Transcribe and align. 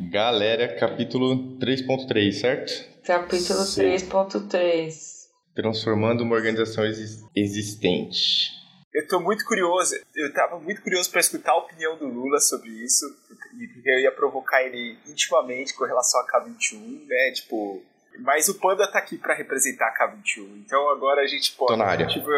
Galera, 0.00 0.76
capítulo 0.78 1.58
3.3, 1.58 2.32
certo? 2.32 2.72
Capítulo 3.04 3.60
3.3. 3.60 4.92
Transformando 5.54 6.22
uma 6.22 6.36
organização 6.36 6.84
exis- 6.86 7.24
existente. 7.34 8.52
Eu 8.94 9.06
tô 9.08 9.20
muito 9.20 9.44
curioso, 9.44 9.94
eu 10.14 10.32
tava 10.32 10.58
muito 10.60 10.82
curioso 10.82 11.10
para 11.10 11.20
escutar 11.20 11.52
a 11.52 11.58
opinião 11.58 11.96
do 11.98 12.06
Lula 12.06 12.38
sobre 12.40 12.70
isso, 12.70 13.04
e 13.60 13.66
porque 13.74 13.90
eu 13.90 13.98
ia 14.00 14.12
provocar 14.12 14.62
ele 14.62 14.96
intimamente 15.08 15.74
com 15.74 15.84
relação 15.84 16.20
a 16.20 16.26
K21, 16.26 17.06
né? 17.06 17.32
Tipo, 17.34 17.82
mas 18.20 18.48
o 18.48 18.58
Panda 18.58 18.90
tá 18.90 18.98
aqui 18.98 19.18
para 19.18 19.34
representar 19.34 19.88
a 19.88 19.94
K21, 20.12 20.58
então 20.64 20.88
agora 20.90 21.22
a 21.22 21.26
gente 21.26 21.52
pode. 21.52 21.72
Tô 21.72 21.76
na 21.76 21.84
área. 21.86 22.06
Tipo, 22.06 22.28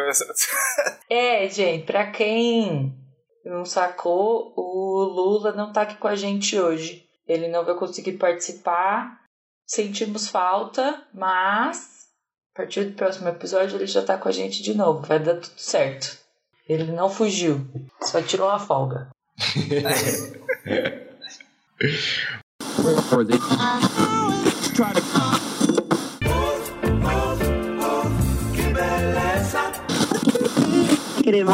É, 1.11 1.49
gente, 1.49 1.85
pra 1.87 2.11
quem 2.11 2.95
não 3.45 3.65
sacou, 3.65 4.53
o 4.57 5.03
Lula 5.05 5.53
não 5.53 5.73
tá 5.73 5.83
aqui 5.83 5.97
com 5.97 6.09
a 6.09 6.17
gente 6.17 6.59
hoje. 6.59 7.05
Ele 7.31 7.47
não 7.47 7.65
vai 7.65 7.77
conseguir 7.77 8.15
participar. 8.15 9.21
Sentimos 9.65 10.27
falta, 10.27 11.01
mas 11.15 12.09
a 12.53 12.59
partir 12.59 12.87
do 12.87 12.97
próximo 12.97 13.29
episódio 13.29 13.77
ele 13.77 13.87
já 13.87 14.03
tá 14.03 14.19
com 14.19 14.29
a 14.29 14.33
gente 14.33 14.61
de 14.61 14.75
novo. 14.75 15.07
Vai 15.07 15.21
dar 15.21 15.37
tudo 15.37 15.57
certo. 15.57 16.19
Ele 16.69 16.91
não 16.91 17.09
fugiu, 17.09 17.65
só 18.03 18.21
tirou 18.21 18.49
uma 18.49 18.59
folga. 18.59 19.11
Leia 31.25 31.45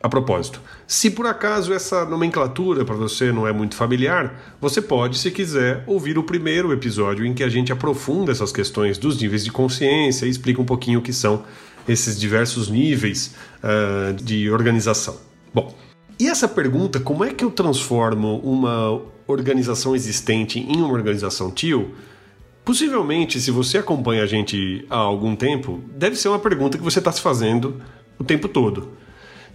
A 0.00 0.08
propósito, 0.08 0.60
se 0.86 1.10
por 1.10 1.26
acaso 1.26 1.72
essa 1.72 2.04
nomenclatura 2.04 2.84
para 2.84 2.94
você 2.94 3.32
não 3.32 3.48
é 3.48 3.52
muito 3.52 3.74
familiar, 3.74 4.56
você 4.60 4.80
pode, 4.80 5.18
se 5.18 5.28
quiser, 5.30 5.82
ouvir 5.88 6.16
o 6.16 6.22
primeiro 6.22 6.72
episódio 6.72 7.26
em 7.26 7.34
que 7.34 7.42
a 7.42 7.48
gente 7.48 7.72
aprofunda 7.72 8.30
essas 8.30 8.52
questões 8.52 8.96
dos 8.96 9.20
níveis 9.20 9.44
de 9.44 9.50
consciência 9.50 10.24
e 10.24 10.28
explica 10.28 10.62
um 10.62 10.64
pouquinho 10.64 11.00
o 11.00 11.02
que 11.02 11.12
são 11.12 11.42
esses 11.88 12.18
diversos 12.18 12.68
níveis 12.68 13.34
ah, 13.60 14.14
de 14.22 14.48
organização. 14.48 15.16
Bom, 15.52 15.74
e 16.20 16.28
essa 16.28 16.46
pergunta, 16.46 17.00
como 17.00 17.24
é 17.24 17.32
que 17.34 17.44
eu 17.44 17.50
transformo 17.50 18.38
uma 18.38 19.02
organização 19.26 19.96
existente 19.96 20.60
em 20.60 20.76
uma 20.76 20.92
organização 20.92 21.50
TEAL? 21.50 21.86
Possivelmente, 22.64 23.40
se 23.40 23.50
você 23.50 23.78
acompanha 23.78 24.22
a 24.22 24.26
gente 24.26 24.84
há 24.90 24.96
algum 24.96 25.34
tempo, 25.34 25.82
deve 25.96 26.14
ser 26.14 26.28
uma 26.28 26.38
pergunta 26.38 26.76
que 26.78 26.84
você 26.84 27.00
está 27.00 27.10
se 27.10 27.20
fazendo 27.20 27.80
o 28.18 28.22
tempo 28.22 28.46
todo. 28.46 28.90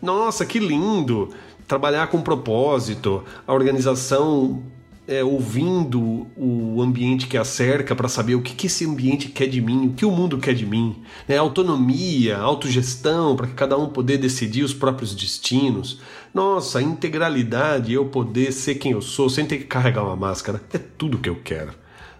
Nossa, 0.03 0.45
que 0.45 0.59
lindo! 0.59 1.29
Trabalhar 1.65 2.07
com 2.07 2.21
propósito, 2.21 3.23
a 3.47 3.53
organização 3.53 4.61
é, 5.07 5.23
ouvindo 5.23 6.27
o 6.35 6.81
ambiente 6.81 7.25
que 7.25 7.37
a 7.37 7.45
cerca 7.45 7.95
para 7.95 8.09
saber 8.09 8.35
o 8.35 8.41
que, 8.41 8.53
que 8.53 8.67
esse 8.67 8.85
ambiente 8.85 9.29
quer 9.29 9.47
de 9.47 9.61
mim, 9.61 9.87
o 9.87 9.93
que 9.93 10.05
o 10.05 10.11
mundo 10.11 10.37
quer 10.37 10.55
de 10.55 10.65
mim. 10.65 11.01
Né? 11.25 11.37
Autonomia, 11.37 12.37
autogestão, 12.37 13.33
para 13.37 13.47
que 13.47 13.53
cada 13.53 13.77
um 13.77 13.87
poder 13.87 14.17
decidir 14.17 14.63
os 14.63 14.73
próprios 14.73 15.15
destinos. 15.15 16.01
Nossa, 16.33 16.81
integralidade, 16.81 17.93
eu 17.93 18.05
poder 18.05 18.51
ser 18.51 18.75
quem 18.75 18.91
eu 18.91 19.01
sou 19.01 19.29
sem 19.29 19.45
ter 19.45 19.59
que 19.59 19.65
carregar 19.67 20.03
uma 20.03 20.17
máscara, 20.17 20.61
é 20.73 20.77
tudo 20.77 21.17
que 21.17 21.29
eu 21.29 21.39
quero. 21.41 21.71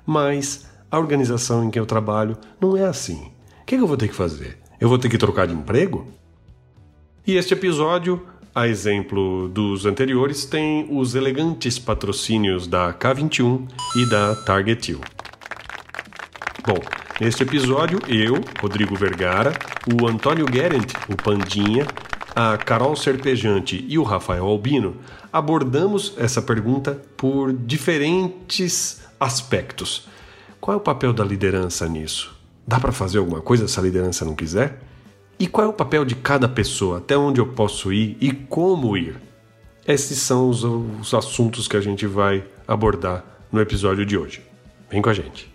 Mas 0.06 0.66
a 0.90 0.98
organização 0.98 1.66
em 1.66 1.70
que 1.70 1.78
eu 1.78 1.86
trabalho 1.86 2.38
não 2.62 2.78
é 2.78 2.86
assim. 2.86 3.30
O 3.62 3.66
que, 3.66 3.76
que 3.76 3.84
eu 3.84 3.88
vou 3.88 3.98
ter 3.98 4.08
que 4.08 4.16
fazer? 4.16 4.58
Eu 4.80 4.88
vou 4.88 4.98
ter 4.98 5.10
que 5.10 5.18
trocar 5.18 5.48
de 5.48 5.54
emprego? 5.54 6.23
E 7.26 7.38
este 7.38 7.54
episódio, 7.54 8.22
a 8.54 8.68
exemplo 8.68 9.48
dos 9.48 9.86
anteriores, 9.86 10.44
tem 10.44 10.86
os 10.90 11.16
elegantes 11.16 11.80
patrocínios 11.80 12.68
da 12.68 12.94
K21 12.94 13.66
e 13.96 14.10
da 14.10 14.36
Target 14.36 14.92
Hill. 14.92 15.00
Bom, 16.68 16.78
neste 17.22 17.44
episódio, 17.44 17.98
eu, 18.10 18.42
Rodrigo 18.62 18.94
Vergara, 18.98 19.54
o 19.88 20.06
Antônio 20.06 20.46
Guerent, 20.46 20.92
o 21.10 21.16
Pandinha, 21.16 21.88
a 22.36 22.58
Carol 22.58 22.94
Serpejante 22.94 23.86
e 23.88 23.98
o 23.98 24.04
Rafael 24.04 24.46
Albino 24.46 24.98
abordamos 25.32 26.16
essa 26.18 26.42
pergunta 26.42 27.02
por 27.16 27.54
diferentes 27.54 29.02
aspectos. 29.18 30.10
Qual 30.60 30.74
é 30.74 30.78
o 30.78 30.84
papel 30.84 31.14
da 31.14 31.24
liderança 31.24 31.88
nisso? 31.88 32.36
Dá 32.68 32.82
para 32.82 32.92
fazer 32.92 33.20
alguma 33.20 33.40
coisa 33.40 33.66
se 33.66 33.80
a 33.80 33.84
liderança 33.84 34.26
não 34.26 34.36
quiser? 34.36 34.82
E 35.40 35.48
qual 35.48 35.68
é 35.68 35.70
o 35.70 35.74
papel 35.74 36.06
de 36.06 36.16
cada 36.16 36.48
pessoa? 36.48 37.00
Até 37.00 37.18
onde 37.18 37.42
eu 37.42 37.48
posso 37.48 37.92
ir 37.92 38.18
e 38.22 38.32
como 38.32 38.96
ir? 38.96 39.20
Esses 39.86 40.20
são 40.20 40.50
os, 40.50 40.64
os 40.64 41.14
assuntos 41.14 41.68
que 41.68 41.76
a 41.76 41.82
gente 41.82 42.06
vai 42.06 42.44
abordar 42.68 43.26
no 43.52 43.60
episódio 43.60 44.06
de 44.06 44.18
hoje. 44.18 44.42
Vem 44.90 45.02
com 45.02 45.10
a 45.10 45.14
gente. 45.14 45.52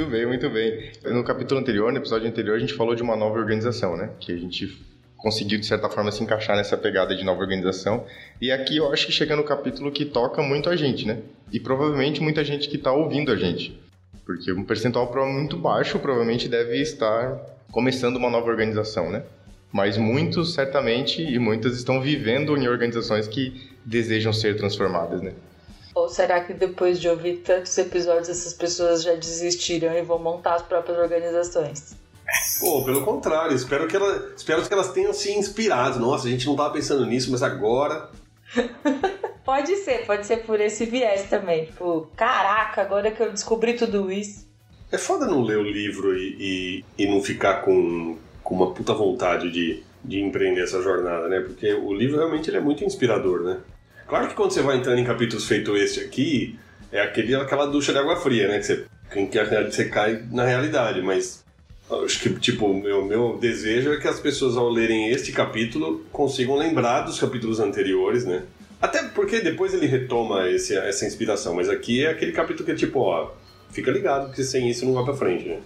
Muito 0.00 0.12
bem, 0.12 0.26
muito 0.26 0.48
bem. 0.48 0.90
No 1.12 1.22
capítulo 1.22 1.60
anterior, 1.60 1.92
no 1.92 1.98
episódio 1.98 2.26
anterior, 2.26 2.56
a 2.56 2.58
gente 2.58 2.72
falou 2.72 2.94
de 2.94 3.02
uma 3.02 3.14
nova 3.14 3.38
organização, 3.38 3.98
né? 3.98 4.08
Que 4.18 4.32
a 4.32 4.36
gente 4.36 4.80
conseguiu, 5.14 5.60
de 5.60 5.66
certa 5.66 5.90
forma, 5.90 6.10
se 6.10 6.22
encaixar 6.22 6.56
nessa 6.56 6.74
pegada 6.74 7.14
de 7.14 7.22
nova 7.22 7.38
organização. 7.42 8.06
E 8.40 8.50
aqui 8.50 8.78
eu 8.78 8.90
acho 8.90 9.04
que 9.04 9.12
chega 9.12 9.36
no 9.36 9.44
capítulo 9.44 9.92
que 9.92 10.06
toca 10.06 10.42
muito 10.42 10.70
a 10.70 10.76
gente, 10.76 11.06
né? 11.06 11.18
E 11.52 11.60
provavelmente 11.60 12.22
muita 12.22 12.42
gente 12.42 12.66
que 12.70 12.76
está 12.76 12.90
ouvindo 12.90 13.30
a 13.30 13.36
gente. 13.36 13.78
Porque 14.24 14.50
um 14.50 14.64
percentual 14.64 15.12
muito 15.30 15.58
baixo 15.58 15.98
provavelmente 15.98 16.48
deve 16.48 16.80
estar 16.80 17.36
começando 17.70 18.16
uma 18.16 18.30
nova 18.30 18.48
organização, 18.48 19.10
né? 19.10 19.22
Mas 19.70 19.98
muitos, 19.98 20.54
certamente, 20.54 21.22
e 21.22 21.38
muitas 21.38 21.76
estão 21.76 22.00
vivendo 22.00 22.56
em 22.56 22.66
organizações 22.68 23.28
que 23.28 23.70
desejam 23.84 24.32
ser 24.32 24.56
transformadas, 24.56 25.20
né? 25.20 25.34
Ou 26.02 26.08
será 26.08 26.42
que 26.42 26.52
depois 26.52 27.00
de 27.00 27.08
ouvir 27.08 27.38
tantos 27.38 27.76
episódios 27.78 28.28
essas 28.28 28.52
pessoas 28.52 29.02
já 29.02 29.14
desistiram 29.14 29.92
e 29.96 30.02
vão 30.02 30.18
montar 30.18 30.54
as 30.54 30.62
próprias 30.62 30.98
organizações? 30.98 31.96
Pô, 32.60 32.84
pelo 32.84 33.04
contrário, 33.04 33.54
espero 33.54 33.88
que, 33.88 33.96
ela, 33.96 34.32
espero 34.36 34.62
que 34.62 34.72
elas 34.72 34.92
tenham 34.92 35.12
se 35.12 35.32
inspirado. 35.32 35.98
Nossa, 35.98 36.28
a 36.28 36.30
gente 36.30 36.46
não 36.46 36.52
estava 36.52 36.72
pensando 36.72 37.04
nisso, 37.06 37.30
mas 37.30 37.42
agora. 37.42 38.10
Pode 39.44 39.74
ser, 39.78 40.06
pode 40.06 40.26
ser 40.26 40.44
por 40.44 40.60
esse 40.60 40.84
viés 40.84 41.28
também. 41.28 41.64
Tipo, 41.64 42.08
caraca, 42.14 42.82
agora 42.82 43.10
que 43.10 43.20
eu 43.20 43.32
descobri 43.32 43.74
tudo 43.74 44.12
isso. 44.12 44.46
É 44.92 44.98
foda 44.98 45.26
não 45.26 45.42
ler 45.42 45.56
o 45.56 45.62
livro 45.64 46.16
e, 46.16 46.36
e, 46.38 46.84
e 46.96 47.10
não 47.10 47.20
ficar 47.20 47.62
com, 47.62 48.16
com 48.44 48.54
uma 48.54 48.72
puta 48.72 48.94
vontade 48.94 49.50
de 49.50 49.82
de 50.02 50.20
empreender 50.20 50.62
essa 50.62 50.82
jornada, 50.82 51.28
né? 51.28 51.40
Porque 51.40 51.72
o 51.74 51.92
livro 51.92 52.16
realmente 52.16 52.48
ele 52.48 52.56
é 52.56 52.60
muito 52.60 52.84
inspirador, 52.84 53.42
né? 53.42 53.58
Claro 54.10 54.26
que 54.26 54.34
quando 54.34 54.50
você 54.50 54.60
vai 54.60 54.76
entrando 54.76 54.98
em 54.98 55.04
capítulos 55.04 55.46
feito 55.46 55.76
este 55.76 56.00
aqui, 56.00 56.58
é 56.90 57.00
aquele, 57.00 57.32
aquela 57.36 57.64
ducha 57.64 57.92
de 57.92 57.98
água 57.98 58.16
fria, 58.16 58.48
né? 58.48 58.58
Que 58.58 58.64
você, 58.64 58.84
que 59.08 59.70
você 59.70 59.84
cai 59.88 60.24
na 60.32 60.44
realidade, 60.44 61.00
mas 61.00 61.44
acho 62.04 62.20
que, 62.20 62.30
tipo, 62.40 62.66
o 62.66 62.74
meu, 62.74 63.04
meu 63.04 63.38
desejo 63.38 63.92
é 63.92 64.00
que 64.00 64.08
as 64.08 64.18
pessoas, 64.18 64.56
ao 64.56 64.68
lerem 64.68 65.10
este 65.10 65.30
capítulo, 65.30 66.04
consigam 66.10 66.56
lembrar 66.56 67.02
dos 67.02 67.20
capítulos 67.20 67.60
anteriores, 67.60 68.24
né? 68.24 68.42
Até 68.82 69.04
porque 69.04 69.40
depois 69.40 69.72
ele 69.74 69.86
retoma 69.86 70.48
esse, 70.48 70.76
essa 70.76 71.06
inspiração, 71.06 71.54
mas 71.54 71.68
aqui 71.68 72.04
é 72.04 72.10
aquele 72.10 72.32
capítulo 72.32 72.64
que 72.64 72.72
é 72.72 72.74
tipo, 72.74 72.98
ó, 72.98 73.30
fica 73.70 73.92
ligado 73.92 74.32
que 74.32 74.42
sem 74.42 74.68
isso 74.68 74.84
não 74.86 74.94
vai 74.94 75.04
pra 75.04 75.14
frente, 75.14 75.48
né? 75.48 75.60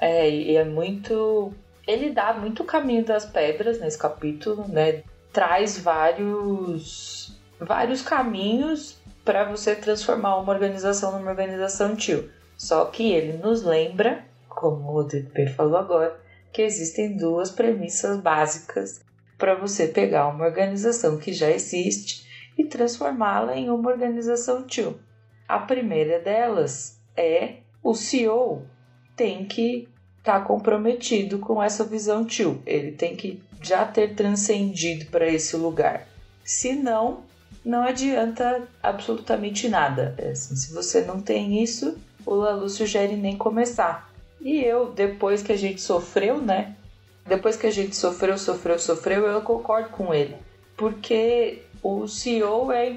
É, 0.00 0.30
e 0.30 0.56
é 0.56 0.64
muito. 0.64 1.52
Ele 1.86 2.08
dá 2.08 2.32
muito 2.32 2.64
caminho 2.64 3.04
das 3.04 3.26
pedras 3.26 3.78
nesse 3.78 3.98
capítulo, 3.98 4.66
né? 4.66 5.02
Traz 5.30 5.78
vários, 5.78 7.31
vários 7.64 8.02
caminhos 8.02 9.00
para 9.24 9.44
você 9.44 9.74
transformar 9.74 10.36
uma 10.36 10.52
organização 10.52 11.12
numa 11.12 11.30
organização 11.30 11.94
tio. 11.94 12.30
Só 12.56 12.84
que 12.86 13.12
ele 13.12 13.38
nos 13.38 13.62
lembra, 13.62 14.24
como 14.48 14.94
o 14.94 15.04
DP 15.04 15.48
falou 15.48 15.76
agora, 15.76 16.20
que 16.52 16.62
existem 16.62 17.16
duas 17.16 17.50
premissas 17.50 18.18
básicas 18.18 19.00
para 19.38 19.54
você 19.54 19.88
pegar 19.88 20.28
uma 20.28 20.44
organização 20.44 21.16
que 21.18 21.32
já 21.32 21.50
existe 21.50 22.26
e 22.56 22.64
transformá-la 22.64 23.56
em 23.56 23.70
uma 23.70 23.90
organização 23.90 24.64
tio. 24.64 25.00
A 25.48 25.58
primeira 25.58 26.20
delas 26.20 27.00
é 27.16 27.56
o 27.82 27.94
CEO 27.94 28.62
tem 29.16 29.44
que 29.44 29.88
estar 30.18 30.40
tá 30.40 30.44
comprometido 30.44 31.38
com 31.38 31.62
essa 31.62 31.84
visão 31.84 32.24
tio. 32.24 32.62
Ele 32.64 32.92
tem 32.92 33.16
que 33.16 33.42
já 33.60 33.84
ter 33.84 34.14
transcendido 34.14 35.06
para 35.06 35.26
esse 35.26 35.56
lugar. 35.56 36.06
Se 36.44 36.74
não, 36.74 37.24
não 37.64 37.82
adianta 37.82 38.62
absolutamente 38.82 39.68
nada. 39.68 40.14
É 40.18 40.30
assim, 40.30 40.56
se 40.56 40.72
você 40.72 41.02
não 41.02 41.20
tem 41.20 41.62
isso, 41.62 41.96
o 42.26 42.34
Lalu 42.34 42.68
sugere 42.68 43.16
nem 43.16 43.36
começar. 43.36 44.10
E 44.40 44.60
eu, 44.60 44.90
depois 44.90 45.42
que 45.42 45.52
a 45.52 45.56
gente 45.56 45.80
sofreu, 45.80 46.40
né? 46.40 46.74
Depois 47.24 47.56
que 47.56 47.66
a 47.66 47.70
gente 47.70 47.94
sofreu, 47.94 48.36
sofreu, 48.36 48.78
sofreu, 48.78 49.26
eu 49.26 49.42
concordo 49.42 49.90
com 49.90 50.12
ele. 50.12 50.36
Porque 50.76 51.62
o 51.82 52.08
CEO 52.08 52.72
é 52.72 52.96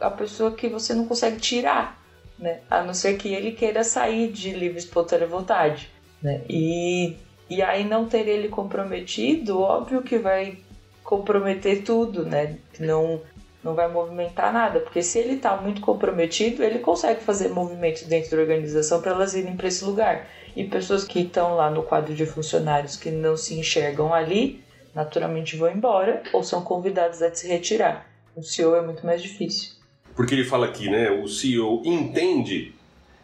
a 0.00 0.10
pessoa 0.10 0.52
que 0.52 0.68
você 0.68 0.94
não 0.94 1.06
consegue 1.06 1.38
tirar, 1.38 2.00
né? 2.38 2.60
A 2.70 2.82
não 2.82 2.94
ser 2.94 3.16
que 3.16 3.34
ele 3.34 3.52
queira 3.52 3.82
sair 3.82 4.30
de 4.30 4.52
livre 4.52 4.78
espontânea 4.78 5.26
vontade, 5.26 5.90
né? 6.22 6.42
E, 6.48 7.16
e 7.50 7.60
aí 7.60 7.84
não 7.84 8.06
ter 8.06 8.28
ele 8.28 8.48
comprometido, 8.48 9.60
óbvio 9.60 10.02
que 10.02 10.18
vai 10.18 10.58
comprometer 11.02 11.82
tudo, 11.82 12.24
né? 12.24 12.56
Não 12.78 13.20
não 13.64 13.74
vai 13.74 13.90
movimentar 13.90 14.52
nada, 14.52 14.78
porque 14.78 15.02
se 15.02 15.18
ele 15.18 15.36
está 15.36 15.56
muito 15.56 15.80
comprometido, 15.80 16.62
ele 16.62 16.80
consegue 16.80 17.22
fazer 17.22 17.48
movimentos 17.48 18.02
dentro 18.02 18.36
da 18.36 18.42
organização 18.42 19.00
para 19.00 19.12
elas 19.12 19.34
irem 19.34 19.56
para 19.56 19.68
esse 19.68 19.82
lugar. 19.84 20.28
E 20.54 20.64
pessoas 20.64 21.04
que 21.04 21.20
estão 21.20 21.56
lá 21.56 21.70
no 21.70 21.82
quadro 21.82 22.14
de 22.14 22.26
funcionários 22.26 22.96
que 22.96 23.10
não 23.10 23.36
se 23.36 23.58
enxergam 23.58 24.12
ali, 24.12 24.62
naturalmente 24.94 25.56
vão 25.56 25.72
embora 25.72 26.22
ou 26.32 26.44
são 26.44 26.62
convidados 26.62 27.22
a 27.22 27.34
se 27.34 27.48
retirar. 27.48 28.06
O 28.36 28.42
CEO 28.42 28.76
é 28.76 28.82
muito 28.82 29.04
mais 29.04 29.22
difícil. 29.22 29.72
Porque 30.14 30.34
ele 30.34 30.44
fala 30.44 30.66
aqui, 30.66 30.88
né? 30.88 31.10
O 31.10 31.26
CEO 31.26 31.82
entende, 31.84 32.72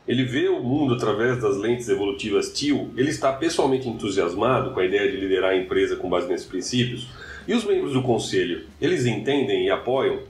ele 0.08 0.24
vê 0.24 0.48
o 0.48 0.60
mundo 0.60 0.94
através 0.94 1.40
das 1.40 1.56
lentes 1.56 1.88
evolutivas 1.88 2.52
TIL, 2.52 2.90
ele 2.96 3.10
está 3.10 3.32
pessoalmente 3.32 3.88
entusiasmado 3.88 4.72
com 4.72 4.80
a 4.80 4.84
ideia 4.84 5.08
de 5.10 5.18
liderar 5.18 5.50
a 5.50 5.56
empresa 5.56 5.96
com 5.96 6.08
base 6.08 6.26
nesses 6.26 6.46
princípios. 6.46 7.06
E 7.46 7.54
os 7.54 7.64
membros 7.64 7.92
do 7.92 8.02
conselho, 8.02 8.66
eles 8.80 9.06
entendem 9.06 9.66
e 9.66 9.70
apoiam? 9.70 10.29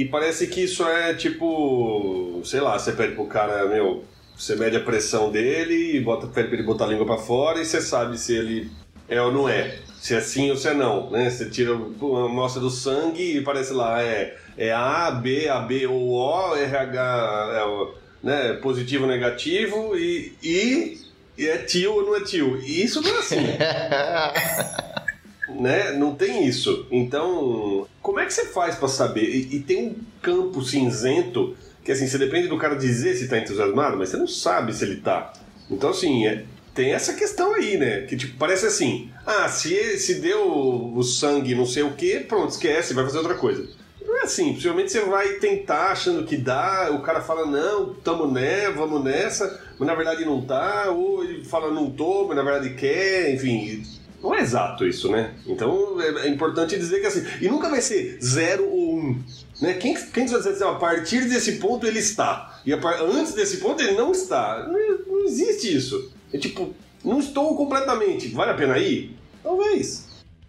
E 0.00 0.06
parece 0.06 0.46
que 0.46 0.62
isso 0.62 0.82
é 0.82 1.12
tipo, 1.12 2.40
sei 2.42 2.58
lá, 2.58 2.78
você 2.78 2.90
pede 2.92 3.14
pro 3.14 3.26
cara, 3.26 3.66
meu, 3.66 4.02
você 4.34 4.56
mede 4.56 4.74
a 4.78 4.80
pressão 4.80 5.30
dele 5.30 5.94
e 5.94 6.00
bota, 6.00 6.26
pede 6.26 6.48
pra 6.48 6.56
ele 6.56 6.66
botar 6.66 6.86
a 6.86 6.88
língua 6.88 7.04
para 7.04 7.18
fora 7.18 7.60
e 7.60 7.66
você 7.66 7.82
sabe 7.82 8.16
se 8.16 8.34
ele 8.34 8.70
é 9.06 9.20
ou 9.20 9.30
não 9.30 9.46
é. 9.46 9.76
Se 10.00 10.14
é 10.14 10.20
sim 10.22 10.50
ou 10.50 10.56
se 10.56 10.68
é 10.68 10.72
não, 10.72 11.10
né? 11.10 11.28
Você 11.28 11.50
tira 11.50 11.74
uma 11.74 12.24
amostra 12.24 12.62
do 12.62 12.70
sangue 12.70 13.36
e 13.36 13.42
parece 13.42 13.74
lá, 13.74 14.02
é, 14.02 14.38
é 14.56 14.72
A, 14.72 15.10
B, 15.10 15.50
AB 15.50 15.86
ou 15.88 16.12
O, 16.12 16.56
RH, 16.56 17.50
é, 17.52 18.26
né, 18.26 18.52
positivo 18.54 19.04
ou 19.04 19.10
negativo 19.10 19.94
e, 19.98 20.32
e, 20.42 20.98
e 21.36 21.46
é 21.46 21.58
tio 21.58 21.92
ou 21.92 22.06
não 22.06 22.16
é 22.16 22.24
tio. 22.24 22.56
E 22.62 22.84
isso 22.84 23.02
não 23.02 23.14
é 23.14 23.18
assim. 23.18 23.36
né? 25.58 25.92
Não 25.92 26.14
tem 26.14 26.46
isso. 26.46 26.86
Então, 26.90 27.86
como 28.02 28.20
é 28.20 28.26
que 28.26 28.32
você 28.32 28.46
faz 28.46 28.74
para 28.74 28.88
saber? 28.88 29.24
E, 29.24 29.56
e, 29.56 29.60
tem 29.60 29.88
um 29.88 29.96
campo 30.22 30.62
cinzento 30.62 31.56
que 31.84 31.92
assim, 31.92 32.06
você 32.06 32.18
depende 32.18 32.48
do 32.48 32.58
cara 32.58 32.76
dizer 32.76 33.14
se 33.14 33.28
tá 33.28 33.38
entusiasmado, 33.38 33.96
mas 33.96 34.10
você 34.10 34.16
não 34.16 34.26
sabe 34.26 34.74
se 34.74 34.84
ele 34.84 34.96
tá. 34.96 35.32
Então, 35.70 35.90
assim, 35.90 36.26
é, 36.26 36.44
tem 36.74 36.92
essa 36.92 37.14
questão 37.14 37.54
aí, 37.54 37.76
né? 37.76 38.02
Que 38.02 38.16
tipo, 38.16 38.36
parece 38.38 38.66
assim: 38.66 39.10
ah, 39.26 39.48
se, 39.48 39.98
se 39.98 40.16
deu 40.16 40.94
o 40.94 41.02
sangue, 41.02 41.54
não 41.54 41.66
sei 41.66 41.82
o 41.82 41.92
que, 41.92 42.20
pronto, 42.20 42.50
esquece, 42.50 42.94
vai 42.94 43.04
fazer 43.04 43.18
outra 43.18 43.34
coisa. 43.34 43.68
Não 44.04 44.18
é 44.18 44.22
assim, 44.22 44.54
possivelmente 44.54 44.90
você 44.90 45.00
vai 45.02 45.34
tentar 45.34 45.92
achando 45.92 46.24
que 46.24 46.36
dá, 46.36 46.90
o 46.90 47.00
cara 47.00 47.20
fala, 47.20 47.46
não, 47.46 47.94
tamo 47.94 48.26
né, 48.26 48.70
vamos 48.70 49.04
nessa, 49.04 49.60
mas 49.78 49.86
na 49.86 49.94
verdade 49.94 50.24
não 50.24 50.42
tá, 50.42 50.90
ou 50.90 51.22
ele 51.22 51.44
fala 51.44 51.70
não 51.72 51.90
tô, 51.90 52.26
mas 52.26 52.36
na 52.36 52.42
verdade 52.42 52.74
quer, 52.74 53.32
enfim, 53.32 53.84
não 54.22 54.34
é 54.34 54.40
exato 54.40 54.86
isso, 54.86 55.10
né? 55.10 55.34
Então 55.46 56.00
é, 56.00 56.26
é 56.26 56.28
importante 56.28 56.76
dizer 56.76 57.00
que 57.00 57.06
assim. 57.06 57.24
E 57.40 57.48
nunca 57.48 57.68
vai 57.68 57.80
ser 57.80 58.18
zero 58.22 58.68
ou 58.68 58.94
um. 58.98 59.22
Né? 59.60 59.74
Quem, 59.74 59.94
quem 59.94 60.26
vai 60.26 60.38
dizer 60.38 60.50
assim, 60.50 60.64
a 60.64 60.74
partir 60.74 61.28
desse 61.28 61.52
ponto 61.52 61.86
ele 61.86 61.98
está. 61.98 62.60
E 62.64 62.72
antes 62.72 63.34
desse 63.34 63.58
ponto 63.58 63.82
ele 63.82 63.92
não 63.92 64.12
está. 64.12 64.68
Não, 64.68 64.98
não 65.06 65.24
existe 65.24 65.74
isso. 65.74 66.12
É 66.32 66.38
tipo, 66.38 66.74
não 67.04 67.18
estou 67.18 67.56
completamente. 67.56 68.28
Vale 68.28 68.50
a 68.50 68.54
pena 68.54 68.78
ir? 68.78 69.16
Talvez. 69.42 70.06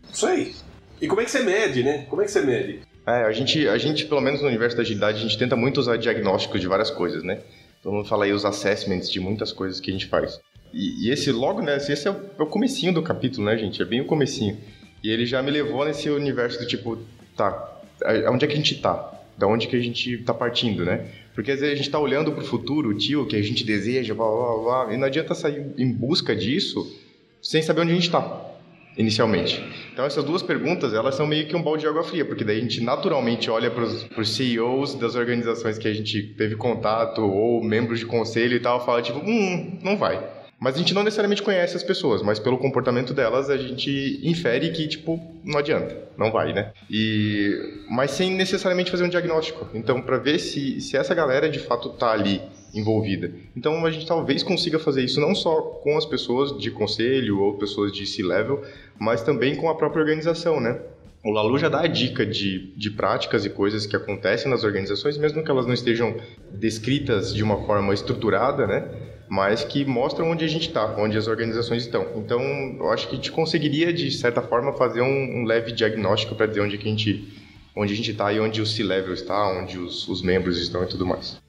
Não 0.07 0.13
sei. 0.13 0.53
E 1.01 1.07
como 1.07 1.21
é 1.21 1.25
que 1.25 1.31
você 1.31 1.41
mede, 1.41 1.83
né? 1.83 2.05
Como 2.09 2.21
é 2.21 2.25
que 2.25 2.31
você 2.31 2.41
mede? 2.41 2.81
É, 3.07 3.23
a 3.23 3.31
gente, 3.31 3.67
a 3.67 3.77
gente, 3.77 4.05
pelo 4.05 4.21
menos 4.21 4.41
no 4.41 4.47
universo 4.47 4.75
da 4.75 4.83
agilidade, 4.83 5.17
a 5.17 5.21
gente 5.21 5.37
tenta 5.37 5.55
muito 5.55 5.79
usar 5.79 5.97
diagnósticos 5.97 6.61
de 6.61 6.67
várias 6.67 6.91
coisas, 6.91 7.23
né? 7.23 7.39
Todo 7.81 7.93
mundo 7.93 8.07
fala 8.07 8.25
aí 8.25 8.31
os 8.31 8.45
assessments 8.45 9.09
de 9.09 9.19
muitas 9.19 9.51
coisas 9.51 9.79
que 9.79 9.89
a 9.89 9.93
gente 9.93 10.05
faz. 10.05 10.39
E, 10.73 11.07
e, 11.07 11.11
esse 11.11 11.31
logo, 11.31 11.61
né? 11.61 11.77
Esse 11.77 12.07
é 12.07 12.11
o, 12.11 12.15
é 12.39 12.43
o 12.43 12.47
comecinho 12.47 12.93
do 12.93 13.01
capítulo, 13.01 13.45
né, 13.45 13.57
gente? 13.57 13.81
É 13.81 13.85
bem 13.85 14.01
o 14.01 14.05
comecinho. 14.05 14.57
E 15.03 15.09
ele 15.09 15.25
já 15.25 15.41
me 15.41 15.51
levou 15.51 15.83
nesse 15.85 16.09
universo 16.09 16.59
do 16.59 16.67
tipo, 16.67 16.97
tá, 17.35 17.81
onde 18.29 18.45
é 18.45 18.47
que 18.47 18.53
a 18.53 18.57
gente 18.57 18.79
tá? 18.79 19.11
Da 19.37 19.47
onde 19.47 19.67
que 19.67 19.75
a 19.75 19.79
gente 19.79 20.19
tá 20.19 20.33
partindo, 20.33 20.85
né? 20.85 21.07
Porque 21.33 21.51
às 21.51 21.59
vezes 21.59 21.73
a 21.73 21.77
gente 21.77 21.89
tá 21.89 21.99
olhando 21.99 22.31
pro 22.31 22.45
futuro, 22.45 22.95
tio, 22.95 23.25
que 23.25 23.35
a 23.35 23.41
gente 23.41 23.63
deseja, 23.63 24.13
blá, 24.13 24.25
blá, 24.27 24.85
blá, 24.85 24.93
e 24.93 24.97
não 24.97 25.07
adianta 25.07 25.33
sair 25.33 25.65
em 25.77 25.91
busca 25.91 26.35
disso 26.35 26.99
sem 27.41 27.61
saber 27.61 27.81
onde 27.81 27.91
a 27.93 27.95
gente 27.95 28.11
tá, 28.11 28.51
inicialmente. 28.95 29.63
Então 29.91 30.05
essas 30.05 30.23
duas 30.23 30.43
perguntas, 30.43 30.93
elas 30.93 31.15
são 31.15 31.25
meio 31.25 31.47
que 31.47 31.55
um 31.55 31.63
balde 31.63 31.81
de 31.81 31.87
água 31.87 32.03
fria, 32.03 32.23
porque 32.23 32.43
daí 32.43 32.59
a 32.59 32.61
gente 32.61 32.81
naturalmente 32.81 33.49
olha 33.49 33.71
para 33.71 33.83
os 33.83 34.35
CEOs 34.35 34.93
das 34.95 35.15
organizações 35.15 35.79
que 35.79 35.87
a 35.87 35.93
gente 35.93 36.21
teve 36.37 36.55
contato, 36.55 37.21
ou 37.21 37.63
membros 37.63 37.99
de 37.99 38.05
conselho 38.05 38.55
e 38.55 38.59
tal, 38.59 38.85
fala 38.85 39.01
tipo, 39.01 39.19
hum, 39.19 39.79
não 39.81 39.97
vai 39.97 40.40
mas 40.61 40.75
a 40.75 40.77
gente 40.77 40.93
não 40.93 41.01
necessariamente 41.01 41.41
conhece 41.41 41.75
as 41.75 41.81
pessoas, 41.81 42.21
mas 42.21 42.37
pelo 42.37 42.55
comportamento 42.55 43.15
delas 43.15 43.49
a 43.49 43.57
gente 43.57 44.19
infere 44.21 44.69
que, 44.69 44.87
tipo, 44.87 45.19
não 45.43 45.57
adianta, 45.57 45.97
não 46.15 46.31
vai, 46.31 46.53
né? 46.53 46.71
E... 46.87 47.81
Mas 47.89 48.11
sem 48.11 48.35
necessariamente 48.35 48.91
fazer 48.91 49.03
um 49.03 49.09
diagnóstico. 49.09 49.67
Então, 49.73 49.99
para 49.99 50.19
ver 50.19 50.37
se, 50.37 50.79
se 50.79 50.95
essa 50.95 51.15
galera 51.15 51.49
de 51.49 51.57
fato 51.57 51.89
tá 51.89 52.11
ali 52.11 52.39
envolvida. 52.75 53.31
Então, 53.57 53.83
a 53.83 53.89
gente 53.89 54.05
talvez 54.05 54.43
consiga 54.43 54.77
fazer 54.77 55.03
isso 55.03 55.19
não 55.19 55.33
só 55.33 55.61
com 55.83 55.97
as 55.97 56.05
pessoas 56.05 56.55
de 56.55 56.69
conselho 56.69 57.39
ou 57.39 57.57
pessoas 57.57 57.91
de 57.91 58.05
C-level, 58.05 58.63
mas 58.99 59.23
também 59.23 59.55
com 59.55 59.67
a 59.67 59.73
própria 59.73 60.01
organização, 60.01 60.61
né? 60.61 60.79
O 61.23 61.31
Lalu 61.31 61.57
já 61.57 61.69
dá 61.69 61.81
a 61.81 61.87
dica 61.87 62.23
de, 62.23 62.71
de 62.75 62.91
práticas 62.91 63.45
e 63.45 63.49
coisas 63.49 63.87
que 63.87 63.95
acontecem 63.95 64.49
nas 64.49 64.63
organizações, 64.63 65.17
mesmo 65.17 65.43
que 65.43 65.49
elas 65.49 65.65
não 65.65 65.73
estejam 65.73 66.15
descritas 66.51 67.33
de 67.33 67.41
uma 67.41 67.65
forma 67.65 67.93
estruturada, 67.95 68.67
né? 68.67 68.87
Mas 69.31 69.63
que 69.63 69.85
mostram 69.85 70.29
onde 70.29 70.43
a 70.43 70.47
gente 70.49 70.67
está, 70.67 70.93
onde 70.97 71.17
as 71.17 71.25
organizações 71.25 71.85
estão. 71.85 72.05
Então, 72.17 72.41
eu 72.77 72.91
acho 72.91 73.07
que 73.07 73.13
a 73.13 73.15
gente 73.15 73.31
conseguiria, 73.31 73.93
de 73.93 74.11
certa 74.11 74.41
forma, 74.41 74.73
fazer 74.73 74.99
um, 74.99 75.39
um 75.39 75.45
leve 75.45 75.71
diagnóstico 75.71 76.35
para 76.35 76.47
dizer 76.47 76.59
onde, 76.59 76.77
que 76.77 76.85
a 76.85 76.91
gente 76.91 77.41
onde 77.73 77.93
a 77.93 77.95
gente 77.95 78.11
está 78.11 78.33
e 78.33 78.41
onde 78.41 78.61
o 78.61 78.65
C-Level 78.65 79.13
está, 79.13 79.47
onde 79.47 79.77
os, 79.77 80.05
os 80.09 80.21
membros 80.21 80.59
estão 80.59 80.83
e 80.83 80.87
tudo 80.87 81.05
mais. 81.05 81.41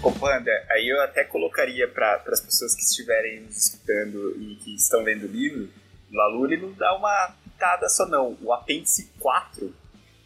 Ô 0.00 0.12
Panda, 0.12 0.52
aí 0.70 0.88
eu 0.88 1.02
até 1.02 1.24
colocaria 1.24 1.88
para 1.88 2.22
as 2.28 2.40
pessoas 2.40 2.72
que 2.76 2.82
estiverem 2.82 3.40
nos 3.40 3.56
escutando 3.56 4.36
e 4.40 4.54
que 4.62 4.76
estão 4.76 5.02
lendo 5.02 5.24
o 5.24 5.28
livro, 5.28 5.68
o 6.08 6.16
Lalu 6.16 6.52
ele 6.52 6.56
não 6.58 6.72
dá 6.74 6.96
uma 6.96 7.34
pitada 7.42 7.88
só 7.88 8.06
não. 8.06 8.38
O 8.40 8.52
apêndice 8.52 9.10
4, 9.18 9.74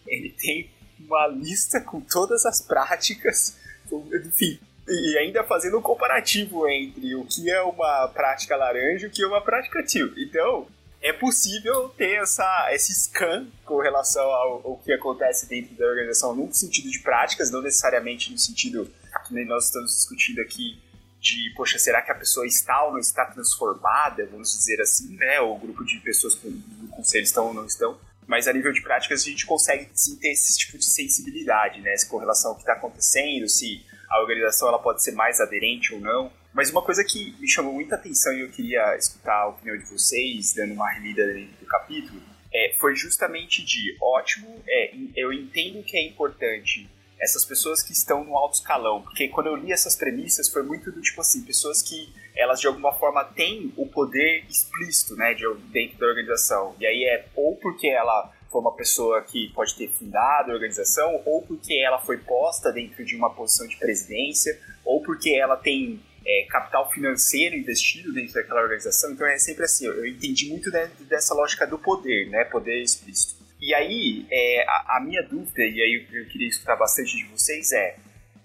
ele 0.07 0.29
tem 0.39 0.77
uma 1.09 1.27
lista 1.27 1.81
com 1.81 2.01
todas 2.01 2.45
as 2.45 2.61
práticas, 2.61 3.57
enfim, 3.91 4.61
E 4.87 5.19
ainda 5.19 5.43
fazendo 5.45 5.79
um 5.79 5.83
comparativo 5.83 6.69
entre 6.69 7.15
o 7.15 7.25
que 7.25 7.51
é 7.51 7.61
uma 7.63 8.09
prática 8.09 8.57
laranja 8.57 9.07
e 9.07 9.09
o 9.09 9.11
que 9.11 9.23
é 9.23 9.27
uma 9.27 9.41
prática 9.41 9.83
teal. 9.83 10.09
Então, 10.17 10.67
é 11.01 11.13
possível 11.13 11.91
ter 11.91 12.23
essa, 12.23 12.69
esse 12.73 12.95
scan 12.95 13.47
com 13.65 13.79
relação 13.79 14.23
ao, 14.23 14.67
ao, 14.67 14.77
que 14.79 14.93
acontece 14.93 15.49
dentro 15.49 15.75
da 15.77 15.87
organização 15.87 16.35
no 16.35 16.53
sentido 16.53 16.91
de 16.91 17.01
práticas, 17.01 17.51
não 17.51 17.63
necessariamente 17.63 18.33
no 18.33 18.39
sentido 18.39 18.91
que 19.27 19.45
nós 19.45 19.67
estamos 19.67 19.93
discutindo 19.93 20.41
aqui 20.41 20.81
de, 21.21 21.53
poxa, 21.57 21.79
será 21.79 22.01
que 22.01 22.11
a 22.11 22.15
pessoa 22.15 22.47
está 22.47 22.85
ou 22.85 22.93
não 22.93 22.99
está 22.99 23.25
transformada, 23.27 24.27
vamos 24.31 24.53
dizer 24.53 24.81
assim, 24.81 25.17
né? 25.17 25.41
O 25.41 25.57
grupo 25.57 25.85
de 25.85 25.99
pessoas 26.01 26.35
do 26.37 26.89
conselho 26.89 27.25
estão 27.25 27.47
ou 27.47 27.55
não 27.55 27.67
estão. 27.67 27.99
Mas 28.29 28.47
a 28.47 28.53
nível 28.53 28.73
de 28.73 28.83
práticas 28.83 29.23
a 29.23 29.25
gente 29.25 29.47
consegue 29.47 29.89
sim 29.95 30.17
ter 30.17 30.29
esse 30.29 30.57
tipo 30.59 30.79
de 30.79 30.85
sensibilidade, 30.85 31.81
né? 31.81 31.95
Com 32.09 32.19
relação 32.19 32.51
ao 32.51 32.57
que 32.57 32.63
está 32.63 32.75
acontecendo, 32.75 33.49
se 33.49 33.85
a 34.09 34.21
organização 34.21 34.69
ela 34.69 34.79
pode 34.79 35.03
ser 35.03 35.13
mais 35.13 35.41
aderente 35.41 35.95
ou 35.95 36.01
não. 36.01 36.31
Mas 36.53 36.71
uma 36.71 36.83
coisa 36.83 37.03
que 37.03 37.35
me 37.41 37.49
chamou 37.49 37.73
muita 37.73 37.95
atenção 37.95 38.33
e 38.35 38.41
eu 38.43 38.51
queria 38.51 38.97
escutar 38.97 39.35
a 39.35 39.49
opinião 39.49 39.77
de 39.77 39.85
vocês, 39.85 40.53
dando 40.55 40.75
uma 40.75 40.91
relida 40.91 41.27
dentro 41.27 41.57
do 41.59 41.67
capítulo, 41.67 42.21
é, 42.53 42.75
foi 42.79 42.95
justamente 42.95 43.65
de 43.65 43.97
ótimo, 44.01 44.63
é, 44.67 44.93
eu 45.17 45.33
entendo 45.33 45.83
que 45.83 45.97
é 45.97 46.07
importante 46.07 46.89
essas 47.21 47.45
pessoas 47.45 47.83
que 47.83 47.93
estão 47.93 48.25
no 48.25 48.37
alto 48.37 48.55
escalão, 48.55 49.03
porque 49.03 49.29
quando 49.29 49.49
eu 49.49 49.57
li 49.57 49.73
essas 49.73 49.97
premissas 49.97 50.49
foi 50.49 50.63
muito 50.63 50.91
do 50.93 51.01
tipo 51.01 51.21
assim, 51.21 51.43
pessoas 51.43 51.83
que 51.83 52.13
elas 52.37 52.61
de 52.61 52.67
alguma 52.67 52.93
forma 52.93 53.25
têm 53.25 53.73
o 53.77 53.87
poder 53.87 54.45
explícito, 54.49 55.17
né, 55.17 55.35
de, 55.35 55.45
dentro 55.73 55.99
da 55.99 56.07
organização. 56.07 56.75
E 56.79 56.87
aí 56.87 57.05
é 57.05 57.27
ou 57.35 57.57
porque 57.57 57.89
ela 57.89 58.33
foi 58.51 58.61
uma 58.61 58.75
pessoa 58.75 59.21
que 59.23 59.53
pode 59.53 59.75
ter 59.75 59.91
fundado 59.91 60.51
a 60.51 60.55
organização, 60.55 61.21
ou 61.27 61.43
porque 61.43 61.75
ela 61.75 61.99
foi 61.99 62.19
posta 62.19 62.73
dentro 62.73 63.05
de 63.05 63.15
uma 63.15 63.31
posição 63.31 63.67
de 63.67 63.77
presidência, 63.77 64.59
ou 64.85 65.03
porque 65.03 65.31
ela 65.31 65.57
tem 65.57 66.01
é, 66.25 66.47
capital 66.49 66.91
financeiro 66.91 67.57
investido 67.57 68.13
dentro 68.13 68.35
daquela 68.35 68.63
organização. 68.63 69.13
Então 69.13 69.27
é 69.27 69.39
sempre 69.39 69.65
assim, 69.65 69.87
eu 69.87 70.07
entendi 70.07 70.49
muito 70.49 70.71
dessa 70.71 71.35
lógica 71.35 71.67
do 71.67 71.79
poder, 71.79 72.31
né, 72.31 72.45
poder 72.45 72.83
explícito. 72.83 73.37
E 73.61 73.75
aí, 73.75 74.27
é, 74.31 74.65
a, 74.69 74.97
a, 74.97 75.01
minha 75.01 75.23
dúvida, 75.23 75.63
e 75.63 75.83
aí 75.83 76.07
eu, 76.13 76.27
queria 76.29 76.49
escutar 76.49 76.77
bastante 76.77 77.17
de 77.17 77.25
vocês, 77.25 77.73
é 77.73 77.97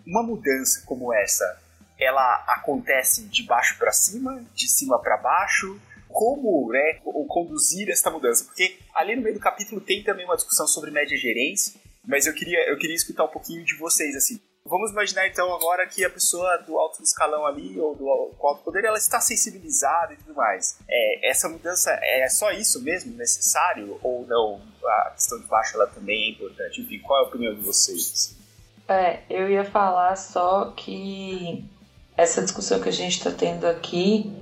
uma 0.05 0.23
mudança 0.23 0.83
como 0.85 1.13
essa, 1.13 1.61
ela 1.99 2.43
acontece 2.47 3.23
de 3.25 3.43
baixo 3.43 3.77
para 3.77 3.91
cima, 3.91 4.43
de 4.53 4.67
cima 4.67 4.99
para 4.99 5.17
baixo? 5.17 5.79
Como 6.09 6.71
né, 6.71 6.99
conduzir 7.27 7.89
esta 7.89 8.11
mudança? 8.11 8.45
Porque 8.45 8.77
ali 8.93 9.15
no 9.15 9.21
meio 9.21 9.35
do 9.35 9.41
capítulo 9.41 9.81
tem 9.81 10.03
também 10.03 10.25
uma 10.25 10.35
discussão 10.35 10.67
sobre 10.67 10.91
média 10.91 11.17
gerência, 11.17 11.73
mas 12.05 12.27
eu 12.27 12.33
queria, 12.33 12.69
eu 12.69 12.77
queria 12.77 12.95
escutar 12.95 13.23
um 13.23 13.29
pouquinho 13.29 13.63
de 13.63 13.75
vocês, 13.75 14.15
assim. 14.15 14.39
Vamos 14.73 14.89
imaginar 14.89 15.27
então 15.27 15.53
agora 15.53 15.85
que 15.85 16.03
a 16.03 16.09
pessoa 16.09 16.57
do 16.65 16.79
alto 16.79 17.03
escalão 17.03 17.45
ali, 17.45 17.79
ou 17.79 17.93
do 17.93 18.09
alto 18.09 18.63
poder, 18.63 18.83
ela 18.83 18.97
está 18.97 19.21
sensibilizada 19.21 20.13
e 20.13 20.17
tudo 20.17 20.33
mais. 20.33 20.79
É, 20.89 21.29
essa 21.29 21.47
mudança 21.47 21.91
é 22.01 22.27
só 22.27 22.51
isso 22.51 22.81
mesmo 22.81 23.15
necessário? 23.15 23.99
Ou 24.01 24.25
não? 24.25 24.59
A 24.83 25.11
questão 25.11 25.39
de 25.39 25.45
baixo 25.45 25.75
ela 25.75 25.85
também 25.85 26.23
é 26.23 26.31
importante? 26.31 26.81
Enfim, 26.81 26.97
qual 27.01 27.19
é 27.19 27.23
a 27.23 27.27
opinião 27.27 27.53
de 27.53 27.61
vocês? 27.61 28.35
É, 28.87 29.19
eu 29.29 29.47
ia 29.47 29.63
falar 29.63 30.15
só 30.15 30.73
que 30.75 31.63
essa 32.17 32.41
discussão 32.41 32.81
que 32.81 32.89
a 32.89 32.93
gente 32.93 33.19
está 33.19 33.29
tendo 33.29 33.67
aqui, 33.67 34.33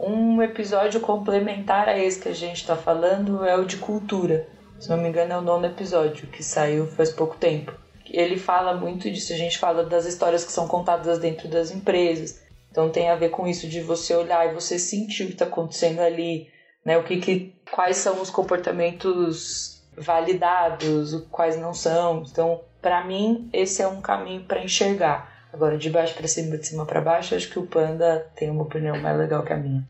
um 0.00 0.42
episódio 0.42 0.98
complementar 0.98 1.88
a 1.88 1.96
esse 1.96 2.20
que 2.20 2.28
a 2.28 2.34
gente 2.34 2.56
está 2.56 2.74
falando 2.74 3.44
é 3.44 3.56
o 3.56 3.64
de 3.64 3.76
cultura. 3.76 4.48
Se 4.80 4.90
não 4.90 4.96
me 4.96 5.08
engano, 5.10 5.32
é 5.32 5.38
o 5.38 5.42
nono 5.42 5.64
episódio 5.64 6.26
que 6.26 6.42
saiu 6.42 6.88
faz 6.88 7.12
pouco 7.12 7.36
tempo 7.36 7.85
ele 8.10 8.36
fala 8.36 8.74
muito 8.74 9.10
disso. 9.10 9.32
A 9.32 9.36
gente 9.36 9.58
fala 9.58 9.84
das 9.84 10.06
histórias 10.06 10.44
que 10.44 10.52
são 10.52 10.66
contadas 10.66 11.18
dentro 11.18 11.48
das 11.48 11.70
empresas. 11.70 12.40
Então 12.70 12.90
tem 12.90 13.08
a 13.08 13.16
ver 13.16 13.30
com 13.30 13.46
isso 13.46 13.68
de 13.68 13.80
você 13.80 14.14
olhar 14.14 14.46
e 14.48 14.54
você 14.54 14.78
sentir 14.78 15.24
o 15.24 15.26
que 15.28 15.32
está 15.32 15.46
acontecendo 15.46 16.00
ali, 16.00 16.48
né? 16.84 16.98
O 16.98 17.04
que, 17.04 17.16
que 17.18 17.54
quais 17.72 17.96
são 17.96 18.20
os 18.20 18.30
comportamentos 18.30 19.82
validados, 19.96 21.26
quais 21.30 21.58
não 21.58 21.72
são. 21.72 22.22
Então, 22.30 22.60
para 22.82 23.04
mim, 23.04 23.48
esse 23.52 23.80
é 23.80 23.88
um 23.88 24.00
caminho 24.00 24.42
para 24.44 24.62
enxergar. 24.62 25.34
Agora, 25.52 25.78
de 25.78 25.88
baixo 25.88 26.14
para 26.14 26.28
cima, 26.28 26.58
de 26.58 26.66
cima 26.66 26.84
para 26.84 27.00
baixo, 27.00 27.34
acho 27.34 27.48
que 27.48 27.58
o 27.58 27.66
Panda 27.66 28.30
tem 28.36 28.50
uma 28.50 28.64
opinião 28.64 29.00
mais 29.00 29.18
legal 29.18 29.42
que 29.42 29.54
a 29.54 29.56
minha. 29.56 29.88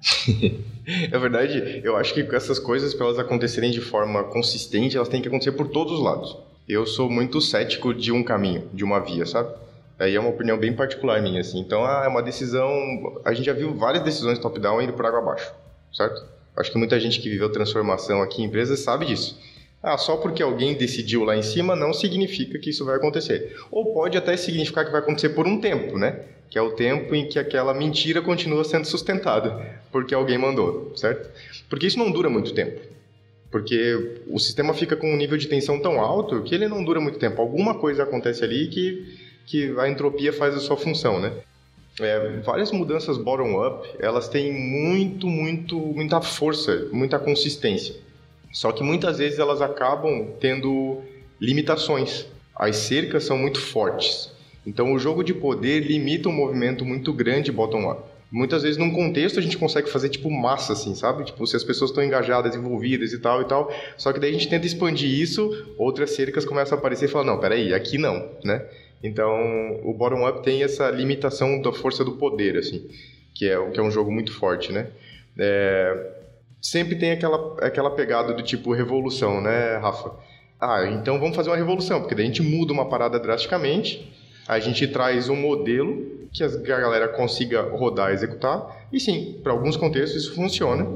é 1.12 1.18
verdade, 1.18 1.82
eu 1.84 1.96
acho 1.96 2.14
que 2.14 2.22
essas 2.34 2.58
coisas, 2.58 2.94
para 2.94 3.06
elas 3.06 3.18
acontecerem 3.18 3.70
de 3.70 3.82
forma 3.82 4.24
consistente, 4.24 4.96
elas 4.96 5.08
têm 5.08 5.20
que 5.20 5.28
acontecer 5.28 5.52
por 5.52 5.68
todos 5.68 5.92
os 5.92 6.00
lados 6.00 6.53
eu 6.68 6.86
sou 6.86 7.10
muito 7.10 7.40
cético 7.40 7.92
de 7.92 8.10
um 8.10 8.22
caminho, 8.22 8.68
de 8.72 8.82
uma 8.82 8.98
via, 8.98 9.26
sabe? 9.26 9.54
Aí 9.98 10.14
é 10.14 10.20
uma 10.20 10.30
opinião 10.30 10.58
bem 10.58 10.72
particular 10.72 11.22
minha, 11.22 11.40
assim. 11.40 11.60
Então, 11.60 11.84
ah, 11.84 12.02
é 12.04 12.08
uma 12.08 12.22
decisão... 12.22 13.20
A 13.24 13.32
gente 13.32 13.46
já 13.46 13.52
viu 13.52 13.74
várias 13.74 14.02
decisões 14.02 14.38
top-down 14.38 14.82
indo 14.82 14.92
por 14.92 15.06
água 15.06 15.20
abaixo, 15.20 15.52
certo? 15.92 16.24
Acho 16.56 16.72
que 16.72 16.78
muita 16.78 16.98
gente 16.98 17.20
que 17.20 17.28
viveu 17.28 17.50
transformação 17.50 18.22
aqui 18.22 18.42
em 18.42 18.46
empresas 18.46 18.80
sabe 18.80 19.06
disso. 19.06 19.38
Ah, 19.82 19.98
só 19.98 20.16
porque 20.16 20.42
alguém 20.42 20.74
decidiu 20.74 21.24
lá 21.24 21.36
em 21.36 21.42
cima 21.42 21.76
não 21.76 21.92
significa 21.92 22.58
que 22.58 22.70
isso 22.70 22.84
vai 22.84 22.96
acontecer. 22.96 23.56
Ou 23.70 23.92
pode 23.92 24.16
até 24.16 24.36
significar 24.36 24.84
que 24.84 24.90
vai 24.90 25.00
acontecer 25.00 25.30
por 25.30 25.46
um 25.46 25.60
tempo, 25.60 25.98
né? 25.98 26.20
Que 26.48 26.58
é 26.58 26.62
o 26.62 26.72
tempo 26.72 27.14
em 27.14 27.28
que 27.28 27.38
aquela 27.38 27.74
mentira 27.74 28.22
continua 28.22 28.64
sendo 28.64 28.86
sustentada, 28.86 29.80
porque 29.92 30.14
alguém 30.14 30.38
mandou, 30.38 30.92
certo? 30.96 31.28
Porque 31.68 31.86
isso 31.86 31.98
não 31.98 32.10
dura 32.10 32.30
muito 32.30 32.54
tempo 32.54 32.93
porque 33.54 34.18
o 34.26 34.36
sistema 34.40 34.74
fica 34.74 34.96
com 34.96 35.14
um 35.14 35.16
nível 35.16 35.38
de 35.38 35.46
tensão 35.46 35.78
tão 35.78 36.00
alto 36.00 36.42
que 36.42 36.56
ele 36.56 36.66
não 36.66 36.82
dura 36.82 37.00
muito 37.00 37.20
tempo. 37.20 37.40
Alguma 37.40 37.72
coisa 37.72 38.02
acontece 38.02 38.42
ali 38.42 38.66
que, 38.66 39.16
que 39.46 39.72
a 39.78 39.88
entropia 39.88 40.32
faz 40.32 40.56
a 40.56 40.58
sua 40.58 40.76
função, 40.76 41.20
né? 41.20 41.32
É, 42.00 42.40
várias 42.44 42.72
mudanças 42.72 43.16
bottom-up, 43.16 43.88
elas 44.00 44.26
têm 44.28 44.52
muito, 44.52 45.28
muito, 45.28 45.78
muita 45.78 46.20
força, 46.20 46.88
muita 46.90 47.16
consistência. 47.16 47.94
Só 48.52 48.72
que 48.72 48.82
muitas 48.82 49.18
vezes 49.18 49.38
elas 49.38 49.62
acabam 49.62 50.32
tendo 50.40 51.00
limitações. 51.40 52.26
As 52.56 52.74
cercas 52.74 53.22
são 53.22 53.38
muito 53.38 53.60
fortes. 53.60 54.32
Então 54.66 54.92
o 54.92 54.98
jogo 54.98 55.22
de 55.22 55.32
poder 55.32 55.78
limita 55.78 56.28
um 56.28 56.32
movimento 56.32 56.84
muito 56.84 57.12
grande 57.12 57.52
bottom-up 57.52 58.02
muitas 58.30 58.62
vezes 58.62 58.76
num 58.76 58.90
contexto 58.90 59.38
a 59.38 59.42
gente 59.42 59.56
consegue 59.56 59.88
fazer 59.88 60.08
tipo 60.08 60.30
massa, 60.30 60.72
assim, 60.72 60.94
sabe? 60.94 61.24
Tipo, 61.24 61.46
se 61.46 61.56
as 61.56 61.64
pessoas 61.64 61.90
estão 61.90 62.02
engajadas, 62.02 62.54
envolvidas 62.56 63.12
e 63.12 63.18
tal 63.18 63.42
e 63.42 63.44
tal. 63.44 63.72
Só 63.96 64.12
que 64.12 64.20
daí 64.20 64.30
a 64.30 64.32
gente 64.32 64.48
tenta 64.48 64.66
expandir 64.66 65.08
isso, 65.08 65.74
outras 65.78 66.10
cercas 66.10 66.44
começam 66.44 66.76
a 66.76 66.78
aparecer 66.78 67.06
e 67.06 67.08
falam, 67.08 67.34
não, 67.34 67.40
peraí, 67.40 67.72
aqui 67.72 67.98
não, 67.98 68.28
né? 68.44 68.66
Então, 69.02 69.80
o 69.84 69.92
bottom-up 69.92 70.42
tem 70.42 70.62
essa 70.62 70.90
limitação 70.90 71.60
da 71.60 71.72
força 71.72 72.02
do 72.02 72.12
poder, 72.12 72.56
assim, 72.56 72.88
que 73.34 73.46
é, 73.48 73.70
que 73.70 73.78
é 73.78 73.82
um 73.82 73.90
jogo 73.90 74.10
muito 74.10 74.32
forte, 74.32 74.72
né? 74.72 74.88
É, 75.38 76.12
sempre 76.60 76.96
tem 76.96 77.12
aquela, 77.12 77.56
aquela 77.60 77.90
pegada 77.90 78.32
do 78.32 78.42
tipo 78.42 78.72
revolução, 78.72 79.42
né, 79.42 79.76
Rafa? 79.76 80.10
Ah, 80.58 80.86
então 80.86 81.20
vamos 81.20 81.36
fazer 81.36 81.50
uma 81.50 81.56
revolução, 81.56 82.00
porque 82.00 82.14
daí 82.14 82.24
a 82.24 82.28
gente 82.28 82.42
muda 82.42 82.72
uma 82.72 82.88
parada 82.88 83.18
drasticamente, 83.20 84.10
a 84.46 84.58
gente 84.58 84.86
traz 84.88 85.28
um 85.28 85.36
modelo 85.36 86.28
que 86.32 86.42
a 86.42 86.80
galera 86.80 87.08
consiga 87.08 87.62
rodar 87.62 88.10
e 88.10 88.14
executar. 88.14 88.88
E 88.92 88.98
sim, 88.98 89.38
para 89.42 89.52
alguns 89.52 89.76
contextos 89.76 90.24
isso 90.24 90.34
funciona. 90.34 90.86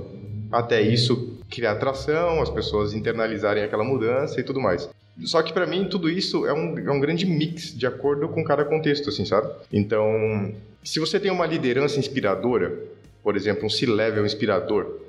Até 0.51 0.81
isso 0.81 1.39
criar 1.51 1.73
atração, 1.73 2.43
as 2.43 2.51
pessoas 2.51 2.93
internalizarem 2.93 3.63
aquela 3.63 3.85
mudança 3.85 4.41
e 4.41 4.43
tudo 4.43 4.61
mais. 4.61 4.89
Só 5.25 5.43
que 5.43 5.53
para 5.53 5.67
mim 5.67 5.89
tudo 5.89 6.09
isso 6.09 6.47
é 6.47 6.53
um, 6.53 6.79
é 6.79 6.91
um 6.91 7.01
grande 7.01 7.27
mix 7.27 7.77
de 7.77 7.87
acordo 7.87 8.29
com 8.29 8.45
cada 8.45 8.65
contexto, 8.65 9.09
assim, 9.09 9.25
sabe? 9.25 9.51
Então, 9.73 10.53
se 10.83 11.01
você 11.01 11.19
tem 11.19 11.31
uma 11.31 11.47
liderança 11.47 11.99
inspiradora, 11.99 12.79
por 13.23 13.37
exemplo, 13.37 13.67
um 13.67 13.71
C-level 13.71 14.25
inspirador, 14.25 15.01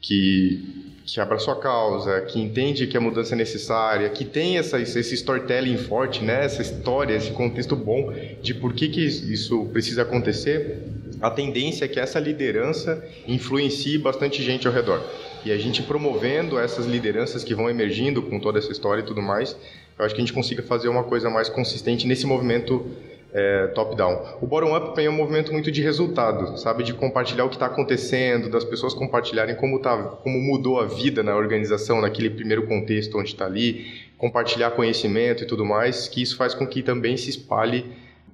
que 0.00 0.87
que 1.08 1.20
abraçou 1.20 1.54
a 1.54 1.56
causa, 1.56 2.20
que 2.20 2.38
entende 2.38 2.86
que 2.86 2.96
a 2.96 3.00
mudança 3.00 3.34
é 3.34 3.36
necessária, 3.36 4.10
que 4.10 4.26
tem 4.26 4.58
essa, 4.58 4.78
esse 4.78 5.14
storytelling 5.14 5.78
forte, 5.78 6.22
né? 6.22 6.44
essa 6.44 6.60
história, 6.60 7.14
esse 7.14 7.30
contexto 7.30 7.74
bom 7.74 8.12
de 8.42 8.52
por 8.52 8.74
que, 8.74 8.88
que 8.88 9.00
isso 9.06 9.64
precisa 9.72 10.02
acontecer, 10.02 10.82
a 11.18 11.30
tendência 11.30 11.86
é 11.86 11.88
que 11.88 11.98
essa 11.98 12.20
liderança 12.20 13.02
influencie 13.26 13.96
bastante 13.96 14.42
gente 14.42 14.68
ao 14.68 14.72
redor. 14.72 15.02
E 15.46 15.50
a 15.50 15.56
gente 15.56 15.82
promovendo 15.82 16.58
essas 16.58 16.84
lideranças 16.84 17.42
que 17.42 17.54
vão 17.54 17.70
emergindo 17.70 18.22
com 18.22 18.38
toda 18.38 18.58
essa 18.58 18.70
história 18.70 19.00
e 19.00 19.04
tudo 19.04 19.22
mais, 19.22 19.56
eu 19.98 20.04
acho 20.04 20.14
que 20.14 20.20
a 20.20 20.24
gente 20.24 20.34
consiga 20.34 20.62
fazer 20.62 20.88
uma 20.88 21.04
coisa 21.04 21.30
mais 21.30 21.48
consistente 21.48 22.06
nesse 22.06 22.26
movimento 22.26 22.86
é, 23.32 23.66
top-down. 23.68 24.38
O 24.40 24.46
bottom-up 24.46 24.98
é 25.00 25.08
um 25.08 25.12
movimento 25.12 25.52
muito 25.52 25.70
de 25.70 25.82
resultado, 25.82 26.58
sabe? 26.58 26.82
De 26.82 26.94
compartilhar 26.94 27.44
o 27.44 27.48
que 27.48 27.56
está 27.56 27.66
acontecendo, 27.66 28.48
das 28.48 28.64
pessoas 28.64 28.94
compartilharem 28.94 29.54
como, 29.54 29.78
tá, 29.80 29.96
como 29.96 30.38
mudou 30.40 30.80
a 30.80 30.86
vida 30.86 31.22
na 31.22 31.36
organização, 31.36 32.00
naquele 32.00 32.30
primeiro 32.30 32.66
contexto 32.66 33.18
onde 33.18 33.28
está 33.28 33.44
ali, 33.44 33.86
compartilhar 34.16 34.70
conhecimento 34.70 35.42
e 35.42 35.46
tudo 35.46 35.64
mais, 35.64 36.08
que 36.08 36.22
isso 36.22 36.36
faz 36.36 36.54
com 36.54 36.66
que 36.66 36.82
também 36.82 37.16
se 37.16 37.30
espalhe 37.30 37.84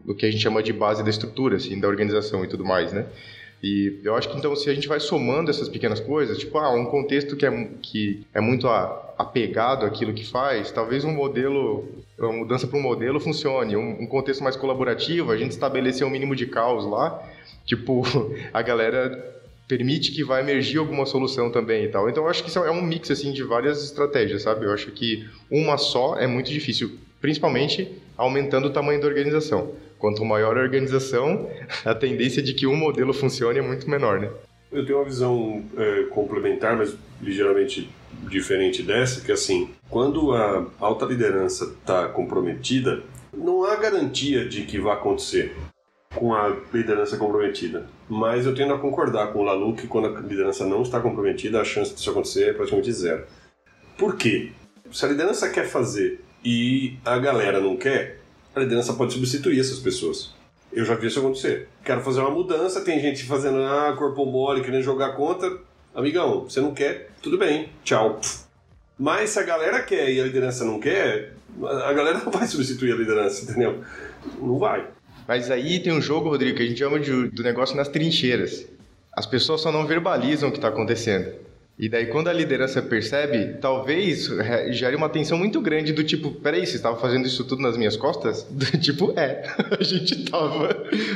o 0.06 0.14
que 0.14 0.26
a 0.26 0.30
gente 0.30 0.42
chama 0.42 0.62
de 0.62 0.72
base 0.72 1.02
da 1.02 1.10
estrutura, 1.10 1.56
assim, 1.56 1.78
da 1.80 1.88
organização 1.88 2.44
e 2.44 2.48
tudo 2.48 2.64
mais, 2.64 2.92
né? 2.92 3.06
E 3.62 3.98
eu 4.04 4.14
acho 4.14 4.28
que 4.28 4.36
então 4.36 4.54
se 4.54 4.68
a 4.68 4.74
gente 4.74 4.86
vai 4.86 5.00
somando 5.00 5.50
essas 5.50 5.70
pequenas 5.70 5.98
coisas, 5.98 6.36
tipo, 6.36 6.58
ah, 6.58 6.70
um 6.70 6.84
contexto 6.84 7.34
que 7.34 7.46
é, 7.46 7.68
que 7.80 8.22
é 8.34 8.40
muito 8.40 8.68
apegado 8.68 9.86
àquilo 9.86 10.12
que 10.12 10.24
faz, 10.24 10.70
talvez 10.70 11.02
um 11.02 11.12
modelo 11.12 11.88
a 12.18 12.26
mudança 12.26 12.66
para 12.66 12.78
um 12.78 12.82
modelo 12.82 13.18
funcione, 13.18 13.76
um, 13.76 14.02
um 14.02 14.06
contexto 14.06 14.42
mais 14.42 14.56
colaborativo, 14.56 15.32
a 15.32 15.36
gente 15.36 15.50
estabeleceu 15.50 16.06
um 16.06 16.10
mínimo 16.10 16.36
de 16.36 16.46
caos 16.46 16.86
lá, 16.86 17.22
tipo, 17.64 18.02
a 18.52 18.62
galera 18.62 19.32
permite 19.66 20.12
que 20.12 20.22
vai 20.22 20.42
emergir 20.42 20.78
alguma 20.78 21.06
solução 21.06 21.50
também 21.50 21.84
e 21.84 21.88
tal. 21.88 22.08
Então 22.08 22.24
eu 22.24 22.30
acho 22.30 22.42
que 22.42 22.50
isso 22.50 22.58
é 22.58 22.70
um 22.70 22.82
mix 22.82 23.10
assim 23.10 23.32
de 23.32 23.42
várias 23.42 23.82
estratégias, 23.82 24.42
sabe? 24.42 24.66
Eu 24.66 24.72
acho 24.72 24.90
que 24.92 25.26
uma 25.50 25.78
só 25.78 26.16
é 26.16 26.26
muito 26.26 26.50
difícil, 26.50 26.98
principalmente 27.20 27.90
aumentando 28.16 28.68
o 28.68 28.70
tamanho 28.70 29.00
da 29.00 29.06
organização. 29.06 29.72
Quanto 29.98 30.24
maior 30.24 30.56
a 30.58 30.60
organização, 30.60 31.48
a 31.84 31.94
tendência 31.94 32.42
de 32.42 32.52
que 32.52 32.66
um 32.66 32.76
modelo 32.76 33.12
funcione 33.12 33.58
é 33.58 33.62
muito 33.62 33.88
menor, 33.88 34.20
né? 34.20 34.30
Eu 34.74 34.84
tenho 34.84 34.98
uma 34.98 35.04
visão 35.04 35.64
é, 35.76 36.02
complementar, 36.10 36.76
mas 36.76 36.96
ligeiramente 37.22 37.88
diferente 38.28 38.82
dessa, 38.82 39.20
que 39.20 39.30
assim, 39.30 39.70
quando 39.88 40.32
a 40.32 40.66
alta 40.80 41.04
liderança 41.04 41.64
está 41.78 42.08
comprometida, 42.08 43.02
não 43.32 43.64
há 43.64 43.76
garantia 43.76 44.44
de 44.48 44.62
que 44.62 44.80
vai 44.80 44.94
acontecer 44.94 45.54
com 46.14 46.34
a 46.34 46.56
liderança 46.72 47.16
comprometida. 47.16 47.86
Mas 48.08 48.46
eu 48.46 48.54
tendo 48.54 48.74
a 48.74 48.78
concordar 48.78 49.32
com 49.32 49.40
o 49.40 49.42
Lalu 49.44 49.74
que 49.74 49.86
quando 49.86 50.08
a 50.08 50.20
liderança 50.20 50.66
não 50.66 50.82
está 50.82 51.00
comprometida, 51.00 51.60
a 51.60 51.64
chance 51.64 51.94
disso 51.94 52.10
acontecer 52.10 52.50
é 52.50 52.52
praticamente 52.52 52.92
zero. 52.92 53.24
Por 53.96 54.16
quê? 54.16 54.50
Se 54.92 55.04
a 55.04 55.08
liderança 55.08 55.50
quer 55.50 55.68
fazer 55.68 56.20
e 56.44 56.96
a 57.04 57.16
galera 57.18 57.60
não 57.60 57.76
quer, 57.76 58.20
a 58.54 58.60
liderança 58.60 58.92
pode 58.92 59.12
substituir 59.12 59.60
essas 59.60 59.78
pessoas. 59.78 60.34
Eu 60.74 60.84
já 60.84 60.94
vi 60.96 61.06
isso 61.06 61.20
acontecer. 61.20 61.68
Quero 61.84 62.00
fazer 62.00 62.20
uma 62.20 62.30
mudança, 62.30 62.80
tem 62.80 63.00
gente 63.00 63.24
fazendo 63.24 63.62
ah, 63.62 63.94
corpo 63.96 64.26
mole, 64.26 64.62
querendo 64.62 64.82
jogar 64.82 65.12
contra. 65.12 65.56
Amigão, 65.94 66.44
você 66.44 66.60
não 66.60 66.74
quer? 66.74 67.10
Tudo 67.22 67.38
bem, 67.38 67.68
tchau. 67.84 68.20
Mas 68.98 69.30
se 69.30 69.38
a 69.38 69.44
galera 69.44 69.82
quer 69.82 70.10
e 70.10 70.20
a 70.20 70.24
liderança 70.24 70.64
não 70.64 70.80
quer, 70.80 71.32
a 71.62 71.92
galera 71.92 72.18
não 72.18 72.30
vai 72.32 72.46
substituir 72.48 72.92
a 72.92 72.96
liderança, 72.96 73.44
entendeu? 73.44 73.84
Não 74.40 74.58
vai. 74.58 74.84
Mas 75.26 75.50
aí 75.50 75.80
tem 75.80 75.92
um 75.92 76.02
jogo, 76.02 76.28
Rodrigo, 76.28 76.56
que 76.56 76.62
a 76.64 76.66
gente 76.66 76.78
chama 76.78 76.98
de, 76.98 77.28
do 77.28 77.42
negócio 77.42 77.76
nas 77.76 77.88
trincheiras. 77.88 78.66
As 79.12 79.26
pessoas 79.26 79.60
só 79.60 79.70
não 79.70 79.86
verbalizam 79.86 80.48
o 80.48 80.52
que 80.52 80.58
está 80.58 80.68
acontecendo. 80.68 81.32
E 81.76 81.88
daí, 81.88 82.06
quando 82.06 82.28
a 82.28 82.32
liderança 82.32 82.80
percebe, 82.80 83.58
talvez 83.60 84.28
gere 84.70 84.94
uma 84.94 85.08
tensão 85.08 85.36
muito 85.36 85.60
grande 85.60 85.92
do 85.92 86.04
tipo, 86.04 86.30
peraí, 86.30 86.64
você 86.64 86.76
estava 86.76 86.96
fazendo 87.00 87.26
isso 87.26 87.44
tudo 87.44 87.62
nas 87.62 87.76
minhas 87.76 87.96
costas? 87.96 88.44
Do 88.48 88.64
tipo, 88.78 89.12
é, 89.18 89.42
a 89.78 89.82
gente 89.82 90.24
tava. 90.24 90.72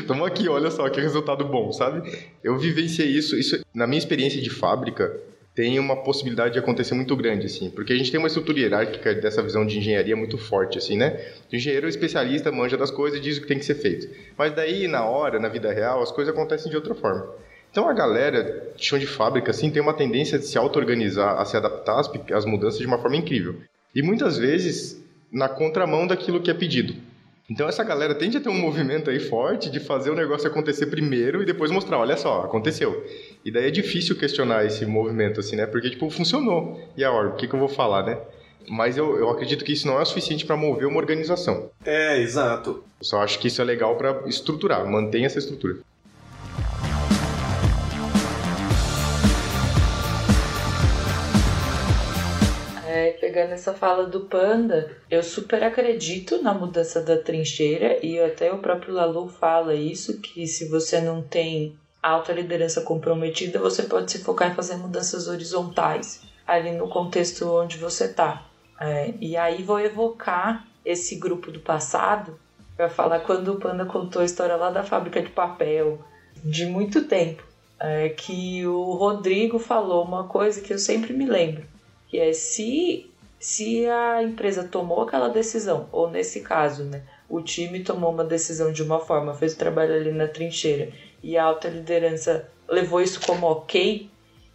Tamo 0.07 0.25
aqui, 0.25 0.49
olha 0.49 0.71
só 0.71 0.89
que 0.89 1.01
resultado 1.01 1.45
bom, 1.45 1.73
sabe? 1.73 2.11
Eu 2.43 2.59
vivenciei 2.59 3.09
isso, 3.09 3.37
isso 3.37 3.61
na 3.73 3.87
minha 3.87 3.99
experiência 3.99 4.43
de 4.43 4.51
fábrica, 4.51 5.17
tem 5.55 5.77
uma 5.81 5.97
possibilidade 5.97 6.53
de 6.53 6.61
acontecer 6.61 6.95
muito 6.95 7.17
grande, 7.17 7.47
assim, 7.47 7.69
porque 7.69 7.93
a 7.93 7.97
gente 7.97 8.13
tem 8.13 8.19
uma 8.19 8.29
estrutura 8.29 8.61
hierárquica 8.61 9.13
dessa 9.15 9.43
visão 9.43 9.67
de 9.67 9.77
engenharia 9.77 10.15
muito 10.15 10.39
forte, 10.39 10.79
assim, 10.79 10.97
né? 10.97 11.21
O 11.53 11.57
engenheiro 11.57 11.87
é 11.87 11.89
especialista, 11.89 12.53
manja 12.53 12.77
das 12.77 12.93
coisas 12.93 13.19
e 13.19 13.23
diz 13.23 13.39
o 13.39 13.41
que 13.41 13.49
tem 13.49 13.59
que 13.59 13.65
ser 13.65 13.75
feito. 13.75 14.09
Mas 14.37 14.55
daí, 14.55 14.87
na 14.87 15.05
hora, 15.05 15.41
na 15.41 15.49
vida 15.49 15.73
real, 15.73 16.01
as 16.01 16.13
coisas 16.13 16.33
acontecem 16.33 16.71
de 16.71 16.77
outra 16.77 16.95
forma. 16.95 17.29
Então 17.71 17.89
a 17.89 17.93
galera 17.93 18.73
de 18.77 18.85
chão 18.85 18.99
de 18.99 19.07
fábrica 19.07 19.51
assim 19.51 19.71
tem 19.71 19.83
uma 19.83 19.95
tendência 19.95 20.39
de 20.39 20.47
se 20.47 20.59
auto-organizar, 20.59 21.39
a 21.41 21.45
se 21.45 21.57
adaptar 21.57 22.01
às, 22.01 22.11
às 22.33 22.45
mudanças 22.45 22.79
de 22.79 22.87
uma 22.87 22.99
forma 22.99 23.17
incrível. 23.17 23.57
E 23.95 24.03
muitas 24.03 24.39
vezes 24.39 25.03
na 25.31 25.49
contramão 25.49 26.07
daquilo 26.07 26.41
que 26.41 26.51
é 26.51 26.55
pedido. 26.55 26.95
Então 27.51 27.67
essa 27.67 27.83
galera 27.83 28.15
tende 28.15 28.37
a 28.37 28.41
ter 28.41 28.51
um 28.51 28.59
movimento 28.59 29.09
aí 29.09 29.19
forte 29.19 29.71
de 29.71 29.81
fazer 29.81 30.11
o 30.11 30.15
negócio 30.15 30.47
acontecer 30.47 30.87
primeiro 30.87 31.43
e 31.43 31.47
depois 31.47 31.71
mostrar, 31.71 31.99
olha 31.99 32.17
só, 32.17 32.43
aconteceu. 32.43 33.07
E 33.43 33.51
daí 33.51 33.69
é 33.69 33.71
difícil 33.71 34.19
questionar 34.19 34.67
esse 34.67 34.85
movimento 34.85 35.41
assim, 35.41 35.57
né? 35.57 35.67
Porque 35.67 35.89
tipo, 35.89 36.11
funcionou. 36.11 36.79
E 36.95 37.03
agora, 37.03 37.29
o 37.29 37.37
que, 37.37 37.49
que 37.49 37.55
eu 37.55 37.59
vou 37.59 37.69
falar, 37.69 38.05
né? 38.05 38.19
Mas 38.69 38.99
eu, 38.99 39.17
eu 39.17 39.31
acredito 39.31 39.65
que 39.65 39.73
isso 39.73 39.87
não 39.87 39.99
é 39.99 40.03
o 40.03 40.05
suficiente 40.05 40.45
para 40.45 40.59
mover 40.59 40.87
uma 40.87 40.99
organização. 40.99 41.71
É, 41.87 42.21
exato. 42.21 42.85
Eu 43.01 43.05
só 43.05 43.23
acho 43.23 43.39
que 43.39 43.49
isso 43.49 43.63
é 43.63 43.65
legal 43.65 43.97
para 43.97 44.29
estruturar, 44.29 44.87
manter 44.87 45.23
essa 45.23 45.39
estrutura. 45.39 45.79
É, 52.99 53.13
pegando 53.13 53.53
essa 53.53 53.73
fala 53.73 54.07
do 54.07 54.23
Panda, 54.23 54.91
eu 55.09 55.23
super 55.23 55.63
acredito 55.63 56.43
na 56.43 56.53
mudança 56.53 57.01
da 57.01 57.17
trincheira 57.17 58.05
e 58.05 58.19
até 58.19 58.53
o 58.53 58.59
próprio 58.59 58.93
Lalu 58.93 59.29
fala 59.29 59.73
isso, 59.73 60.21
que 60.21 60.49
se 60.49 60.69
você 60.69 61.01
não 61.01 61.23
tem 61.23 61.79
alta 62.03 62.33
liderança 62.33 62.81
comprometida, 62.81 63.61
você 63.61 63.85
pode 63.85 64.11
se 64.11 64.19
focar 64.19 64.51
em 64.51 64.55
fazer 64.57 64.77
mudanças 64.79 65.29
horizontais 65.29 66.23
ali 66.45 66.73
no 66.73 66.89
contexto 66.89 67.49
onde 67.49 67.79
você 67.79 68.07
está. 68.07 68.45
É, 68.81 69.15
e 69.21 69.37
aí 69.37 69.63
vou 69.63 69.79
evocar 69.79 70.67
esse 70.85 71.15
grupo 71.15 71.53
do 71.53 71.61
passado 71.61 72.37
para 72.77 72.89
falar 72.89 73.21
quando 73.21 73.53
o 73.53 73.61
Panda 73.61 73.87
contou 73.87 74.23
a 74.23 74.25
história 74.25 74.57
lá 74.57 74.71
da 74.71 74.83
fábrica 74.83 75.23
de 75.23 75.31
papel, 75.31 76.05
de 76.45 76.67
muito 76.67 77.05
tempo, 77.05 77.45
é, 77.79 78.09
que 78.09 78.67
o 78.67 78.95
Rodrigo 78.95 79.61
falou 79.61 80.05
uma 80.05 80.25
coisa 80.25 80.61
que 80.61 80.73
eu 80.73 80.79
sempre 80.81 81.13
me 81.13 81.27
lembro 81.27 81.78
que 82.09 82.19
é 82.19 82.33
se, 82.33 83.11
se 83.39 83.87
a 83.87 84.23
empresa 84.23 84.65
tomou 84.65 85.03
aquela 85.03 85.29
decisão, 85.29 85.89
ou 85.93 86.11
nesse 86.11 86.41
caso, 86.41 86.85
né, 86.85 87.03
o 87.29 87.41
time 87.43 87.85
tomou 87.85 88.11
uma 88.11 88.25
decisão 88.25 88.73
de 88.73 88.83
uma 88.83 88.99
forma, 88.99 89.35
fez 89.35 89.53
o 89.55 89.59
trabalho 89.59 89.95
ali 89.95 90.13
na 90.13 90.27
trincheira, 90.27 90.91
e 91.23 91.37
a 91.37 91.45
alta 91.45 91.69
liderança 91.69 92.49
levou 92.69 93.01
isso 93.01 93.21
como 93.21 93.47
ok, 93.47 94.09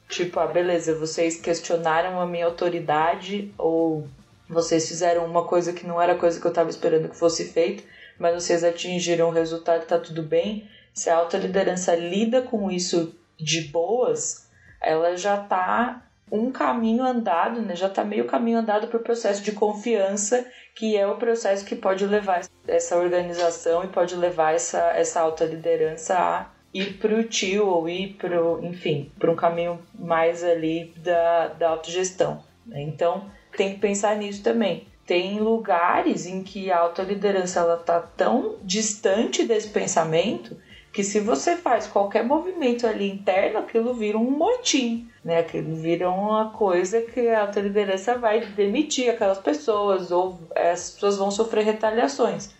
tipo, 0.09 0.39
ah, 0.39 0.47
beleza, 0.47 0.95
vocês 0.95 1.39
questionaram 1.39 2.19
a 2.19 2.25
minha 2.25 2.45
autoridade, 2.45 3.53
ou 3.57 4.07
vocês 4.49 4.87
fizeram 4.87 5.25
uma 5.25 5.45
coisa 5.45 5.73
que 5.73 5.85
não 5.85 6.01
era 6.01 6.13
a 6.13 6.17
coisa 6.17 6.39
que 6.39 6.45
eu 6.45 6.49
estava 6.49 6.69
esperando 6.69 7.09
que 7.09 7.15
fosse 7.15 7.45
feita, 7.45 7.83
mas 8.17 8.35
vocês 8.35 8.63
atingiram 8.63 9.29
o 9.29 9.31
resultado, 9.31 9.85
tá 9.85 9.97
tudo 9.97 10.21
bem. 10.21 10.69
Se 10.93 11.09
a 11.09 11.17
alta 11.17 11.37
liderança 11.37 11.95
lida 11.95 12.41
com 12.41 12.69
isso 12.69 13.15
de 13.37 13.61
boas, 13.69 14.47
ela 14.79 15.15
já 15.17 15.37
tá 15.37 16.05
um 16.33 16.51
caminho 16.51 17.03
andado, 17.03 17.61
né? 17.61 17.75
Já 17.75 17.85
está 17.85 18.03
meio 18.03 18.25
caminho 18.25 18.57
andado 18.57 18.87
para 18.87 18.97
o 18.97 19.03
processo 19.03 19.43
de 19.43 19.51
confiança, 19.51 20.43
que 20.73 20.97
é 20.97 21.05
o 21.05 21.15
processo 21.15 21.63
que 21.63 21.75
pode 21.75 22.07
levar 22.07 22.41
essa 22.67 22.97
organização 22.97 23.83
e 23.83 23.87
pode 23.87 24.15
levar 24.15 24.55
essa, 24.55 24.79
essa 24.95 25.21
alta 25.21 25.45
liderança 25.45 26.17
a 26.17 26.49
ir 26.73 26.93
para 26.93 27.13
o 27.13 27.23
tio 27.23 27.67
ou 27.67 27.87
ir 27.87 28.15
para 28.15 28.35
enfim, 28.63 29.11
para 29.19 29.29
um 29.29 29.35
caminho 29.35 29.79
mais 29.93 30.43
ali 30.43 30.91
da, 30.97 31.49
da 31.49 31.69
autogestão. 31.69 32.43
Né? 32.65 32.81
Então, 32.81 33.29
tem 33.55 33.75
que 33.75 33.79
pensar 33.79 34.17
nisso 34.17 34.41
também. 34.41 34.87
Tem 35.05 35.39
lugares 35.39 36.25
em 36.25 36.41
que 36.41 36.71
a 36.71 36.79
alta 36.79 37.03
liderança 37.03 37.59
ela 37.59 37.75
está 37.75 37.99
tão 37.99 38.55
distante 38.63 39.43
desse 39.43 39.69
pensamento 39.69 40.57
que 40.93 41.03
se 41.03 41.19
você 41.19 41.55
faz 41.57 41.87
qualquer 41.87 42.23
movimento 42.23 42.85
ali 42.85 43.09
interno, 43.09 43.57
aquilo 43.57 43.95
vira 43.95 44.15
um 44.15 44.29
motim, 44.29 45.09
né? 45.25 45.39
Aquilo 45.39 45.75
vira 45.75 46.07
uma 46.07 46.51
coisa 46.51 47.01
que 47.01 47.27
a 47.29 47.47
liderança 47.47 48.15
vai 48.15 48.45
demitir 48.45 49.09
aquelas 49.09 49.39
pessoas 49.39 50.11
ou 50.11 50.39
as 50.55 50.91
pessoas 50.91 51.17
vão 51.17 51.31
sofrer 51.31 51.65
retaliações. 51.65 52.51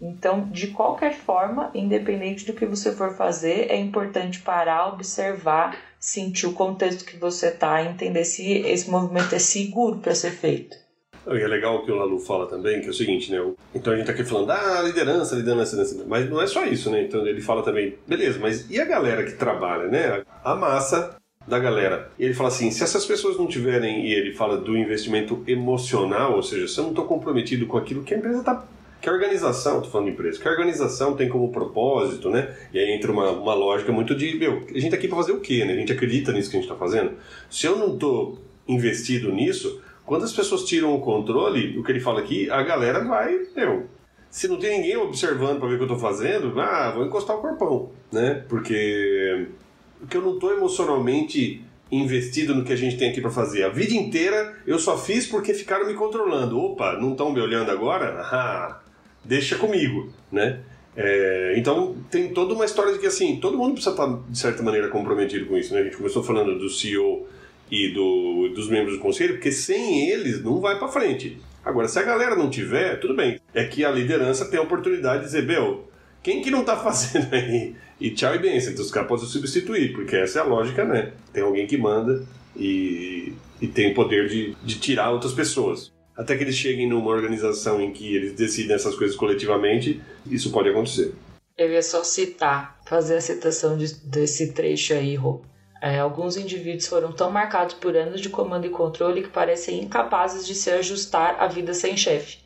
Então, 0.00 0.48
de 0.50 0.68
qualquer 0.68 1.14
forma, 1.14 1.70
independente 1.74 2.46
do 2.46 2.54
que 2.54 2.64
você 2.64 2.92
for 2.92 3.14
fazer, 3.14 3.70
é 3.70 3.76
importante 3.76 4.40
parar, 4.40 4.88
observar, 4.88 5.76
sentir 6.00 6.46
o 6.46 6.54
contexto 6.54 7.04
que 7.04 7.18
você 7.18 7.48
está, 7.48 7.84
entender 7.84 8.24
se 8.24 8.52
esse 8.52 8.90
movimento 8.90 9.34
é 9.34 9.38
seguro 9.38 9.98
para 9.98 10.14
ser 10.14 10.32
feito. 10.32 10.81
E 11.26 11.40
é 11.40 11.46
legal 11.46 11.76
o 11.76 11.84
que 11.84 11.92
o 11.92 11.94
Lalu 11.94 12.18
fala 12.18 12.46
também, 12.46 12.80
que 12.80 12.88
é 12.88 12.90
o 12.90 12.94
seguinte, 12.94 13.30
né? 13.30 13.40
Então 13.74 13.92
a 13.92 13.96
gente 13.96 14.06
tá 14.06 14.12
aqui 14.12 14.24
falando, 14.24 14.50
ah, 14.50 14.82
liderança, 14.82 15.36
liderança, 15.36 15.76
liderança. 15.76 16.04
Mas 16.08 16.28
não 16.28 16.42
é 16.42 16.46
só 16.46 16.64
isso, 16.64 16.90
né? 16.90 17.02
Então 17.02 17.26
ele 17.26 17.40
fala 17.40 17.62
também, 17.62 17.94
beleza, 18.06 18.38
mas 18.40 18.68
e 18.70 18.80
a 18.80 18.84
galera 18.84 19.24
que 19.24 19.32
trabalha, 19.32 19.86
né? 19.86 20.22
A 20.44 20.54
massa 20.56 21.16
da 21.46 21.58
galera. 21.58 22.10
E 22.18 22.24
ele 22.24 22.34
fala 22.34 22.48
assim: 22.48 22.70
se 22.70 22.82
essas 22.82 23.04
pessoas 23.04 23.36
não 23.36 23.46
tiverem, 23.46 24.06
e 24.06 24.12
ele 24.12 24.32
fala 24.32 24.56
do 24.56 24.76
investimento 24.76 25.42
emocional, 25.46 26.34
ou 26.36 26.42
seja, 26.42 26.68
se 26.68 26.78
eu 26.78 26.84
não 26.84 26.90
estou 26.90 27.04
comprometido 27.04 27.66
com 27.66 27.76
aquilo 27.76 28.02
que 28.02 28.14
a 28.14 28.18
empresa 28.18 28.40
está. 28.40 28.64
Que 29.00 29.08
a 29.08 29.12
organização, 29.12 29.78
estou 29.78 29.90
falando 29.90 30.06
de 30.06 30.12
empresa, 30.12 30.40
que 30.40 30.46
a 30.46 30.50
organização 30.52 31.16
tem 31.16 31.28
como 31.28 31.50
propósito, 31.50 32.30
né? 32.30 32.54
E 32.72 32.78
aí 32.78 32.92
entra 32.92 33.10
uma, 33.10 33.32
uma 33.32 33.52
lógica 33.52 33.90
muito 33.90 34.14
de, 34.14 34.36
meu, 34.36 34.62
a 34.68 34.78
gente 34.78 34.90
tá 34.90 34.96
aqui 34.96 35.08
para 35.08 35.16
fazer 35.16 35.32
o 35.32 35.40
quê, 35.40 35.64
né? 35.64 35.72
A 35.72 35.76
gente 35.76 35.92
acredita 35.92 36.30
nisso 36.30 36.48
que 36.48 36.56
a 36.56 36.60
gente 36.60 36.70
está 36.70 36.78
fazendo. 36.78 37.10
Se 37.50 37.66
eu 37.66 37.76
não 37.76 37.94
estou 37.94 38.38
investido 38.68 39.32
nisso, 39.32 39.82
quando 40.04 40.24
as 40.24 40.32
pessoas 40.32 40.64
tiram 40.64 40.94
o 40.94 41.00
controle, 41.00 41.78
o 41.78 41.82
que 41.82 41.92
ele 41.92 42.00
fala 42.00 42.20
aqui, 42.20 42.50
a 42.50 42.62
galera 42.62 43.04
vai, 43.04 43.46
meu, 43.54 43.86
se 44.30 44.48
não 44.48 44.56
tem 44.56 44.78
ninguém 44.78 44.96
observando 44.96 45.58
para 45.58 45.68
ver 45.68 45.74
o 45.74 45.76
que 45.76 45.84
eu 45.84 45.94
estou 45.94 45.98
fazendo, 45.98 46.58
ah, 46.60 46.90
vou 46.90 47.04
encostar 47.04 47.36
o 47.36 47.40
corpão, 47.40 47.90
né? 48.10 48.44
Porque, 48.48 49.46
porque 50.00 50.16
eu 50.16 50.22
não 50.22 50.34
estou 50.34 50.52
emocionalmente 50.52 51.62
investido 51.90 52.54
no 52.54 52.64
que 52.64 52.72
a 52.72 52.76
gente 52.76 52.96
tem 52.96 53.10
aqui 53.10 53.20
para 53.20 53.30
fazer. 53.30 53.64
A 53.64 53.68
vida 53.68 53.92
inteira 53.92 54.56
eu 54.66 54.78
só 54.78 54.96
fiz 54.96 55.26
porque 55.26 55.52
ficaram 55.52 55.86
me 55.86 55.92
controlando. 55.92 56.58
Opa, 56.58 56.98
não 56.98 57.12
estão 57.12 57.30
me 57.30 57.40
olhando 57.40 57.70
agora? 57.70 58.22
Ah, 58.22 58.80
deixa 59.22 59.56
comigo, 59.56 60.10
né? 60.30 60.60
É, 60.96 61.54
então 61.56 61.96
tem 62.10 62.32
toda 62.32 62.54
uma 62.54 62.64
história 62.64 62.92
de 62.92 62.98
que 62.98 63.06
assim 63.06 63.36
todo 63.40 63.56
mundo 63.56 63.74
precisa 63.74 63.92
estar 63.92 64.20
de 64.28 64.38
certa 64.38 64.62
maneira 64.62 64.88
comprometido 64.88 65.46
com 65.46 65.56
isso. 65.56 65.74
Né? 65.74 65.80
A 65.80 65.84
gente 65.84 65.96
começou 65.96 66.22
falando 66.22 66.58
do 66.58 66.68
CEO 66.70 67.26
e 67.72 67.88
do, 67.94 68.50
dos 68.54 68.68
membros 68.68 68.96
do 68.98 69.02
conselho, 69.02 69.32
porque 69.34 69.50
sem 69.50 70.10
eles 70.10 70.44
não 70.44 70.60
vai 70.60 70.78
para 70.78 70.88
frente. 70.88 71.38
Agora, 71.64 71.88
se 71.88 71.98
a 71.98 72.02
galera 72.02 72.36
não 72.36 72.50
tiver, 72.50 73.00
tudo 73.00 73.16
bem. 73.16 73.40
É 73.54 73.64
que 73.64 73.82
a 73.82 73.90
liderança 73.90 74.44
tem 74.44 74.60
a 74.60 74.62
oportunidade 74.62 75.20
de 75.20 75.26
dizer, 75.26 75.46
Bel, 75.46 75.88
quem 76.22 76.42
que 76.42 76.50
não 76.50 76.64
tá 76.64 76.76
fazendo 76.84 77.32
aí? 77.32 77.74
E 77.98 78.10
tchau 78.10 78.34
e 78.34 78.38
benção. 78.38 78.72
Então 78.72 78.84
os 78.84 78.90
caras 78.90 79.08
podem 79.08 79.24
substituir, 79.26 79.92
porque 79.94 80.16
essa 80.16 80.40
é 80.40 80.42
a 80.42 80.44
lógica, 80.44 80.84
né? 80.84 81.12
Tem 81.32 81.42
alguém 81.42 81.66
que 81.66 81.78
manda 81.78 82.26
e, 82.54 83.32
e 83.60 83.66
tem 83.66 83.92
o 83.92 83.94
poder 83.94 84.28
de, 84.28 84.54
de 84.62 84.78
tirar 84.78 85.10
outras 85.10 85.32
pessoas. 85.32 85.90
Até 86.14 86.36
que 86.36 86.44
eles 86.44 86.56
cheguem 86.56 86.86
numa 86.86 87.10
organização 87.10 87.80
em 87.80 87.90
que 87.90 88.14
eles 88.14 88.34
decidem 88.34 88.74
essas 88.76 88.94
coisas 88.94 89.16
coletivamente, 89.16 89.98
isso 90.26 90.52
pode 90.52 90.68
acontecer. 90.68 91.14
Eu 91.56 91.70
ia 91.70 91.82
só 91.82 92.04
citar, 92.04 92.78
fazer 92.86 93.16
a 93.16 93.20
citação 93.20 93.78
de- 93.78 93.94
desse 94.04 94.52
trecho 94.52 94.92
aí, 94.92 95.14
Rô. 95.14 95.40
É, 95.82 95.98
alguns 95.98 96.36
indivíduos 96.36 96.86
foram 96.86 97.10
tão 97.10 97.28
marcados 97.28 97.74
por 97.74 97.96
anos 97.96 98.20
de 98.20 98.28
comando 98.28 98.64
e 98.64 98.70
controle 98.70 99.20
que 99.20 99.28
parecem 99.28 99.82
incapazes 99.82 100.46
de 100.46 100.54
se 100.54 100.70
ajustar 100.70 101.42
à 101.42 101.48
vida 101.48 101.74
sem 101.74 101.96
chefe. 101.96 102.38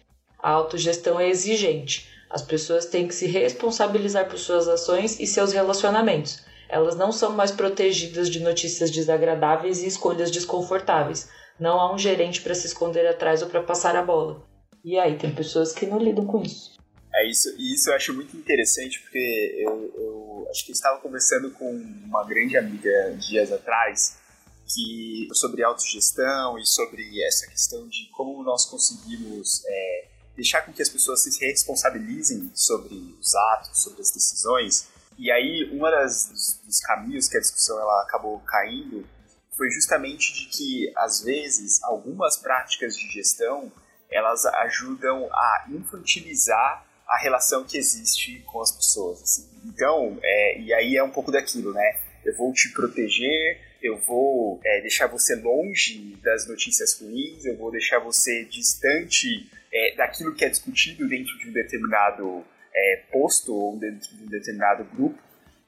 A 0.43 0.49
autogestão 0.49 1.21
é 1.21 1.29
exigente. 1.29 2.09
As 2.31 2.41
pessoas 2.41 2.87
têm 2.87 3.07
que 3.07 3.15
se 3.15 3.27
responsabilizar 3.27 4.27
por 4.27 4.39
suas 4.39 4.67
ações 4.67 5.21
e 5.21 5.27
seus 5.27 5.53
relacionamentos. 5.53 6.43
Elas 6.67 6.97
não 6.97 7.13
são 7.13 7.33
mais 7.33 7.51
protegidas 7.51 8.31
de 8.31 8.41
notícias 8.41 8.91
desagradáveis 8.91 9.83
e 9.83 9.87
escolhas 9.87 10.31
desconfortáveis. 10.31 11.29
Não 11.61 11.79
há 11.79 11.93
um 11.93 11.99
gerente 11.99 12.41
para 12.41 12.55
se 12.55 12.67
esconder 12.67 13.07
atrás 13.07 13.43
ou 13.43 13.51
para 13.51 13.63
passar 13.63 13.97
a 13.97 14.03
bola. 14.03 14.43
E 14.83 14.99
aí, 14.99 15.19
tem 15.19 15.31
pessoas 15.31 15.75
que 15.75 15.85
não 15.85 15.99
lidam 15.99 16.25
com 16.27 16.41
isso. 16.43 16.76
É 17.17 17.27
isso, 17.27 17.49
isso 17.59 17.89
eu 17.89 17.95
acho 17.95 18.13
muito 18.13 18.37
interessante 18.37 19.01
porque 19.01 19.57
eu, 19.59 19.93
eu 19.97 20.49
acho 20.51 20.67
que 20.67 20.71
eu 20.71 20.75
estava 20.75 21.01
conversando 21.01 21.51
com 21.51 21.71
uma 21.71 22.23
grande 22.25 22.59
amiga 22.59 23.17
dias 23.19 23.51
atrás 23.51 24.19
que 24.67 25.29
sobre 25.33 25.63
autogestão 25.63 26.59
e 26.59 26.67
sobre 26.67 27.23
essa 27.23 27.47
questão 27.47 27.89
de 27.89 28.11
como 28.13 28.43
nós 28.43 28.67
conseguimos 28.67 29.65
é, 29.65 30.09
deixar 30.35 30.61
com 30.63 30.73
que 30.73 30.83
as 30.83 30.91
pessoas 30.91 31.23
se 31.23 31.41
responsabilizem 31.41 32.51
sobre 32.55 32.95
os 33.19 33.35
atos, 33.35 33.83
sobre 33.83 34.03
as 34.03 34.11
decisões. 34.11 34.89
E 35.17 35.31
aí, 35.31 35.71
uma 35.73 35.91
das 35.91 36.29
dos, 36.29 36.61
dos 36.67 36.81
caminhos 36.81 37.29
que 37.29 37.39
a 37.39 37.41
discussão 37.41 37.81
ela 37.81 38.03
acabou 38.03 38.41
caindo 38.41 39.09
foi 39.57 39.71
justamente 39.71 40.35
de 40.35 40.47
que 40.49 40.93
às 40.99 41.23
vezes 41.23 41.83
algumas 41.83 42.37
práticas 42.37 42.95
de 42.95 43.09
gestão 43.11 43.73
elas 44.11 44.45
ajudam 44.45 45.29
a 45.33 45.67
infantilizar 45.71 46.86
a 47.09 47.19
relação 47.19 47.65
que 47.65 47.79
existe 47.79 48.43
com 48.47 48.61
as 48.61 48.73
pessoas. 48.73 49.23
assim. 49.23 49.49
Então, 49.65 50.19
é, 50.23 50.61
e 50.61 50.73
aí 50.73 50.97
é 50.97 51.03
um 51.03 51.11
pouco 51.11 51.31
daquilo, 51.31 51.73
né? 51.73 52.01
Eu 52.25 52.35
vou 52.37 52.53
te 52.53 52.71
proteger, 52.71 53.61
eu 53.83 53.99
vou 53.99 54.61
é, 54.65 54.81
deixar 54.81 55.07
você 55.07 55.37
longe 55.37 56.17
das 56.23 56.47
notícias 56.49 57.01
ruins, 57.01 57.45
eu 57.45 57.57
vou 57.57 57.71
deixar 57.71 58.01
você 58.01 58.45
distante 58.45 59.49
é, 59.73 59.95
daquilo 59.95 60.35
que 60.35 60.45
é 60.45 60.49
discutido 60.49 61.09
dentro 61.09 61.39
de 61.39 61.49
um 61.49 61.53
determinado 61.53 62.45
é, 62.75 63.03
posto 63.13 63.55
ou 63.55 63.79
dentro 63.79 64.15
de 64.17 64.25
um 64.25 64.27
determinado 64.27 64.85
grupo. 64.85 65.19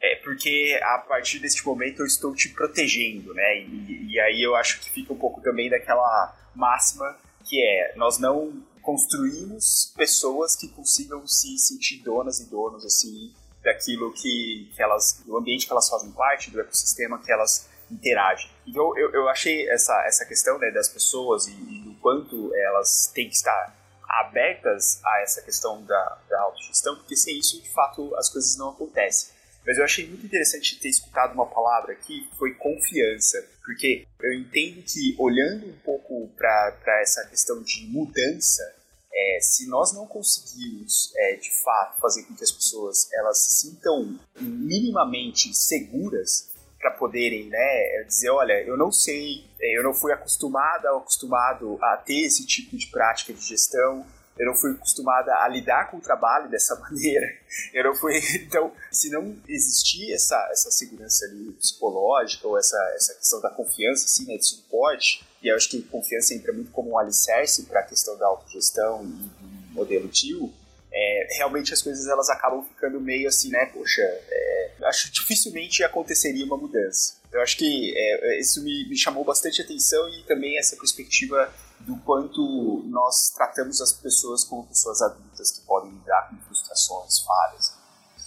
É 0.01 0.17
porque 0.17 0.79
a 0.81 0.99
partir 0.99 1.41
deste 1.41 1.65
momento 1.67 2.01
eu 2.01 2.07
estou 2.07 2.35
te 2.35 2.49
protegendo, 2.51 3.35
né? 3.35 3.61
E, 3.61 4.13
e 4.13 4.21
aí 4.21 4.43
eu 4.43 4.55
acho 4.55 4.81
que 4.81 4.91
fica 4.91 5.13
um 5.13 5.19
pouco 5.19 5.41
também 5.41 5.69
daquela 5.69 6.37
máxima 6.55 7.19
que 7.49 7.65
é 7.65 7.95
nós 7.97 8.19
não 8.19 8.53
construímos 8.89 9.93
pessoas 9.95 10.57
que 10.57 10.67
consigam 10.69 11.27
se 11.27 11.59
sentir 11.59 11.99
donas 11.99 12.41
e 12.41 12.49
donos 12.49 12.87
assim 12.87 13.35
daquilo 13.63 14.11
que, 14.15 14.73
que 14.75 14.83
elas 14.83 15.23
do 15.27 15.37
ambiente 15.37 15.67
que 15.67 15.73
elas 15.73 15.91
fazem 15.91 16.11
parte 16.13 16.51
do 16.51 16.59
ecossistema 16.59 17.19
que 17.23 17.31
elas 17.31 17.69
interagem 17.91 18.51
então 18.67 18.97
eu, 18.97 19.13
eu 19.13 19.29
achei 19.29 19.69
essa 19.69 19.93
essa 20.07 20.25
questão 20.25 20.59
né, 20.59 20.71
das 20.71 20.89
pessoas 20.89 21.47
e, 21.49 21.51
e 21.51 21.83
do 21.83 22.01
quanto 22.01 22.51
elas 22.55 23.13
têm 23.15 23.29
que 23.29 23.35
estar 23.35 23.77
abertas 24.09 25.05
a 25.05 25.21
essa 25.21 25.43
questão 25.43 25.85
da, 25.85 26.19
da 26.27 26.41
autogestão 26.41 26.97
porque 26.97 27.15
sem 27.15 27.39
isso 27.39 27.61
de 27.61 27.71
fato 27.71 28.17
as 28.17 28.31
coisas 28.31 28.57
não 28.57 28.71
acontecem 28.71 29.37
mas 29.67 29.77
eu 29.77 29.85
achei 29.85 30.09
muito 30.09 30.25
interessante 30.25 30.81
ter 30.81 30.89
escutado 30.89 31.35
uma 31.35 31.45
palavra 31.45 31.93
aqui, 31.93 32.27
foi 32.39 32.55
confiança. 32.55 33.47
Porque 33.63 34.07
eu 34.23 34.33
entendo 34.33 34.83
que, 34.83 35.15
olhando 35.19 35.67
um 35.67 35.79
pouco 35.85 36.33
para 36.39 37.03
essa 37.03 37.27
questão 37.27 37.63
de 37.63 37.87
mudança, 37.87 38.78
é, 39.19 39.41
se 39.41 39.67
nós 39.69 39.93
não 39.93 40.07
conseguirmos, 40.07 41.13
é, 41.17 41.37
de 41.37 41.51
fato, 41.63 42.01
fazer 42.01 42.23
com 42.23 42.35
que 42.35 42.45
as 42.45 42.53
pessoas 42.53 43.11
elas 43.13 43.39
se 43.39 43.67
sintam 43.67 44.19
minimamente 44.41 45.53
seguras 45.55 46.51
para 46.79 46.93
poderem 46.93 47.49
né, 47.49 48.05
dizer, 48.07 48.31
olha, 48.31 48.63
eu 48.63 48.77
não 48.77 48.93
sei, 48.93 49.45
é, 49.61 49.79
eu 49.79 49.83
não 49.83 49.93
fui 49.93 50.13
acostumada 50.13 50.93
ou 50.93 50.99
acostumado 50.99 51.77
a 51.83 51.97
ter 51.97 52.27
esse 52.27 52.47
tipo 52.47 52.77
de 52.77 52.87
prática 52.87 53.33
de 53.33 53.41
gestão, 53.41 54.07
eu 54.39 54.47
não 54.47 54.55
fui 54.55 54.71
acostumada 54.71 55.35
a 55.35 55.49
lidar 55.49 55.91
com 55.91 55.97
o 55.97 56.01
trabalho 56.01 56.49
dessa 56.49 56.77
maneira. 56.79 57.27
Eu 57.75 57.85
não 57.85 57.95
fui. 57.95 58.21
Então, 58.49 58.73
se 58.91 59.11
não 59.11 59.37
existir 59.49 60.13
essa, 60.13 60.37
essa 60.53 60.71
segurança 60.71 61.25
ali 61.27 61.53
psicológica 61.53 62.47
ou 62.47 62.57
essa, 62.57 62.77
essa 62.95 63.15
questão 63.15 63.41
da 63.41 63.51
confiança, 63.51 64.05
assim, 64.05 64.27
né, 64.27 64.37
de 64.37 64.47
suporte, 64.47 65.27
e 65.43 65.49
eu 65.49 65.57
acho 65.57 65.71
que 65.71 65.83
confiança 65.83 66.35
entra 66.35 66.53
muito 66.53 66.71
como 66.71 66.91
um 66.91 66.99
alicerce 66.99 67.65
para 67.65 67.81
a 67.81 67.85
questão 67.85 68.17
da 68.19 68.27
autogestão 68.27 69.05
e 69.05 69.73
modelo 69.73 70.09
TIO, 70.09 70.53
é, 70.91 71.29
realmente 71.37 71.73
as 71.73 71.83
coisas 71.83 72.07
elas 72.09 72.29
acabam 72.29 72.65
ficando 72.65 73.01
meio 73.01 73.29
assim, 73.29 73.51
né? 73.51 73.67
Poxa, 73.67 74.03
é, 74.03 74.73
acho 74.85 75.07
que 75.07 75.21
dificilmente 75.21 75.85
aconteceria 75.85 76.45
uma 76.45 76.57
mudança. 76.57 77.19
Eu 77.31 77.43
acho 77.43 77.57
que 77.57 77.95
é, 77.97 78.41
isso 78.41 78.63
me, 78.65 78.89
me 78.89 78.97
chamou 78.97 79.23
bastante 79.25 79.61
atenção 79.61 80.09
e 80.09 80.25
também 80.25 80.59
essa 80.59 80.77
perspectiva 80.77 81.53
do 81.81 81.97
quanto 81.99 82.83
nós 82.87 83.31
tratamos 83.31 83.81
as 83.81 83.93
pessoas 83.93 84.45
como 84.45 84.67
pessoas 84.67 85.01
adultas 85.03 85.51
que 85.53 85.61
podem 85.61 85.93
lidar 85.93 86.29
com 86.31 86.37
frustrações, 86.47 87.21
falhas, 87.21 87.73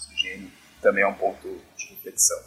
do 0.08 0.18
gênero, 0.18 0.52
também 0.82 1.04
é 1.04 1.08
um 1.08 1.16
ponto 1.16 1.60
de 1.76 1.88
reflexão. 1.88 2.40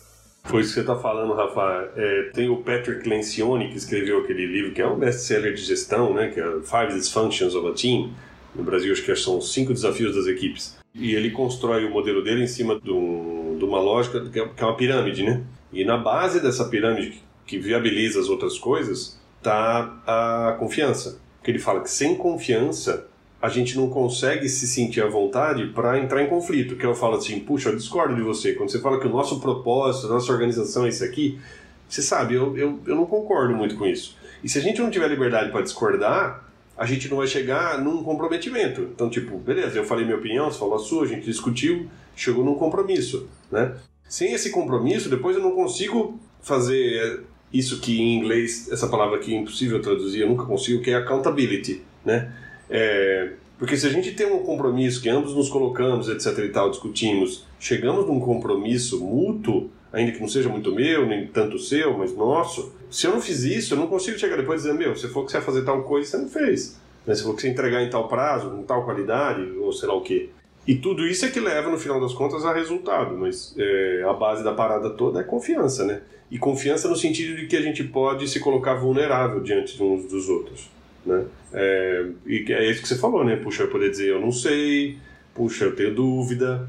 Foi 0.45 0.61
isso 0.61 0.71
que 0.71 0.75
você 0.75 0.81
está 0.81 0.97
falando, 0.97 1.33
Rafa. 1.35 1.91
É, 1.97 2.31
tem 2.35 2.49
o 2.49 2.59
Patrick 2.59 3.09
Lencioni, 3.09 3.71
que 3.71 3.77
escreveu 3.79 4.19
aquele 4.21 4.47
livro, 4.47 4.73
que 4.73 4.83
é 4.83 4.87
um 4.87 4.99
best-seller 4.99 5.55
de 5.55 5.63
gestão, 5.63 6.13
né, 6.13 6.29
que 6.29 6.39
é 6.39 6.45
Five 6.63 6.93
Dysfunctions 6.95 7.55
of 7.55 7.67
a 7.69 7.73
Team. 7.73 8.11
No 8.55 8.63
Brasil, 8.63 8.93
acho 8.93 9.03
que 9.03 9.17
são 9.17 9.41
cinco 9.41 9.73
desafios 9.73 10.15
das 10.15 10.27
equipes. 10.27 10.79
E 10.95 11.15
ele 11.15 11.31
constrói 11.31 11.85
o 11.87 11.91
modelo 11.91 12.23
dele 12.23 12.45
em 12.45 12.47
cima 12.47 12.79
de, 12.79 12.91
um- 12.93 13.57
de 13.59 13.65
uma 13.65 13.81
lógica 13.81 14.21
que 14.31 14.39
é 14.39 14.47
que 14.47 14.63
é 14.63 14.67
uma 14.67 14.77
pirâmide, 14.77 15.25
né? 15.25 15.43
E 15.73 15.85
na 15.85 15.97
base 15.97 16.41
dessa 16.41 16.67
pirâmide, 16.69 17.21
que 17.47 17.59
viabiliza 17.59 18.21
as 18.21 18.29
outras 18.29 18.57
coisas, 18.59 19.19
está 19.39 20.01
a 20.07 20.57
confiança. 20.59 21.19
Porque 21.39 21.51
ele 21.51 21.59
fala 21.59 21.81
que 21.81 21.91
sem 21.91 22.15
confiança 22.15 23.09
a 23.45 23.49
gente 23.51 23.77
não 23.77 23.91
consegue 23.91 24.49
se 24.49 24.67
sentir 24.67 25.03
à 25.03 25.07
vontade 25.07 25.67
para 25.67 25.99
entrar 25.99 26.23
em 26.23 26.27
conflito. 26.29 26.77
Que 26.77 26.87
eu 26.87 26.95
falo 26.95 27.17
assim, 27.17 27.39
puxa, 27.41 27.69
eu 27.69 27.77
discordo 27.77 28.15
de 28.15 28.23
você. 28.23 28.55
Quando 28.55 28.71
você 28.71 28.81
fala 28.81 28.99
que 28.99 29.07
o 29.07 29.11
nosso 29.11 29.39
propósito, 29.39 30.07
a 30.07 30.15
nossa 30.15 30.33
organização 30.33 30.87
é 30.87 30.89
isso 30.89 31.05
aqui, 31.05 31.39
você 31.87 32.01
sabe, 32.01 32.37
eu, 32.37 32.57
eu, 32.57 32.81
eu 32.87 32.97
não 32.97 33.05
concordo 33.05 33.55
muito 33.55 33.77
com 33.77 33.85
isso. 33.85 34.17
E 34.43 34.49
se 34.49 34.57
a 34.59 34.63
gente 34.63 34.81
não 34.81 34.91
tiver 34.91 35.09
liberdade 35.09 35.53
para 35.53 35.61
discordar, 35.61 36.43
a 36.75 36.87
gente 36.87 37.07
não 37.11 37.19
vai 37.19 37.27
chegar 37.27 37.79
num 37.85 38.03
comprometimento. 38.03 38.81
Então, 38.81 39.11
tipo, 39.11 39.37
beleza, 39.37 39.77
eu 39.77 39.85
falei 39.85 40.07
minha 40.07 40.17
opinião, 40.17 40.51
você 40.51 40.59
falou 40.59 40.77
a 40.77 40.79
sua, 40.79 41.05
a 41.05 41.07
gente 41.07 41.27
discutiu, 41.27 41.87
chegou 42.17 42.43
num 42.43 42.55
compromisso, 42.55 43.29
né? 43.53 43.75
Sem 44.09 44.33
esse 44.33 44.49
compromisso, 44.53 45.11
depois 45.11 45.37
eu 45.37 45.43
não 45.43 45.53
consigo 45.53 46.19
fazer 46.41 47.25
isso 47.53 47.79
que 47.79 48.01
em 48.01 48.17
inglês, 48.17 48.73
essa 48.73 48.89
palavra 48.89 49.17
aqui 49.19 49.35
é 49.35 49.39
impossível 49.39 49.83
traduzir, 49.83 50.21
eu 50.21 50.29
nunca 50.29 50.47
consigo, 50.47 50.83
que 50.83 50.91
é 50.91 50.95
accountability, 50.95 51.83
né? 52.03 52.33
É, 52.77 53.31
porque 53.57 53.77
se 53.77 53.87
a 53.87 53.91
gente 53.91 54.11
tem 54.11 54.27
um 54.27 54.41
compromisso 54.41 55.01
que 55.01 55.09
ambos 55.09 55.33
nos 55.33 55.49
colocamos, 55.49 56.09
etc 56.09 56.37
e 56.45 56.49
tal, 56.49 56.71
discutimos, 56.71 57.47
chegamos 57.61 58.05
num 58.05 58.19
compromisso 58.19 58.99
mútuo, 59.01 59.71
ainda 59.93 60.11
que 60.11 60.21
não 60.21 60.27
seja 60.27 60.49
muito 60.49 60.75
meu, 60.75 61.07
nem 61.07 61.29
tanto 61.29 61.57
seu, 61.57 61.97
mas 61.97 62.13
nosso, 62.17 62.75
se 62.91 63.07
eu 63.07 63.13
não 63.13 63.21
fiz 63.21 63.45
isso, 63.45 63.75
eu 63.75 63.79
não 63.79 63.87
consigo 63.87 64.19
chegar 64.19 64.37
depois 64.37 64.61
e 64.61 64.65
dizer, 64.65 64.77
meu, 64.77 64.97
você 64.97 65.07
falou 65.07 65.25
que 65.25 65.31
você 65.31 65.41
fazer 65.41 65.63
tal 65.63 65.85
coisa, 65.85 66.11
você 66.11 66.17
não 66.17 66.29
fez. 66.29 66.77
Né? 67.07 67.15
Você 67.15 67.23
falou 67.23 67.37
que 67.37 67.43
você 67.43 67.49
entregar 67.49 67.81
em 67.81 67.89
tal 67.89 68.09
prazo, 68.09 68.51
com 68.51 68.65
tal 68.65 68.85
qualidade, 68.85 69.43
ou 69.53 69.73
sei 69.73 69.89
lá 69.89 69.95
o 69.95 70.01
quê. 70.01 70.31
E 70.67 70.75
tudo 70.75 71.07
isso 71.07 71.25
é 71.25 71.31
que 71.31 71.39
leva, 71.39 71.71
no 71.71 71.79
final 71.79 72.01
das 72.01 72.13
contas, 72.13 72.45
a 72.45 72.53
resultado, 72.53 73.17
mas 73.17 73.55
é, 73.57 74.03
a 74.09 74.13
base 74.15 74.43
da 74.43 74.53
parada 74.53 74.91
toda 74.91 75.21
é 75.21 75.23
confiança, 75.23 75.85
né? 75.85 76.01
E 76.29 76.39
confiança 76.39 76.89
no 76.89 76.97
sentido 76.97 77.37
de 77.37 77.47
que 77.47 77.57
a 77.57 77.61
gente 77.61 77.85
pode 77.85 78.27
se 78.27 78.41
colocar 78.41 78.75
vulnerável 78.75 79.41
diante 79.41 79.77
de 79.77 79.83
uns 79.83 80.07
dos 80.07 80.29
outros, 80.29 80.71
né? 81.07 81.25
É, 81.53 82.07
e 82.27 82.53
é 82.53 82.71
isso 82.71 82.83
que 82.83 82.89
você 82.89 82.97
falou, 82.97 83.25
né? 83.25 83.37
Puxa, 83.37 83.65
eu 83.65 83.69
poder 83.69 83.91
dizer 83.91 84.09
eu 84.11 84.21
não 84.21 84.33
sei, 84.33 84.99
puxa, 85.35 85.65
eu 85.65 85.77
tenho 85.77 85.95
dúvida, 85.95 86.69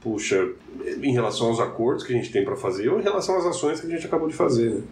puxa, 0.00 0.48
em 1.02 1.12
relação 1.12 1.48
aos 1.48 1.60
acordos 1.60 2.04
que 2.04 2.12
a 2.12 2.16
gente 2.16 2.30
tem 2.30 2.44
para 2.44 2.56
fazer 2.56 2.88
ou 2.88 3.00
em 3.00 3.02
relação 3.02 3.36
às 3.36 3.46
ações 3.46 3.80
que 3.80 3.86
a 3.86 3.90
gente 3.90 4.06
acabou 4.06 4.28
de 4.28 4.34
fazer, 4.34 4.70
né? 4.70 4.82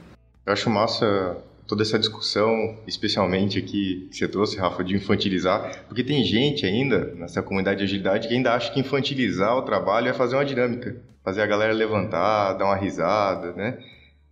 Eu 0.45 0.53
acho 0.53 0.71
massa 0.71 1.37
toda 1.67 1.83
essa 1.83 1.99
discussão, 1.99 2.79
especialmente 2.87 3.59
aqui 3.59 4.07
que 4.11 4.17
você 4.17 4.29
trouxe, 4.29 4.57
Rafa, 4.57 4.85
de 4.85 4.95
infantilizar, 4.95 5.85
porque 5.89 6.05
tem 6.05 6.23
gente 6.23 6.65
ainda 6.65 7.13
nessa 7.17 7.43
comunidade 7.43 7.79
de 7.79 7.85
agilidade 7.85 8.29
que 8.29 8.35
ainda 8.35 8.55
acha 8.55 8.73
que 8.73 8.81
infantilizar 8.81 9.57
o 9.57 9.63
trabalho 9.63 10.09
é 10.09 10.13
fazer 10.13 10.37
uma 10.37 10.45
dinâmica, 10.45 10.97
fazer 11.25 11.43
a 11.43 11.47
galera 11.47 11.73
levantar, 11.73 12.53
dar 12.53 12.67
uma 12.67 12.77
risada, 12.77 13.53
né? 13.53 13.79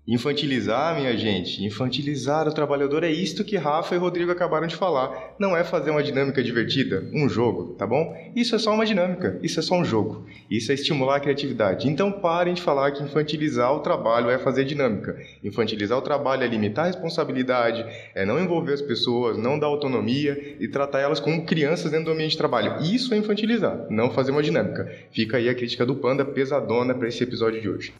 Infantilizar, 0.07 0.95
minha 0.95 1.17
gente, 1.17 1.65
infantilizar 1.65 2.47
o 2.47 2.53
trabalhador 2.53 3.03
é 3.03 3.11
isto 3.11 3.43
que 3.43 3.57
Rafa 3.57 3.95
e 3.95 3.99
Rodrigo 3.99 4.31
acabaram 4.31 4.67
de 4.67 4.77
falar. 4.77 5.35
Não 5.39 5.57
é 5.57 5.65
fazer 5.65 5.91
uma 5.91 6.03
dinâmica 6.03 6.43
divertida, 6.43 7.09
um 7.11 7.27
jogo, 7.27 7.73
tá 7.79 7.87
bom? 7.87 8.15
Isso 8.37 8.55
é 8.55 8.59
só 8.59 8.75
uma 8.75 8.85
dinâmica, 8.85 9.41
isso 9.43 9.61
é 9.61 9.63
só 9.63 9.75
um 9.77 9.85
jogo. 9.85 10.27
Isso 10.51 10.71
é 10.71 10.75
estimular 10.75 11.17
a 11.17 11.21
criatividade. 11.21 11.89
Então 11.89 12.13
parem 12.13 12.53
de 12.53 12.61
falar 12.61 12.91
que 12.91 13.03
infantilizar 13.03 13.73
o 13.73 13.81
trabalho 13.81 14.29
é 14.29 14.39
fazer 14.39 14.67
dinâmica. 14.67 15.17
Infantilizar 15.43 15.97
o 15.97 16.03
trabalho 16.03 16.43
é 16.43 16.47
limitar 16.47 16.85
a 16.85 16.89
responsabilidade, 16.89 17.83
é 18.15 18.27
não 18.27 18.39
envolver 18.39 18.75
as 18.75 18.83
pessoas, 18.83 19.39
não 19.39 19.59
dar 19.59 19.69
autonomia 19.69 20.59
e 20.61 20.69
tratar 20.69 21.01
elas 21.01 21.19
como 21.19 21.47
crianças 21.47 21.91
dentro 21.91 22.05
do 22.05 22.13
ambiente 22.13 22.33
de 22.33 22.39
trabalho. 22.39 22.83
Isso 22.83 23.15
é 23.15 23.17
infantilizar, 23.17 23.87
não 23.89 24.11
fazer 24.11 24.33
uma 24.33 24.43
dinâmica. 24.43 24.87
Fica 25.11 25.39
aí 25.39 25.49
a 25.49 25.55
crítica 25.55 25.87
do 25.87 25.97
Panda 25.97 26.27
pesadona 26.27 26.93
para 26.93 27.09
esse 27.09 27.23
episódio 27.23 27.63
de 27.63 27.71
hoje. 27.71 27.95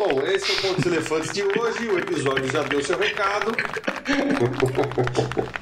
Bom, 0.00 0.22
esse 0.22 0.50
é 0.50 0.54
o 0.54 0.62
Ponto 0.62 0.76
dos 0.80 0.86
Elefantes 0.86 1.30
de 1.30 1.42
hoje. 1.42 1.86
O 1.86 1.98
episódio 1.98 2.50
já 2.50 2.62
deu 2.62 2.82
seu 2.82 2.98
recado. 2.98 3.52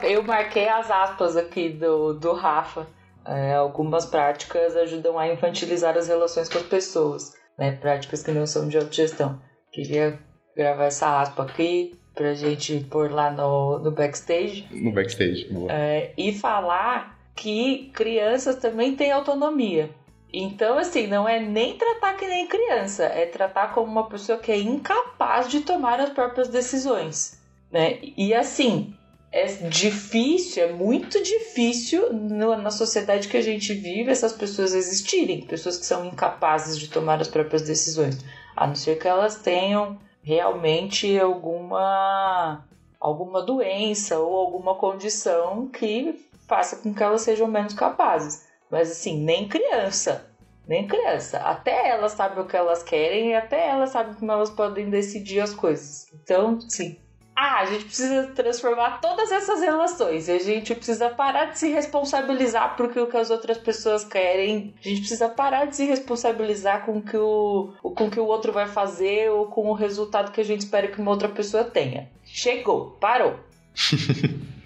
Eu 0.01 0.23
marquei 0.23 0.69
as 0.69 0.89
aspas 0.89 1.37
aqui 1.37 1.71
do, 1.71 2.13
do 2.13 2.35
Rafa. 2.35 2.87
É, 3.27 3.55
algumas 3.55 4.07
práticas 4.07 4.77
ajudam 4.77 5.19
a 5.19 5.27
infantilizar 5.27 5.97
as 5.99 6.07
relações 6.07 6.49
com 6.49 6.57
as 6.57 6.65
pessoas, 6.67 7.35
né? 7.59 7.73
Práticas 7.73 8.23
que 8.23 8.31
não 8.31 8.47
são 8.47 8.69
de 8.69 8.79
autogestão. 8.79 9.43
Queria 9.73 10.21
gravar 10.57 10.85
essa 10.85 11.21
aspa 11.21 11.43
aqui 11.43 11.99
pra 12.15 12.33
gente 12.35 12.87
pôr 12.89 13.11
lá 13.11 13.33
no, 13.33 13.81
no 13.81 13.91
backstage. 13.91 14.69
No 14.71 14.93
backstage. 14.93 15.49
boa. 15.51 15.73
É, 15.73 16.13
e 16.17 16.33
falar 16.33 17.19
que 17.35 17.91
crianças 17.93 18.55
também 18.55 18.95
têm 18.95 19.11
autonomia. 19.11 19.91
Então, 20.33 20.77
assim, 20.77 21.07
não 21.07 21.29
é 21.29 21.41
nem 21.41 21.77
tratar 21.77 22.15
que 22.15 22.27
nem 22.27 22.47
criança, 22.47 23.05
é 23.05 23.25
tratar 23.25 23.73
como 23.73 23.91
uma 23.91 24.09
pessoa 24.09 24.39
que 24.39 24.53
é 24.53 24.59
incapaz 24.59 25.49
de 25.49 25.61
tomar 25.61 26.01
as 26.01 26.11
próprias 26.11 26.49
decisões, 26.49 27.41
né? 27.73 27.99
E 28.03 28.35
assim, 28.35 28.95
é 29.33 29.47
difícil, 29.47 30.65
é 30.65 30.73
muito 30.73 31.23
difícil 31.23 32.13
na 32.13 32.71
sociedade 32.71 33.29
que 33.29 33.37
a 33.37 33.43
gente 33.43 33.73
vive 33.73 34.11
essas 34.11 34.33
pessoas 34.33 34.75
existirem, 34.75 35.43
pessoas 35.43 35.79
que 35.79 35.87
são 35.87 36.05
incapazes 36.05 36.79
de 36.79 36.89
tomar 36.89 37.21
as 37.21 37.29
próprias 37.29 37.63
decisões, 37.63 38.19
a 38.55 38.67
não 38.67 38.75
ser 38.75 38.99
que 38.99 39.09
elas 39.09 39.37
tenham 39.37 39.99
realmente 40.23 41.19
alguma 41.19 42.65
alguma 43.01 43.41
doença 43.43 44.19
ou 44.19 44.37
alguma 44.37 44.75
condição 44.75 45.69
que 45.69 46.15
faça 46.49 46.77
com 46.77 46.93
que 46.93 47.03
elas 47.03 47.23
sejam 47.23 47.47
menos 47.47 47.73
capazes. 47.73 48.48
Mas 48.71 48.91
assim, 48.91 49.23
nem 49.23 49.49
criança. 49.49 50.27
Nem 50.67 50.87
criança. 50.87 51.39
Até 51.39 51.89
elas 51.89 52.13
sabem 52.13 52.43
o 52.43 52.47
que 52.47 52.57
elas 52.57 52.83
querem 52.83 53.31
e 53.31 53.35
até 53.35 53.69
elas 53.69 53.91
sabem 53.91 54.15
como 54.15 54.31
elas 54.31 54.51
podem 54.51 54.91
decidir 54.91 55.41
as 55.41 55.55
coisas. 55.55 56.07
Então, 56.13 56.61
sim. 56.61 56.99
Ah, 57.35 57.61
a 57.61 57.67
gente 57.67 57.85
precisa 57.85 58.27
transformar 58.35 59.01
todas 59.01 59.31
essas 59.31 59.61
relações. 59.61 60.29
A 60.29 60.39
gente 60.39 60.75
precisa 60.75 61.09
parar 61.09 61.53
de 61.53 61.59
se 61.61 61.69
responsabilizar 61.69 62.77
por 62.77 62.87
o 62.87 63.07
que 63.07 63.17
as 63.17 63.31
outras 63.31 63.57
pessoas 63.57 64.05
querem. 64.05 64.75
A 64.85 64.89
gente 64.89 65.01
precisa 65.01 65.29
parar 65.29 65.67
de 65.67 65.77
se 65.77 65.85
responsabilizar 65.87 66.85
com 66.85 67.01
que 67.01 67.17
o, 67.17 67.73
com 67.81 68.11
que 68.11 68.19
o 68.19 68.27
outro 68.27 68.53
vai 68.53 68.67
fazer 68.67 69.31
ou 69.31 69.47
com 69.47 69.69
o 69.69 69.73
resultado 69.73 70.33
que 70.33 70.41
a 70.41 70.45
gente 70.45 70.63
espera 70.63 70.89
que 70.89 71.01
uma 71.01 71.13
outra 71.13 71.29
pessoa 71.29 71.63
tenha. 71.63 72.11
Chegou, 72.25 72.97
parou. 73.01 73.39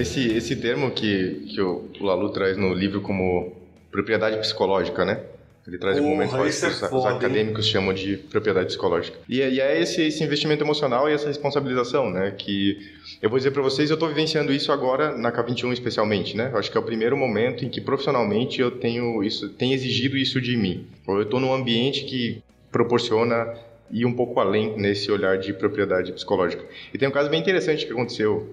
Esse, 0.00 0.36
esse 0.36 0.56
termo 0.56 0.90
que, 0.90 1.46
que 1.48 1.60
o, 1.60 1.88
o 2.00 2.04
Lalu 2.04 2.30
traz 2.30 2.56
no 2.56 2.72
livro 2.72 3.00
como 3.00 3.56
propriedade 3.90 4.36
psicológica, 4.38 5.04
né? 5.04 5.20
Ele 5.66 5.76
traz 5.76 5.98
Porra, 5.98 6.08
momentos 6.08 6.34
mais 6.34 6.54
isso 6.54 6.64
é 6.64 6.68
que 6.70 6.74
os, 6.76 6.82
os 6.82 6.88
foda, 6.88 7.10
hein? 7.10 7.16
acadêmicos 7.18 7.66
chamam 7.66 7.92
de 7.92 8.16
propriedade 8.16 8.68
psicológica. 8.68 9.18
E, 9.28 9.42
é- 9.42 9.50
e 9.50 9.60
é 9.60 9.78
esse, 9.80 10.00
esse 10.02 10.24
investimento 10.24 10.64
emocional 10.64 11.10
e 11.10 11.12
essa 11.12 11.26
responsabilização, 11.28 12.08
né? 12.10 12.34
Que 12.38 12.78
eu 13.20 13.28
vou 13.28 13.38
dizer 13.38 13.50
para 13.50 13.60
vocês, 13.60 13.90
eu 13.90 13.94
estou 13.94 14.08
vivenciando 14.08 14.50
isso 14.50 14.72
agora 14.72 15.14
na 15.14 15.30
K21 15.30 15.72
especialmente, 15.74 16.34
né? 16.34 16.48
Eu 16.52 16.58
acho 16.58 16.70
que 16.70 16.78
é 16.78 16.80
o 16.80 16.84
primeiro 16.84 17.18
momento 17.18 17.66
em 17.66 17.68
que 17.68 17.82
profissionalmente 17.82 18.60
eu 18.62 18.70
tenho 18.70 19.22
isso, 19.22 19.50
tenho 19.50 19.74
exigido 19.74 20.16
isso 20.16 20.40
de 20.40 20.56
mim. 20.56 20.86
Ou 21.06 21.16
eu 21.16 21.22
estou 21.24 21.38
num 21.38 21.52
ambiente 21.52 22.04
que 22.04 22.42
proporciona 22.72 23.54
ir 23.90 24.06
um 24.06 24.12
pouco 24.14 24.40
além 24.40 24.74
nesse 24.78 25.10
olhar 25.10 25.36
de 25.38 25.52
propriedade 25.52 26.12
psicológica. 26.12 26.64
E 26.94 26.98
tem 26.98 27.06
um 27.08 27.12
caso 27.12 27.28
bem 27.28 27.40
interessante 27.40 27.84
que 27.84 27.92
aconteceu 27.92 28.48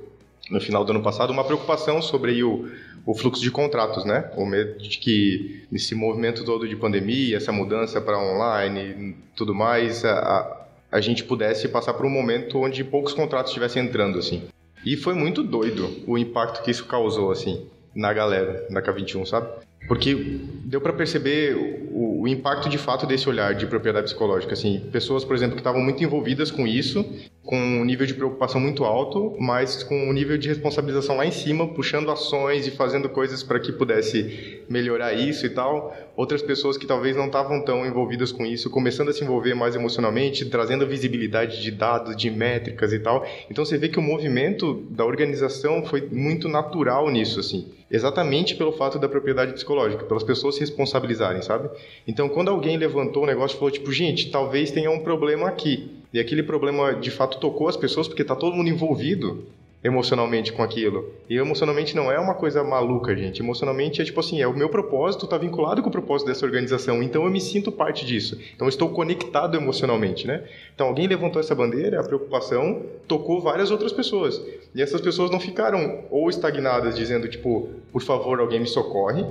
no 0.49 0.61
final 0.61 0.83
do 0.83 0.91
ano 0.91 1.01
passado, 1.01 1.31
uma 1.31 1.43
preocupação 1.43 2.01
sobre 2.01 2.43
o, 2.43 2.69
o 3.05 3.13
fluxo 3.13 3.41
de 3.41 3.51
contratos, 3.51 4.05
né? 4.05 4.29
O 4.35 4.45
medo 4.45 4.77
de 4.77 4.97
que 4.97 5.65
esse 5.71 5.95
movimento 5.95 6.43
todo 6.43 6.67
de 6.67 6.75
pandemia, 6.75 7.37
essa 7.37 7.51
mudança 7.51 7.99
para 7.99 8.19
online 8.19 9.15
tudo 9.35 9.53
mais, 9.53 10.05
a, 10.05 10.19
a, 10.19 10.97
a 10.97 11.01
gente 11.01 11.23
pudesse 11.23 11.67
passar 11.67 11.93
por 11.93 12.05
um 12.05 12.09
momento 12.09 12.59
onde 12.59 12.83
poucos 12.83 13.13
contratos 13.13 13.51
estivessem 13.51 13.83
entrando, 13.83 14.19
assim. 14.19 14.43
E 14.85 14.95
foi 14.95 15.13
muito 15.13 15.43
doido 15.43 15.89
o 16.05 16.17
impacto 16.17 16.63
que 16.63 16.71
isso 16.71 16.85
causou, 16.85 17.31
assim, 17.31 17.65
na 17.93 18.13
galera, 18.13 18.67
na 18.69 18.81
K21, 18.81 19.25
sabe? 19.25 19.47
Porque 19.87 20.15
deu 20.63 20.79
para 20.81 20.93
perceber 20.93 21.55
o, 21.91 22.21
o 22.21 22.27
impacto 22.27 22.69
de 22.69 22.77
fato 22.77 23.05
desse 23.05 23.27
olhar 23.27 23.53
de 23.53 23.65
propriedade 23.65 24.05
psicológica, 24.05 24.53
assim, 24.53 24.79
pessoas, 24.91 25.23
por 25.23 25.35
exemplo, 25.35 25.55
que 25.55 25.61
estavam 25.61 25.81
muito 25.81 26.03
envolvidas 26.03 26.51
com 26.51 26.65
isso, 26.67 27.05
com 27.45 27.57
um 27.57 27.85
nível 27.85 28.07
de 28.07 28.15
preocupação 28.15 28.59
muito 28.59 28.83
alto, 28.83 29.35
mas 29.39 29.83
com 29.83 29.95
um 29.95 30.11
nível 30.11 30.35
de 30.35 30.47
responsabilização 30.47 31.17
lá 31.17 31.25
em 31.25 31.31
cima, 31.31 31.67
puxando 31.67 32.09
ações 32.09 32.65
e 32.65 32.71
fazendo 32.71 33.07
coisas 33.07 33.43
para 33.43 33.59
que 33.59 33.71
pudesse 33.71 34.63
melhorar 34.67 35.13
isso 35.13 35.45
e 35.45 35.49
tal. 35.49 35.95
Outras 36.15 36.41
pessoas 36.41 36.75
que 36.75 36.87
talvez 36.87 37.15
não 37.15 37.27
estavam 37.27 37.63
tão 37.63 37.85
envolvidas 37.85 38.31
com 38.31 38.45
isso, 38.45 38.69
começando 38.69 39.09
a 39.09 39.13
se 39.13 39.23
envolver 39.23 39.53
mais 39.53 39.75
emocionalmente, 39.75 40.45
trazendo 40.45 40.87
visibilidade 40.87 41.61
de 41.61 41.69
dados, 41.69 42.15
de 42.15 42.31
métricas 42.31 42.91
e 42.91 42.99
tal. 42.99 43.23
Então 43.49 43.63
você 43.63 43.77
vê 43.77 43.89
que 43.89 43.99
o 43.99 44.01
movimento 44.01 44.85
da 44.89 45.05
organização 45.05 45.85
foi 45.85 46.01
muito 46.11 46.49
natural 46.49 47.09
nisso, 47.11 47.39
assim. 47.39 47.67
Exatamente 47.91 48.55
pelo 48.55 48.71
fato 48.71 48.97
da 48.97 49.07
propriedade 49.07 49.53
psicológica, 49.53 50.05
pelas 50.05 50.23
pessoas 50.23 50.55
se 50.55 50.61
responsabilizarem, 50.61 51.43
sabe? 51.43 51.69
Então, 52.07 52.27
quando 52.27 52.49
alguém 52.49 52.77
levantou 52.77 53.23
o 53.23 53.25
negócio 53.27 53.55
e 53.55 53.59
falou, 53.59 53.71
tipo, 53.71 53.91
gente, 53.91 54.31
talvez 54.31 54.71
tenha 54.71 54.89
um 54.89 54.99
problema 54.99 55.47
aqui, 55.47 55.91
e 56.15 56.19
aquele 56.19 56.41
problema 56.41 56.93
de 56.93 57.11
fato 57.11 57.39
tocou 57.39 57.67
as 57.67 57.75
pessoas 57.75 58.07
porque 58.07 58.23
tá 58.23 58.37
todo 58.37 58.55
mundo 58.55 58.69
envolvido 58.69 59.43
emocionalmente 59.83 60.53
com 60.53 60.63
aquilo. 60.63 61.13
E 61.29 61.35
emocionalmente 61.35 61.93
não 61.93 62.09
é 62.09 62.17
uma 62.17 62.33
coisa 62.33 62.63
maluca, 62.63 63.13
gente. 63.13 63.41
Emocionalmente 63.41 64.01
é 64.01 64.05
tipo 64.05 64.21
assim, 64.21 64.41
é 64.41 64.47
o 64.47 64.55
meu 64.55 64.69
propósito, 64.69 65.27
tá 65.27 65.37
vinculado 65.37 65.81
com 65.81 65.89
o 65.89 65.91
propósito 65.91 66.27
dessa 66.27 66.45
organização, 66.45 67.03
então 67.03 67.25
eu 67.25 67.29
me 67.29 67.41
sinto 67.41 67.69
parte 67.69 68.05
disso. 68.05 68.39
Então 68.55 68.65
eu 68.65 68.69
estou 68.69 68.87
conectado 68.91 69.57
emocionalmente, 69.57 70.25
né? 70.25 70.45
Então 70.73 70.87
alguém 70.87 71.05
levantou 71.05 71.41
essa 71.41 71.53
bandeira, 71.53 71.99
a 71.99 72.03
preocupação 72.03 72.83
tocou 73.09 73.41
várias 73.41 73.69
outras 73.69 73.91
pessoas. 73.91 74.41
E 74.73 74.81
essas 74.81 75.01
pessoas 75.01 75.29
não 75.29 75.39
ficaram 75.41 76.05
ou 76.09 76.29
estagnadas 76.29 76.95
dizendo 76.95 77.27
tipo, 77.27 77.71
por 77.91 78.01
favor, 78.01 78.39
alguém 78.39 78.61
me 78.61 78.67
socorre, 78.67 79.25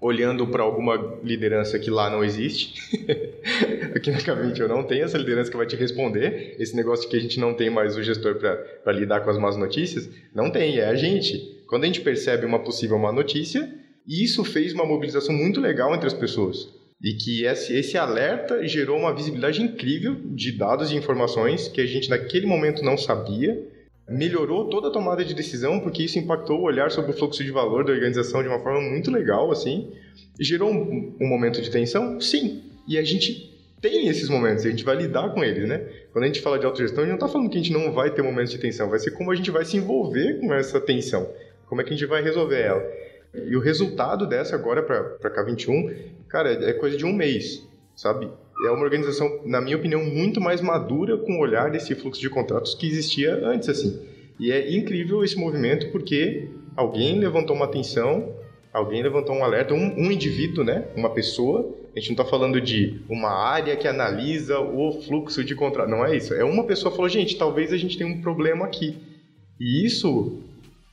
olhando 0.00 0.46
para 0.46 0.62
alguma 0.62 1.18
liderança 1.22 1.78
que 1.78 1.90
lá 1.90 2.08
não 2.08 2.24
existe. 2.24 2.80
Aqui 3.94 4.10
na 4.10 4.18
K20 4.18 4.58
eu 4.58 4.68
não 4.68 4.82
tenho 4.82 5.04
essa 5.04 5.18
liderança 5.18 5.50
que 5.50 5.56
vai 5.56 5.66
te 5.66 5.76
responder. 5.76 6.56
Esse 6.58 6.74
negócio 6.74 7.04
de 7.04 7.10
que 7.10 7.16
a 7.16 7.20
gente 7.20 7.38
não 7.38 7.52
tem 7.52 7.68
mais 7.68 7.96
o 7.96 8.02
gestor 8.02 8.36
para 8.36 8.92
lidar 8.92 9.20
com 9.20 9.30
as 9.30 9.38
más 9.38 9.56
notícias, 9.56 10.08
não 10.34 10.50
tem, 10.50 10.78
é 10.78 10.86
a 10.86 10.94
gente. 10.94 11.62
Quando 11.68 11.84
a 11.84 11.86
gente 11.86 12.00
percebe 12.00 12.46
uma 12.46 12.60
possível 12.60 12.98
má 12.98 13.12
notícia, 13.12 13.72
isso 14.08 14.42
fez 14.44 14.72
uma 14.72 14.86
mobilização 14.86 15.34
muito 15.34 15.60
legal 15.60 15.94
entre 15.94 16.06
as 16.06 16.14
pessoas. 16.14 16.68
E 17.02 17.14
que 17.14 17.44
esse, 17.44 17.74
esse 17.74 17.96
alerta 17.96 18.66
gerou 18.66 18.98
uma 18.98 19.14
visibilidade 19.14 19.62
incrível 19.62 20.16
de 20.34 20.52
dados 20.52 20.90
e 20.90 20.96
informações 20.96 21.68
que 21.68 21.80
a 21.80 21.86
gente 21.86 22.10
naquele 22.10 22.46
momento 22.46 22.82
não 22.82 22.96
sabia 22.96 23.69
melhorou 24.10 24.68
toda 24.68 24.88
a 24.88 24.90
tomada 24.90 25.24
de 25.24 25.34
decisão, 25.34 25.80
porque 25.80 26.02
isso 26.02 26.18
impactou 26.18 26.58
o 26.60 26.64
olhar 26.64 26.90
sobre 26.90 27.12
o 27.12 27.14
fluxo 27.14 27.44
de 27.44 27.50
valor 27.50 27.84
da 27.84 27.92
organização 27.92 28.42
de 28.42 28.48
uma 28.48 28.58
forma 28.58 28.80
muito 28.80 29.10
legal, 29.10 29.50
assim. 29.50 29.92
Gerou 30.38 30.70
um, 30.70 31.14
um 31.20 31.26
momento 31.28 31.62
de 31.62 31.70
tensão? 31.70 32.20
Sim. 32.20 32.62
E 32.88 32.98
a 32.98 33.04
gente 33.04 33.50
tem 33.80 34.08
esses 34.08 34.28
momentos, 34.28 34.66
a 34.66 34.70
gente 34.70 34.84
vai 34.84 34.96
lidar 34.96 35.30
com 35.30 35.42
eles, 35.42 35.66
né? 35.66 35.86
Quando 36.12 36.24
a 36.24 36.26
gente 36.26 36.40
fala 36.40 36.58
de 36.58 36.66
autogestão, 36.66 37.04
a 37.04 37.06
gente 37.06 37.18
não 37.18 37.26
está 37.26 37.28
falando 37.28 37.48
que 37.48 37.56
a 37.56 37.62
gente 37.62 37.72
não 37.72 37.92
vai 37.92 38.10
ter 38.10 38.20
momentos 38.20 38.52
de 38.52 38.58
tensão, 38.58 38.90
vai 38.90 38.98
ser 38.98 39.12
como 39.12 39.30
a 39.30 39.34
gente 39.34 39.50
vai 39.50 39.64
se 39.64 39.76
envolver 39.76 40.38
com 40.40 40.52
essa 40.52 40.80
tensão, 40.80 41.30
como 41.66 41.80
é 41.80 41.84
que 41.84 41.90
a 41.90 41.96
gente 41.96 42.06
vai 42.06 42.22
resolver 42.22 42.60
ela. 42.60 42.82
E 43.32 43.56
o 43.56 43.60
resultado 43.60 44.26
dessa 44.26 44.56
agora 44.56 44.82
para 44.82 45.30
K21, 45.30 45.96
cara, 46.28 46.52
é 46.68 46.72
coisa 46.72 46.96
de 46.96 47.06
um 47.06 47.12
mês, 47.12 47.66
sabe? 47.94 48.28
É 48.66 48.70
uma 48.70 48.84
organização, 48.84 49.40
na 49.44 49.60
minha 49.60 49.76
opinião, 49.76 50.04
muito 50.04 50.40
mais 50.40 50.60
madura 50.60 51.16
com 51.16 51.34
o 51.34 51.40
olhar 51.40 51.70
desse 51.70 51.94
fluxo 51.94 52.20
de 52.20 52.28
contratos 52.28 52.74
que 52.74 52.86
existia 52.86 53.34
antes, 53.46 53.68
assim. 53.68 54.00
E 54.38 54.50
é 54.50 54.74
incrível 54.74 55.22
esse 55.24 55.36
movimento 55.36 55.90
porque 55.90 56.48
alguém 56.76 57.18
levantou 57.18 57.54
uma 57.54 57.66
atenção, 57.66 58.34
alguém 58.72 59.02
levantou 59.02 59.34
um 59.34 59.44
alerta, 59.44 59.74
um, 59.74 59.94
um 59.98 60.10
indivíduo, 60.10 60.64
né? 60.64 60.88
Uma 60.96 61.10
pessoa. 61.10 61.74
A 61.94 61.98
gente 61.98 62.10
não 62.10 62.22
está 62.22 62.24
falando 62.24 62.60
de 62.60 63.00
uma 63.08 63.30
área 63.30 63.76
que 63.76 63.88
analisa 63.88 64.58
o 64.60 64.92
fluxo 65.02 65.42
de 65.44 65.54
contrato. 65.54 65.90
Não 65.90 66.04
é 66.04 66.16
isso. 66.16 66.32
É 66.34 66.44
uma 66.44 66.64
pessoa 66.64 66.94
falou, 66.94 67.08
gente, 67.08 67.36
talvez 67.36 67.72
a 67.72 67.76
gente 67.76 67.98
tenha 67.98 68.08
um 68.08 68.20
problema 68.20 68.64
aqui. 68.64 68.96
E 69.58 69.84
isso 69.84 70.42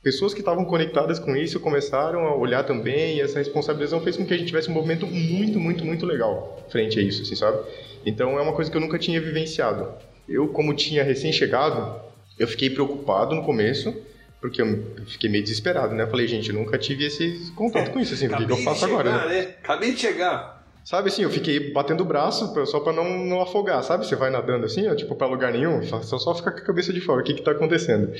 pessoas 0.02 0.32
que 0.32 0.40
estavam 0.40 0.64
conectadas 0.64 1.18
com 1.18 1.36
isso 1.36 1.58
começaram 1.60 2.26
a 2.26 2.34
olhar 2.34 2.64
também 2.64 3.16
e 3.16 3.20
essa 3.20 3.38
responsabilização 3.38 4.00
fez 4.00 4.16
com 4.16 4.24
que 4.24 4.32
a 4.32 4.36
gente 4.36 4.46
tivesse 4.46 4.70
um 4.70 4.74
movimento 4.74 5.06
muito, 5.06 5.58
muito, 5.58 5.84
muito 5.84 6.06
legal 6.06 6.66
frente 6.70 6.98
a 6.98 7.02
isso, 7.02 7.22
assim, 7.22 7.34
sabe? 7.34 7.58
Então 8.06 8.38
é 8.38 8.42
uma 8.42 8.52
coisa 8.52 8.70
que 8.70 8.76
eu 8.76 8.80
nunca 8.80 8.98
tinha 8.98 9.20
vivenciado. 9.20 9.92
Eu, 10.28 10.48
como 10.48 10.74
tinha 10.74 11.02
recém-chegado, 11.02 12.00
eu 12.38 12.46
fiquei 12.46 12.70
preocupado 12.70 13.34
no 13.34 13.42
começo, 13.42 13.94
porque 14.40 14.62
eu 14.62 14.84
fiquei 15.06 15.28
meio 15.28 15.42
desesperado, 15.42 15.94
né? 15.94 16.04
Eu 16.04 16.08
falei, 16.08 16.28
gente, 16.28 16.50
eu 16.50 16.54
nunca 16.54 16.78
tive 16.78 17.06
esse 17.06 17.50
contato 17.56 17.90
com 17.90 17.98
isso, 17.98 18.14
assim, 18.14 18.28
o 18.28 18.36
que, 18.36 18.46
que 18.46 18.52
eu 18.52 18.56
faço 18.58 18.80
chegar, 18.80 18.92
agora, 18.92 19.10
né? 19.10 19.28
né? 19.28 19.40
Acabei 19.62 19.92
de 19.92 20.00
chegar. 20.00 20.58
Sabe 20.84 21.08
assim, 21.08 21.22
eu 21.22 21.28
fiquei 21.28 21.70
batendo 21.70 22.00
o 22.00 22.06
braço 22.06 22.50
só 22.64 22.80
pra 22.80 22.94
não, 22.94 23.26
não 23.26 23.42
afogar, 23.42 23.82
sabe? 23.82 24.06
Você 24.06 24.16
vai 24.16 24.30
nadando 24.30 24.64
assim, 24.64 24.88
ó, 24.88 24.94
tipo, 24.94 25.14
pra 25.14 25.26
lugar 25.26 25.52
nenhum, 25.52 25.82
só, 25.82 26.00
só 26.02 26.34
fica 26.34 26.50
com 26.50 26.58
a 26.58 26.62
cabeça 26.62 26.92
de 26.94 27.00
fora, 27.00 27.20
o 27.20 27.24
que 27.24 27.34
que 27.34 27.42
tá 27.42 27.50
acontecendo? 27.50 28.10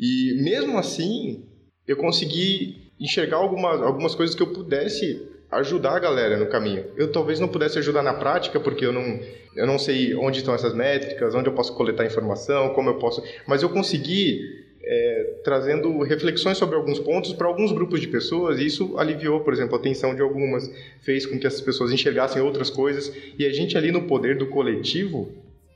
E 0.00 0.42
mesmo 0.42 0.78
assim, 0.78 1.44
eu 1.86 1.96
consegui 1.96 2.90
enxergar 2.98 3.36
alguma, 3.36 3.84
algumas 3.84 4.14
coisas 4.14 4.34
que 4.34 4.42
eu 4.42 4.46
pudesse 4.46 5.28
ajudar 5.50 5.96
a 5.96 5.98
galera 5.98 6.38
no 6.38 6.46
caminho. 6.46 6.86
Eu 6.96 7.12
talvez 7.12 7.38
não 7.38 7.48
pudesse 7.48 7.78
ajudar 7.78 8.02
na 8.02 8.14
prática, 8.14 8.58
porque 8.58 8.86
eu 8.86 8.92
não, 8.92 9.20
eu 9.54 9.66
não 9.66 9.78
sei 9.78 10.14
onde 10.14 10.38
estão 10.38 10.54
essas 10.54 10.74
métricas, 10.74 11.34
onde 11.34 11.48
eu 11.48 11.52
posso 11.52 11.74
coletar 11.74 12.06
informação, 12.06 12.70
como 12.70 12.88
eu 12.88 12.98
posso... 12.98 13.22
Mas 13.46 13.62
eu 13.62 13.68
consegui 13.68 14.40
é, 14.82 15.34
trazendo 15.44 16.00
reflexões 16.02 16.56
sobre 16.56 16.76
alguns 16.76 16.98
pontos 16.98 17.32
para 17.32 17.46
alguns 17.46 17.72
grupos 17.72 18.00
de 18.00 18.08
pessoas 18.08 18.58
e 18.58 18.66
isso 18.66 18.96
aliviou, 18.96 19.40
por 19.40 19.52
exemplo, 19.52 19.76
a 19.76 19.78
tensão 19.78 20.14
de 20.14 20.22
algumas, 20.22 20.70
fez 21.00 21.26
com 21.26 21.38
que 21.38 21.46
essas 21.46 21.60
pessoas 21.60 21.92
enxergassem 21.92 22.40
outras 22.40 22.70
coisas 22.70 23.12
e 23.38 23.44
a 23.44 23.52
gente 23.52 23.76
ali 23.76 23.92
no 23.92 24.02
poder 24.02 24.38
do 24.38 24.46
coletivo 24.46 25.28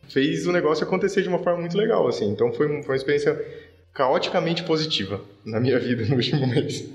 fez 0.08 0.46
o 0.46 0.52
negócio 0.52 0.84
acontecer 0.84 1.22
de 1.22 1.28
uma 1.28 1.38
forma 1.38 1.60
muito 1.60 1.76
legal, 1.76 2.06
assim. 2.06 2.30
Então 2.30 2.52
foi, 2.52 2.68
foi 2.82 2.94
uma 2.94 2.96
experiência 2.96 3.34
caoticamente 3.94 4.64
positiva 4.64 5.20
na 5.44 5.60
minha 5.60 5.78
vida 5.78 6.04
no 6.06 6.16
último 6.16 6.46
mês. 6.46 6.86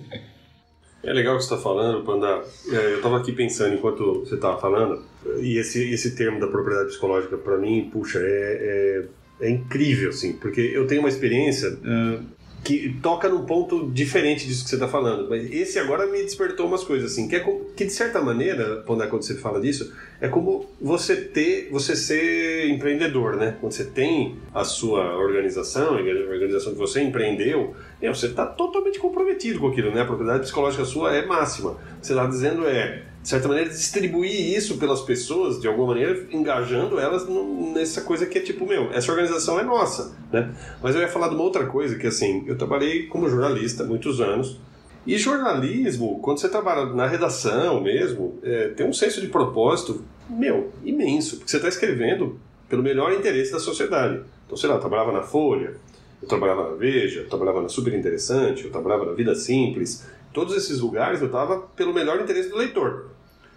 É 1.01 1.13
legal 1.13 1.35
o 1.35 1.37
que 1.37 1.45
você 1.45 1.53
está 1.53 1.63
falando, 1.63 2.03
Panda. 2.03 2.43
É, 2.71 2.75
eu 2.91 2.97
estava 2.97 3.17
aqui 3.17 3.31
pensando 3.31 3.73
enquanto 3.73 4.19
você 4.19 4.35
estava 4.35 4.59
falando, 4.59 5.01
e 5.39 5.57
esse, 5.57 5.91
esse 5.91 6.13
termo 6.13 6.41
da 6.41 6.47
propriedade 6.47 6.89
psicológica, 6.89 7.37
para 7.37 7.57
mim, 7.57 7.89
puxa, 7.91 8.19
é, 8.19 9.05
é, 9.39 9.47
é 9.47 9.49
incrível, 9.49 10.09
assim, 10.09 10.33
porque 10.33 10.59
eu 10.59 10.85
tenho 10.87 10.99
uma 10.99 11.07
experiência 11.09 11.77
ah, 11.85 12.21
que 12.63 12.99
toca 13.01 13.27
num 13.29 13.45
ponto 13.45 13.89
diferente 13.89 14.45
disso 14.45 14.63
que 14.63 14.69
você 14.69 14.75
está 14.75 14.87
falando, 14.87 15.27
mas 15.29 15.49
esse 15.51 15.79
agora 15.79 16.05
me 16.05 16.21
despertou 16.21 16.67
umas 16.67 16.83
coisas, 16.83 17.11
assim, 17.13 17.27
que, 17.27 17.35
é 17.35 17.39
com- 17.39 17.61
que 17.75 17.85
de 17.85 17.91
certa 17.91 18.21
maneira, 18.21 18.83
quando 18.85 19.01
você 19.11 19.35
fala 19.35 19.59
disso, 19.61 19.93
é 20.21 20.27
como 20.27 20.65
você 20.79 21.15
ter, 21.15 21.69
você 21.71 21.95
ser 21.95 22.67
empreendedor, 22.69 23.37
né? 23.37 23.55
Quando 23.59 23.71
você 23.71 23.85
tem 23.85 24.35
a 24.53 24.63
sua 24.63 25.15
organização, 25.17 25.95
a 25.95 26.01
organização 26.01 26.73
que 26.73 26.77
você 26.77 27.01
empreendeu, 27.01 27.73
você 28.01 28.27
está 28.27 28.45
totalmente 28.45 28.99
comprometido 28.99 29.59
com 29.59 29.67
aquilo, 29.67 29.91
né? 29.91 30.01
A 30.01 30.05
propriedade 30.05 30.41
psicológica 30.43 30.83
sua 30.85 31.15
é 31.15 31.25
máxima. 31.25 31.77
Você 32.01 32.11
está 32.13 32.25
dizendo 32.25 32.67
é, 32.67 33.03
de 33.21 33.27
certa 33.27 33.47
maneira, 33.47 33.69
distribuir 33.69 34.57
isso 34.57 34.77
pelas 34.77 35.01
pessoas, 35.01 35.59
de 35.59 35.67
alguma 35.67 35.89
maneira, 35.89 36.27
engajando 36.31 36.99
elas 36.99 37.27
nessa 37.73 38.01
coisa 38.01 38.25
que 38.25 38.37
é 38.37 38.41
tipo, 38.41 38.65
meu, 38.65 38.91
essa 38.91 39.11
organização 39.11 39.59
é 39.59 39.63
nossa, 39.63 40.15
né? 40.31 40.53
Mas 40.81 40.95
eu 40.95 41.01
ia 41.01 41.07
falar 41.07 41.27
de 41.27 41.35
uma 41.35 41.43
outra 41.43 41.65
coisa, 41.65 41.97
que 41.97 42.07
assim, 42.07 42.43
eu 42.47 42.57
trabalhei 42.57 43.07
como 43.07 43.29
jornalista 43.29 43.83
muitos 43.83 44.21
anos, 44.21 44.59
e 45.05 45.17
jornalismo, 45.17 46.19
quando 46.21 46.39
você 46.39 46.49
trabalha 46.49 46.85
na 46.93 47.07
redação 47.07 47.81
mesmo, 47.81 48.37
é, 48.43 48.69
tem 48.69 48.87
um 48.87 48.93
senso 48.93 49.19
de 49.19 49.27
propósito, 49.27 50.03
meu, 50.29 50.71
imenso, 50.83 51.37
porque 51.37 51.51
você 51.51 51.57
está 51.57 51.67
escrevendo 51.67 52.39
pelo 52.69 52.83
melhor 52.83 53.11
interesse 53.11 53.51
da 53.51 53.59
sociedade. 53.59 54.21
Então, 54.45 54.57
sei 54.57 54.69
lá, 54.69 54.75
eu 54.75 54.79
trabalhava 54.79 55.11
na 55.11 55.23
Folha, 55.23 55.75
eu 56.21 56.27
trabalhava 56.27 56.69
na 56.69 56.75
Veja, 56.75 57.21
eu 57.21 57.29
trabalhava 57.29 57.61
na 57.61 57.69
Super 57.69 57.93
Interessante, 57.93 58.65
eu 58.65 58.71
trabalhava 58.71 59.05
na 59.05 59.13
Vida 59.13 59.33
Simples. 59.33 60.05
Todos 60.33 60.55
esses 60.55 60.79
lugares 60.79 61.21
eu 61.21 61.27
estava 61.27 61.59
pelo 61.75 61.93
melhor 61.93 62.21
interesse 62.21 62.49
do 62.49 62.57
leitor. 62.57 63.07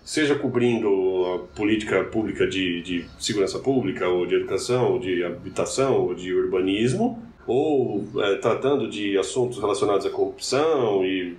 Seja 0.04 0.34
cobrindo 0.34 0.88
a 1.34 1.56
política 1.56 2.02
pública 2.04 2.46
de, 2.46 2.82
de 2.82 3.06
segurança 3.20 3.58
pública, 3.58 4.08
ou 4.08 4.26
de 4.26 4.34
educação, 4.34 4.92
ou 4.92 4.98
de 4.98 5.22
habitação, 5.22 5.94
ou 5.94 6.14
de 6.14 6.34
urbanismo, 6.34 7.22
ou 7.46 8.04
eh, 8.18 8.36
tratando 8.36 8.88
de 8.88 9.16
assuntos 9.16 9.58
relacionados 9.58 10.04
à 10.06 10.10
corrupção 10.10 11.04
e 11.04 11.36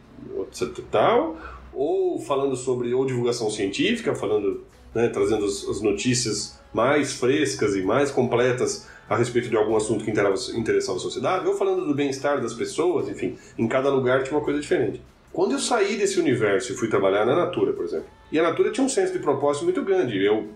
etc 0.50 0.80
tal, 0.90 1.38
ou 1.74 2.20
falando 2.20 2.56
sobre 2.56 2.94
ou 2.94 3.06
divulgação 3.06 3.50
científica, 3.50 4.16
falando, 4.16 4.64
né, 4.94 5.10
trazendo 5.10 5.46
as, 5.46 5.68
as 5.68 5.82
notícias 5.82 6.58
mais 6.74 7.14
frescas 7.14 7.76
e 7.76 7.82
mais 7.82 8.12
completas 8.12 8.88
a 9.10 9.18
respeito 9.18 9.50
de 9.50 9.58
algum 9.58 9.76
assunto 9.76 10.06
que 10.06 10.12
interessava, 10.12 10.58
interessava 10.58 10.98
a 10.98 11.02
sociedade, 11.02 11.48
ou 11.48 11.56
falando 11.56 11.86
do 11.86 11.94
bem-estar 11.94 12.42
das 12.42 12.54
pessoas, 12.54 13.10
enfim, 13.10 13.38
em 13.58 13.68
cada 13.68 13.90
lugar 13.90 14.24
tinha 14.24 14.38
uma 14.38 14.44
coisa 14.44 14.60
diferente. 14.60 15.02
Quando 15.34 15.54
eu 15.54 15.60
saí 15.60 15.98
desse 15.98 16.20
universo 16.20 16.72
e 16.72 16.76
fui 16.76 16.88
trabalhar 16.88 17.26
na 17.26 17.36
Natura, 17.36 17.74
por 17.74 17.84
exemplo, 17.84 18.06
e 18.32 18.40
a 18.40 18.44
Natura 18.44 18.72
tinha 18.72 18.86
um 18.86 18.90
senso 18.90 19.12
de 19.14 19.20
propósito 19.20 19.64
muito 19.66 19.84
grande. 19.84 20.24
Eu, 20.24 20.50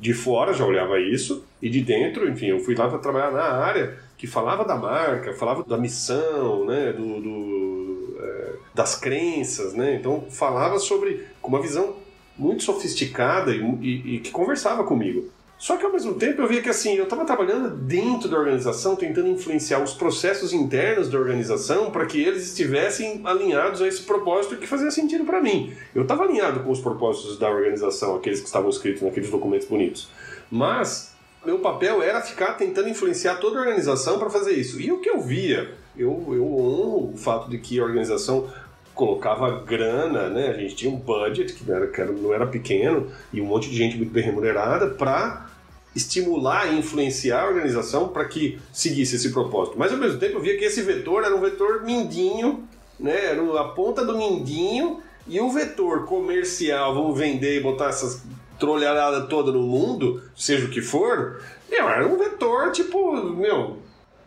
de 0.00 0.14
fora, 0.14 0.52
já 0.52 0.64
olhava 0.64 0.98
isso, 1.00 1.44
e 1.60 1.68
de 1.68 1.80
dentro, 1.80 2.28
enfim, 2.28 2.46
eu 2.46 2.58
fui 2.60 2.74
lá 2.74 2.88
para 2.88 2.98
trabalhar 2.98 3.30
na 3.32 3.42
área 3.42 3.98
que 4.16 4.26
falava 4.26 4.64
da 4.64 4.76
marca, 4.76 5.32
falava 5.34 5.62
da 5.64 5.76
missão, 5.76 6.64
né, 6.64 6.92
do, 6.92 7.20
do, 7.20 8.16
é, 8.20 8.52
das 8.74 8.96
crenças, 8.96 9.74
né, 9.74 9.96
então 9.96 10.24
falava 10.30 10.78
sobre, 10.78 11.26
com 11.40 11.48
uma 11.48 11.60
visão 11.60 11.96
muito 12.36 12.62
sofisticada 12.64 13.52
e, 13.52 13.60
e- 13.80 14.14
e 14.16 14.18
que 14.20 14.30
conversava 14.30 14.82
comigo. 14.84 15.28
Só 15.62 15.76
que 15.76 15.86
ao 15.86 15.92
mesmo 15.92 16.14
tempo 16.14 16.42
eu 16.42 16.48
via 16.48 16.60
que 16.60 16.68
assim, 16.68 16.96
eu 16.96 17.04
estava 17.04 17.24
trabalhando 17.24 17.70
dentro 17.70 18.28
da 18.28 18.36
organização, 18.36 18.96
tentando 18.96 19.28
influenciar 19.28 19.80
os 19.80 19.94
processos 19.94 20.52
internos 20.52 21.08
da 21.08 21.16
organização 21.16 21.88
para 21.92 22.04
que 22.04 22.20
eles 22.20 22.48
estivessem 22.48 23.20
alinhados 23.22 23.80
a 23.80 23.86
esse 23.86 24.02
propósito 24.02 24.56
que 24.56 24.66
fazia 24.66 24.90
sentido 24.90 25.24
para 25.24 25.40
mim. 25.40 25.72
Eu 25.94 26.02
estava 26.02 26.24
alinhado 26.24 26.64
com 26.64 26.72
os 26.72 26.80
propósitos 26.80 27.38
da 27.38 27.48
organização, 27.48 28.16
aqueles 28.16 28.40
que 28.40 28.46
estavam 28.46 28.68
escritos 28.70 29.02
naqueles 29.02 29.30
documentos 29.30 29.68
bonitos. 29.68 30.08
Mas 30.50 31.14
meu 31.46 31.60
papel 31.60 32.02
era 32.02 32.20
ficar 32.20 32.54
tentando 32.54 32.88
influenciar 32.88 33.36
toda 33.36 33.58
a 33.58 33.60
organização 33.60 34.18
para 34.18 34.28
fazer 34.28 34.54
isso. 34.54 34.80
E 34.80 34.90
o 34.90 34.98
que 34.98 35.08
eu 35.08 35.20
via, 35.20 35.72
eu, 35.96 36.26
eu 36.30 36.44
honro 36.44 37.12
o 37.14 37.16
fato 37.16 37.48
de 37.48 37.58
que 37.58 37.78
a 37.78 37.84
organização 37.84 38.50
colocava 38.92 39.62
grana, 39.64 40.28
né? 40.28 40.48
A 40.48 40.54
gente 40.54 40.74
tinha 40.74 40.92
um 40.92 40.98
budget 40.98 41.52
que 41.52 41.64
não 41.64 41.76
era, 41.76 41.86
que 41.86 42.02
não 42.02 42.34
era 42.34 42.46
pequeno 42.48 43.06
e 43.32 43.40
um 43.40 43.46
monte 43.46 43.70
de 43.70 43.76
gente 43.76 43.96
muito 43.96 44.12
bem 44.12 44.24
remunerada 44.24 44.88
para 44.88 45.51
estimular 45.94 46.72
e 46.72 46.78
influenciar 46.78 47.42
a 47.42 47.48
organização 47.48 48.08
para 48.08 48.24
que 48.24 48.58
seguisse 48.72 49.16
esse 49.16 49.30
propósito. 49.30 49.78
Mas 49.78 49.92
ao 49.92 49.98
mesmo 49.98 50.18
tempo 50.18 50.38
eu 50.38 50.40
via 50.40 50.56
que 50.56 50.64
esse 50.64 50.82
vetor 50.82 51.24
era 51.24 51.34
um 51.34 51.40
vetor 51.40 51.82
mindinho, 51.82 52.66
né? 52.98 53.26
Era 53.26 53.60
a 53.60 53.68
ponta 53.68 54.04
do 54.04 54.16
mindinho 54.16 55.00
e 55.26 55.40
o 55.40 55.50
vetor 55.50 56.04
comercial, 56.04 56.94
vamos 56.94 57.18
vender 57.18 57.58
e 57.58 57.62
botar 57.62 57.88
essas 57.88 58.22
trolharada 58.58 59.22
toda 59.22 59.50
no 59.50 59.62
mundo, 59.62 60.22
seja 60.36 60.66
o 60.66 60.70
que 60.70 60.80
for, 60.80 61.42
era 61.68 62.06
um 62.06 62.16
vetor 62.16 62.70
tipo, 62.70 63.16
meu, 63.16 63.78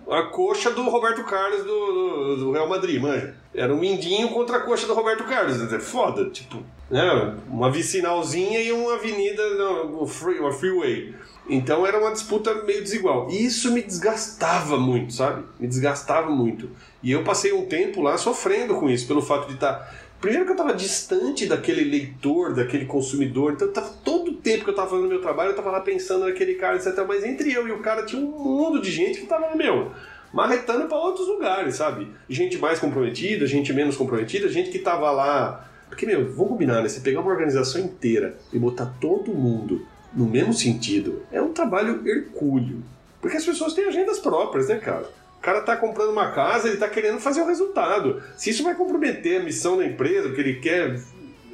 a 0.09 0.23
coxa 0.23 0.71
do 0.71 0.83
Roberto 0.83 1.23
Carlos 1.23 1.63
do, 1.63 1.93
do, 1.93 2.37
do 2.37 2.51
Real 2.51 2.67
Madrid, 2.67 3.01
manja. 3.01 3.35
Era 3.53 3.73
um 3.73 3.79
mindinho 3.79 4.29
contra 4.29 4.57
a 4.57 4.61
coxa 4.61 4.85
do 4.85 4.93
Roberto 4.93 5.23
Carlos. 5.23 5.71
É 5.71 5.79
foda, 5.79 6.29
tipo, 6.29 6.63
né? 6.89 7.35
Uma 7.47 7.71
vicinalzinha 7.71 8.59
e 8.61 8.71
uma 8.71 8.95
avenida, 8.95 9.41
um 9.85 10.05
uma 10.05 10.51
freeway. 10.51 11.15
Então 11.47 11.85
era 11.85 11.99
uma 11.99 12.11
disputa 12.11 12.53
meio 12.63 12.81
desigual. 12.81 13.29
E 13.29 13.45
isso 13.45 13.71
me 13.71 13.81
desgastava 13.81 14.77
muito, 14.77 15.13
sabe? 15.13 15.43
Me 15.59 15.67
desgastava 15.67 16.29
muito. 16.29 16.69
E 17.03 17.11
eu 17.11 17.23
passei 17.23 17.53
um 17.53 17.65
tempo 17.67 18.01
lá 18.01 18.17
sofrendo 18.17 18.75
com 18.75 18.89
isso, 18.89 19.07
pelo 19.07 19.21
fato 19.21 19.47
de 19.47 19.53
estar. 19.53 20.04
Primeiro 20.25 20.43
que 20.43 20.53
eu 20.53 20.55
estava 20.55 20.73
distante 20.73 21.45
daquele 21.45 21.83
leitor, 21.83 22.55
daquele 22.55 22.85
consumidor, 22.87 23.53
então 23.53 23.71
tava, 23.71 23.91
todo 24.03 24.31
o 24.31 24.37
tempo 24.37 24.63
que 24.63 24.71
eu 24.71 24.73
estava 24.73 24.89
fazendo 24.89 25.07
meu 25.07 25.21
trabalho, 25.21 25.49
eu 25.49 25.51
estava 25.51 25.69
lá 25.69 25.81
pensando 25.81 26.25
naquele 26.25 26.55
cara, 26.55 26.77
etc. 26.77 27.05
Mas 27.07 27.23
entre 27.23 27.53
eu 27.53 27.67
e 27.67 27.71
o 27.71 27.77
cara 27.77 28.07
tinha 28.07 28.19
um 28.19 28.31
mundo 28.31 28.81
de 28.81 28.89
gente 28.89 29.19
que 29.19 29.25
estava, 29.25 29.55
meu, 29.55 29.91
marretando 30.33 30.87
para 30.87 30.97
outros 30.97 31.27
lugares, 31.27 31.75
sabe? 31.75 32.07
Gente 32.27 32.57
mais 32.57 32.79
comprometida, 32.79 33.45
gente 33.45 33.71
menos 33.71 33.95
comprometida, 33.95 34.49
gente 34.49 34.71
que 34.71 34.77
estava 34.77 35.11
lá. 35.11 35.69
Porque, 35.89 36.07
meu, 36.07 36.33
vamos 36.33 36.53
combinar, 36.53 36.81
né? 36.81 36.89
Você 36.89 37.01
pegar 37.01 37.21
uma 37.21 37.29
organização 37.29 37.79
inteira 37.79 38.35
e 38.51 38.57
botar 38.57 38.95
todo 38.99 39.31
mundo 39.31 39.85
no 40.11 40.25
mesmo 40.25 40.55
sentido 40.55 41.21
é 41.31 41.39
um 41.39 41.53
trabalho 41.53 42.01
hercúleo. 42.03 42.81
Porque 43.21 43.37
as 43.37 43.45
pessoas 43.45 43.75
têm 43.75 43.85
agendas 43.85 44.17
próprias, 44.17 44.69
né, 44.69 44.77
cara? 44.77 45.07
Cara 45.45 45.61
tá 45.61 45.77
comprando 45.77 46.09
uma 46.09 46.31
casa, 46.31 46.67
ele 46.67 46.77
tá 46.77 46.89
querendo 46.89 47.19
fazer 47.19 47.39
o 47.39 47.45
resultado. 47.45 48.19
Se 48.35 48.49
isso 48.49 48.63
vai 48.63 48.73
comprometer 48.73 49.39
a 49.39 49.43
missão 49.43 49.77
da 49.77 49.85
empresa, 49.85 50.27
o 50.27 50.33
que 50.33 50.41
ele 50.41 50.55
quer, 50.55 50.99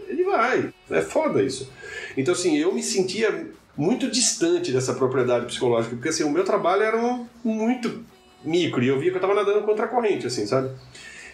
ele 0.07 0.23
vai. 0.23 0.73
É 0.89 1.01
foda 1.01 1.43
isso. 1.43 1.69
Então, 2.15 2.33
assim, 2.33 2.57
eu 2.57 2.73
me 2.73 2.81
sentia 2.81 3.49
muito 3.75 4.09
distante 4.09 4.71
dessa 4.71 4.93
propriedade 4.93 5.45
psicológica, 5.45 5.93
porque, 5.93 6.07
assim, 6.07 6.23
o 6.23 6.31
meu 6.31 6.45
trabalho 6.45 6.83
era 6.83 6.97
muito 7.43 8.05
micro 8.45 8.81
e 8.81 8.87
eu 8.87 8.97
via 8.97 9.11
que 9.11 9.17
eu 9.17 9.21
tava 9.21 9.33
nadando 9.33 9.61
contra 9.63 9.83
a 9.83 9.89
corrente, 9.89 10.25
assim, 10.25 10.45
sabe? 10.45 10.69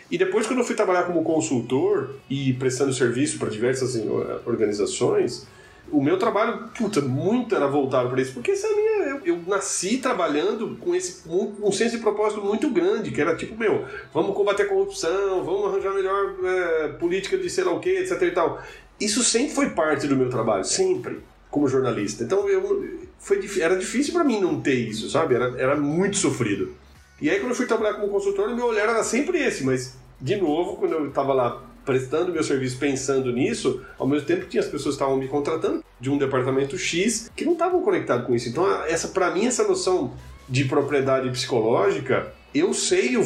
E 0.10 0.18
depois, 0.18 0.48
quando 0.48 0.58
eu 0.58 0.66
fui 0.66 0.76
trabalhar 0.76 1.04
como 1.04 1.24
consultor 1.24 2.16
e 2.28 2.54
prestando 2.54 2.92
serviço 2.92 3.38
para 3.38 3.50
diversas 3.50 3.96
eh, 3.96 4.02
organizações, 4.48 5.46
o 5.92 6.02
meu 6.02 6.18
trabalho, 6.18 6.70
puta, 6.78 7.02
muito 7.02 7.56
era 7.56 7.68
voltado 7.68 8.10
para 8.10 8.22
isso, 8.22 8.34
porque 8.34 8.52
essa 8.52 8.68
é 8.68 8.76
minha, 8.76 8.92
eu, 9.10 9.22
eu, 9.26 9.44
nasci 9.48 9.98
trabalhando 9.98 10.78
com 10.78 10.94
esse 10.94 11.28
um, 11.28 11.54
um 11.64 11.72
senso 11.72 11.98
de 11.98 12.02
propósito 12.02 12.42
muito 12.42 12.70
grande, 12.70 13.12
que 13.12 13.22
era 13.22 13.36
tipo, 13.36 13.58
meu, 13.58 13.86
vamos 14.14 14.36
combater 14.36 14.64
a 14.64 14.68
corrupção, 14.68 15.44
vamos 15.44 15.66
arranjar 15.66 15.94
melhor 15.94 16.36
é, 16.44 16.88
política 17.00 17.38
de 17.38 17.50
sei 17.50 17.64
lá 17.64 17.72
o 17.72 17.80
que, 17.80 17.90
etc 17.90 18.22
e 18.22 18.32
tal. 18.32 18.62
Isso 19.00 19.24
sempre 19.24 19.54
foi 19.54 19.70
parte 19.70 20.08
do 20.08 20.16
meu 20.16 20.30
trabalho, 20.30 20.66
sempre, 20.66 21.20
como 21.50 21.68
jornalista. 21.68 22.24
Então 22.24 22.48
eu, 22.50 23.00
foi, 23.20 23.40
era 23.60 23.76
difícil 23.76 24.14
para 24.14 24.24
mim 24.24 24.42
não 24.42 24.60
ter 24.60 24.76
isso, 24.76 25.10
sabe? 25.10 25.36
Era, 25.36 25.54
era 25.58 25.76
muito 25.76 26.18
sofrido. 26.18 26.74
E 27.22 27.30
aí 27.30 27.40
quando 27.40 27.52
eu 27.52 27.56
fui 27.56 27.66
trabalhar 27.66 27.96
como 27.96 28.10
consultor, 28.10 28.54
meu 28.56 28.66
olhar 28.66 28.90
era 28.90 29.04
sempre 29.04 29.40
esse, 29.40 29.64
mas 29.64 29.96
de 30.20 30.36
novo, 30.36 30.78
quando 30.78 30.94
eu 30.94 31.08
estava 31.08 31.34
lá 31.34 31.64
prestando 31.88 32.34
meu 32.34 32.44
serviço 32.44 32.78
pensando 32.78 33.32
nisso, 33.32 33.82
ao 33.98 34.06
mesmo 34.06 34.28
tempo 34.28 34.46
tinha 34.46 34.62
as 34.62 34.68
pessoas 34.68 34.96
que 34.96 35.02
estavam 35.02 35.16
me 35.16 35.30
contratando 35.30 35.82
de 35.98 36.10
um 36.10 36.18
departamento 36.18 36.78
X 36.78 37.32
que 37.34 37.46
não 37.46 37.54
estavam 37.54 37.82
conectados 37.82 38.28
com 38.28 38.36
isso. 38.36 38.50
Então, 38.50 38.70
essa 38.84 39.08
para 39.08 39.32
mim 39.32 39.46
essa 39.46 39.66
noção 39.66 40.14
de 40.50 40.66
propriedade 40.66 41.30
psicológica, 41.30 42.34
eu 42.54 42.74
sei 42.74 43.16
o, 43.16 43.24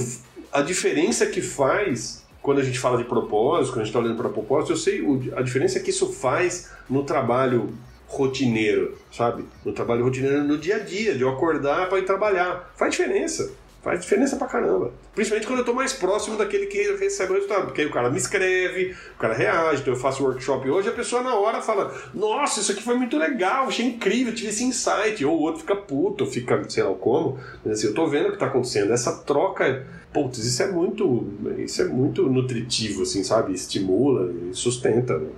a 0.54 0.62
diferença 0.62 1.26
que 1.26 1.42
faz 1.42 2.24
quando 2.40 2.60
a 2.60 2.64
gente 2.64 2.78
fala 2.78 2.98
de 2.98 3.04
propósito, 3.04 3.74
quando 3.74 3.82
a 3.82 3.86
gente 3.86 3.96
está 3.96 4.00
olhando 4.00 4.18
para 4.18 4.30
propósito, 4.30 4.74
eu 4.74 4.78
sei 4.78 5.02
o, 5.02 5.20
a 5.36 5.42
diferença 5.42 5.80
que 5.80 5.90
isso 5.90 6.14
faz 6.14 6.70
no 6.88 7.04
trabalho 7.04 7.74
rotineiro, 8.08 8.98
sabe? 9.12 9.46
No 9.66 9.72
trabalho 9.72 10.04
rotineiro 10.04 10.44
no 10.44 10.58
dia 10.58 10.76
a 10.76 10.80
dia, 10.80 11.16
de 11.16 11.22
eu 11.22 11.30
acordar 11.30 11.90
para 11.90 11.98
ir 11.98 12.06
trabalhar. 12.06 12.72
Faz 12.76 12.92
diferença. 12.92 13.52
Faz 13.82 14.00
diferença 14.02 14.36
pra 14.36 14.46
caramba. 14.46 14.94
Principalmente 15.16 15.48
quando 15.48 15.60
eu 15.60 15.66
tô 15.66 15.74
mais 15.74 15.92
próximo 15.92 16.38
daquele 16.38 16.68
que 16.68 16.78
recebe 16.98 17.32
o 17.32 17.36
resultado. 17.36 17.66
Porque 17.66 17.82
aí 17.82 17.88
o 17.88 17.92
cara 17.92 18.12
me 18.12 18.18
escreve, 18.18 18.96
o 19.16 19.18
cara 19.18 19.34
reage, 19.34 19.82
então 19.82 19.94
eu 19.94 20.00
faço 20.00 20.24
workshop 20.24 20.70
hoje, 20.70 20.88
a 20.88 20.92
pessoa 20.92 21.24
na 21.24 21.34
hora 21.34 21.64
fala: 21.64 21.92
Nossa, 22.14 22.60
isso 22.60 22.72
aqui 22.72 22.84
foi 22.84 22.96
muito 22.96 23.18
legal, 23.18 23.68
achei 23.68 23.88
incrível, 23.88 24.36
tive 24.36 24.50
esse 24.50 24.64
insight. 24.64 25.26
Ou 25.26 25.36
o 25.36 25.42
outro 25.42 25.62
fica 25.62 25.76
puto, 25.76 26.28
fica 26.28 26.64
sei 26.70 26.84
lá 26.84 26.94
como. 26.94 27.40
Mas 27.66 27.80
assim, 27.80 27.88
eu 27.88 27.94
tô 27.96 28.06
vendo 28.06 28.30
o 28.30 28.32
que 28.34 28.38
tá 28.38 28.46
acontecendo. 28.46 28.94
Essa 28.94 29.18
troca, 29.24 29.88
putz, 30.14 30.38
isso 30.38 30.62
é 30.62 30.72
muito. 30.72 31.28
Isso 31.58 31.82
é 31.82 31.86
muito 31.86 32.30
nutritivo, 32.30 33.02
assim, 33.02 33.24
sabe? 33.24 33.54
Estimula 33.54 34.32
sustenta. 34.54 35.18
Né? 35.18 35.30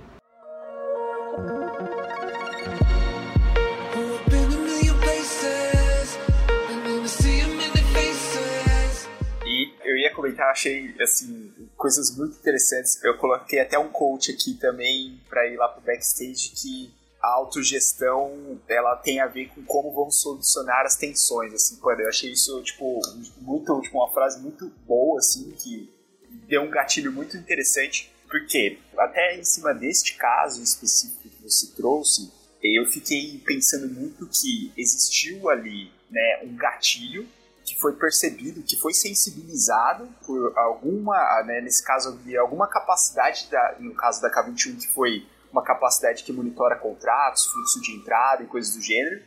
Comentar, 10.24 10.50
achei, 10.50 10.94
assim, 11.00 11.52
coisas 11.76 12.16
muito 12.16 12.38
interessantes. 12.38 13.02
Eu 13.04 13.16
coloquei 13.18 13.60
até 13.60 13.78
um 13.78 13.90
coach 13.90 14.32
aqui 14.32 14.54
também 14.54 15.20
para 15.28 15.46
ir 15.46 15.56
lá 15.56 15.68
pro 15.68 15.82
backstage 15.82 16.50
que 16.50 16.92
a 17.22 17.28
autogestão, 17.36 18.60
ela 18.68 18.96
tem 18.96 19.20
a 19.20 19.26
ver 19.26 19.48
com 19.48 19.62
como 19.64 19.92
vamos 19.92 20.20
solucionar 20.20 20.84
as 20.84 20.96
tensões, 20.96 21.54
assim, 21.54 21.76
quando 21.76 22.00
eu 22.00 22.08
achei 22.08 22.32
isso, 22.32 22.62
tipo, 22.62 23.00
muito, 23.38 23.80
tipo, 23.80 23.96
uma 23.96 24.12
frase 24.12 24.40
muito 24.42 24.68
boa, 24.86 25.18
assim, 25.18 25.50
que 25.52 25.90
deu 26.46 26.62
um 26.62 26.70
gatilho 26.70 27.10
muito 27.10 27.34
interessante, 27.36 28.12
porque 28.28 28.78
até 28.98 29.38
em 29.38 29.44
cima 29.44 29.72
deste 29.72 30.16
caso 30.16 30.62
específico 30.62 31.30
que 31.30 31.42
você 31.42 31.68
trouxe, 31.74 32.30
eu 32.62 32.84
fiquei 32.86 33.40
pensando 33.44 33.88
muito 33.88 34.26
que 34.26 34.70
existiu 34.76 35.48
ali, 35.48 35.90
né, 36.10 36.42
um 36.44 36.54
gatilho 36.56 37.26
que 37.64 37.78
foi 37.80 37.94
percebido, 37.94 38.62
que 38.62 38.78
foi 38.78 38.92
sensibilizado 38.92 40.08
por 40.26 40.52
alguma, 40.56 41.42
né, 41.44 41.60
nesse 41.62 41.82
caso, 41.82 42.20
alguma 42.38 42.68
capacidade, 42.68 43.48
da, 43.50 43.76
no 43.78 43.94
caso 43.94 44.20
da 44.20 44.30
K21, 44.30 44.78
que 44.78 44.88
foi 44.88 45.26
uma 45.50 45.62
capacidade 45.62 46.22
que 46.24 46.32
monitora 46.32 46.76
contratos, 46.76 47.46
fluxo 47.46 47.80
de 47.80 47.92
entrada 47.92 48.42
e 48.42 48.46
coisas 48.46 48.74
do 48.74 48.82
gênero. 48.82 49.22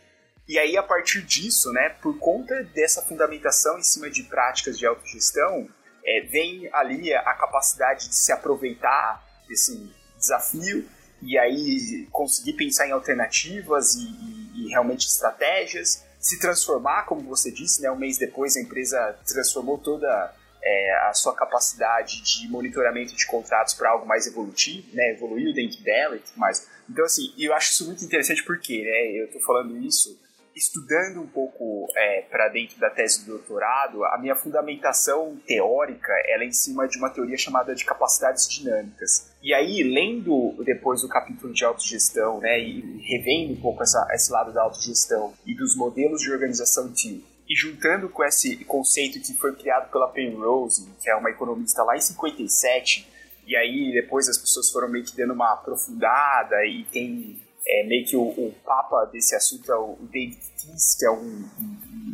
E 0.48 0.60
aí, 0.60 0.78
a 0.78 0.84
partir 0.84 1.24
disso, 1.24 1.72
né, 1.72 1.90
por 2.02 2.18
conta 2.20 2.64
dessa 2.76 3.02
fundamentação 3.02 3.80
em 3.80 3.84
cima 3.84 4.10
de 4.10 4.24
práticas 4.24 4.78
de 4.78 4.86
autogestão, 4.86 5.68
é, 6.06 6.22
vem 6.22 6.70
ali 6.74 7.14
a 7.14 7.34
capacidade 7.34 8.08
de 8.08 8.16
se 8.16 8.32
aproveitar 8.32 9.26
desse 9.48 9.92
desafio 10.18 10.88
e 11.22 11.38
aí 11.38 12.08
conseguir 12.12 12.54
pensar 12.54 12.88
em 12.88 12.92
alternativas 12.92 13.96
e, 13.96 14.04
e, 14.04 14.66
e 14.66 14.70
realmente 14.70 15.08
estratégias 15.08 16.07
se 16.20 16.40
transformar, 16.40 17.04
como 17.06 17.22
você 17.22 17.52
disse, 17.52 17.82
né? 17.82 17.92
Um 17.92 17.96
mês 17.98 18.18
depois 18.18 18.56
a 18.58 18.62
empresa 18.62 19.18
transformou 19.26 19.78
toda 19.78 20.34
é, 20.64 21.08
a 21.10 21.14
sua 21.14 21.36
capacidade 21.36 22.22
de 22.22 22.48
monitoramento 22.50 23.16
de 23.16 23.26
contratos 23.26 23.74
para 23.74 23.90
algo 23.92 24.06
mais 24.06 24.28
evolutivo, 24.28 24.88
né? 24.94 25.12
Evoluiu 25.12 25.54
dentro 25.54 25.82
dela 25.84 26.16
e 26.16 26.20
tudo 26.20 26.38
mais. 26.38 26.68
Então, 26.90 27.06
assim, 27.06 27.34
eu 27.38 27.54
acho 27.54 27.72
isso 27.72 27.86
muito 27.86 28.04
interessante 28.04 28.44
porque, 28.44 28.84
né? 28.84 29.22
Eu 29.22 29.26
estou 29.26 29.42
falando 29.42 29.78
isso 29.78 30.20
estudando 30.58 31.22
um 31.22 31.28
pouco 31.28 31.88
é, 31.96 32.24
para 32.24 32.50
dentro 32.50 32.80
da 32.80 32.90
tese 32.90 33.24
do 33.24 33.34
doutorado, 33.34 34.04
a 34.06 34.18
minha 34.18 34.36
fundamentação 34.36 35.38
teórica 35.46 36.12
ela 36.26 36.44
é 36.44 36.48
em 36.48 36.52
cima 36.52 36.88
de 36.88 36.98
uma 36.98 37.10
teoria 37.10 37.38
chamada 37.38 37.76
de 37.76 37.86
capacidades 37.86 38.50
dinâmicas. 38.50 39.32
E 39.42 39.54
aí, 39.54 39.84
lendo 39.84 40.56
depois 40.66 41.04
o 41.04 41.10
capítulo 41.10 41.54
de 41.54 41.64
autogestão, 41.64 42.40
né, 42.40 42.60
e 42.60 43.00
revendo 43.04 43.54
um 43.54 43.62
pouco 43.62 43.84
essa, 43.84 44.08
esse 44.12 44.32
lado 44.32 44.52
da 44.52 44.64
autogestão 44.64 45.34
e 45.46 45.56
dos 45.56 45.76
modelos 45.76 46.22
de 46.22 46.32
organização 46.32 46.92
TIL, 46.92 47.24
e 47.48 47.56
juntando 47.56 48.10
com 48.10 48.24
esse 48.24 48.58
conceito 48.66 49.22
que 49.22 49.34
foi 49.38 49.56
criado 49.56 49.90
pela 49.92 50.10
Penrose, 50.10 50.90
que 51.02 51.10
é 51.10 51.16
uma 51.16 51.30
economista 51.30 51.84
lá 51.84 51.96
em 51.96 52.02
57, 52.02 53.08
e 53.46 53.56
aí 53.56 53.94
depois 53.94 54.28
as 54.28 54.38
pessoas 54.38 54.70
foram 54.70 54.90
meio 54.90 55.06
que 55.06 55.16
dando 55.16 55.34
uma 55.34 55.54
aprofundada 55.54 56.66
e 56.66 56.84
tem 56.92 57.40
é, 57.68 57.86
meio 57.86 58.06
que 58.06 58.16
o, 58.16 58.24
o, 58.24 58.54
papa 58.66 59.06
desse 59.12 59.36
assunto 59.36 59.72
é 59.72 59.76
o 59.76 59.98
David 60.12 60.40
Tiss, 60.58 60.96
que 60.98 61.06
é 61.06 61.12
um, 61.12 61.46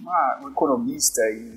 uma, 0.01 0.39
um 0.43 0.49
economista 0.49 1.21
e 1.29 1.55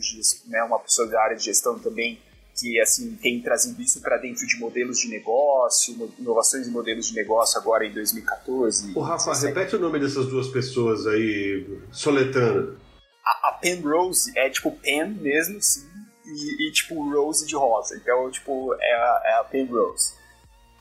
né, 0.48 0.62
uma 0.62 0.78
pessoa 0.78 1.08
da 1.08 1.20
área 1.22 1.36
de 1.36 1.44
gestão 1.44 1.78
também, 1.78 2.20
que 2.54 2.78
assim 2.80 3.16
tem 3.16 3.40
trazido 3.40 3.80
isso 3.80 4.00
para 4.00 4.18
dentro 4.18 4.46
de 4.46 4.58
modelos 4.58 4.98
de 4.98 5.08
negócio, 5.08 5.94
inovações 6.18 6.68
em 6.68 6.70
modelos 6.70 7.06
de 7.06 7.14
negócio 7.14 7.58
agora 7.58 7.86
em 7.86 7.92
2014. 7.92 8.92
O 8.94 9.00
Rafa, 9.00 9.32
repete 9.34 9.76
o 9.76 9.78
nome 9.78 9.98
dessas 9.98 10.26
duas 10.26 10.48
pessoas 10.48 11.06
aí, 11.06 11.80
soletrando. 11.90 12.78
A, 13.24 13.48
a 13.48 13.52
Penrose 13.52 14.32
é 14.36 14.48
tipo 14.50 14.70
Pen 14.70 15.08
mesmo, 15.14 15.60
sim, 15.60 15.86
e, 16.26 16.68
e, 16.68 16.72
tipo 16.72 16.94
Rose 17.10 17.46
de 17.46 17.54
rosa. 17.54 17.96
Então, 17.96 18.30
tipo, 18.30 18.74
é 18.74 18.94
a, 18.94 19.22
é 19.24 19.40
a 19.40 19.44
Penrose. 19.44 20.14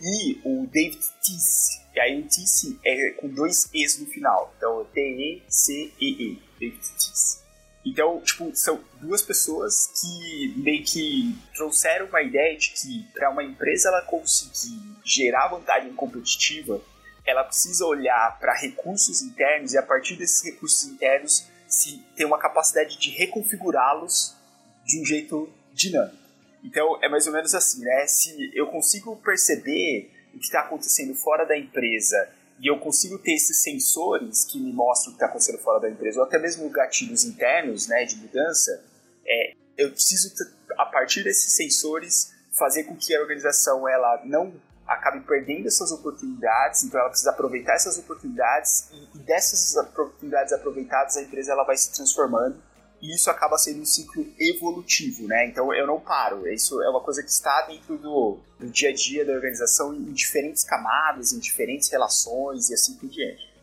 E 0.02 0.42
o 0.44 0.68
David 0.68 1.00
Tiss, 1.22 1.82
e 1.96 2.00
aí 2.00 2.22
o 2.22 2.28
Tice 2.28 2.78
é 2.84 3.12
com 3.12 3.30
dois 3.30 3.70
E's 3.74 3.98
no 4.00 4.06
final. 4.08 4.54
Então, 4.58 4.86
T-E-C-E-E. 4.94 6.42
David 6.60 6.82
Tice. 6.98 7.46
Então, 7.86 8.20
tipo, 8.22 8.54
são 8.56 8.84
duas 9.00 9.22
pessoas 9.22 9.92
que 10.02 10.54
meio 10.58 10.84
que 10.84 11.38
trouxeram 11.54 12.08
uma 12.08 12.22
ideia 12.22 12.58
de 12.58 12.72
que 12.72 13.08
para 13.14 13.30
uma 13.30 13.44
empresa 13.44 13.90
ela 13.90 14.02
conseguir 14.02 14.82
gerar 15.06 15.50
vantagem 15.50 15.94
competitiva, 15.94 16.82
ela 17.26 17.44
precisa 17.44 17.86
olhar 17.86 18.40
para 18.40 18.56
recursos 18.56 19.22
internos 19.22 19.74
e 19.74 19.78
a 19.78 19.84
partir 19.84 20.16
desses 20.16 20.44
recursos 20.44 20.84
internos 20.86 21.48
se 21.68 22.00
ter 22.16 22.26
uma 22.26 22.40
capacidade 22.40 22.98
de 22.98 23.12
reconfigurá-los 23.12 24.36
de 24.84 25.00
um 25.00 25.06
jeito 25.06 25.52
dinâmico. 25.72 26.25
Então, 26.66 26.98
é 27.02 27.08
mais 27.08 27.28
ou 27.28 27.34
menos 27.34 27.54
assim, 27.54 27.82
né? 27.82 28.08
Se 28.08 28.52
eu 28.56 28.68
consigo 28.68 29.16
perceber 29.18 30.12
o 30.34 30.40
que 30.40 30.46
está 30.46 30.62
acontecendo 30.62 31.14
fora 31.14 31.46
da 31.46 31.56
empresa 31.56 32.28
e 32.60 32.68
eu 32.68 32.80
consigo 32.80 33.20
ter 33.20 33.34
esses 33.34 33.62
sensores 33.62 34.44
que 34.44 34.60
me 34.60 34.74
mostram 34.74 35.12
o 35.12 35.14
que 35.14 35.18
está 35.18 35.28
acontecendo 35.28 35.60
fora 35.60 35.80
da 35.80 35.90
empresa, 35.90 36.20
ou 36.20 36.26
até 36.26 36.40
mesmo 36.40 36.68
gatilhos 36.70 37.24
internos 37.24 37.88
né, 37.88 38.04
de 38.06 38.16
mudança, 38.16 38.84
é, 39.26 39.54
eu 39.78 39.92
preciso, 39.92 40.34
a 40.78 40.86
partir 40.86 41.24
desses 41.24 41.54
sensores, 41.54 42.34
fazer 42.58 42.86
com 42.86 42.96
que 42.96 43.16
a 43.16 43.22
organização 43.22 43.88
ela 43.88 44.24
não 44.26 44.54
acabe 44.88 45.20
perdendo 45.22 45.68
essas 45.68 45.92
oportunidades, 45.92 46.84
então 46.84 47.00
ela 47.00 47.10
precisa 47.10 47.32
aproveitar 47.32 47.74
essas 47.74 47.98
oportunidades 48.00 48.90
e, 48.92 49.18
e 49.18 49.20
dessas 49.20 49.76
oportunidades 49.76 50.54
aproveitadas 50.54 51.18
a 51.18 51.22
empresa 51.22 51.52
ela 51.52 51.64
vai 51.64 51.76
se 51.76 51.92
transformando 51.92 52.62
e 53.06 53.14
isso 53.14 53.30
acaba 53.30 53.58
sendo 53.58 53.82
um 53.82 53.86
ciclo 53.86 54.26
evolutivo, 54.40 55.28
né? 55.28 55.46
Então 55.48 55.72
eu 55.74 55.86
não 55.86 56.00
paro. 56.00 56.48
Isso 56.48 56.82
é 56.82 56.90
uma 56.90 57.02
coisa 57.02 57.22
que 57.22 57.30
está 57.30 57.62
dentro 57.68 57.98
do, 57.98 58.40
do 58.60 58.68
dia 58.68 58.90
a 58.90 58.94
dia 58.94 59.24
da 59.24 59.34
organização 59.34 59.94
em 59.94 60.12
diferentes 60.12 60.64
camadas, 60.64 61.32
em 61.32 61.40
diferentes 61.40 61.90
relações 61.92 62.70
e 62.70 62.74
assim 62.74 62.96
por 62.96 63.08
diante. 63.08 63.54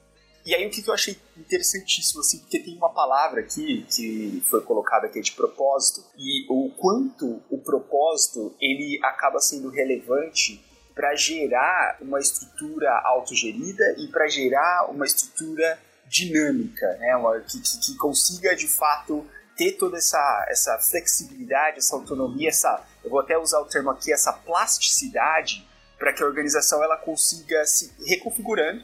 E 0.46 0.54
aí 0.54 0.66
o 0.66 0.70
que 0.70 0.86
eu 0.86 0.94
achei 0.94 1.16
interessantíssimo, 1.36 2.20
assim, 2.20 2.38
porque 2.38 2.58
tem 2.58 2.76
uma 2.76 2.90
palavra 2.90 3.40
aqui 3.40 3.86
que 3.88 4.42
foi 4.46 4.60
colocada 4.62 5.06
aqui 5.06 5.20
de 5.20 5.32
propósito, 5.32 6.04
e 6.18 6.46
o 6.48 6.70
quanto 6.70 7.40
o 7.48 7.58
propósito 7.58 8.52
ele 8.60 8.98
acaba 9.04 9.38
sendo 9.38 9.68
relevante 9.70 10.60
para 10.94 11.14
gerar 11.14 11.96
uma 12.00 12.18
estrutura 12.18 12.90
autogerida 13.04 13.94
e 13.98 14.08
para 14.08 14.26
gerar 14.28 14.90
uma 14.90 15.06
estrutura 15.06 15.78
dinâmica, 16.06 16.86
né? 16.98 17.16
Uma, 17.16 17.40
que, 17.40 17.60
que, 17.60 17.78
que, 17.78 17.96
consiga 17.96 18.54
de 18.54 18.68
fato 18.68 19.26
ter 19.56 19.72
toda 19.72 19.98
essa, 19.98 20.46
essa 20.48 20.78
flexibilidade, 20.78 21.78
essa 21.78 21.94
autonomia, 21.94 22.48
essa, 22.48 22.84
eu 23.04 23.10
vou 23.10 23.20
até 23.20 23.36
usar 23.38 23.60
o 23.60 23.66
termo 23.66 23.90
aqui, 23.90 24.12
essa 24.12 24.32
plasticidade 24.32 25.66
para 25.98 26.12
que 26.12 26.22
a 26.22 26.26
organização 26.26 26.82
ela 26.82 26.96
consiga 26.96 27.64
se 27.64 27.92
reconfigurando 28.04 28.82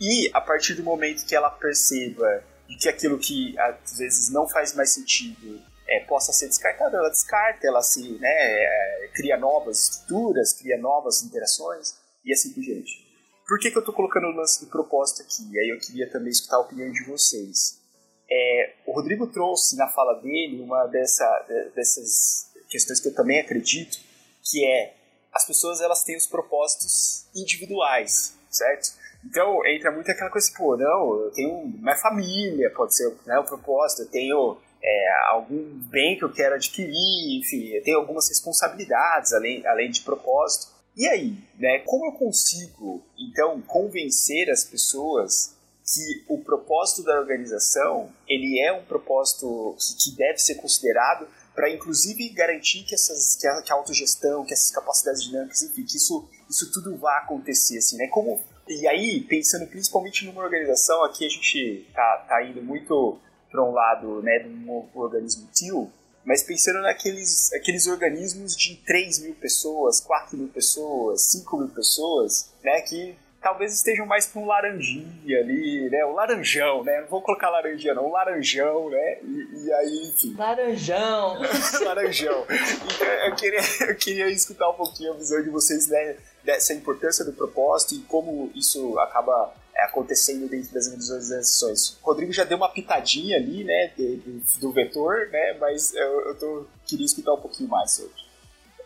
E 0.00 0.28
a 0.34 0.40
partir 0.40 0.74
do 0.74 0.82
momento 0.82 1.24
que 1.24 1.34
ela 1.34 1.48
perceba 1.48 2.42
que 2.80 2.88
aquilo 2.88 3.18
que 3.18 3.56
às 3.58 3.98
vezes 3.98 4.30
não 4.30 4.48
faz 4.48 4.74
mais 4.74 4.90
sentido 4.90 5.62
é, 5.88 6.00
possa 6.00 6.32
ser 6.32 6.48
descartado, 6.48 6.96
ela 6.96 7.08
descarta, 7.08 7.64
ela 7.66 7.80
se 7.82 8.18
né, 8.18 8.28
é, 8.28 9.10
cria 9.14 9.36
novas 9.36 9.90
estruturas, 9.90 10.52
cria 10.52 10.76
novas 10.76 11.22
interações 11.22 11.94
e 12.24 12.32
assim 12.32 12.52
por 12.52 12.60
diante. 12.60 13.05
Por 13.46 13.58
que, 13.58 13.70
que 13.70 13.76
eu 13.76 13.80
estou 13.80 13.94
colocando 13.94 14.26
o 14.26 14.32
lance 14.32 14.64
do 14.64 14.70
propósito 14.70 15.22
aqui? 15.22 15.48
E 15.52 15.58
aí 15.58 15.68
eu 15.68 15.78
queria 15.78 16.10
também 16.10 16.30
escutar 16.30 16.56
a 16.56 16.60
opinião 16.60 16.90
de 16.90 17.04
vocês. 17.04 17.80
É, 18.28 18.74
o 18.86 18.92
Rodrigo 18.92 19.26
trouxe 19.28 19.76
na 19.76 19.88
fala 19.88 20.20
dele 20.20 20.60
uma 20.60 20.86
dessa, 20.86 21.46
dessas 21.74 22.50
questões 22.68 23.00
que 23.00 23.08
eu 23.08 23.14
também 23.14 23.38
acredito, 23.38 23.98
que 24.42 24.66
é 24.66 24.94
as 25.32 25.46
pessoas 25.46 25.80
elas 25.80 26.02
têm 26.02 26.16
os 26.16 26.26
propósitos 26.26 27.26
individuais, 27.34 28.34
certo? 28.50 28.94
Então 29.24 29.64
entra 29.66 29.92
muito 29.92 30.10
aquela 30.10 30.30
coisa, 30.30 30.50
pô, 30.56 30.76
não, 30.76 31.24
eu 31.24 31.30
tenho 31.32 31.52
uma 31.52 31.94
família, 31.96 32.70
pode 32.70 32.96
ser 32.96 33.14
né, 33.26 33.38
o 33.38 33.44
propósito, 33.44 34.02
eu 34.02 34.10
tenho 34.10 34.58
é, 34.82 35.28
algum 35.28 35.78
bem 35.88 36.16
que 36.18 36.24
eu 36.24 36.32
quero 36.32 36.54
adquirir, 36.54 37.40
enfim, 37.40 37.68
eu 37.68 37.82
tenho 37.82 37.98
algumas 37.98 38.28
responsabilidades 38.28 39.32
além, 39.32 39.66
além 39.66 39.90
de 39.90 40.00
propósito. 40.02 40.74
E 40.96 41.06
aí, 41.06 41.36
né, 41.58 41.80
como 41.80 42.06
eu 42.06 42.12
consigo, 42.12 43.02
então, 43.18 43.60
convencer 43.62 44.48
as 44.50 44.64
pessoas 44.64 45.54
que 45.84 46.24
o 46.26 46.38
propósito 46.38 47.04
da 47.04 47.20
organização, 47.20 48.10
ele 48.26 48.60
é 48.60 48.72
um 48.72 48.84
propósito 48.84 49.76
que, 49.98 50.16
deve 50.16 50.38
ser 50.38 50.56
considerado 50.56 51.28
para, 51.54 51.70
inclusive, 51.70 52.28
garantir 52.30 52.82
que, 52.82 52.94
essas, 52.94 53.36
que, 53.36 53.46
a, 53.46 53.62
que 53.62 53.72
a 53.72 53.76
autogestão, 53.76 54.44
que 54.44 54.52
essas 54.52 54.70
capacidades 54.70 55.22
dinâmicas, 55.22 55.62
enfim, 55.62 55.84
que 55.84 55.96
isso, 55.96 56.28
isso 56.50 56.72
tudo 56.72 56.96
vá 56.96 57.18
acontecer, 57.18 57.78
assim, 57.78 57.96
né? 57.98 58.08
Como, 58.08 58.40
e 58.66 58.88
aí, 58.88 59.20
pensando 59.20 59.66
principalmente 59.66 60.24
numa 60.24 60.42
organização, 60.42 61.04
aqui 61.04 61.24
a 61.24 61.28
gente 61.28 61.86
tá, 61.94 62.26
tá 62.28 62.44
indo 62.44 62.62
muito 62.62 63.18
para 63.50 63.62
um 63.62 63.70
lado, 63.70 64.22
né, 64.22 64.40
de 64.40 64.48
um 64.48 64.88
organismo 64.94 65.48
tio, 65.52 65.90
mas 66.26 66.42
pensando 66.42 66.82
naqueles 66.82 67.52
aqueles 67.52 67.86
organismos 67.86 68.56
de 68.56 68.74
3 68.84 69.20
mil 69.20 69.34
pessoas, 69.36 70.00
4 70.00 70.36
mil 70.36 70.48
pessoas, 70.48 71.22
5 71.22 71.56
mil 71.56 71.68
pessoas, 71.68 72.50
né, 72.64 72.80
que 72.80 73.16
talvez 73.40 73.72
estejam 73.72 74.04
mais 74.04 74.26
para 74.26 74.42
um 74.42 74.46
laranjinha 74.46 75.38
ali, 75.38 75.88
né, 75.88 76.04
um 76.04 76.14
laranjão, 76.14 76.82
né, 76.82 77.02
não 77.02 77.08
vou 77.08 77.22
colocar 77.22 77.48
laranjinha 77.48 77.94
não, 77.94 78.08
um 78.08 78.12
laranjão, 78.12 78.90
né, 78.90 79.18
e, 79.22 79.66
e 79.66 79.72
aí, 79.72 80.10
enfim. 80.12 80.34
Laranjão! 80.36 81.38
laranjão. 81.84 82.44
Então, 82.44 83.06
eu 83.06 83.36
queria, 83.36 83.60
eu 83.88 83.96
queria 83.96 84.28
escutar 84.28 84.68
um 84.68 84.74
pouquinho 84.74 85.12
a 85.12 85.16
visão 85.16 85.40
de 85.40 85.50
vocês, 85.50 85.86
né, 85.86 86.16
dessa 86.42 86.74
importância 86.74 87.24
do 87.24 87.32
propósito 87.32 87.94
e 87.94 87.98
como 88.00 88.50
isso 88.54 88.98
acaba 88.98 89.54
acontecendo 89.84 90.48
dentro 90.48 90.72
das 90.72 90.86
organizações. 90.86 91.98
O 92.02 92.06
Rodrigo 92.06 92.32
já 92.32 92.44
deu 92.44 92.56
uma 92.56 92.72
pitadinha 92.72 93.36
ali, 93.36 93.64
né, 93.64 93.92
do, 93.96 94.42
do 94.60 94.72
vetor, 94.72 95.28
né, 95.30 95.56
mas 95.60 95.94
eu, 95.94 96.28
eu 96.28 96.38
tô, 96.38 96.66
queria 96.84 97.06
escutar 97.06 97.34
um 97.34 97.40
pouquinho 97.40 97.68
mais 97.68 97.92
sobre. 97.92 98.26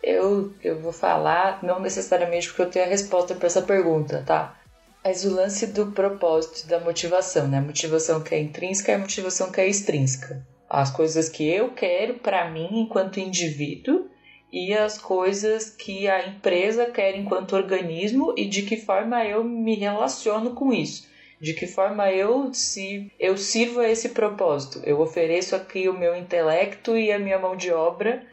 Eu, 0.03 0.53
eu 0.63 0.79
vou 0.79 0.91
falar, 0.91 1.63
não 1.63 1.79
necessariamente 1.79 2.47
porque 2.47 2.61
eu 2.63 2.69
tenho 2.69 2.85
a 2.85 2.89
resposta 2.89 3.35
para 3.35 3.47
essa 3.47 3.61
pergunta, 3.61 4.23
tá? 4.25 4.59
Mas 5.03 5.25
o 5.25 5.33
lance 5.33 5.67
do 5.67 5.91
propósito, 5.91 6.67
da 6.67 6.79
motivação, 6.79 7.47
né? 7.47 7.57
A 7.57 7.61
motivação 7.61 8.21
que 8.21 8.35
é 8.35 8.39
intrínseca 8.39 8.91
e 8.91 8.95
a 8.95 8.99
motivação 8.99 9.51
que 9.51 9.61
é 9.61 9.67
extrínseca. 9.67 10.45
As 10.69 10.91
coisas 10.91 11.29
que 11.29 11.47
eu 11.47 11.71
quero 11.73 12.15
para 12.15 12.49
mim 12.49 12.81
enquanto 12.81 13.19
indivíduo 13.19 14.10
e 14.51 14.73
as 14.73 14.97
coisas 14.97 15.69
que 15.69 16.07
a 16.09 16.27
empresa 16.27 16.85
quer 16.87 17.15
enquanto 17.15 17.55
organismo 17.55 18.33
e 18.37 18.45
de 18.45 18.63
que 18.63 18.77
forma 18.77 19.23
eu 19.25 19.43
me 19.43 19.75
relaciono 19.75 20.51
com 20.51 20.73
isso. 20.73 21.09
De 21.39 21.53
que 21.53 21.65
forma 21.65 22.11
eu 22.11 22.53
se 22.53 23.11
eu 23.19 23.37
sirvo 23.37 23.79
a 23.79 23.89
esse 23.89 24.09
propósito. 24.09 24.81
Eu 24.83 24.99
ofereço 24.99 25.55
aqui 25.55 25.87
o 25.87 25.97
meu 25.97 26.15
intelecto 26.15 26.97
e 26.97 27.11
a 27.11 27.17
minha 27.17 27.39
mão 27.39 27.55
de 27.55 27.71
obra 27.71 28.23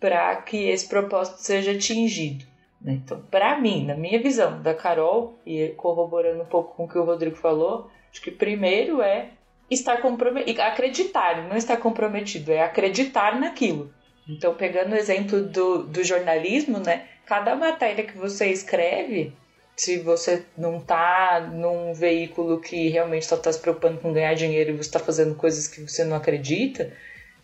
para 0.00 0.34
que 0.36 0.68
esse 0.68 0.88
propósito 0.88 1.38
seja 1.38 1.72
atingido. 1.72 2.44
Né? 2.80 3.00
Então, 3.04 3.20
para 3.30 3.60
mim, 3.60 3.84
na 3.84 3.94
minha 3.94 4.20
visão 4.20 4.62
da 4.62 4.74
Carol, 4.74 5.38
e 5.44 5.68
corroborando 5.76 6.42
um 6.42 6.46
pouco 6.46 6.74
com 6.76 6.84
o 6.84 6.88
que 6.88 6.98
o 6.98 7.04
Rodrigo 7.04 7.36
falou, 7.36 7.90
acho 8.10 8.22
que 8.22 8.30
primeiro 8.30 9.02
é 9.02 9.30
estar 9.70 10.00
comprometido, 10.00 10.62
acreditar, 10.62 11.48
não 11.48 11.56
estar 11.56 11.76
comprometido, 11.76 12.52
é 12.52 12.62
acreditar 12.62 13.38
naquilo. 13.38 13.92
Então, 14.28 14.54
pegando 14.54 14.92
o 14.92 14.96
exemplo 14.96 15.42
do, 15.42 15.84
do 15.84 16.04
jornalismo, 16.04 16.78
né? 16.78 17.06
Cada 17.24 17.56
matéria 17.56 18.04
que 18.04 18.16
você 18.16 18.46
escreve, 18.46 19.32
se 19.76 19.98
você 19.98 20.44
não 20.56 20.78
está 20.78 21.40
num 21.52 21.94
veículo 21.94 22.60
que 22.60 22.88
realmente 22.88 23.26
só 23.26 23.36
está 23.36 23.52
se 23.52 23.60
preocupando 23.60 24.00
com 24.00 24.12
ganhar 24.12 24.34
dinheiro 24.34 24.70
e 24.70 24.76
você 24.76 24.88
está 24.88 24.98
fazendo 24.98 25.34
coisas 25.34 25.66
que 25.66 25.80
você 25.80 26.04
não 26.04 26.16
acredita, 26.16 26.92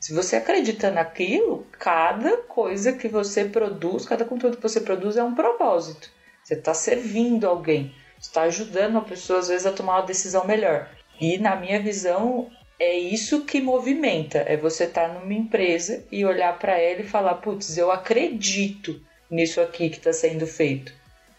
se 0.00 0.12
você 0.12 0.36
acredita 0.36 0.90
naquilo, 0.90 1.66
cada 1.78 2.36
coisa 2.36 2.92
que 2.92 3.08
você 3.08 3.46
produz, 3.46 4.04
cada 4.04 4.24
conteúdo 4.24 4.58
que 4.58 4.62
você 4.62 4.80
produz 4.80 5.16
é 5.16 5.22
um 5.22 5.34
propósito. 5.34 6.10
Você 6.42 6.54
está 6.54 6.74
servindo 6.74 7.46
alguém, 7.46 7.94
está 8.20 8.42
ajudando 8.42 8.98
a 8.98 9.00
pessoa 9.00 9.38
às 9.38 9.48
vezes 9.48 9.66
a 9.66 9.72
tomar 9.72 10.00
uma 10.00 10.06
decisão 10.06 10.46
melhor. 10.46 10.90
E 11.18 11.38
na 11.38 11.56
minha 11.56 11.80
visão, 11.80 12.50
é 12.78 12.96
isso 12.96 13.44
que 13.44 13.60
movimenta. 13.60 14.38
É 14.38 14.56
você 14.56 14.84
estar 14.84 15.08
tá 15.08 15.14
numa 15.14 15.32
empresa 15.32 16.04
e 16.10 16.24
olhar 16.24 16.58
para 16.58 16.78
ela 16.78 17.00
e 17.00 17.08
falar: 17.08 17.34
putz, 17.34 17.76
eu 17.76 17.90
acredito 17.90 19.00
nisso 19.30 19.60
aqui 19.60 19.88
que 19.88 19.98
está 19.98 20.12
sendo 20.12 20.46
feito. 20.46 20.92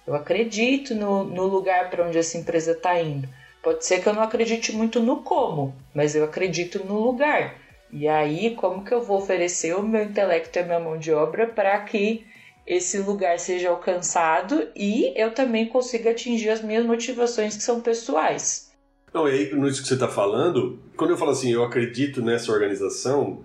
Eu 0.08 0.14
acredito 0.14 0.94
no, 0.94 1.24
no 1.24 1.46
lugar 1.46 1.90
para 1.90 2.06
onde 2.06 2.18
essa 2.18 2.38
empresa 2.38 2.72
está 2.72 3.00
indo. 3.00 3.28
Pode 3.64 3.84
ser 3.84 4.02
que 4.02 4.08
eu 4.08 4.14
não 4.14 4.22
acredite 4.22 4.72
muito 4.72 5.00
no 5.00 5.24
como, 5.24 5.76
mas 5.94 6.16
eu 6.16 6.24
acredito 6.24 6.86
no 6.86 7.00
lugar. 7.00 7.56
E 7.92 8.08
aí, 8.08 8.56
como 8.56 8.84
que 8.84 8.94
eu 8.94 9.02
vou 9.02 9.18
oferecer 9.18 9.76
o 9.76 9.82
meu 9.82 10.04
intelecto 10.04 10.60
e 10.60 10.62
a 10.62 10.66
minha 10.66 10.80
mão 10.80 10.98
de 10.98 11.12
obra 11.12 11.48
para 11.48 11.80
que 11.80 12.26
esse 12.68 12.98
lugar 13.00 13.40
seja 13.40 13.70
alcançado 13.70 14.70
e 14.76 15.14
eu 15.16 15.32
também 15.34 15.68
consiga 15.68 16.12
atingir 16.12 16.50
as 16.50 16.62
minhas 16.62 16.86
motivações 16.86 17.56
que 17.56 17.64
são 17.64 17.82
pessoais. 17.82 18.65
Não, 19.16 19.30
e 19.30 19.32
aí, 19.32 19.56
nisso 19.56 19.82
que 19.82 19.88
você 19.88 19.94
está 19.94 20.10
falando, 20.10 20.78
quando 20.98 21.12
eu 21.12 21.18
falo 21.18 21.32
assim, 21.32 21.50
eu 21.50 21.64
acredito 21.64 22.22
nessa 22.22 22.52
organização, 22.52 23.40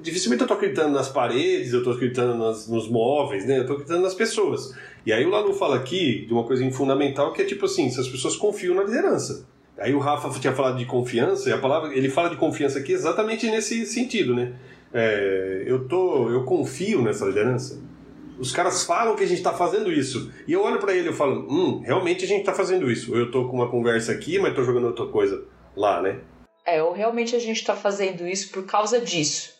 dificilmente 0.00 0.42
eu 0.42 0.44
estou 0.44 0.56
acreditando 0.56 0.94
nas 0.94 1.08
paredes, 1.08 1.72
eu 1.72 1.80
estou 1.80 1.94
acreditando 1.94 2.38
nas, 2.38 2.68
nos 2.68 2.88
móveis, 2.88 3.44
né? 3.44 3.56
Eu 3.56 3.62
estou 3.62 3.74
acreditando 3.74 4.04
nas 4.04 4.14
pessoas. 4.14 4.72
E 5.04 5.12
aí 5.12 5.26
o 5.26 5.28
Lalo 5.28 5.52
fala 5.52 5.74
aqui 5.74 6.24
de 6.26 6.32
uma 6.32 6.44
coisa 6.44 6.70
fundamental 6.70 7.32
que 7.32 7.42
é 7.42 7.44
tipo 7.44 7.64
assim, 7.64 7.90
se 7.90 7.98
as 7.98 8.06
pessoas 8.06 8.36
confiam 8.36 8.76
na 8.76 8.84
liderança. 8.84 9.44
Aí 9.76 9.92
o 9.92 9.98
Rafa 9.98 10.30
tinha 10.38 10.52
falado 10.52 10.78
de 10.78 10.86
confiança, 10.86 11.50
e 11.50 11.52
a 11.52 11.58
palavra, 11.58 11.92
ele 11.92 12.08
fala 12.08 12.30
de 12.30 12.36
confiança 12.36 12.78
aqui 12.78 12.92
exatamente 12.92 13.50
nesse 13.50 13.84
sentido, 13.84 14.32
né? 14.32 14.52
É, 14.94 15.64
eu, 15.66 15.88
tô, 15.88 16.30
eu 16.30 16.44
confio 16.44 17.02
nessa 17.02 17.26
liderança. 17.26 17.80
Os 18.38 18.52
caras 18.52 18.84
falam 18.84 19.16
que 19.16 19.24
a 19.24 19.26
gente 19.26 19.38
está 19.38 19.52
fazendo 19.52 19.90
isso. 19.90 20.32
E 20.46 20.52
eu 20.52 20.62
olho 20.62 20.78
para 20.78 20.94
ele 20.94 21.10
e 21.10 21.12
falo, 21.12 21.46
hum, 21.48 21.82
realmente 21.84 22.24
a 22.24 22.28
gente 22.28 22.40
está 22.40 22.52
fazendo 22.52 22.90
isso. 22.90 23.12
Ou 23.12 23.18
eu 23.18 23.30
tô 23.30 23.48
com 23.48 23.56
uma 23.56 23.70
conversa 23.70 24.12
aqui, 24.12 24.38
mas 24.38 24.54
tô 24.54 24.62
jogando 24.62 24.86
outra 24.86 25.06
coisa 25.06 25.44
lá, 25.76 26.00
né? 26.02 26.20
É, 26.66 26.82
ou 26.82 26.92
realmente 26.92 27.36
a 27.36 27.38
gente 27.38 27.58
está 27.58 27.76
fazendo 27.76 28.26
isso 28.26 28.50
por 28.50 28.66
causa 28.66 29.00
disso, 29.00 29.54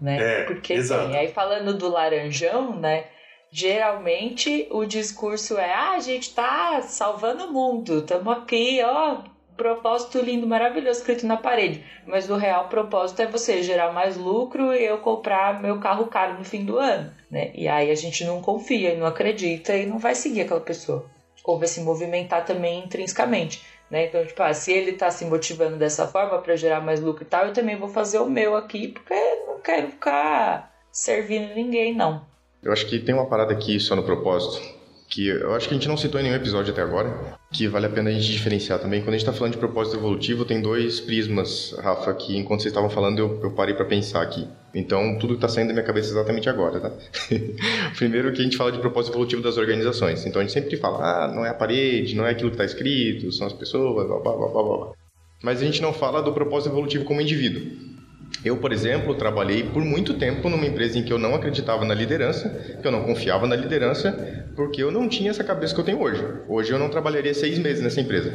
né? 0.00 0.40
É, 0.40 0.44
Porque 0.44 0.74
exato. 0.74 1.06
Assim, 1.06 1.16
aí 1.16 1.28
falando 1.28 1.72
do 1.72 1.88
laranjão, 1.88 2.78
né? 2.78 3.06
Geralmente 3.50 4.66
o 4.70 4.84
discurso 4.84 5.56
é: 5.58 5.72
ah, 5.72 5.92
a 5.92 6.00
gente 6.00 6.34
tá 6.34 6.82
salvando 6.82 7.44
o 7.44 7.52
mundo, 7.52 7.98
estamos 7.98 8.36
aqui, 8.36 8.80
ó, 8.84 9.22
propósito 9.62 10.18
lindo, 10.20 10.44
maravilhoso 10.44 10.98
escrito 10.98 11.24
na 11.24 11.36
parede. 11.36 11.84
Mas 12.04 12.28
o 12.28 12.34
real 12.34 12.68
propósito 12.68 13.22
é 13.22 13.26
você 13.28 13.62
gerar 13.62 13.92
mais 13.92 14.16
lucro 14.16 14.74
e 14.74 14.84
eu 14.84 14.98
comprar 14.98 15.62
meu 15.62 15.78
carro 15.78 16.06
caro 16.08 16.36
no 16.36 16.44
fim 16.44 16.64
do 16.64 16.78
ano, 16.78 17.12
né? 17.30 17.52
E 17.54 17.68
aí 17.68 17.88
a 17.88 17.94
gente 17.94 18.24
não 18.24 18.42
confia 18.42 18.92
e 18.92 18.96
não 18.96 19.06
acredita 19.06 19.76
e 19.76 19.86
não 19.86 20.00
vai 20.00 20.16
seguir 20.16 20.40
aquela 20.40 20.60
pessoa. 20.60 21.06
Ou 21.44 21.58
vai 21.58 21.68
se 21.68 21.80
movimentar 21.80 22.44
também 22.44 22.80
intrinsecamente, 22.80 23.62
né? 23.88 24.06
Então, 24.06 24.26
tipo, 24.26 24.42
ah, 24.42 24.52
se 24.52 24.72
ele 24.72 24.94
tá 24.94 25.12
se 25.12 25.24
motivando 25.24 25.76
dessa 25.76 26.08
forma 26.08 26.38
para 26.40 26.56
gerar 26.56 26.80
mais 26.80 27.00
lucro 27.00 27.22
e 27.22 27.26
tal, 27.26 27.46
eu 27.46 27.52
também 27.52 27.76
vou 27.76 27.88
fazer 27.88 28.18
o 28.18 28.28
meu 28.28 28.56
aqui 28.56 28.88
porque 28.88 29.14
não 29.46 29.60
quero 29.60 29.88
ficar 29.88 30.74
servindo 30.90 31.54
ninguém, 31.54 31.94
não. 31.94 32.26
Eu 32.60 32.72
acho 32.72 32.86
que 32.86 32.98
tem 32.98 33.14
uma 33.14 33.26
parada 33.26 33.52
aqui 33.52 33.78
só 33.78 33.94
no 33.94 34.02
propósito, 34.02 34.60
que 35.12 35.28
eu 35.28 35.54
acho 35.54 35.68
que 35.68 35.74
a 35.74 35.76
gente 35.76 35.88
não 35.88 35.96
citou 35.96 36.18
em 36.18 36.24
nenhum 36.24 36.36
episódio 36.36 36.72
até 36.72 36.80
agora, 36.80 37.36
que 37.52 37.68
vale 37.68 37.84
a 37.84 37.90
pena 37.90 38.08
a 38.08 38.12
gente 38.14 38.32
diferenciar 38.32 38.78
também. 38.78 39.02
Quando 39.02 39.10
a 39.10 39.18
gente 39.18 39.28
está 39.28 39.32
falando 39.32 39.52
de 39.52 39.58
propósito 39.58 39.98
evolutivo, 39.98 40.46
tem 40.46 40.62
dois 40.62 41.00
prismas, 41.00 41.76
Rafa, 41.82 42.14
que 42.14 42.34
enquanto 42.34 42.62
vocês 42.62 42.72
estavam 42.72 42.88
falando 42.88 43.18
eu, 43.18 43.38
eu 43.42 43.50
parei 43.50 43.74
para 43.74 43.84
pensar 43.84 44.22
aqui. 44.22 44.48
Então, 44.74 45.18
tudo 45.18 45.34
está 45.34 45.48
saindo 45.48 45.68
da 45.68 45.74
minha 45.74 45.84
cabeça 45.84 46.10
exatamente 46.10 46.48
agora, 46.48 46.80
tá? 46.80 46.92
Primeiro 47.94 48.32
que 48.32 48.40
a 48.40 48.44
gente 48.44 48.56
fala 48.56 48.72
de 48.72 48.78
propósito 48.78 49.12
evolutivo 49.12 49.42
das 49.42 49.58
organizações. 49.58 50.24
Então, 50.24 50.40
a 50.40 50.44
gente 50.44 50.54
sempre 50.54 50.78
fala, 50.78 51.04
ah, 51.04 51.28
não 51.28 51.44
é 51.44 51.50
a 51.50 51.54
parede, 51.54 52.16
não 52.16 52.26
é 52.26 52.30
aquilo 52.30 52.48
que 52.48 52.54
está 52.54 52.64
escrito, 52.64 53.30
são 53.32 53.46
as 53.46 53.52
pessoas, 53.52 54.06
blá, 54.06 54.18
blá, 54.18 54.32
blá, 54.34 54.48
blá, 54.48 54.62
blá. 54.62 54.92
Mas 55.42 55.60
a 55.60 55.64
gente 55.66 55.82
não 55.82 55.92
fala 55.92 56.22
do 56.22 56.32
propósito 56.32 56.72
evolutivo 56.72 57.04
como 57.04 57.20
indivíduo. 57.20 57.91
Eu, 58.44 58.56
por 58.56 58.72
exemplo, 58.72 59.14
trabalhei 59.14 59.62
por 59.62 59.84
muito 59.84 60.14
tempo 60.14 60.48
numa 60.48 60.66
empresa 60.66 60.98
em 60.98 61.04
que 61.04 61.12
eu 61.12 61.18
não 61.18 61.34
acreditava 61.34 61.84
na 61.84 61.94
liderança, 61.94 62.48
que 62.80 62.86
eu 62.86 62.90
não 62.90 63.04
confiava 63.04 63.46
na 63.46 63.54
liderança, 63.54 64.46
porque 64.56 64.82
eu 64.82 64.90
não 64.90 65.08
tinha 65.08 65.30
essa 65.30 65.44
cabeça 65.44 65.72
que 65.74 65.80
eu 65.80 65.84
tenho 65.84 66.00
hoje. 66.00 66.24
Hoje 66.48 66.72
eu 66.72 66.78
não 66.78 66.88
trabalharia 66.88 67.32
seis 67.34 67.58
meses 67.58 67.82
nessa 67.82 68.00
empresa. 68.00 68.32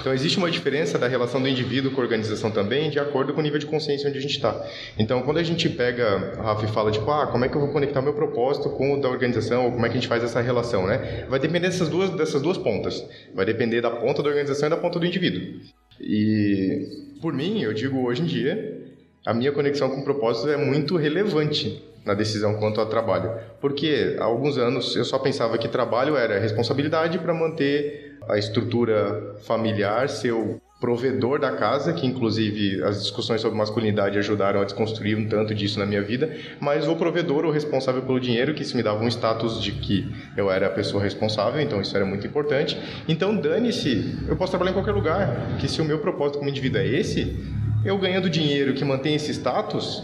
Então 0.00 0.14
existe 0.14 0.38
uma 0.38 0.50
diferença 0.50 0.98
da 0.98 1.08
relação 1.08 1.42
do 1.42 1.48
indivíduo 1.48 1.90
com 1.90 2.00
a 2.00 2.04
organização 2.04 2.50
também, 2.50 2.90
de 2.90 2.98
acordo 2.98 3.32
com 3.32 3.40
o 3.40 3.42
nível 3.42 3.58
de 3.58 3.66
consciência 3.66 4.08
onde 4.08 4.18
a 4.18 4.22
gente 4.22 4.36
está. 4.36 4.64
Então 4.98 5.22
quando 5.22 5.38
a 5.38 5.42
gente 5.42 5.68
pega, 5.68 6.34
a 6.38 6.42
Rafa, 6.42 6.64
e 6.64 6.68
fala 6.68 6.90
tipo, 6.92 7.10
ah, 7.10 7.26
como 7.26 7.44
é 7.44 7.48
que 7.48 7.56
eu 7.56 7.60
vou 7.60 7.70
conectar 7.70 8.00
meu 8.00 8.14
propósito 8.14 8.70
com 8.70 8.94
o 8.94 9.00
da 9.00 9.08
organização, 9.08 9.64
ou 9.64 9.72
como 9.72 9.84
é 9.84 9.88
que 9.88 9.98
a 9.98 10.00
gente 10.00 10.08
faz 10.08 10.22
essa 10.22 10.40
relação, 10.40 10.86
né? 10.86 11.26
Vai 11.28 11.40
depender 11.40 11.66
dessas 11.66 11.88
duas, 11.88 12.10
dessas 12.10 12.40
duas 12.40 12.56
pontas. 12.56 13.04
Vai 13.34 13.44
depender 13.44 13.80
da 13.80 13.90
ponta 13.90 14.22
da 14.22 14.28
organização 14.28 14.68
e 14.68 14.70
da 14.70 14.76
ponta 14.76 14.98
do 14.98 15.06
indivíduo. 15.06 15.60
E 16.00 17.10
por 17.20 17.34
mim, 17.34 17.62
eu 17.62 17.74
digo 17.74 18.00
hoje 18.06 18.22
em 18.22 18.26
dia, 18.26 18.79
a 19.24 19.34
minha 19.34 19.52
conexão 19.52 19.90
com 19.90 20.00
o 20.00 20.04
propósito 20.04 20.48
é 20.48 20.56
muito 20.56 20.96
relevante 20.96 21.82
na 22.04 22.14
decisão 22.14 22.54
quanto 22.54 22.80
ao 22.80 22.86
trabalho. 22.86 23.32
Porque 23.60 24.16
há 24.18 24.24
alguns 24.24 24.56
anos 24.56 24.96
eu 24.96 25.04
só 25.04 25.18
pensava 25.18 25.58
que 25.58 25.68
trabalho 25.68 26.16
era 26.16 26.38
responsabilidade 26.38 27.18
para 27.18 27.34
manter 27.34 28.18
a 28.28 28.38
estrutura 28.38 29.36
familiar, 29.42 30.08
ser 30.08 30.32
o 30.32 30.60
provedor 30.80 31.38
da 31.38 31.52
casa, 31.52 31.92
que 31.92 32.06
inclusive 32.06 32.82
as 32.82 33.02
discussões 33.02 33.42
sobre 33.42 33.58
masculinidade 33.58 34.18
ajudaram 34.18 34.62
a 34.62 34.64
desconstruir 34.64 35.16
um 35.16 35.28
tanto 35.28 35.54
disso 35.54 35.78
na 35.78 35.84
minha 35.84 36.00
vida, 36.00 36.34
mas 36.58 36.88
o 36.88 36.96
provedor, 36.96 37.44
o 37.44 37.50
responsável 37.50 38.00
pelo 38.02 38.18
dinheiro, 38.18 38.54
que 38.54 38.62
isso 38.62 38.76
me 38.76 38.82
dava 38.82 39.04
um 39.04 39.08
status 39.08 39.62
de 39.62 39.72
que 39.72 40.10
eu 40.36 40.50
era 40.50 40.68
a 40.68 40.70
pessoa 40.70 41.02
responsável, 41.02 41.60
então 41.60 41.80
isso 41.82 41.94
era 41.94 42.06
muito 42.06 42.26
importante. 42.26 42.78
Então 43.06 43.36
dane-se, 43.36 44.18
eu 44.26 44.36
posso 44.36 44.52
trabalhar 44.52 44.70
em 44.70 44.74
qualquer 44.74 44.92
lugar, 44.92 45.58
que 45.60 45.68
se 45.68 45.82
o 45.82 45.84
meu 45.84 45.98
propósito 45.98 46.38
como 46.38 46.50
indivíduo 46.50 46.80
é 46.80 46.86
esse, 46.86 47.36
eu 47.84 47.98
ganhando 47.98 48.30
dinheiro 48.30 48.72
que 48.72 48.84
mantém 48.84 49.14
esse 49.14 49.30
status, 49.32 50.02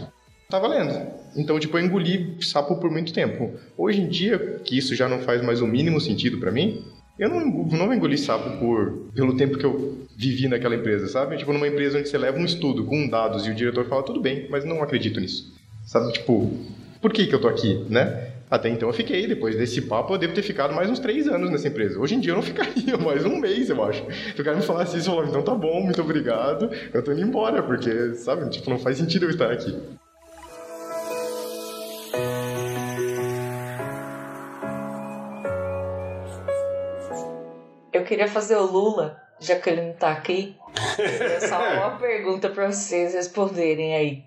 tá 0.49 0.59
valendo. 0.59 1.17
Então, 1.35 1.59
tipo, 1.59 1.77
eu 1.77 1.85
engoli 1.85 2.37
sapo 2.41 2.77
por 2.77 2.89
muito 2.89 3.13
tempo. 3.13 3.53
Hoje 3.77 4.01
em 4.01 4.07
dia, 4.07 4.61
que 4.63 4.77
isso 4.77 4.95
já 4.95 5.07
não 5.09 5.19
faz 5.19 5.43
mais 5.43 5.61
o 5.61 5.67
mínimo 5.67 5.99
sentido 5.99 6.39
para 6.39 6.51
mim, 6.51 6.83
eu 7.19 7.29
não, 7.29 7.45
não 7.45 7.93
engoli 7.93 8.17
sapo 8.17 8.57
por, 8.57 9.09
pelo 9.13 9.35
tempo 9.35 9.57
que 9.57 9.65
eu 9.65 9.97
vivi 10.15 10.47
naquela 10.47 10.75
empresa, 10.75 11.07
sabe? 11.07 11.37
Tipo, 11.37 11.53
numa 11.53 11.67
empresa 11.67 11.99
onde 11.99 12.09
você 12.09 12.17
leva 12.17 12.37
um 12.37 12.45
estudo 12.45 12.83
com 12.85 13.07
dados 13.07 13.45
e 13.45 13.51
o 13.51 13.55
diretor 13.55 13.85
fala, 13.85 14.03
tudo 14.03 14.19
bem, 14.21 14.47
mas 14.49 14.63
não 14.65 14.81
acredito 14.81 15.19
nisso. 15.19 15.53
Sabe, 15.85 16.11
tipo, 16.13 16.51
por 17.01 17.11
que 17.11 17.27
que 17.27 17.33
eu 17.33 17.41
tô 17.41 17.47
aqui, 17.47 17.85
né? 17.89 18.31
Até 18.49 18.69
então 18.69 18.87
eu 18.87 18.93
fiquei, 18.93 19.27
depois 19.27 19.57
desse 19.57 19.81
papo 19.81 20.13
eu 20.13 20.17
devo 20.17 20.33
ter 20.33 20.41
ficado 20.41 20.73
mais 20.73 20.89
uns 20.89 20.99
três 20.99 21.27
anos 21.27 21.49
nessa 21.49 21.67
empresa. 21.67 21.99
Hoje 21.99 22.15
em 22.15 22.19
dia 22.19 22.31
eu 22.31 22.35
não 22.35 22.41
ficaria, 22.43 22.97
mais 22.97 23.25
um 23.25 23.39
mês 23.39 23.69
eu 23.69 23.83
acho. 23.83 24.03
Se 24.35 24.41
o 24.41 24.43
cara 24.43 24.55
me 24.55 24.63
falasse 24.63 24.97
isso, 24.97 25.09
eu 25.09 25.15
falava, 25.15 25.29
então 25.29 25.41
tá 25.41 25.53
bom, 25.53 25.81
muito 25.81 26.01
obrigado, 26.01 26.69
eu 26.93 27.03
tô 27.03 27.11
indo 27.11 27.21
embora, 27.21 27.61
porque, 27.61 28.13
sabe, 28.15 28.49
tipo, 28.49 28.69
não 28.69 28.79
faz 28.79 28.97
sentido 28.97 29.25
eu 29.25 29.29
estar 29.29 29.51
aqui. 29.51 29.77
Queria 38.07 38.27
fazer 38.27 38.55
o 38.55 38.65
Lula, 38.65 39.21
já 39.39 39.59
que 39.59 39.69
ele 39.69 39.81
não 39.81 39.93
tá 39.93 40.11
aqui. 40.11 40.55
É 40.97 41.39
só 41.45 41.57
uma 41.57 41.97
pergunta 41.97 42.49
para 42.49 42.71
vocês 42.71 43.13
responderem 43.13 43.95
aí. 43.95 44.23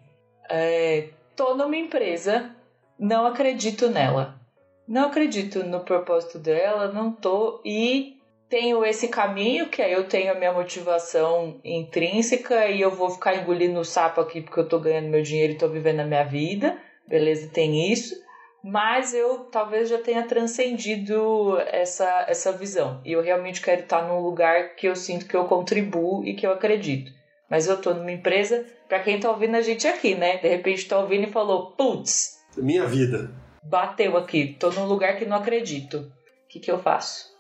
É, 0.49 1.09
tô 1.35 1.55
numa 1.55 1.77
empresa, 1.77 2.51
não 2.99 3.27
acredito 3.27 3.89
nela. 3.89 4.39
Não 4.87 5.07
acredito 5.07 5.63
no 5.65 5.81
propósito 5.81 6.39
dela, 6.39 6.93
não 6.93 7.13
tô. 7.13 7.61
E 7.65 8.19
tenho 8.49 8.85
esse 8.85 9.09
caminho, 9.09 9.69
que 9.69 9.81
aí 9.81 9.93
eu 9.93 10.05
tenho 10.05 10.33
a 10.33 10.35
minha 10.35 10.53
motivação 10.53 11.61
intrínseca 11.65 12.67
e 12.67 12.81
eu 12.81 12.91
vou 12.91 13.11
ficar 13.11 13.37
engolindo 13.37 13.79
o 13.79 13.85
sapo 13.85 14.21
aqui 14.21 14.41
porque 14.41 14.61
eu 14.61 14.69
tô 14.69 14.81
ganhando 14.81 15.09
meu 15.09 15.23
dinheiro 15.23 15.53
e 15.53 15.59
tô 15.59 15.69
vivendo 15.69 16.01
a 16.01 16.05
minha 16.05 16.25
vida. 16.25 16.77
Beleza, 17.07 17.49
tem 17.49 17.93
isso 17.93 18.15
mas 18.63 19.15
eu 19.15 19.47
talvez 19.51 19.89
já 19.89 19.99
tenha 19.99 20.27
transcendido 20.27 21.59
essa, 21.67 22.27
essa 22.29 22.53
visão. 22.53 23.01
E 23.05 23.13
eu 23.13 23.23
realmente 23.23 23.63
quero 23.63 23.83
estar 23.83 24.07
num 24.07 24.21
lugar 24.21 24.77
que 24.77 24.87
eu 24.87 24.95
sinto 24.95 25.27
que 25.27 25.37
eu 25.37 25.45
contribuo 25.45 26.25
e 26.25 26.35
que 26.35 26.47
eu 26.47 26.53
acredito. 26.53 27.13
Mas 27.49 27.67
eu 27.67 27.81
tô 27.81 27.93
numa 27.95 28.13
empresa, 28.13 28.65
para 28.89 29.01
quem 29.01 29.19
tá 29.19 29.31
ouvindo 29.31 29.57
a 29.57 29.63
gente 29.63 29.87
aqui, 29.87 30.15
né? 30.15 30.37
De 30.37 30.49
repente 30.49 30.87
tá 30.87 30.99
ouvindo 30.99 31.27
e 31.27 31.33
falou, 31.33 31.73
putz. 31.73 32.39
Minha 32.57 32.87
vida. 32.87 33.31
Bateu 33.63 34.17
aqui, 34.17 34.57
tô 34.59 34.71
num 34.71 34.87
lugar 34.87 35.17
que 35.17 35.25
não 35.25 35.37
acredito. 35.37 35.99
O 35.99 36.49
que, 36.49 36.61
que 36.61 36.71
eu 36.71 36.79
faço? 36.79 37.31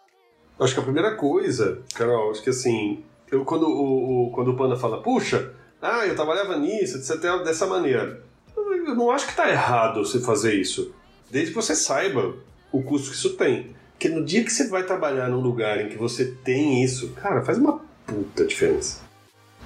Acho 0.58 0.74
que 0.74 0.80
a 0.80 0.84
primeira 0.84 1.16
coisa, 1.16 1.82
Carol, 1.94 2.30
acho 2.30 2.42
que 2.42 2.50
assim, 2.50 3.04
eu, 3.30 3.44
quando, 3.44 3.66
o, 3.66 4.28
o, 4.28 4.30
quando 4.32 4.48
o 4.48 4.56
Panda 4.56 4.76
fala, 4.76 5.02
puxa, 5.02 5.54
ah, 5.80 6.06
eu 6.06 6.14
trabalhava 6.14 6.56
nisso, 6.58 6.98
etc, 6.98 7.42
dessa 7.44 7.66
maneira. 7.66 8.22
Eu 8.56 8.94
não 8.94 9.10
acho 9.10 9.26
que 9.26 9.36
tá 9.36 9.48
errado 9.48 10.04
você 10.04 10.20
fazer 10.20 10.54
isso 10.54 10.94
desde 11.30 11.52
que 11.52 11.56
você 11.56 11.74
saiba 11.74 12.34
o 12.72 12.82
custo 12.82 13.10
que 13.10 13.16
isso 13.16 13.36
tem. 13.36 13.74
Porque 13.92 14.08
no 14.08 14.24
dia 14.24 14.42
que 14.42 14.52
você 14.52 14.68
vai 14.68 14.84
trabalhar 14.84 15.28
num 15.28 15.40
lugar 15.40 15.80
em 15.80 15.88
que 15.88 15.96
você 15.96 16.34
tem 16.42 16.82
isso, 16.82 17.10
cara, 17.10 17.42
faz 17.42 17.58
uma 17.58 17.80
puta 18.06 18.46
diferença. 18.46 19.02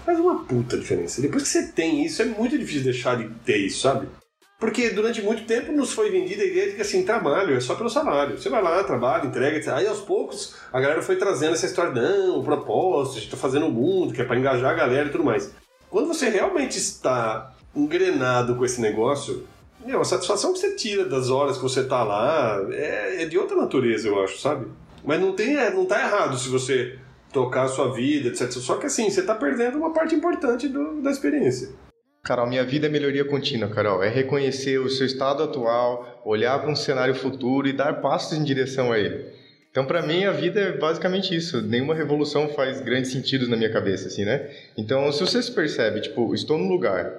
Faz 0.05 0.19
uma 0.19 0.45
puta 0.45 0.77
diferença. 0.77 1.23
Depois 1.23 1.45
que 1.45 1.49
você 1.49 1.69
tem 1.69 2.05
isso, 2.05 2.21
é 2.21 2.25
muito 2.25 2.59
difícil 2.59 2.83
deixar 2.83 3.17
de 3.17 3.29
ter 3.45 3.59
isso, 3.59 3.81
sabe? 3.81 4.09
Porque 4.59 4.91
durante 4.91 5.21
muito 5.23 5.45
tempo 5.45 5.73
nos 5.73 5.93
foi 5.93 6.11
vendida 6.11 6.43
a 6.43 6.47
ideia 6.47 6.71
de 6.71 6.77
que 6.77 6.83
assim, 6.83 7.05
trabalho 7.05 7.57
é 7.57 7.61
só 7.61 7.75
pelo 7.75 7.91
salário. 7.91 8.39
Você 8.39 8.49
vai 8.49 8.63
lá, 8.63 8.83
trabalha, 8.83 9.27
entrega, 9.27 9.57
etc. 9.57 9.75
Aí 9.75 9.87
aos 9.87 10.01
poucos 10.01 10.57
a 10.73 10.81
galera 10.81 11.03
foi 11.03 11.17
trazendo 11.17 11.55
essa 11.55 11.67
história, 11.67 11.93
não, 11.93 12.41
o 12.41 12.45
propósito, 12.45 13.17
a 13.17 13.21
gente 13.21 13.31
tá 13.31 13.37
fazendo 13.37 13.67
o 13.67 13.71
mundo, 13.71 14.13
que 14.13 14.21
é 14.21 14.25
pra 14.25 14.39
engajar 14.39 14.71
a 14.71 14.75
galera 14.75 15.09
e 15.09 15.13
tudo 15.13 15.25
mais. 15.25 15.53
Quando 15.91 16.09
você 16.09 16.29
realmente 16.29 16.79
está 16.79 17.55
engrenado 17.75 18.57
com 18.57 18.65
esse 18.65 18.81
negócio, 18.81 19.47
meu, 19.85 20.01
a 20.01 20.05
satisfação 20.05 20.53
que 20.53 20.59
você 20.59 20.75
tira 20.75 21.05
das 21.05 21.31
horas 21.31 21.57
que 21.57 21.63
você 21.63 21.85
tá 21.85 22.03
lá 22.03 22.67
é, 22.71 23.23
é 23.23 23.27
de 23.27 23.39
outra 23.39 23.57
natureza, 23.57 24.09
eu 24.09 24.23
acho, 24.23 24.39
sabe? 24.39 24.67
Mas 25.05 25.21
não, 25.21 25.33
tem, 25.33 25.57
é, 25.57 25.71
não 25.71 25.85
tá 25.85 26.01
errado 26.01 26.39
se 26.39 26.49
você 26.49 26.99
tocar 27.33 27.65
a 27.65 27.69
sua 27.69 27.93
vida, 27.93 28.29
etc. 28.29 28.51
Só 28.53 28.77
que 28.77 28.87
assim, 28.87 29.11
você 29.11 29.23
tá 29.23 29.35
perdendo 29.35 29.77
uma 29.77 29.93
parte 29.93 30.15
importante 30.15 30.69
do, 30.69 31.03
da 31.03 31.11
experiência. 31.11 31.71
Carol, 32.23 32.47
minha 32.47 32.65
vida 32.65 32.87
é 32.87 32.89
melhoria 32.89 33.25
contínua, 33.25 33.69
Carol. 33.69 34.03
É 34.03 34.09
reconhecer 34.09 34.79
o 34.79 34.89
seu 34.89 35.05
estado 35.05 35.43
atual, 35.43 36.23
olhar 36.25 36.59
para 36.59 36.71
um 36.71 36.77
cenário 36.77 37.15
futuro 37.15 37.69
e 37.69 37.73
dar 37.73 38.01
passos 38.01 38.39
em 38.39 38.43
direção 38.43 38.93
a 38.93 38.99
ele. 38.99 39.27
Então, 39.71 39.85
para 39.85 40.01
mim, 40.01 40.25
a 40.25 40.31
vida 40.31 40.61
é 40.61 40.79
basicamente 40.79 41.35
isso. 41.35 41.61
Nenhuma 41.61 41.95
revolução 41.95 42.49
faz 42.49 42.81
grandes 42.81 43.11
sentidos 43.11 43.49
na 43.49 43.57
minha 43.57 43.71
cabeça, 43.71 44.07
assim, 44.07 44.25
né? 44.25 44.49
Então, 44.79 45.11
se 45.13 45.21
você 45.21 45.43
se 45.43 45.53
percebe, 45.53 46.01
tipo, 46.01 46.33
estou 46.33 46.57
num 46.57 46.69
lugar, 46.69 47.13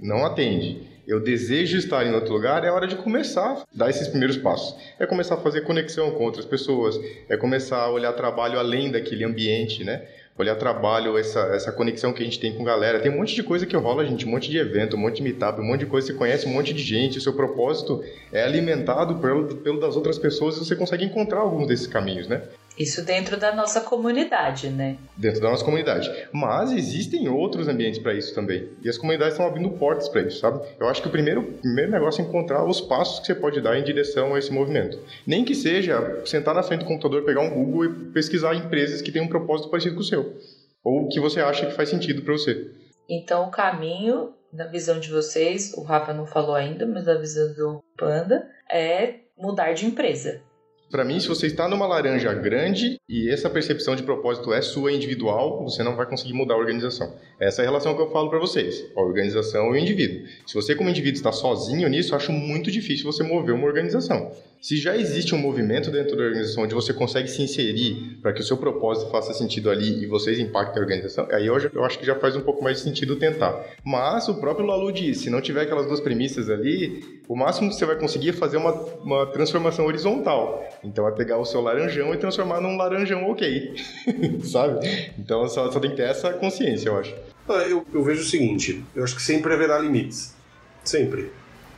não 0.00 0.24
atende, 0.24 0.87
eu 1.08 1.18
desejo 1.18 1.78
estar 1.78 2.06
em 2.06 2.12
outro 2.14 2.34
lugar, 2.34 2.62
é 2.64 2.70
hora 2.70 2.86
de 2.86 2.94
começar 2.94 3.52
a 3.52 3.64
dar 3.74 3.88
esses 3.88 4.08
primeiros 4.08 4.36
passos. 4.36 4.76
É 4.98 5.06
começar 5.06 5.36
a 5.36 5.38
fazer 5.38 5.62
conexão 5.62 6.10
com 6.10 6.22
outras 6.22 6.44
pessoas, 6.44 7.00
é 7.30 7.34
começar 7.34 7.78
a 7.78 7.90
olhar 7.90 8.12
trabalho 8.12 8.58
além 8.58 8.92
daquele 8.92 9.24
ambiente, 9.24 9.82
né? 9.82 10.02
Olhar 10.36 10.54
trabalho, 10.56 11.16
essa, 11.16 11.40
essa 11.54 11.72
conexão 11.72 12.12
que 12.12 12.20
a 12.20 12.24
gente 12.26 12.38
tem 12.38 12.52
com 12.52 12.62
galera. 12.62 13.00
Tem 13.00 13.10
um 13.10 13.16
monte 13.16 13.34
de 13.34 13.42
coisa 13.42 13.64
que 13.64 13.74
rola, 13.74 14.04
gente, 14.04 14.26
um 14.26 14.30
monte 14.30 14.50
de 14.50 14.58
evento, 14.58 14.96
um 14.96 15.00
monte 15.00 15.16
de 15.16 15.22
meetup, 15.22 15.58
um 15.58 15.64
monte 15.64 15.80
de 15.80 15.86
coisa, 15.86 16.08
você 16.08 16.12
conhece 16.12 16.46
um 16.46 16.52
monte 16.52 16.74
de 16.74 16.82
gente, 16.82 17.16
o 17.16 17.20
seu 17.22 17.32
propósito 17.32 18.04
é 18.30 18.42
alimentado 18.42 19.14
pelo, 19.14 19.56
pelo 19.56 19.80
das 19.80 19.96
outras 19.96 20.18
pessoas 20.18 20.56
e 20.56 20.58
você 20.58 20.76
consegue 20.76 21.06
encontrar 21.06 21.40
alguns 21.40 21.66
desses 21.66 21.86
caminhos, 21.86 22.28
né? 22.28 22.42
Isso 22.78 23.04
dentro 23.04 23.36
da 23.36 23.52
nossa 23.52 23.80
comunidade, 23.80 24.70
né? 24.70 24.96
Dentro 25.16 25.40
da 25.40 25.50
nossa 25.50 25.64
comunidade. 25.64 26.08
Mas 26.32 26.70
existem 26.70 27.28
outros 27.28 27.66
ambientes 27.66 27.98
para 27.98 28.14
isso 28.14 28.32
também. 28.32 28.68
E 28.80 28.88
as 28.88 28.96
comunidades 28.96 29.34
estão 29.34 29.46
abrindo 29.46 29.70
portas 29.70 30.08
para 30.08 30.22
isso, 30.22 30.38
sabe? 30.38 30.64
Eu 30.78 30.88
acho 30.88 31.02
que 31.02 31.08
o 31.08 31.10
primeiro, 31.10 31.42
primeiro 31.42 31.90
negócio 31.90 32.22
é 32.22 32.24
encontrar 32.24 32.64
os 32.64 32.80
passos 32.80 33.18
que 33.18 33.26
você 33.26 33.34
pode 33.34 33.60
dar 33.60 33.76
em 33.76 33.82
direção 33.82 34.34
a 34.34 34.38
esse 34.38 34.52
movimento. 34.52 34.98
Nem 35.26 35.44
que 35.44 35.56
seja 35.56 36.22
sentar 36.24 36.54
na 36.54 36.62
frente 36.62 36.80
do 36.80 36.86
computador, 36.86 37.24
pegar 37.24 37.40
um 37.40 37.50
Google 37.50 37.86
e 37.86 37.94
pesquisar 38.12 38.54
empresas 38.54 39.02
que 39.02 39.10
têm 39.10 39.22
um 39.22 39.28
propósito 39.28 39.70
parecido 39.70 39.96
com 39.96 40.02
o 40.02 40.04
seu. 40.04 40.36
Ou 40.84 41.08
que 41.08 41.18
você 41.18 41.40
acha 41.40 41.66
que 41.66 41.74
faz 41.74 41.88
sentido 41.88 42.22
para 42.22 42.34
você. 42.34 42.70
Então, 43.10 43.48
o 43.48 43.50
caminho, 43.50 44.34
na 44.52 44.66
visão 44.66 45.00
de 45.00 45.10
vocês, 45.10 45.74
o 45.74 45.82
Rafa 45.82 46.14
não 46.14 46.26
falou 46.26 46.54
ainda, 46.54 46.86
mas 46.86 47.06
na 47.06 47.14
visão 47.14 47.52
do 47.54 47.82
Panda, 47.96 48.48
é 48.70 49.14
mudar 49.36 49.72
de 49.72 49.86
empresa 49.86 50.42
para 50.90 51.04
mim, 51.04 51.20
se 51.20 51.28
você 51.28 51.46
está 51.46 51.68
numa 51.68 51.86
laranja 51.86 52.32
grande 52.32 52.98
e 53.08 53.30
essa 53.30 53.50
percepção 53.50 53.94
de 53.94 54.02
propósito 54.02 54.52
é 54.52 54.62
sua 54.62 54.92
individual, 54.92 55.62
você 55.62 55.82
não 55.82 55.96
vai 55.96 56.06
conseguir 56.06 56.32
mudar 56.32 56.54
a 56.54 56.58
organização. 56.58 57.14
Essa 57.38 57.62
é 57.62 57.64
a 57.64 57.68
relação 57.68 57.94
que 57.94 58.00
eu 58.00 58.10
falo 58.10 58.30
para 58.30 58.38
vocês, 58.38 58.84
a 58.96 59.00
organização 59.00 59.68
e 59.68 59.70
o 59.72 59.76
indivíduo. 59.76 60.26
Se 60.46 60.54
você 60.54 60.74
como 60.74 60.88
indivíduo 60.88 61.16
está 61.16 61.32
sozinho 61.32 61.88
nisso, 61.88 62.16
acho 62.16 62.32
muito 62.32 62.70
difícil 62.70 63.04
você 63.04 63.22
mover 63.22 63.54
uma 63.54 63.66
organização. 63.66 64.32
Se 64.60 64.76
já 64.76 64.96
existe 64.96 65.34
um 65.34 65.38
movimento 65.38 65.90
dentro 65.90 66.16
da 66.16 66.24
organização 66.24 66.64
onde 66.64 66.74
você 66.74 66.92
consegue 66.92 67.28
se 67.28 67.40
inserir 67.40 68.18
para 68.20 68.32
que 68.32 68.40
o 68.40 68.44
seu 68.44 68.56
propósito 68.56 69.10
faça 69.10 69.32
sentido 69.32 69.70
ali 69.70 70.02
e 70.02 70.06
vocês 70.06 70.38
impactem 70.38 70.80
a 70.80 70.82
organização, 70.82 71.28
aí 71.30 71.46
eu, 71.46 71.58
já, 71.60 71.70
eu 71.72 71.84
acho 71.84 71.98
que 71.98 72.04
já 72.04 72.16
faz 72.16 72.34
um 72.34 72.40
pouco 72.40 72.62
mais 72.62 72.78
de 72.78 72.82
sentido 72.82 73.14
tentar. 73.16 73.64
Mas 73.84 74.28
o 74.28 74.34
próprio 74.34 74.66
Lalu 74.66 74.92
disse, 74.92 75.24
se 75.24 75.30
não 75.30 75.40
tiver 75.40 75.62
aquelas 75.62 75.86
duas 75.86 76.00
premissas 76.00 76.50
ali, 76.50 77.22
o 77.28 77.36
máximo 77.36 77.68
que 77.68 77.76
você 77.76 77.86
vai 77.86 77.96
conseguir 77.96 78.30
é 78.30 78.32
fazer 78.32 78.56
uma, 78.56 78.72
uma 78.72 79.26
transformação 79.26 79.86
horizontal. 79.86 80.68
Então 80.82 81.06
é 81.06 81.12
pegar 81.12 81.38
o 81.38 81.44
seu 81.44 81.60
laranjão 81.60 82.12
e 82.12 82.16
transformar 82.16 82.60
num 82.60 82.76
laranjão 82.76 83.30
ok, 83.30 83.74
sabe? 84.42 85.12
Então 85.18 85.48
só, 85.48 85.70
só 85.70 85.78
tem 85.78 85.90
que 85.90 85.96
ter 85.96 86.08
essa 86.08 86.32
consciência, 86.32 86.88
eu 86.88 86.96
acho. 86.96 87.14
Ah, 87.48 87.62
Eu, 87.62 87.86
eu 87.94 88.02
vejo 88.02 88.22
o 88.22 88.26
seguinte: 88.26 88.84
eu 88.94 89.04
acho 89.04 89.14
que 89.14 89.22
sempre 89.22 89.52
haverá 89.54 89.78
limites. 89.78 90.34
Sempre. 90.82 91.30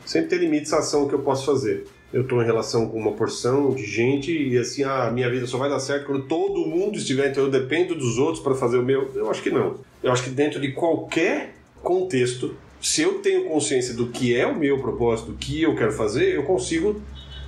Sempre 0.05 0.29
tem 0.29 0.39
limites 0.39 0.73
à 0.73 0.79
ação 0.79 1.07
que 1.07 1.13
eu 1.13 1.19
posso 1.19 1.45
fazer. 1.45 1.85
Eu 2.13 2.23
estou 2.23 2.41
em 2.41 2.45
relação 2.45 2.89
com 2.89 2.97
uma 2.99 3.13
porção 3.13 3.73
de 3.73 3.85
gente 3.85 4.31
e 4.31 4.57
assim, 4.57 4.83
ah, 4.83 5.09
minha 5.11 5.29
vida 5.29 5.47
só 5.47 5.57
vai 5.57 5.69
dar 5.69 5.79
certo 5.79 6.07
quando 6.07 6.27
todo 6.27 6.65
mundo 6.65 6.97
estiver, 6.97 7.29
então 7.29 7.45
eu 7.45 7.49
dependo 7.49 7.95
dos 7.95 8.17
outros 8.17 8.43
para 8.43 8.53
fazer 8.53 8.77
o 8.77 8.83
meu. 8.83 9.09
Eu 9.15 9.29
acho 9.29 9.41
que 9.41 9.49
não. 9.49 9.77
Eu 10.03 10.11
acho 10.11 10.23
que 10.23 10.29
dentro 10.29 10.59
de 10.59 10.73
qualquer 10.73 11.55
contexto, 11.81 12.55
se 12.81 13.01
eu 13.01 13.19
tenho 13.19 13.45
consciência 13.45 13.93
do 13.93 14.07
que 14.07 14.35
é 14.35 14.45
o 14.45 14.57
meu 14.57 14.79
propósito, 14.79 15.31
do 15.31 15.37
que 15.37 15.61
eu 15.61 15.75
quero 15.75 15.93
fazer, 15.93 16.35
eu 16.35 16.43
consigo 16.43 17.01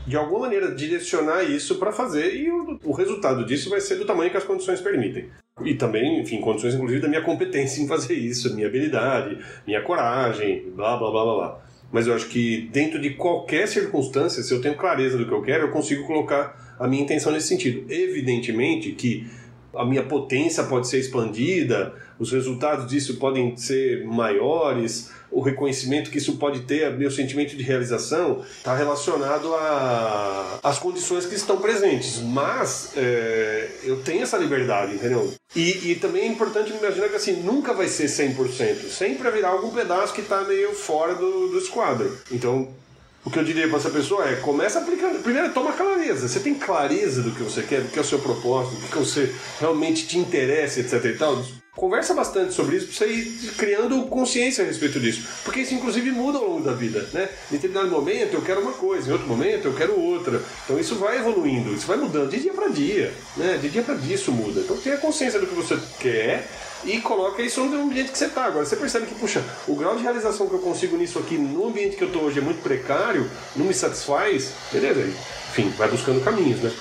de 0.05 0.15
alguma 0.15 0.41
maneira 0.41 0.73
direcionar 0.73 1.43
isso 1.43 1.75
para 1.75 1.91
fazer 1.91 2.35
e 2.35 2.51
o, 2.51 2.79
o 2.83 2.91
resultado 2.91 3.45
disso 3.45 3.69
vai 3.69 3.79
ser 3.79 3.95
do 3.95 4.05
tamanho 4.05 4.31
que 4.31 4.37
as 4.37 4.43
condições 4.43 4.81
permitem. 4.81 5.29
E 5.63 5.75
também, 5.75 6.19
enfim, 6.19 6.41
condições 6.41 6.73
inclusive 6.73 7.01
da 7.01 7.07
minha 7.07 7.21
competência 7.21 7.81
em 7.81 7.87
fazer 7.87 8.15
isso, 8.15 8.53
minha 8.55 8.67
habilidade, 8.67 9.37
minha 9.67 9.81
coragem, 9.81 10.71
blá 10.75 10.97
blá 10.97 11.11
blá 11.11 11.23
blá 11.23 11.35
blá. 11.35 11.62
Mas 11.93 12.07
eu 12.07 12.15
acho 12.15 12.27
que 12.27 12.67
dentro 12.73 12.99
de 12.99 13.11
qualquer 13.11 13.67
circunstância, 13.67 14.41
se 14.41 14.51
eu 14.51 14.59
tenho 14.59 14.75
clareza 14.75 15.15
do 15.15 15.27
que 15.27 15.31
eu 15.31 15.43
quero, 15.43 15.67
eu 15.67 15.71
consigo 15.71 16.07
colocar 16.07 16.75
a 16.79 16.87
minha 16.87 17.03
intenção 17.03 17.31
nesse 17.31 17.47
sentido. 17.47 17.85
Evidentemente 17.87 18.91
que 18.93 19.27
a 19.75 19.85
minha 19.85 20.03
potência 20.03 20.63
pode 20.63 20.87
ser 20.87 20.99
expandida, 20.99 21.93
os 22.19 22.31
resultados 22.31 22.87
disso 22.87 23.15
podem 23.17 23.55
ser 23.57 24.05
maiores, 24.05 25.11
o 25.31 25.41
reconhecimento 25.41 26.11
que 26.11 26.19
isso 26.19 26.37
pode 26.37 26.61
ter, 26.61 26.95
meu 26.95 27.09
sentimento 27.09 27.55
de 27.55 27.63
realização, 27.63 28.43
está 28.57 28.75
relacionado 28.75 29.49
às 30.61 30.77
condições 30.77 31.25
que 31.25 31.35
estão 31.35 31.57
presentes. 31.57 32.19
Mas 32.21 32.91
é, 32.95 33.69
eu 33.83 34.01
tenho 34.01 34.21
essa 34.21 34.37
liberdade, 34.37 34.95
entendeu? 34.95 35.33
E, 35.55 35.91
e 35.91 35.95
também 35.95 36.23
é 36.23 36.27
importante 36.27 36.71
imaginar 36.71 37.09
que 37.09 37.15
assim, 37.15 37.41
nunca 37.41 37.73
vai 37.73 37.87
ser 37.87 38.05
100%. 38.05 38.89
Sempre 38.89 39.27
haverá 39.27 39.49
algum 39.49 39.71
pedaço 39.71 40.13
que 40.13 40.21
está 40.21 40.41
meio 40.43 40.73
fora 40.73 41.15
do, 41.15 41.49
do 41.49 41.57
esquadro. 41.57 42.15
Então, 42.31 42.69
o 43.25 43.29
que 43.29 43.39
eu 43.39 43.43
diria 43.43 43.67
para 43.67 43.77
essa 43.77 43.89
pessoa 43.89 44.27
é: 44.27 44.35
começa 44.35 44.79
aplicando. 44.79 45.21
Primeiro, 45.23 45.53
toma 45.53 45.71
clareza. 45.71 46.27
Você 46.27 46.39
tem 46.39 46.53
clareza 46.55 47.21
do 47.21 47.31
que 47.31 47.41
você 47.41 47.63
quer, 47.63 47.81
do 47.81 47.89
que 47.89 47.97
é 47.97 48.01
o 48.01 48.05
seu 48.05 48.19
propósito, 48.19 48.81
do 48.81 48.87
que 48.87 48.97
você 48.97 49.33
realmente 49.59 50.07
te 50.07 50.17
interessa, 50.17 50.81
etc 50.81 51.05
e 51.05 51.17
tal. 51.17 51.43
Conversa 51.75 52.13
bastante 52.13 52.53
sobre 52.53 52.77
isso 52.77 52.85
para 52.87 52.95
você 52.95 53.07
ir 53.07 53.51
criando 53.57 54.03
consciência 54.03 54.63
a 54.63 54.67
respeito 54.67 54.99
disso. 54.99 55.27
Porque 55.43 55.61
isso, 55.61 55.73
inclusive, 55.73 56.11
muda 56.11 56.37
ao 56.37 56.47
longo 56.47 56.63
da 56.63 56.73
vida. 56.73 57.09
Né? 57.11 57.27
Em 57.49 57.55
determinado 57.55 57.89
momento 57.89 58.35
eu 58.35 58.43
quero 58.43 58.61
uma 58.61 58.73
coisa, 58.73 59.09
em 59.09 59.11
outro 59.11 59.27
momento 59.27 59.67
eu 59.67 59.73
quero 59.73 59.99
outra. 59.99 60.39
Então 60.63 60.79
isso 60.79 60.95
vai 60.95 61.17
evoluindo, 61.17 61.73
isso 61.73 61.87
vai 61.87 61.97
mudando 61.97 62.29
de 62.29 62.39
dia 62.39 62.53
para 62.53 62.67
dia. 62.67 63.11
Né? 63.35 63.57
De 63.57 63.69
dia 63.69 63.81
para 63.81 63.95
dia 63.95 64.13
isso 64.13 64.31
muda. 64.31 64.59
Então 64.59 64.77
tenha 64.77 64.97
consciência 64.97 65.39
do 65.39 65.47
que 65.47 65.55
você 65.55 65.79
quer 65.99 66.47
e 66.85 67.01
coloca 67.01 67.41
isso 67.41 67.63
no 67.63 67.83
ambiente 67.85 68.11
que 68.11 68.17
você 68.19 68.25
está. 68.25 68.45
Agora, 68.45 68.65
você 68.65 68.75
percebe 68.75 69.07
que, 69.07 69.15
puxa, 69.15 69.43
o 69.67 69.75
grau 69.75 69.95
de 69.95 70.03
realização 70.03 70.47
que 70.47 70.53
eu 70.53 70.59
consigo 70.59 70.95
nisso 70.95 71.17
aqui, 71.17 71.39
no 71.39 71.67
ambiente 71.67 71.95
que 71.95 72.03
eu 72.03 72.07
estou 72.07 72.23
hoje, 72.23 72.37
é 72.37 72.41
muito 72.41 72.61
precário, 72.61 73.27
não 73.55 73.65
me 73.65 73.73
satisfaz, 73.73 74.53
beleza. 74.71 75.01
Enfim, 75.49 75.69
vai 75.77 75.89
buscando 75.89 76.23
caminhos, 76.23 76.61
né? 76.61 76.71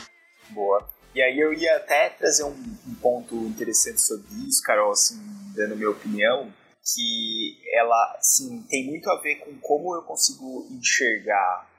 Boa. 0.50 0.86
E 1.14 1.20
aí 1.20 1.38
eu 1.38 1.52
ia 1.52 1.76
até 1.76 2.08
trazer 2.10 2.44
um, 2.44 2.54
um 2.88 2.94
ponto 3.00 3.34
interessante 3.34 4.00
sobre 4.00 4.26
isso, 4.48 4.62
Carol, 4.62 4.92
assim, 4.92 5.20
dando 5.54 5.76
minha 5.76 5.90
opinião, 5.90 6.52
que 6.82 7.58
ela, 7.74 8.16
assim, 8.18 8.62
tem 8.68 8.86
muito 8.86 9.08
a 9.10 9.20
ver 9.20 9.36
com 9.36 9.56
como 9.60 9.94
eu 9.94 10.02
consigo 10.02 10.66
enxergar, 10.70 11.70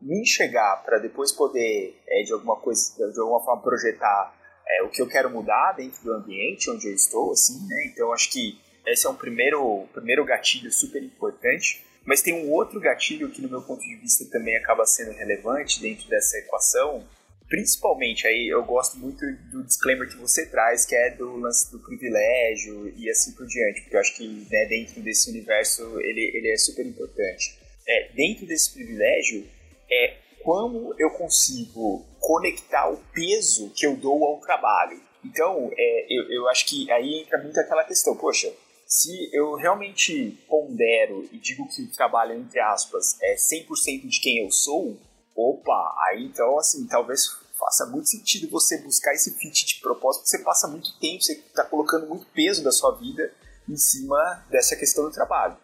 me 0.00 0.20
enxergar 0.20 0.82
para 0.84 0.98
depois 0.98 1.32
poder, 1.32 2.00
é, 2.06 2.22
de 2.22 2.32
alguma 2.32 2.56
coisa, 2.56 3.10
de 3.10 3.18
alguma 3.18 3.42
forma 3.42 3.62
projetar 3.62 4.34
é, 4.68 4.82
o 4.82 4.90
que 4.90 5.00
eu 5.00 5.08
quero 5.08 5.30
mudar 5.30 5.72
dentro 5.72 6.02
do 6.04 6.12
ambiente 6.12 6.70
onde 6.70 6.86
eu 6.86 6.94
estou, 6.94 7.32
assim, 7.32 7.66
né? 7.66 7.86
Então 7.86 8.12
acho 8.12 8.30
que 8.30 8.60
esse 8.86 9.06
é 9.06 9.10
um 9.10 9.14
primeiro, 9.14 9.86
primeiro 9.92 10.24
gatilho 10.24 10.70
super 10.70 11.02
importante. 11.02 11.84
Mas 12.04 12.20
tem 12.20 12.34
um 12.34 12.50
outro 12.50 12.80
gatilho 12.80 13.30
que, 13.30 13.40
no 13.40 13.48
meu 13.48 13.62
ponto 13.62 13.80
de 13.80 13.96
vista, 13.96 14.24
também 14.30 14.56
acaba 14.56 14.84
sendo 14.84 15.12
relevante 15.12 15.80
dentro 15.80 16.08
dessa 16.08 16.36
equação, 16.38 17.06
principalmente 17.52 18.26
aí 18.26 18.48
eu 18.48 18.64
gosto 18.64 18.96
muito 18.98 19.20
do 19.50 19.62
disclaimer 19.62 20.08
que 20.08 20.16
você 20.16 20.46
traz, 20.46 20.86
que 20.86 20.94
é 20.94 21.10
do 21.10 21.36
lance 21.36 21.70
do 21.70 21.78
privilégio 21.80 22.90
e 22.96 23.10
assim 23.10 23.32
por 23.32 23.46
diante, 23.46 23.82
porque 23.82 23.94
eu 23.94 24.00
acho 24.00 24.16
que 24.16 24.26
né, 24.50 24.64
dentro 24.70 25.02
desse 25.02 25.28
universo 25.28 25.82
ele, 26.00 26.30
ele 26.34 26.50
é 26.50 26.56
super 26.56 26.86
importante. 26.86 27.58
É, 27.86 28.10
dentro 28.14 28.46
desse 28.46 28.72
privilégio, 28.72 29.46
é 29.90 30.16
como 30.42 30.94
eu 30.98 31.10
consigo 31.10 32.06
conectar 32.18 32.88
o 32.88 32.96
peso 33.12 33.70
que 33.76 33.86
eu 33.86 33.98
dou 33.98 34.24
ao 34.24 34.40
trabalho. 34.40 34.98
Então, 35.22 35.70
é, 35.76 36.06
eu, 36.08 36.32
eu 36.32 36.48
acho 36.48 36.64
que 36.64 36.90
aí 36.90 37.20
entra 37.20 37.36
muito 37.42 37.60
aquela 37.60 37.84
questão, 37.84 38.16
poxa, 38.16 38.50
se 38.86 39.28
eu 39.30 39.56
realmente 39.56 40.42
pondero 40.48 41.28
e 41.30 41.38
digo 41.38 41.68
que 41.68 41.82
o 41.82 41.92
trabalho, 41.92 42.34
entre 42.34 42.60
aspas, 42.60 43.18
é 43.20 43.34
100% 43.34 44.08
de 44.08 44.20
quem 44.22 44.42
eu 44.42 44.50
sou, 44.50 44.98
opa, 45.36 45.94
aí 46.08 46.24
então, 46.24 46.58
assim, 46.58 46.86
talvez 46.86 47.41
faça 47.62 47.86
muito 47.86 48.08
sentido 48.08 48.50
você 48.50 48.78
buscar 48.78 49.14
esse 49.14 49.38
fit 49.38 49.64
de 49.64 49.80
propósito, 49.80 50.22
porque 50.22 50.36
você 50.36 50.42
passa 50.42 50.66
muito 50.66 50.98
tempo, 50.98 51.22
você 51.22 51.34
está 51.34 51.64
colocando 51.64 52.08
muito 52.08 52.26
peso 52.34 52.64
da 52.64 52.72
sua 52.72 52.90
vida 52.98 53.32
em 53.68 53.76
cima 53.76 54.44
dessa 54.50 54.74
questão 54.74 55.04
do 55.04 55.12
trabalho. 55.12 55.56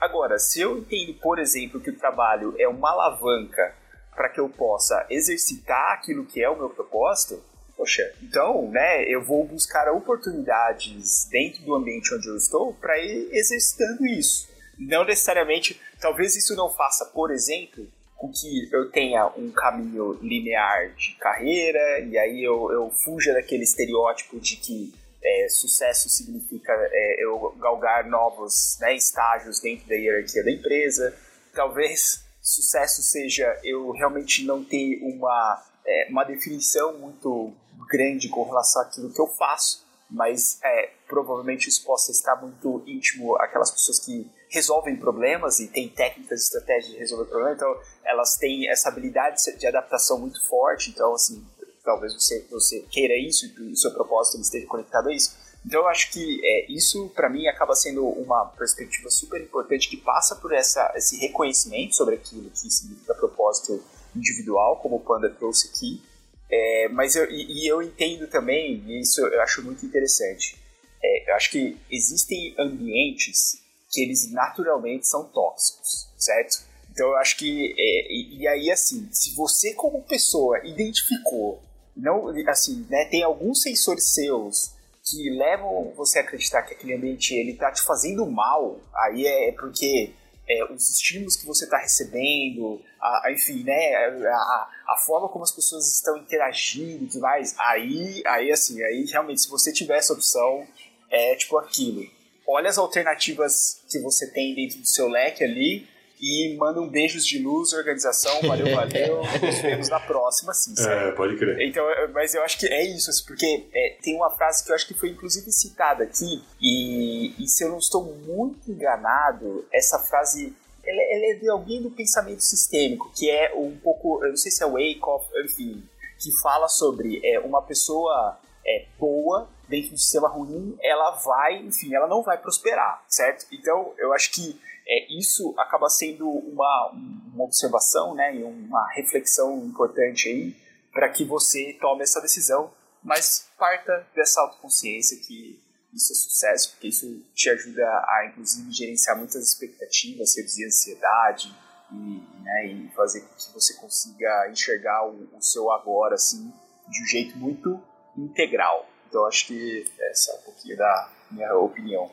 Agora, 0.00 0.36
se 0.38 0.60
eu 0.60 0.78
entendo, 0.78 1.14
por 1.20 1.38
exemplo, 1.38 1.80
que 1.80 1.90
o 1.90 1.96
trabalho 1.96 2.56
é 2.58 2.66
uma 2.66 2.90
alavanca 2.90 3.72
para 4.14 4.28
que 4.28 4.40
eu 4.40 4.48
possa 4.48 5.06
exercitar 5.08 5.92
aquilo 5.92 6.26
que 6.26 6.42
é 6.42 6.50
o 6.50 6.56
meu 6.56 6.70
propósito, 6.70 7.40
poxa, 7.76 8.12
então, 8.20 8.68
né, 8.70 9.04
eu 9.04 9.24
vou 9.24 9.46
buscar 9.46 9.88
oportunidades 9.92 11.26
dentro 11.30 11.62
do 11.64 11.74
ambiente 11.74 12.12
onde 12.12 12.28
eu 12.28 12.36
estou 12.36 12.74
para 12.74 12.98
ir 12.98 13.28
exercitando 13.32 14.04
isso. 14.04 14.48
Não 14.76 15.04
necessariamente, 15.04 15.80
talvez 16.00 16.34
isso 16.34 16.56
não 16.56 16.68
faça, 16.68 17.06
por 17.06 17.30
exemplo, 17.30 17.86
com 18.24 18.32
que 18.32 18.70
eu 18.72 18.90
tenha 18.90 19.26
um 19.36 19.50
caminho 19.50 20.14
linear 20.22 20.94
de 20.94 21.14
carreira 21.16 22.00
e 22.00 22.16
aí 22.16 22.42
eu, 22.42 22.72
eu 22.72 22.90
fuja 22.90 23.34
daquele 23.34 23.64
estereótipo 23.64 24.40
de 24.40 24.56
que 24.56 24.94
é, 25.22 25.48
sucesso 25.50 26.08
significa 26.08 26.72
é, 26.72 27.22
eu 27.22 27.54
galgar 27.58 28.06
novos 28.08 28.78
né, 28.80 28.94
estágios 28.94 29.60
dentro 29.60 29.86
da 29.88 29.94
hierarquia 29.94 30.42
da 30.42 30.50
empresa. 30.50 31.14
Talvez 31.52 32.24
sucesso 32.40 33.02
seja 33.02 33.58
eu 33.62 33.90
realmente 33.90 34.44
não 34.44 34.64
ter 34.64 35.00
uma, 35.02 35.62
é, 35.86 36.08
uma 36.10 36.24
definição 36.24 36.98
muito 36.98 37.52
grande 37.90 38.28
com 38.28 38.44
relação 38.44 38.82
àquilo 38.82 39.12
que 39.12 39.20
eu 39.20 39.26
faço, 39.26 39.84
mas 40.10 40.58
é, 40.62 40.90
provavelmente 41.06 41.68
isso 41.68 41.84
possa 41.84 42.10
estar 42.10 42.36
muito 42.36 42.82
íntimo 42.86 43.36
àquelas 43.36 43.70
pessoas 43.70 43.98
que 43.98 44.26
resolvem 44.54 44.96
problemas 44.96 45.58
e 45.58 45.66
têm 45.66 45.88
técnicas 45.88 46.40
e 46.40 46.44
estratégias 46.44 46.92
de 46.92 46.98
resolver 46.98 47.24
problemas, 47.24 47.56
então 47.56 47.76
elas 48.04 48.36
têm 48.36 48.70
essa 48.70 48.88
habilidade 48.88 49.36
de 49.58 49.66
adaptação 49.66 50.18
muito 50.20 50.40
forte, 50.46 50.90
então 50.90 51.12
assim, 51.12 51.44
talvez 51.84 52.14
você, 52.14 52.46
você 52.48 52.80
queira 52.88 53.14
isso 53.18 53.46
e 53.46 53.72
o 53.72 53.76
seu 53.76 53.90
propósito 53.92 54.40
esteja 54.40 54.66
conectado 54.66 55.08
a 55.08 55.12
isso. 55.12 55.36
Então 55.66 55.80
eu 55.80 55.88
acho 55.88 56.12
que 56.12 56.40
é, 56.44 56.70
isso 56.70 57.10
para 57.16 57.28
mim 57.28 57.48
acaba 57.48 57.74
sendo 57.74 58.06
uma 58.06 58.44
perspectiva 58.46 59.10
super 59.10 59.40
importante 59.40 59.88
que 59.88 59.96
passa 59.96 60.36
por 60.36 60.52
essa, 60.52 60.92
esse 60.94 61.18
reconhecimento 61.18 61.96
sobre 61.96 62.14
aquilo 62.14 62.48
que 62.50 62.70
significa 62.70 63.14
propósito 63.14 63.82
individual, 64.14 64.76
como 64.76 64.96
o 64.96 65.00
Panda 65.00 65.28
trouxe 65.30 65.68
aqui. 65.68 66.00
É, 66.48 66.88
mas 66.90 67.16
eu, 67.16 67.28
e, 67.28 67.64
e, 67.64 67.66
eu 67.66 67.82
entendo 67.82 68.28
também, 68.28 68.84
e 68.86 69.00
isso 69.00 69.20
eu 69.20 69.40
acho 69.42 69.62
muito 69.62 69.84
interessante, 69.84 70.56
é, 71.02 71.30
eu 71.30 71.34
acho 71.34 71.50
que 71.50 71.76
existem 71.90 72.54
ambientes 72.58 73.63
que 73.94 74.02
eles 74.02 74.30
naturalmente 74.32 75.06
são 75.06 75.24
tóxicos, 75.24 76.08
certo? 76.18 76.64
Então 76.90 77.08
eu 77.08 77.16
acho 77.16 77.36
que, 77.36 77.74
é, 77.78 78.12
e, 78.12 78.38
e, 78.40 78.48
aí 78.48 78.70
assim, 78.70 79.08
se 79.12 79.34
você 79.34 79.72
como 79.74 80.02
pessoa 80.02 80.58
identificou, 80.66 81.62
não, 81.96 82.28
assim, 82.48 82.86
né, 82.90 83.04
tem 83.06 83.22
alguns 83.22 83.62
sensores 83.62 84.12
seus 84.12 84.72
que 85.04 85.30
levam 85.30 85.92
você 85.96 86.18
a 86.18 86.22
acreditar 86.22 86.62
que 86.62 86.74
aquele 86.74 86.94
ambiente 86.94 87.34
ele 87.34 87.54
tá 87.54 87.70
te 87.70 87.82
fazendo 87.82 88.26
mal, 88.26 88.80
aí 88.94 89.26
é 89.26 89.52
porque 89.52 90.12
é, 90.48 90.64
os 90.72 90.90
estímulos 90.90 91.36
que 91.36 91.46
você 91.46 91.64
está 91.64 91.78
recebendo, 91.78 92.80
a, 93.00 93.26
a, 93.26 93.32
enfim, 93.32 93.62
né, 93.62 93.94
a, 93.94 94.68
a, 94.88 94.96
forma 95.04 95.28
como 95.28 95.44
as 95.44 95.52
pessoas 95.52 95.94
estão 95.94 96.16
interagindo 96.16 97.04
e 97.04 97.06
tudo 97.06 97.20
mais, 97.20 97.54
aí, 97.58 98.22
aí 98.26 98.50
assim, 98.50 98.82
aí 98.82 99.04
realmente 99.04 99.42
se 99.42 99.48
você 99.48 99.72
tiver 99.72 99.98
essa 99.98 100.12
opção, 100.12 100.66
é 101.10 101.34
tipo 101.36 101.56
aquilo. 101.58 102.02
Olha 102.46 102.68
as 102.68 102.78
alternativas 102.78 103.82
que 103.88 103.98
você 104.00 104.30
tem 104.30 104.54
dentro 104.54 104.78
do 104.78 104.86
seu 104.86 105.08
leque 105.08 105.42
ali 105.42 105.86
e 106.20 106.56
manda 106.56 106.80
um 106.80 106.88
beijos 106.88 107.26
de 107.26 107.38
luz, 107.38 107.72
organização, 107.72 108.40
valeu, 108.42 108.72
valeu, 108.74 109.22
nos 109.42 109.58
vemos 109.60 109.88
na 109.88 110.00
próxima, 110.00 110.54
sim, 110.54 110.74
É, 110.88 111.12
pode 111.12 111.36
crer. 111.36 111.60
Então, 111.60 111.84
mas 112.12 112.34
eu 112.34 112.42
acho 112.42 112.58
que 112.58 112.66
é 112.66 112.82
isso, 112.82 113.10
assim, 113.10 113.24
porque 113.26 113.66
é, 113.74 113.96
tem 114.02 114.16
uma 114.16 114.30
frase 114.30 114.64
que 114.64 114.70
eu 114.70 114.74
acho 114.74 114.86
que 114.86 114.94
foi 114.94 115.10
inclusive 115.10 115.50
citada 115.52 116.04
aqui, 116.04 116.42
e, 116.60 117.34
e 117.42 117.48
se 117.48 117.64
eu 117.64 117.68
não 117.68 117.78
estou 117.78 118.04
muito 118.04 118.70
enganado, 118.70 119.66
essa 119.72 119.98
frase 119.98 120.54
ela, 120.86 121.02
ela, 121.02 121.32
é 121.32 121.38
de 121.38 121.48
alguém 121.48 121.82
do 121.82 121.90
pensamento 121.90 122.42
sistêmico, 122.42 123.10
que 123.14 123.30
é 123.30 123.54
um 123.54 123.76
pouco, 123.76 124.22
eu 124.24 124.30
não 124.30 124.36
sei 124.36 124.50
se 124.50 124.62
é 124.62 124.66
Wyckoff, 124.66 125.26
enfim, 125.44 125.82
que 126.18 126.30
fala 126.40 126.68
sobre 126.68 127.20
é, 127.24 127.40
uma 127.40 127.62
pessoa 127.62 128.38
é, 128.66 128.86
boa 128.98 129.48
dentro 129.74 129.90
do 129.90 129.98
sistema 129.98 130.28
ruim, 130.28 130.78
ela 130.80 131.10
vai, 131.16 131.56
enfim, 131.56 131.92
ela 131.92 132.06
não 132.06 132.22
vai 132.22 132.38
prosperar, 132.38 133.04
certo? 133.08 133.46
Então, 133.52 133.92
eu 133.98 134.12
acho 134.12 134.30
que 134.30 134.60
é, 134.86 135.18
isso 135.18 135.52
acaba 135.58 135.88
sendo 135.88 136.28
uma, 136.28 136.92
uma 137.34 137.44
observação, 137.44 138.14
né, 138.14 138.36
e 138.36 138.44
uma 138.44 138.88
reflexão 138.92 139.64
importante 139.64 140.28
aí 140.28 140.56
para 140.92 141.08
que 141.08 141.24
você 141.24 141.76
tome 141.80 142.04
essa 142.04 142.20
decisão, 142.20 142.70
mas 143.02 143.48
parta 143.58 144.06
dessa 144.14 144.40
autoconsciência 144.42 145.18
que 145.18 145.60
isso 145.92 146.12
é 146.12 146.16
sucesso, 146.16 146.70
porque 146.72 146.88
isso 146.88 147.22
te 147.34 147.50
ajuda 147.50 147.84
a, 147.84 148.26
inclusive, 148.30 148.70
gerenciar 148.72 149.16
muitas 149.16 149.42
expectativas, 149.48 150.36
reduzir 150.36 150.64
a 150.64 150.66
ansiedade 150.68 151.54
e, 151.90 152.42
né, 152.42 152.66
e 152.66 152.88
fazer 152.94 153.22
com 153.22 153.34
que 153.34 153.52
você 153.52 153.74
consiga 153.74 154.48
enxergar 154.50 155.04
o, 155.08 155.36
o 155.36 155.42
seu 155.42 155.70
agora, 155.72 156.14
assim, 156.14 156.52
de 156.88 157.02
um 157.02 157.06
jeito 157.06 157.36
muito 157.36 157.82
integral. 158.16 158.93
Então, 159.14 159.26
acho 159.26 159.46
que 159.46 159.84
essa 160.10 160.32
é 160.32 160.34
um 160.34 160.38
pouquinho 160.38 160.76
da 160.76 161.08
minha 161.30 161.54
opinião. 161.54 162.10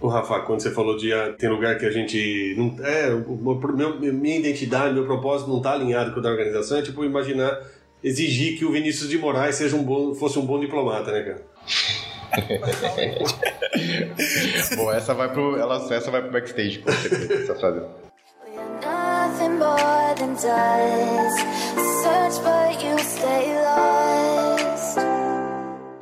O 0.00 0.08
Rafa, 0.08 0.40
quando 0.40 0.60
você 0.60 0.72
falou 0.72 0.96
de 0.96 1.12
ah, 1.12 1.32
tem 1.38 1.48
lugar 1.48 1.78
que 1.78 1.86
a 1.86 1.92
gente 1.92 2.56
não 2.58 2.76
é, 2.84 3.14
o 3.14 3.36
meu, 3.72 4.00
minha 4.00 4.36
identidade, 4.36 4.92
meu 4.92 5.04
propósito 5.04 5.48
não 5.48 5.58
está 5.58 5.74
alinhado 5.74 6.12
com 6.12 6.18
o 6.18 6.22
da 6.22 6.28
organização, 6.28 6.78
é 6.78 6.82
tipo 6.82 7.04
imaginar 7.04 7.56
exigir 8.02 8.58
que 8.58 8.64
o 8.64 8.72
Vinícius 8.72 9.08
de 9.08 9.16
Moraes 9.16 9.54
seja 9.54 9.76
um 9.76 9.84
bom, 9.84 10.12
fosse 10.12 10.40
um 10.40 10.44
bom 10.44 10.58
diplomata, 10.58 11.12
né, 11.12 11.22
cara? 11.22 11.42
Bom, 14.76 14.92
essa 14.92 15.14
vai 15.14 15.32
pro, 15.32 15.56
ela, 15.56 15.76
essa 15.92 16.10
vai 16.10 16.22
pro 16.22 16.30
backstage, 16.30 16.78
com 16.78 16.92
certeza, 16.92 17.42
essa 17.42 17.54
frase. 17.56 17.80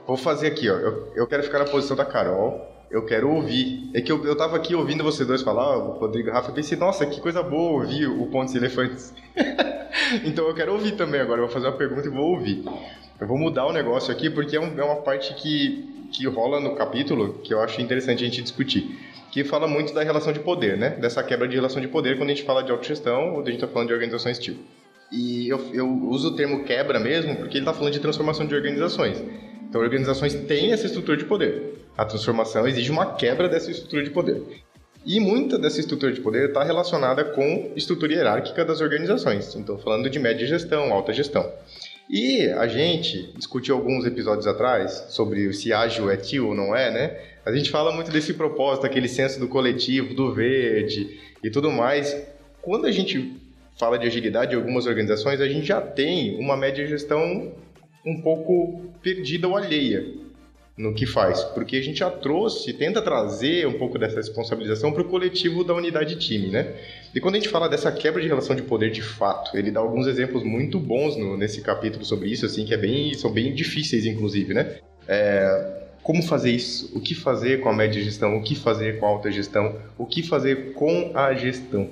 Vou 0.09 0.17
fazer 0.17 0.47
aqui, 0.47 0.71
ó. 0.71 0.75
Eu, 0.75 1.13
eu 1.15 1.27
quero 1.27 1.43
ficar 1.43 1.59
na 1.59 1.67
posição 1.67 1.95
da 1.95 2.03
Carol. 2.03 2.67
Eu 2.91 3.05
quero 3.05 3.31
ouvir. 3.31 3.91
É 3.93 4.01
que 4.01 4.11
eu, 4.11 4.25
eu 4.25 4.35
tava 4.35 4.57
aqui 4.57 4.75
ouvindo 4.75 5.05
vocês 5.05 5.29
dois 5.29 5.43
falar, 5.43 5.77
o 5.77 5.99
Rodrigo 5.99 6.29
e 6.29 6.31
o 6.31 6.35
Rafa, 6.35 6.49
eu 6.49 6.55
pensei, 6.55 6.79
nossa, 6.79 7.05
que 7.05 7.21
coisa 7.21 7.43
boa 7.43 7.83
ouvir 7.83 8.07
o 8.07 8.25
Pontos 8.29 8.55
Elefantes. 8.55 9.13
então 10.25 10.49
eu 10.49 10.55
quero 10.55 10.73
ouvir 10.73 10.93
também 10.93 11.21
agora. 11.21 11.43
Eu 11.43 11.45
vou 11.45 11.53
fazer 11.53 11.67
uma 11.67 11.77
pergunta 11.77 12.07
e 12.07 12.11
vou 12.11 12.25
ouvir. 12.25 12.65
Eu 13.21 13.27
vou 13.27 13.37
mudar 13.37 13.67
o 13.67 13.73
negócio 13.73 14.11
aqui 14.11 14.31
porque 14.31 14.57
é, 14.57 14.61
um, 14.61 14.81
é 14.81 14.83
uma 14.83 15.03
parte 15.03 15.35
que, 15.35 16.09
que 16.11 16.27
rola 16.27 16.59
no 16.59 16.75
capítulo 16.75 17.35
que 17.45 17.53
eu 17.53 17.61
acho 17.61 17.79
interessante 17.83 18.25
a 18.25 18.27
gente 18.27 18.41
discutir. 18.41 18.99
Que 19.31 19.45
fala 19.45 19.69
muito 19.69 19.93
da 19.93 20.03
relação 20.03 20.33
de 20.33 20.41
poder, 20.41 20.79
né? 20.79 20.89
Dessa 20.89 21.23
quebra 21.23 21.47
de 21.47 21.55
relação 21.55 21.83
de 21.83 21.89
poder 21.89 22.17
quando 22.17 22.31
a 22.31 22.35
gente 22.35 22.47
fala 22.47 22.63
de 22.63 22.73
autogestão 22.73 23.35
ou 23.35 23.43
a 23.43 23.45
gente 23.45 23.57
está 23.57 23.69
falando 23.69 23.89
de 23.89 23.93
organizações 23.93 24.39
tipo. 24.39 24.59
E 25.13 25.51
eu, 25.51 25.61
eu 25.75 25.87
uso 25.87 26.29
o 26.29 26.35
termo 26.35 26.65
quebra 26.65 26.99
mesmo 26.99 27.37
porque 27.37 27.59
ele 27.59 27.65
está 27.65 27.75
falando 27.75 27.93
de 27.93 28.01
transformação 28.01 28.47
de 28.47 28.55
organizações. 28.55 29.23
Então, 29.69 29.81
organizações 29.81 30.35
têm 30.35 30.73
essa 30.73 30.87
estrutura 30.87 31.16
de 31.16 31.25
poder. 31.25 31.85
A 31.97 32.05
transformação 32.05 32.66
exige 32.66 32.91
uma 32.91 33.14
quebra 33.14 33.49
dessa 33.49 33.71
estrutura 33.71 34.03
de 34.03 34.11
poder. 34.11 34.43
E 35.05 35.21
muita 35.21 35.59
dessa 35.59 35.81
estrutura 35.81 36.12
de 36.12 36.21
poder 36.21 36.49
está 36.49 36.62
relacionada 36.64 37.25
com 37.25 37.73
estrutura 37.77 38.12
hierárquica 38.12 38.64
das 38.64 38.81
organizações. 38.81 39.55
Então, 39.55 39.79
falando 39.79 40.09
de 40.11 40.19
média 40.19 40.47
gestão, 40.47 40.93
alta 40.93 41.12
gestão. 41.12 41.51
E 42.11 42.47
a 42.47 42.66
gente 42.66 43.33
discutiu 43.37 43.75
alguns 43.75 44.07
episódios 44.07 44.47
atrás 44.47 45.07
sobre 45.11 45.53
se 45.53 45.73
ágil 45.73 46.11
é 46.11 46.16
tio 46.16 46.49
ou 46.49 46.55
não 46.55 46.75
é, 46.75 46.91
né? 46.91 47.21
A 47.45 47.53
gente 47.53 47.71
fala 47.71 47.93
muito 47.93 48.11
desse 48.11 48.35
propósito, 48.35 48.87
aquele 48.87 49.09
senso 49.09 49.39
do 49.39 49.49
coletivo, 49.49 50.14
do 50.14 50.33
verde 50.33 51.21
e 51.43 51.51
tudo 51.51 51.71
mais. 51.71 52.16
Quando 52.62 52.87
a 52.87 52.91
gente 52.91 53.35
fala 53.79 53.99
de 53.99 54.07
agilidade 54.07 54.55
em 54.55 54.57
algumas 54.57 54.87
organizações, 54.87 55.41
a 55.41 55.49
gente 55.49 55.66
já 55.66 55.81
tem 55.81 56.39
uma 56.39 56.57
média 56.57 56.87
gestão 56.87 57.53
um 58.05 58.21
pouco 58.21 58.91
perdida 59.03 59.49
ou 59.49 59.57
alheia 59.57 60.05
no 60.79 60.95
que 60.95 61.05
faz, 61.05 61.43
porque 61.43 61.77
a 61.77 61.83
gente 61.83 61.99
já 61.99 62.09
trouxe, 62.09 62.73
tenta 62.73 63.03
trazer 63.03 63.67
um 63.67 63.73
pouco 63.73 63.99
dessa 63.99 64.17
responsabilização 64.17 64.93
para 64.93 65.03
o 65.03 65.05
coletivo 65.07 65.65
da 65.65 65.75
unidade 65.75 66.17
time, 66.17 66.51
né? 66.51 66.73
E 67.13 67.21
quando 67.21 67.35
a 67.35 67.39
gente 67.39 67.49
fala 67.49 67.69
dessa 67.69 67.91
quebra 67.91 68.23
de 68.23 68.29
relação 68.29 68.55
de 68.55 68.63
poder 68.63 68.93
de 68.93 69.03
fato, 69.03 69.57
ele 69.57 69.73
dá 69.73 69.81
alguns 69.81 70.07
exemplos 70.07 70.45
muito 70.45 70.79
bons 70.79 71.17
no, 71.17 71.37
nesse 71.37 71.63
capítulo 71.63 72.05
sobre 72.05 72.31
isso, 72.31 72.47
assim, 72.47 72.65
que 72.65 72.73
é 72.73 72.77
bem, 72.77 73.13
são 73.15 73.33
bem 73.33 73.53
difíceis, 73.53 74.07
inclusive, 74.07 74.55
né? 74.55 74.77
É, 75.09 75.79
como 76.01 76.23
fazer 76.23 76.53
isso? 76.53 76.97
O 76.97 77.01
que 77.01 77.15
fazer 77.15 77.61
com 77.61 77.69
a 77.69 77.73
média 77.73 78.01
gestão? 78.01 78.37
O 78.37 78.43
que 78.43 78.55
fazer 78.55 79.01
com 79.01 79.07
a 79.07 79.09
alta 79.09 79.33
gestão? 79.33 79.77
O 79.99 80.07
que 80.07 80.23
fazer 80.23 80.75
com 80.75 81.11
a 81.13 81.35
gestão? 81.35 81.91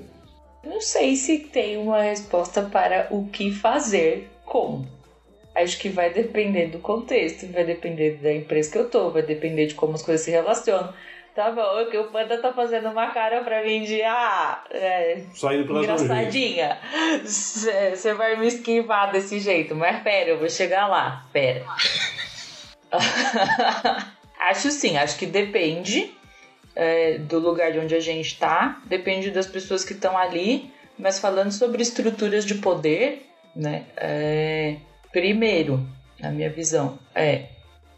Não 0.65 0.81
sei 0.81 1.17
se 1.17 1.39
tem 1.39 1.77
uma 1.77 2.03
resposta 2.03 2.63
para 2.63 3.09
o 3.11 3.27
que 3.27 3.51
fazer 3.51 4.31
com. 4.45 4.85
Acho 5.57 5.79
que 5.79 5.89
vai 5.89 6.13
depender 6.13 6.67
do 6.67 6.79
contexto, 6.79 7.51
vai 7.51 7.65
depender 7.65 8.19
da 8.23 8.33
empresa 8.33 8.71
que 8.71 8.79
eu 8.79 8.91
tô, 8.91 9.11
vai 9.11 9.23
depender 9.23 9.67
de 9.67 9.75
como 9.75 9.95
as 9.95 10.03
coisas 10.03 10.25
se 10.25 10.31
relacionam. 10.31 10.93
Tá 11.35 11.51
bom, 11.51 11.91
que 11.91 11.99
o 11.99 12.11
Panda 12.11 12.39
tá 12.41 12.53
fazendo 12.53 12.89
uma 12.89 13.11
cara 13.11 13.43
pra 13.43 13.63
mim 13.63 13.83
de 13.83 14.03
ah, 14.03 14.65
é, 14.71 15.21
Só 15.35 15.53
indo 15.53 15.67
pela 15.67 15.81
engraçadinha. 15.81 16.79
Você 17.25 18.15
vai 18.15 18.37
me 18.37 18.47
esquivar 18.47 19.13
desse 19.13 19.39
jeito, 19.39 19.75
mas 19.75 20.03
pera, 20.03 20.31
eu 20.31 20.39
vou 20.39 20.49
chegar 20.49 20.87
lá. 20.87 21.27
Pera. 21.33 21.65
acho 24.41 24.71
sim, 24.71 24.97
acho 24.97 25.19
que 25.19 25.27
depende 25.27 26.15
é, 26.75 27.19
do 27.19 27.39
lugar 27.39 27.73
de 27.73 27.79
onde 27.79 27.95
a 27.95 28.01
gente 28.01 28.39
tá, 28.39 28.81
depende 28.85 29.31
das 29.31 29.47
pessoas 29.47 29.85
que 29.85 29.95
estão 29.95 30.17
ali, 30.17 30.71
mas 30.99 31.19
falando 31.19 31.51
sobre 31.51 31.83
estruturas 31.83 32.45
de 32.45 32.57
poder, 32.57 33.27
né? 33.55 33.85
É, 33.97 34.77
Primeiro, 35.17 35.81
na 36.21 36.31
minha 36.31 36.51
visão, 36.51 36.99
é 37.15 37.47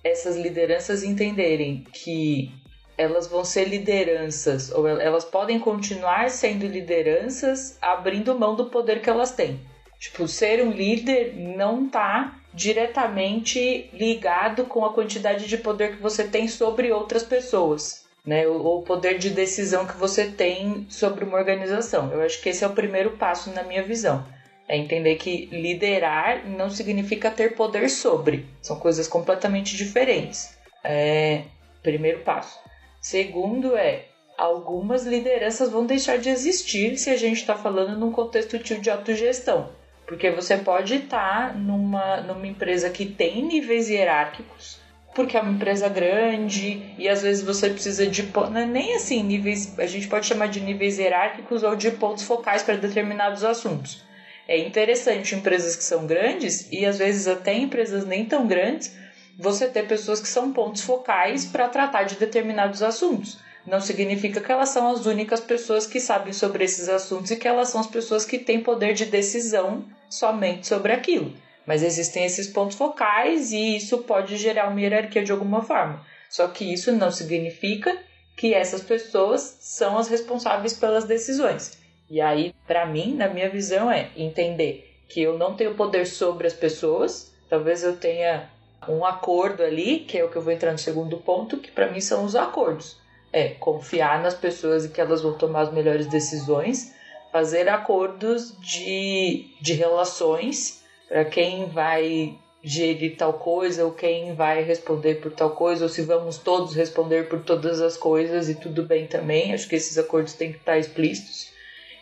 essas 0.05 0.37
lideranças 0.37 1.03
entenderem 1.03 1.85
que 1.93 2.55
elas 2.97 3.27
vão 3.27 3.45
ser 3.45 3.65
lideranças, 3.65 4.71
ou 4.71 4.87
elas 4.87 5.25
podem 5.25 5.59
continuar 5.59 6.31
sendo 6.31 6.65
lideranças 6.65 7.77
abrindo 7.83 8.39
mão 8.39 8.55
do 8.55 8.67
poder 8.67 9.03
que 9.03 9.11
elas 9.11 9.33
têm. 9.33 9.59
Tipo, 9.99 10.29
ser 10.29 10.63
um 10.63 10.71
líder 10.71 11.35
não 11.37 11.89
tá 11.89 12.39
diretamente 12.55 13.91
ligado 13.93 14.67
com 14.67 14.85
a 14.85 14.93
quantidade 14.93 15.49
de 15.49 15.59
poder 15.59 15.97
que 15.97 16.01
você 16.01 16.23
tem 16.23 16.47
sobre 16.47 16.93
outras 16.93 17.25
pessoas, 17.25 18.07
né? 18.25 18.47
Ou 18.47 18.79
o 18.79 18.83
poder 18.83 19.19
de 19.19 19.31
decisão 19.31 19.85
que 19.89 19.97
você 19.97 20.27
tem 20.27 20.87
sobre 20.89 21.25
uma 21.25 21.37
organização. 21.37 22.13
Eu 22.13 22.23
acho 22.23 22.41
que 22.41 22.51
esse 22.51 22.63
é 22.63 22.67
o 22.69 22.75
primeiro 22.75 23.17
passo 23.17 23.51
na 23.51 23.65
minha 23.65 23.83
visão. 23.83 24.25
É 24.69 24.77
entender 24.77 25.15
que 25.17 25.47
liderar 25.47 26.47
não 26.47 26.69
significa 26.69 27.31
ter 27.31 27.55
poder 27.55 27.89
sobre. 27.89 28.45
São 28.61 28.79
coisas 28.79 29.09
completamente 29.09 29.75
diferentes. 29.77 30.55
É, 30.85 31.45
primeiro 31.83 32.21
passo. 32.21 32.59
Segundo 33.01 33.75
é, 33.75 34.05
algumas 34.37 35.07
lideranças 35.07 35.71
vão 35.71 35.87
deixar 35.87 36.19
de 36.19 36.29
existir 36.29 36.99
se 36.99 37.09
a 37.09 37.17
gente 37.17 37.39
está 37.39 37.55
falando 37.55 37.99
num 37.99 38.13
contexto 38.13 38.59
de 38.59 38.91
autogestão. 38.91 39.71
Porque 40.07 40.31
você 40.31 40.57
pode 40.57 40.97
estar 40.97 41.49
tá 41.49 41.55
numa, 41.55 42.19
numa 42.19 42.47
empresa 42.47 42.91
que 42.91 43.07
tem 43.07 43.43
níveis 43.43 43.89
hierárquicos, 43.89 44.79
porque 45.15 45.37
é 45.37 45.41
uma 45.41 45.53
empresa 45.53 45.89
grande 45.89 46.95
e 46.99 47.09
às 47.09 47.23
vezes 47.23 47.43
você 47.43 47.71
precisa 47.71 48.07
de 48.07 48.23
é 48.23 48.67
nem 48.67 48.95
assim 48.95 49.23
níveis 49.23 49.79
a 49.79 49.87
gente 49.87 50.07
pode 50.09 50.27
chamar 50.27 50.49
de 50.49 50.61
níveis 50.61 50.99
hierárquicos 50.99 51.63
ou 51.63 51.75
de 51.75 51.91
pontos 51.91 52.25
focais 52.25 52.63
para 52.63 52.77
determinados 52.77 53.43
assuntos 53.45 54.08
é 54.49 54.57
interessante 54.59 55.35
empresas 55.35 55.77
que 55.77 55.85
são 55.85 56.07
grandes 56.07 56.67
e 56.73 56.87
às 56.87 56.97
vezes 56.97 57.29
até 57.29 57.53
empresas 57.53 58.07
nem 58.07 58.25
tão 58.25 58.47
grandes, 58.47 58.91
você 59.39 59.69
ter 59.69 59.87
pessoas 59.87 60.21
que 60.21 60.27
são 60.27 60.51
pontos 60.51 60.81
focais 60.81 61.45
para 61.45 61.69
tratar 61.69 62.05
de 62.05 62.17
determinados 62.17 62.83
assuntos. 62.83 63.39
Não 63.67 63.79
significa 63.79 64.41
que 64.41 64.51
elas 64.51 64.71
são 64.71 64.91
as 64.91 65.05
únicas 65.05 65.41
pessoas 65.41 65.87
que 65.87 66.01
sabem 66.01 66.33
sobre 66.33 66.65
esses 66.65 66.89
assuntos 66.89 67.31
e 67.31 67.37
que 67.37 67.47
elas 67.47 67.69
são 67.69 67.83
as 67.83 67.87
pessoas 67.87 68.25
que 68.25 68.39
têm 68.39 68.59
poder 68.59 68.95
de 68.95 69.05
decisão 69.05 69.85
somente 70.09 70.67
sobre 70.67 70.93
aquilo. 70.93 71.35
Mas 71.67 71.83
existem 71.83 72.25
esses 72.25 72.47
pontos 72.47 72.79
focais 72.79 73.53
e 73.53 73.77
isso 73.77 73.99
pode 73.99 74.39
gerar 74.39 74.69
uma 74.69 74.81
hierarquia 74.81 75.23
de 75.23 75.31
alguma 75.31 75.61
forma. 75.61 76.03
Só 76.31 76.49
que 76.49 76.65
isso 76.65 76.91
não 76.91 77.11
significa 77.11 77.95
que 78.35 78.55
essas 78.55 78.81
pessoas 78.81 79.59
são 79.61 79.99
as 79.99 80.09
responsáveis 80.09 80.73
pelas 80.73 81.05
decisões. 81.05 81.77
E 82.11 82.21
aí, 82.21 82.55
para 82.67 82.87
mim, 82.87 83.15
na 83.15 83.29
minha 83.29 83.51
visão, 83.51 83.91
é 83.91 84.11
entender 84.17 84.89
que 85.09 85.21
eu 85.21 85.37
não 85.37 85.55
tenho 85.55 85.75
poder 85.75 86.07
sobre 86.07 86.47
as 86.47 86.55
pessoas. 86.55 87.35
Talvez 87.49 87.83
eu 87.83 87.97
tenha 87.97 88.49
um 88.89 89.05
acordo 89.05 89.63
ali, 89.63 90.01
que 90.01 90.19
é 90.19 90.25
o 90.25 90.31
que 90.31 90.37
eu 90.37 90.43
vou 90.43 90.53
entrar 90.53 90.73
no 90.73 90.79
segundo 90.79 91.19
ponto, 91.19 91.59
que 91.59 91.71
para 91.71 91.91
mim 91.91 92.01
são 92.01 92.25
os 92.25 92.35
acordos. 92.35 92.97
É 93.31 93.49
confiar 93.49 94.23
nas 94.23 94.35
pessoas 94.35 94.85
e 94.85 94.89
que 94.89 95.01
elas 95.01 95.23
vão 95.23 95.37
tomar 95.37 95.63
as 95.63 95.73
melhores 95.73 96.07
decisões, 96.07 96.95
fazer 97.31 97.69
acordos 97.69 98.59
de, 98.59 99.51
de 99.61 99.75
relações 99.75 100.83
para 101.07 101.25
quem 101.27 101.67
vai 101.67 102.35
gerir 102.63 103.17
tal 103.17 103.35
coisa, 103.35 103.85
ou 103.85 103.93
quem 103.93 104.35
vai 104.35 104.63
responder 104.63 105.17
por 105.17 105.33
tal 105.33 105.51
coisa, 105.51 105.85
ou 105.85 105.89
se 105.89 106.03
vamos 106.03 106.39
todos 106.39 106.75
responder 106.75 107.29
por 107.29 107.43
todas 107.43 107.81
as 107.81 107.97
coisas 107.97 108.49
e 108.49 108.55
tudo 108.55 108.83
bem 108.83 109.07
também. 109.07 109.53
Acho 109.53 109.69
que 109.69 109.77
esses 109.77 109.99
acordos 109.99 110.33
têm 110.33 110.53
que 110.53 110.59
estar 110.59 110.79
explícitos 110.79 111.58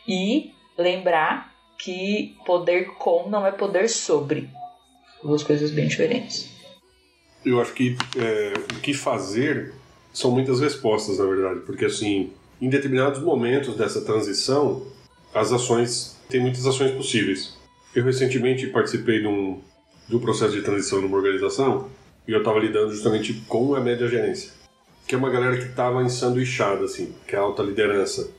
e 0.06 0.52
lembrar 0.78 1.54
que 1.78 2.36
poder 2.44 2.86
com 2.94 3.28
não 3.28 3.46
é 3.46 3.50
poder 3.50 3.88
sobre. 3.88 4.48
Duas 5.22 5.42
coisas 5.42 5.70
bem 5.70 5.88
diferentes. 5.88 6.50
eu 7.44 7.60
acho 7.60 7.72
que 7.72 7.96
é, 8.16 8.52
o 8.76 8.80
que 8.80 8.92
fazer 8.92 9.72
são 10.12 10.30
muitas 10.30 10.60
respostas, 10.60 11.18
na 11.18 11.26
verdade, 11.26 11.60
porque 11.60 11.84
assim, 11.84 12.32
em 12.60 12.68
determinados 12.68 13.20
momentos 13.20 13.76
dessa 13.76 14.00
transição, 14.00 14.86
as 15.34 15.52
ações 15.52 16.16
tem 16.28 16.40
muitas 16.40 16.66
ações 16.66 16.92
possíveis. 16.92 17.56
Eu 17.94 18.04
recentemente 18.04 18.66
participei 18.68 19.20
de 19.20 19.26
um, 19.26 19.60
de 20.08 20.16
um 20.16 20.18
processo 20.18 20.52
de 20.52 20.62
transição 20.62 21.00
numa 21.00 21.16
organização 21.16 21.88
e 22.26 22.32
eu 22.32 22.38
estava 22.38 22.58
lidando 22.58 22.92
justamente 22.92 23.34
com 23.48 23.74
a 23.74 23.80
média 23.80 24.08
gerência, 24.08 24.52
que 25.06 25.14
é 25.14 25.18
uma 25.18 25.30
galera 25.30 25.56
que 25.56 25.66
estava 25.66 26.02
ensanduichada, 26.02 26.84
assim, 26.84 27.14
que 27.26 27.36
é 27.36 27.38
a 27.38 27.42
alta 27.42 27.62
liderança 27.62 28.30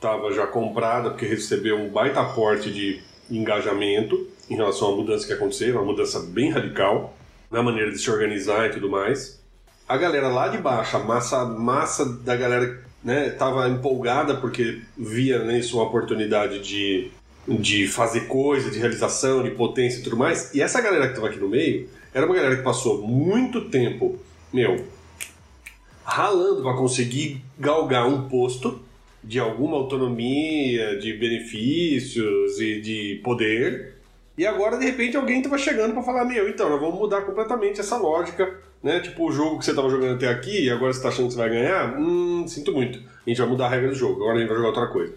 estava 0.00 0.32
já 0.32 0.46
comprada 0.46 1.10
porque 1.10 1.26
recebeu 1.26 1.76
um 1.76 1.90
baita 1.90 2.20
aporte 2.20 2.72
de 2.72 3.02
engajamento 3.30 4.26
em 4.48 4.56
relação 4.56 4.94
à 4.94 4.96
mudança 4.96 5.26
que 5.26 5.32
aconteceu, 5.34 5.74
uma 5.74 5.84
mudança 5.84 6.20
bem 6.20 6.50
radical 6.50 7.14
na 7.50 7.62
maneira 7.62 7.90
de 7.90 7.98
se 7.98 8.10
organizar 8.10 8.66
e 8.66 8.70
tudo 8.70 8.88
mais. 8.88 9.38
A 9.86 9.98
galera 9.98 10.28
lá 10.28 10.48
de 10.48 10.56
baixo, 10.56 10.96
a 10.96 11.00
massa, 11.00 11.44
massa 11.44 12.06
da 12.06 12.34
galera 12.34 12.82
né, 13.04 13.28
tava 13.28 13.68
empolgada 13.68 14.36
porque 14.36 14.80
via 14.96 15.44
nisso 15.44 15.76
uma 15.76 15.84
oportunidade 15.86 16.60
de, 16.60 17.10
de 17.46 17.86
fazer 17.86 18.26
coisa, 18.26 18.70
de 18.70 18.78
realização, 18.78 19.42
de 19.42 19.50
potência 19.50 20.00
e 20.00 20.02
tudo 20.02 20.16
mais. 20.16 20.54
E 20.54 20.62
essa 20.62 20.80
galera 20.80 21.08
que 21.08 21.12
estava 21.12 21.28
aqui 21.28 21.38
no 21.38 21.48
meio 21.48 21.88
era 22.14 22.24
uma 22.24 22.34
galera 22.34 22.56
que 22.56 22.62
passou 22.62 23.06
muito 23.06 23.68
tempo, 23.68 24.18
meu, 24.50 24.82
ralando 26.02 26.62
para 26.62 26.74
conseguir 26.74 27.44
galgar 27.58 28.08
um 28.08 28.28
posto 28.28 28.80
de 29.22 29.38
alguma 29.38 29.76
autonomia, 29.76 30.98
de 30.98 31.12
benefícios 31.14 32.60
e 32.60 32.80
de 32.80 33.20
poder. 33.22 33.94
E 34.36 34.46
agora, 34.46 34.78
de 34.78 34.84
repente, 34.84 35.16
alguém 35.16 35.38
estava 35.38 35.58
chegando 35.58 35.92
para 35.92 36.02
falar: 36.02 36.24
Meu, 36.24 36.48
então, 36.48 36.70
nós 36.70 36.80
vamos 36.80 36.98
mudar 36.98 37.22
completamente 37.22 37.80
essa 37.80 37.96
lógica, 37.96 38.58
né? 38.82 39.00
Tipo, 39.00 39.28
o 39.28 39.32
jogo 39.32 39.58
que 39.58 39.64
você 39.64 39.70
estava 39.72 39.90
jogando 39.90 40.14
até 40.14 40.28
aqui 40.28 40.64
e 40.64 40.70
agora 40.70 40.92
você 40.92 40.98
está 40.98 41.10
achando 41.10 41.26
que 41.26 41.34
você 41.34 41.38
vai 41.38 41.50
ganhar? 41.50 41.98
Hum, 41.98 42.46
sinto 42.46 42.72
muito. 42.72 42.98
A 42.98 43.28
gente 43.28 43.38
vai 43.38 43.48
mudar 43.48 43.66
a 43.66 43.70
regra 43.70 43.88
do 43.88 43.94
jogo, 43.94 44.22
agora 44.22 44.38
a 44.38 44.40
gente 44.40 44.48
vai 44.48 44.56
jogar 44.56 44.68
outra 44.68 44.86
coisa. 44.86 45.14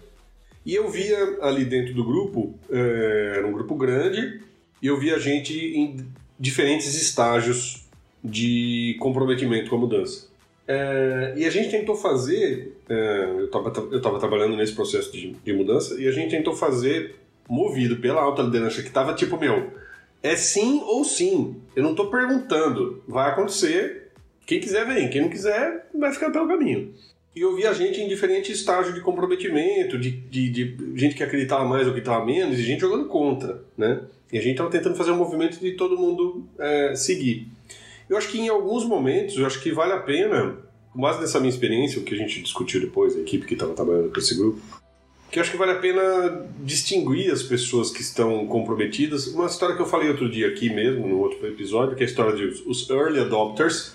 E 0.66 0.74
eu 0.74 0.88
via 0.88 1.38
ali 1.42 1.64
dentro 1.64 1.94
do 1.94 2.04
grupo, 2.04 2.54
é, 2.70 3.34
era 3.36 3.46
um 3.46 3.52
grupo 3.52 3.74
grande, 3.74 4.40
e 4.80 4.86
eu 4.86 4.98
via 4.98 5.18
gente 5.18 5.54
em 5.54 6.06
diferentes 6.38 6.94
estágios 6.94 7.84
de 8.22 8.96
comprometimento 8.98 9.68
com 9.68 9.76
a 9.76 9.78
mudança. 9.78 10.28
É, 10.66 11.34
e 11.36 11.44
a 11.44 11.50
gente 11.50 11.70
tentou 11.70 11.94
fazer, 11.94 12.76
é, 12.88 13.28
eu 13.38 13.96
estava 13.96 14.18
trabalhando 14.18 14.56
nesse 14.56 14.72
processo 14.72 15.12
de, 15.12 15.32
de, 15.32 15.52
mudança, 15.52 16.00
e 16.00 16.08
a 16.08 16.10
gente 16.10 16.30
tentou 16.30 16.54
fazer, 16.54 17.16
movido 17.48 17.96
pela 17.96 18.22
alta 18.22 18.42
liderança, 18.42 18.80
que 18.80 18.88
estava 18.88 19.14
tipo, 19.14 19.38
meu, 19.38 19.72
é 20.22 20.34
sim 20.36 20.80
ou 20.84 21.04
sim. 21.04 21.56
Eu 21.76 21.82
não 21.82 21.90
estou 21.90 22.10
perguntando, 22.10 23.02
vai 23.06 23.30
acontecer, 23.30 24.10
quem 24.46 24.58
quiser 24.58 24.86
vem, 24.86 25.10
quem 25.10 25.20
não 25.20 25.28
quiser 25.28 25.86
vai 25.94 26.12
ficar 26.12 26.30
pelo 26.30 26.48
caminho. 26.48 26.94
E 27.36 27.40
eu 27.40 27.54
vi 27.54 27.66
a 27.66 27.72
gente 27.72 28.00
em 28.00 28.08
diferentes 28.08 28.58
estágios 28.58 28.94
de 28.94 29.00
comprometimento, 29.00 29.98
de, 29.98 30.12
de, 30.12 30.48
de 30.48 30.76
gente 30.94 31.16
que 31.16 31.22
acreditava 31.22 31.64
mais 31.64 31.86
ou 31.86 31.92
que 31.92 31.98
estava 31.98 32.24
menos, 32.24 32.58
e 32.58 32.62
gente 32.62 32.80
jogando 32.80 33.08
contra, 33.08 33.62
né? 33.76 34.02
E 34.32 34.38
a 34.38 34.40
gente 34.40 34.52
estava 34.52 34.70
tentando 34.70 34.96
fazer 34.96 35.10
um 35.10 35.16
movimento 35.16 35.58
de 35.60 35.72
todo 35.72 35.98
mundo 35.98 36.46
é, 36.58 36.94
seguir. 36.94 37.48
Eu 38.08 38.16
acho 38.16 38.28
que 38.28 38.38
em 38.38 38.48
alguns 38.48 38.84
momentos, 38.84 39.36
eu 39.36 39.46
acho 39.46 39.60
que 39.60 39.72
vale 39.72 39.92
a 39.92 40.00
pena, 40.00 40.58
com 40.92 41.00
base 41.00 41.20
nessa 41.20 41.40
minha 41.40 41.50
experiência, 41.50 42.00
o 42.00 42.04
que 42.04 42.14
a 42.14 42.18
gente 42.18 42.42
discutiu 42.42 42.80
depois, 42.80 43.16
a 43.16 43.20
equipe 43.20 43.46
que 43.46 43.54
estava 43.54 43.74
trabalhando 43.74 44.12
com 44.12 44.18
esse 44.18 44.36
grupo, 44.36 44.60
que 45.30 45.38
eu 45.40 45.42
acho 45.42 45.50
que 45.50 45.56
vale 45.56 45.72
a 45.72 45.78
pena 45.80 46.46
distinguir 46.60 47.32
as 47.32 47.42
pessoas 47.42 47.90
que 47.90 48.00
estão 48.00 48.46
comprometidas. 48.46 49.26
Uma 49.26 49.46
história 49.46 49.74
que 49.74 49.82
eu 49.82 49.86
falei 49.86 50.08
outro 50.08 50.30
dia 50.30 50.46
aqui 50.46 50.72
mesmo, 50.72 51.08
no 51.08 51.18
outro 51.18 51.44
episódio, 51.46 51.96
que 51.96 52.04
é 52.04 52.06
a 52.06 52.08
história 52.08 52.36
de 52.36 52.62
os 52.66 52.88
early 52.88 53.18
adopters, 53.18 53.94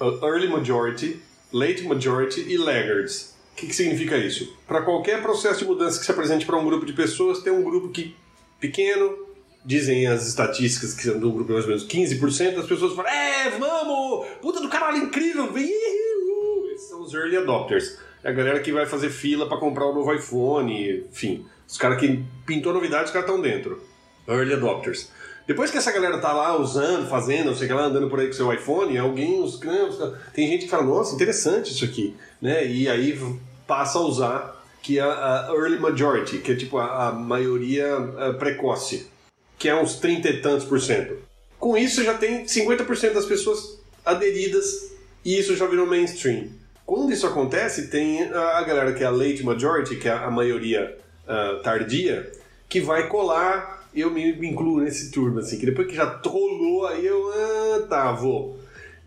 early 0.00 0.48
majority, 0.48 1.20
late 1.52 1.82
majority 1.82 2.46
e 2.48 2.56
laggards. 2.56 3.34
O 3.52 3.56
que, 3.56 3.66
que 3.66 3.74
significa 3.74 4.16
isso? 4.16 4.56
Para 4.66 4.80
qualquer 4.80 5.22
processo 5.22 5.60
de 5.60 5.66
mudança 5.66 5.98
que 5.98 6.06
se 6.06 6.10
apresente 6.10 6.46
para 6.46 6.56
um 6.56 6.64
grupo 6.64 6.86
de 6.86 6.94
pessoas, 6.94 7.40
tem 7.40 7.52
um 7.52 7.62
grupo 7.62 7.90
que 7.90 8.16
pequeno, 8.58 9.23
dizem 9.64 10.06
as 10.06 10.26
estatísticas 10.26 10.94
que 10.94 11.10
do 11.10 11.32
grupo 11.32 11.52
mais 11.52 11.64
ou 11.64 11.70
menos 11.70 11.86
15% 11.86 12.56
das 12.56 12.66
pessoas 12.66 12.94
falam, 12.94 13.10
é, 13.10 13.50
vamos, 13.50 14.26
puta 14.42 14.60
do 14.60 14.68
caralho, 14.68 14.98
incrível, 14.98 15.46
Iuhu! 15.56 16.66
esses 16.74 16.88
são 16.88 17.02
os 17.02 17.14
early 17.14 17.36
adopters. 17.36 17.98
É 18.22 18.30
a 18.30 18.32
galera 18.32 18.60
que 18.60 18.72
vai 18.72 18.86
fazer 18.86 19.10
fila 19.10 19.48
para 19.48 19.58
comprar 19.58 19.86
o 19.86 19.94
novo 19.94 20.12
iPhone, 20.12 21.04
enfim. 21.10 21.46
Os 21.66 21.78
caras 21.78 21.98
que 21.98 22.22
pintou 22.46 22.72
novidade, 22.72 23.04
os 23.04 23.10
caras 23.10 23.28
estão 23.28 23.40
dentro. 23.40 23.82
Early 24.26 24.54
adopters. 24.54 25.10
Depois 25.46 25.70
que 25.70 25.76
essa 25.76 25.92
galera 25.92 26.18
tá 26.18 26.32
lá 26.32 26.56
usando, 26.58 27.06
fazendo, 27.08 27.46
não 27.46 27.54
sei 27.54 27.66
o 27.66 27.68
que 27.68 27.74
lá, 27.74 27.84
andando 27.84 28.08
por 28.08 28.18
aí 28.18 28.28
com 28.28 28.32
seu 28.32 28.50
iPhone, 28.52 28.96
alguém, 28.96 29.42
os, 29.42 29.60
tem 30.32 30.48
gente 30.48 30.64
que 30.64 30.70
fala, 30.70 30.84
nossa, 30.84 31.14
interessante 31.14 31.70
isso 31.70 31.84
aqui, 31.84 32.16
né? 32.40 32.66
E 32.66 32.88
aí 32.88 33.18
passa 33.66 33.98
a 33.98 34.02
usar 34.02 34.64
que 34.82 34.98
é 34.98 35.02
a, 35.02 35.50
early 35.54 35.78
majority, 35.78 36.38
que 36.38 36.52
é 36.52 36.54
tipo 36.54 36.78
a, 36.78 37.08
a 37.08 37.12
maioria 37.12 37.86
precoce 38.38 39.10
que 39.64 39.68
é 39.70 39.74
uns 39.74 39.94
30 39.94 40.28
e 40.28 40.40
tantos 40.42 40.66
por 40.66 40.78
cento. 40.78 41.16
Com 41.58 41.74
isso, 41.74 42.04
já 42.04 42.12
tem 42.12 42.44
50% 42.44 43.14
das 43.14 43.24
pessoas 43.24 43.80
aderidas 44.04 44.92
e 45.24 45.38
isso 45.38 45.56
já 45.56 45.66
virou 45.66 45.86
mainstream. 45.86 46.48
Quando 46.84 47.10
isso 47.10 47.26
acontece, 47.26 47.88
tem 47.88 48.24
a 48.24 48.62
galera 48.62 48.92
que 48.92 49.02
é 49.02 49.06
a 49.06 49.10
late 49.10 49.42
majority, 49.42 49.96
que 49.96 50.06
é 50.06 50.12
a 50.12 50.30
maioria 50.30 50.98
uh, 51.22 51.62
tardia, 51.62 52.30
que 52.68 52.78
vai 52.78 53.08
colar. 53.08 53.88
Eu 53.94 54.10
me, 54.10 54.32
incluo 54.46 54.80
nesse 54.80 55.10
turno, 55.10 55.38
assim, 55.38 55.58
que 55.58 55.64
depois 55.64 55.88
que 55.88 55.96
já 55.96 56.20
rolou, 56.22 56.86
aí 56.86 57.06
eu, 57.06 57.32
ah, 57.32 57.86
tá, 57.88 58.12
vou. 58.12 58.58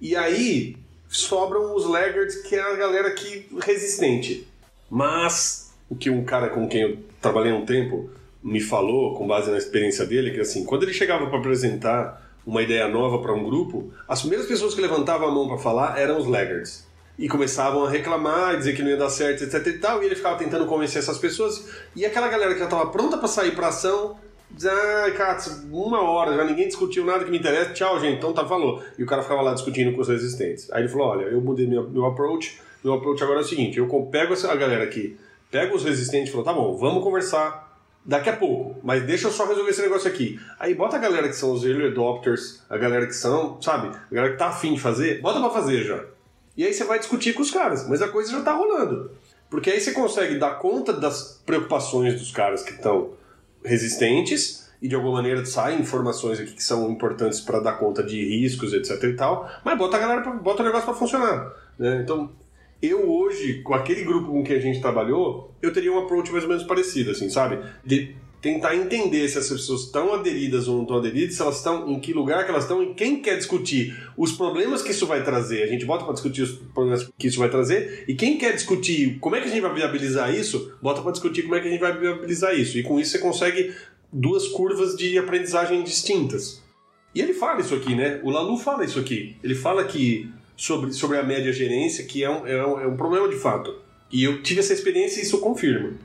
E 0.02 0.16
aí 0.16 0.76
sobram 1.08 1.76
os 1.76 1.86
laggards, 1.86 2.42
que 2.42 2.56
é 2.56 2.62
a 2.62 2.76
galera 2.76 3.12
que 3.12 3.46
resistente. 3.62 4.48
Mas 4.90 5.72
o 5.88 5.96
que 5.96 6.10
um 6.10 6.26
cara 6.26 6.50
com 6.50 6.68
quem 6.68 6.82
eu 6.82 6.98
trabalhei 7.22 7.54
um 7.54 7.64
tempo 7.64 8.10
me 8.48 8.62
falou, 8.62 9.14
com 9.14 9.28
base 9.28 9.52
na 9.52 9.58
experiência 9.58 10.06
dele, 10.06 10.32
que 10.32 10.40
assim, 10.40 10.64
quando 10.64 10.84
ele 10.84 10.94
chegava 10.94 11.28
para 11.28 11.38
apresentar 11.38 12.26
uma 12.46 12.62
ideia 12.62 12.88
nova 12.88 13.20
para 13.20 13.34
um 13.34 13.44
grupo, 13.44 13.92
as 14.08 14.22
primeiras 14.22 14.48
pessoas 14.48 14.74
que 14.74 14.80
levantavam 14.80 15.28
a 15.28 15.32
mão 15.32 15.50
para 15.50 15.58
falar 15.58 16.00
eram 16.00 16.18
os 16.18 16.26
laggards. 16.26 16.88
E 17.20 17.28
começavam 17.28 17.84
a 17.84 17.90
reclamar, 17.90 18.56
dizer 18.56 18.74
que 18.74 18.82
não 18.82 18.90
ia 18.90 18.96
dar 18.96 19.10
certo, 19.10 19.44
etc 19.44 19.68
e 19.68 19.74
tal, 19.80 20.02
e 20.02 20.06
ele 20.06 20.16
ficava 20.16 20.38
tentando 20.38 20.66
convencer 20.66 21.02
essas 21.02 21.18
pessoas. 21.18 21.68
E 21.94 22.06
aquela 22.06 22.30
galera 22.30 22.54
que 22.54 22.60
já 22.60 22.66
estava 22.66 22.90
pronta 22.90 23.18
para 23.18 23.28
sair 23.28 23.54
para 23.54 23.68
ação, 23.68 24.16
dizia, 24.50 24.72
ah, 24.72 25.12
cara, 25.12 25.38
uma 25.70 26.02
hora, 26.10 26.38
já 26.38 26.46
ninguém 26.46 26.68
discutiu 26.68 27.04
nada 27.04 27.26
que 27.26 27.32
me 27.32 27.40
interessa, 27.40 27.74
tchau, 27.74 28.00
gente, 28.00 28.18
então 28.18 28.32
tá, 28.32 28.46
falou. 28.46 28.82
E 28.98 29.04
o 29.04 29.06
cara 29.06 29.24
ficava 29.24 29.42
lá 29.42 29.54
discutindo 29.54 29.94
com 29.94 30.00
os 30.00 30.08
resistentes. 30.08 30.72
Aí 30.72 30.84
ele 30.84 30.90
falou, 30.90 31.08
olha, 31.08 31.26
eu 31.26 31.42
mudei 31.42 31.68
meu, 31.68 31.90
meu 31.90 32.06
approach, 32.06 32.62
meu 32.82 32.94
approach 32.94 33.22
agora 33.22 33.40
é 33.40 33.44
o 33.44 33.46
seguinte, 33.46 33.78
eu 33.78 33.88
pego 34.10 34.34
a 34.34 34.56
galera 34.56 34.86
aqui, 34.86 35.18
pego 35.52 35.76
os 35.76 35.84
resistentes 35.84 36.30
e 36.30 36.32
falo, 36.32 36.46
tá 36.46 36.54
bom, 36.54 36.78
vamos 36.78 37.04
conversar, 37.04 37.67
daqui 38.08 38.30
a 38.30 38.38
pouco, 38.38 38.80
mas 38.82 39.04
deixa 39.04 39.28
eu 39.28 39.32
só 39.32 39.46
resolver 39.46 39.70
esse 39.70 39.82
negócio 39.82 40.10
aqui. 40.10 40.40
Aí 40.58 40.74
bota 40.74 40.96
a 40.96 41.00
galera 41.00 41.28
que 41.28 41.36
são 41.36 41.52
os 41.52 41.66
early 41.66 41.88
adopters, 41.88 42.64
a 42.70 42.78
galera 42.78 43.06
que 43.06 43.14
são, 43.14 43.62
sabe, 43.62 43.90
a 43.90 44.16
galera 44.16 44.34
que 44.34 44.40
tá 44.40 44.48
afim 44.48 44.76
de 44.76 44.80
fazer, 44.80 45.22
bota 45.22 45.42
pra 45.42 45.50
fazer 45.50 45.84
já. 45.84 46.06
E 46.56 46.66
aí 46.66 46.74
você 46.74 46.86
vai 46.86 46.98
discutir 46.98 47.34
com 47.34 47.42
os 47.42 47.52
caras, 47.52 47.88
mas 47.88 48.02
a 48.02 48.08
coisa 48.08 48.32
já 48.32 48.42
tá 48.42 48.54
rolando. 48.54 49.12
Porque 49.50 49.70
aí 49.70 49.82
você 49.82 49.92
consegue 49.92 50.40
dar 50.40 50.58
conta 50.58 50.94
das 50.94 51.42
preocupações 51.46 52.18
dos 52.18 52.32
caras 52.32 52.64
que 52.64 52.72
estão 52.72 53.12
resistentes 53.64 54.70
e 54.82 54.88
de 54.88 54.96
alguma 54.96 55.16
maneira 55.16 55.46
saem 55.46 55.82
informações 55.82 56.40
aqui 56.40 56.54
que 56.54 56.64
são 56.64 56.90
importantes 56.90 57.42
para 57.42 57.60
dar 57.60 57.74
conta 57.74 58.02
de 58.02 58.24
riscos, 58.24 58.74
etc 58.74 59.04
e 59.04 59.14
tal, 59.14 59.50
mas 59.66 59.78
bota 59.78 59.98
a 59.98 60.00
galera, 60.00 60.22
pra, 60.22 60.32
bota 60.32 60.64
o 60.64 60.66
negócio 60.66 60.86
para 60.86 60.96
funcionar. 60.96 61.54
Né? 61.78 62.02
Então, 62.04 62.32
eu 62.82 63.10
hoje, 63.10 63.62
com 63.62 63.74
aquele 63.74 64.04
grupo 64.04 64.32
com 64.32 64.44
que 64.44 64.54
a 64.54 64.60
gente 64.60 64.80
trabalhou, 64.80 65.52
eu 65.62 65.74
teria 65.74 65.92
um 65.92 66.00
approach 66.00 66.32
mais 66.32 66.44
ou 66.44 66.50
menos 66.50 66.64
parecido, 66.64 67.12
assim, 67.12 67.30
sabe? 67.30 67.60
De 67.84 68.16
tentar 68.42 68.76
entender 68.76 69.28
se 69.28 69.38
as 69.38 69.50
pessoas 69.50 69.82
estão 69.82 70.14
aderidas 70.14 70.68
ou 70.68 70.76
não 70.76 70.84
estão 70.84 70.98
aderidas, 70.98 71.36
se 71.36 71.42
elas 71.42 71.58
estão, 71.58 71.90
em 71.90 72.00
que 72.00 72.14
lugar 72.14 72.46
que 72.46 72.52
elas 72.52 72.64
estão 72.64 72.84
e 72.84 72.94
quem 72.94 73.20
quer 73.20 73.36
discutir 73.36 73.98
os 74.16 74.32
problemas 74.32 74.82
que 74.82 74.92
isso 74.92 75.08
vai 75.08 75.24
trazer. 75.24 75.64
A 75.64 75.68
gente 75.68 75.86
bota 75.86 76.06
para 76.06 76.14
discutir 76.14 76.44
os 76.44 76.52
problemas 76.52 77.10
que 77.18 77.28
isso 77.28 77.40
vai 77.40 77.50
trazer 77.50 78.06
e 78.08 78.14
quem 78.14 78.38
quer 78.38 78.54
discutir 78.54 79.18
como 79.20 79.36
é 79.36 79.42
que 79.42 79.48
a 79.48 79.50
gente 79.50 79.62
vai 79.62 79.74
viabilizar 79.74 80.34
isso, 80.34 80.72
bota 80.82 81.02
para 81.02 81.12
discutir 81.12 81.44
como 81.44 81.56
é 81.56 81.60
que 81.60 81.68
a 81.68 81.72
gente 81.72 81.80
vai 81.80 81.98
viabilizar 81.98 82.54
isso. 82.58 82.78
E 82.78 82.84
com 82.84 83.00
isso 83.00 83.12
você 83.12 83.20
consegue 83.20 83.74
duas 84.14 84.48
curvas 84.48 84.96
de 84.96 85.18
aprendizagem 85.18 85.84
distintas. 85.84 86.64
E 87.16 87.22
ele 87.22 87.34
fala 87.34 87.62
isso 87.62 87.74
aqui, 87.74 87.96
né? 87.96 88.22
O 88.24 88.30
Lalu 88.30 88.58
fala 88.58 88.86
isso 88.86 89.00
aqui. 89.00 89.36
Ele 89.44 89.56
fala 89.56 89.84
que 89.86 90.30
sobre, 90.58 90.92
sobre 90.92 91.18
a 91.18 91.24
média 91.24 91.54
gerência, 91.54 92.06
que 92.06 92.24
é 92.24 92.30
um, 92.30 92.46
é, 92.46 92.66
um, 92.66 92.82
é 92.82 92.88
um 92.88 92.98
problema 92.98 93.30
de 93.30 93.38
fato. 93.38 93.82
E 94.12 94.24
eu 94.24 94.42
tive 94.42 94.60
essa 94.60 94.74
experiência 94.74 95.20
e 95.20 95.24
isso 95.24 95.40
confirma. 95.40 95.98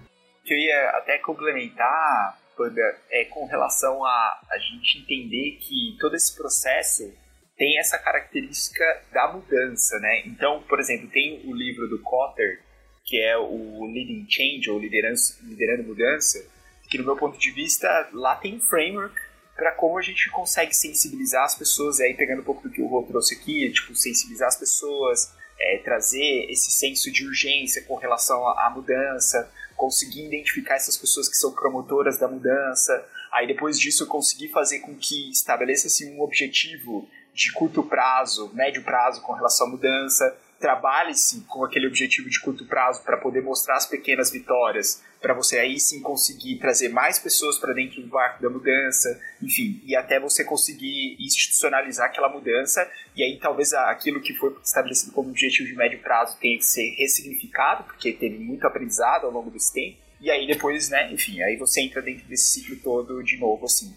Eu 0.46 0.56
ia 0.56 0.90
até 0.90 1.18
complementar, 1.18 2.38
Panda, 2.56 2.82
é 3.10 3.24
com 3.24 3.46
relação 3.46 4.04
a 4.04 4.40
a 4.50 4.58
gente 4.58 4.98
entender 4.98 5.58
que 5.60 5.96
todo 5.98 6.14
esse 6.14 6.36
processo 6.36 7.12
tem 7.56 7.78
essa 7.78 7.96
característica 7.98 8.84
da 9.12 9.32
mudança, 9.32 9.98
né? 10.00 10.22
Então, 10.26 10.62
por 10.68 10.78
exemplo, 10.78 11.08
tem 11.08 11.40
o 11.44 11.54
livro 11.54 11.88
do 11.88 12.00
Cotter, 12.00 12.60
que 13.04 13.20
é 13.20 13.36
o 13.36 13.86
Leading 13.86 14.26
Change, 14.28 14.70
ou 14.70 14.78
Liderança, 14.78 15.38
Liderando 15.44 15.84
Mudança, 15.84 16.44
que 16.90 16.98
no 16.98 17.04
meu 17.04 17.16
ponto 17.16 17.38
de 17.38 17.50
vista, 17.50 18.08
lá 18.12 18.36
tem 18.36 18.56
um 18.56 18.60
framework 18.60 19.14
para 19.62 19.70
como 19.70 19.96
a 19.96 20.02
gente 20.02 20.28
consegue 20.30 20.74
sensibilizar 20.74 21.44
as 21.44 21.54
pessoas, 21.54 22.00
e 22.00 22.02
aí 22.02 22.14
pegando 22.14 22.40
um 22.40 22.44
pouco 22.44 22.64
do 22.64 22.74
que 22.74 22.82
o 22.82 22.86
Rô 22.88 23.04
trouxe 23.04 23.36
aqui, 23.36 23.70
tipo, 23.70 23.94
sensibilizar 23.94 24.48
as 24.48 24.56
pessoas, 24.56 25.32
é, 25.56 25.78
trazer 25.84 26.50
esse 26.50 26.72
senso 26.72 27.12
de 27.12 27.24
urgência 27.24 27.84
com 27.84 27.94
relação 27.94 28.44
à, 28.58 28.68
mudança, 28.70 29.48
conseguir 29.76 30.26
identificar 30.26 30.74
essas 30.74 30.96
pessoas 30.96 31.28
que 31.28 31.36
são 31.36 31.52
promotoras 31.52 32.18
da 32.18 32.26
mudança, 32.26 33.08
aí 33.30 33.46
depois 33.46 33.78
disso 33.78 34.04
conseguir 34.08 34.48
fazer 34.48 34.80
com 34.80 34.96
que 34.96 35.30
estabeleça-se 35.30 36.06
um 36.06 36.22
objetivo 36.22 37.08
de 37.32 37.52
curto 37.52 37.84
prazo, 37.84 38.50
médio 38.54 38.82
prazo 38.82 39.22
com 39.22 39.32
relação 39.32 39.68
à 39.68 39.70
mudança, 39.70 40.36
trabalhe-se 40.62 41.40
com 41.48 41.64
aquele 41.64 41.88
objetivo 41.88 42.30
de 42.30 42.40
curto 42.40 42.64
prazo 42.64 43.02
para 43.02 43.16
poder 43.16 43.42
mostrar 43.42 43.76
as 43.76 43.84
pequenas 43.84 44.30
vitórias, 44.30 45.02
para 45.20 45.34
você 45.34 45.58
aí 45.58 45.78
sim 45.80 46.00
conseguir 46.00 46.58
trazer 46.60 46.88
mais 46.88 47.18
pessoas 47.18 47.58
para 47.58 47.74
dentro 47.74 48.00
do 48.00 48.06
barco 48.06 48.40
da 48.40 48.48
mudança, 48.48 49.20
enfim, 49.42 49.82
e 49.84 49.96
até 49.96 50.20
você 50.20 50.44
conseguir 50.44 51.16
institucionalizar 51.18 52.06
aquela 52.06 52.28
mudança, 52.28 52.88
e 53.16 53.24
aí 53.24 53.40
talvez 53.40 53.72
aquilo 53.72 54.20
que 54.20 54.34
foi 54.34 54.56
estabelecido 54.64 55.10
como 55.10 55.30
objetivo 55.30 55.68
de 55.68 55.74
médio 55.74 56.00
prazo 56.00 56.38
tenha 56.38 56.56
que 56.56 56.64
ser 56.64 56.94
ressignificado, 56.96 57.82
porque 57.84 58.12
teve 58.12 58.38
muito 58.38 58.64
aprendizado 58.64 59.26
ao 59.26 59.32
longo 59.32 59.50
desse 59.50 59.72
tempo, 59.72 59.98
e 60.20 60.30
aí 60.30 60.46
depois, 60.46 60.88
né, 60.88 61.12
enfim, 61.12 61.42
aí 61.42 61.56
você 61.56 61.80
entra 61.80 62.00
dentro 62.00 62.24
desse 62.28 62.60
ciclo 62.60 62.76
todo 62.76 63.20
de 63.24 63.36
novo, 63.36 63.64
assim. 63.66 63.92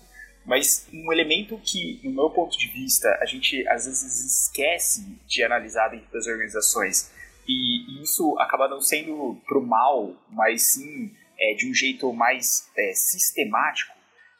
Mas 0.45 0.87
um 0.93 1.11
elemento 1.11 1.59
que, 1.63 1.99
no 2.03 2.11
meu 2.11 2.29
ponto 2.29 2.57
de 2.57 2.67
vista, 2.67 3.09
a 3.19 3.25
gente 3.25 3.67
às 3.67 3.85
vezes 3.85 4.43
esquece 4.43 5.03
de 5.27 5.43
analisar 5.43 5.89
dentro 5.89 6.11
das 6.11 6.27
organizações, 6.27 7.11
e, 7.47 8.01
isso 8.01 8.37
acaba 8.39 8.67
não 8.67 8.81
sendo 8.81 9.39
pro 9.45 9.61
mal, 9.61 10.15
mas 10.29 10.73
sim 10.73 11.11
é, 11.39 11.53
de 11.55 11.69
um 11.69 11.73
jeito 11.73 12.11
mais 12.13 12.69
é, 12.77 12.93
sistemático, 12.93 13.93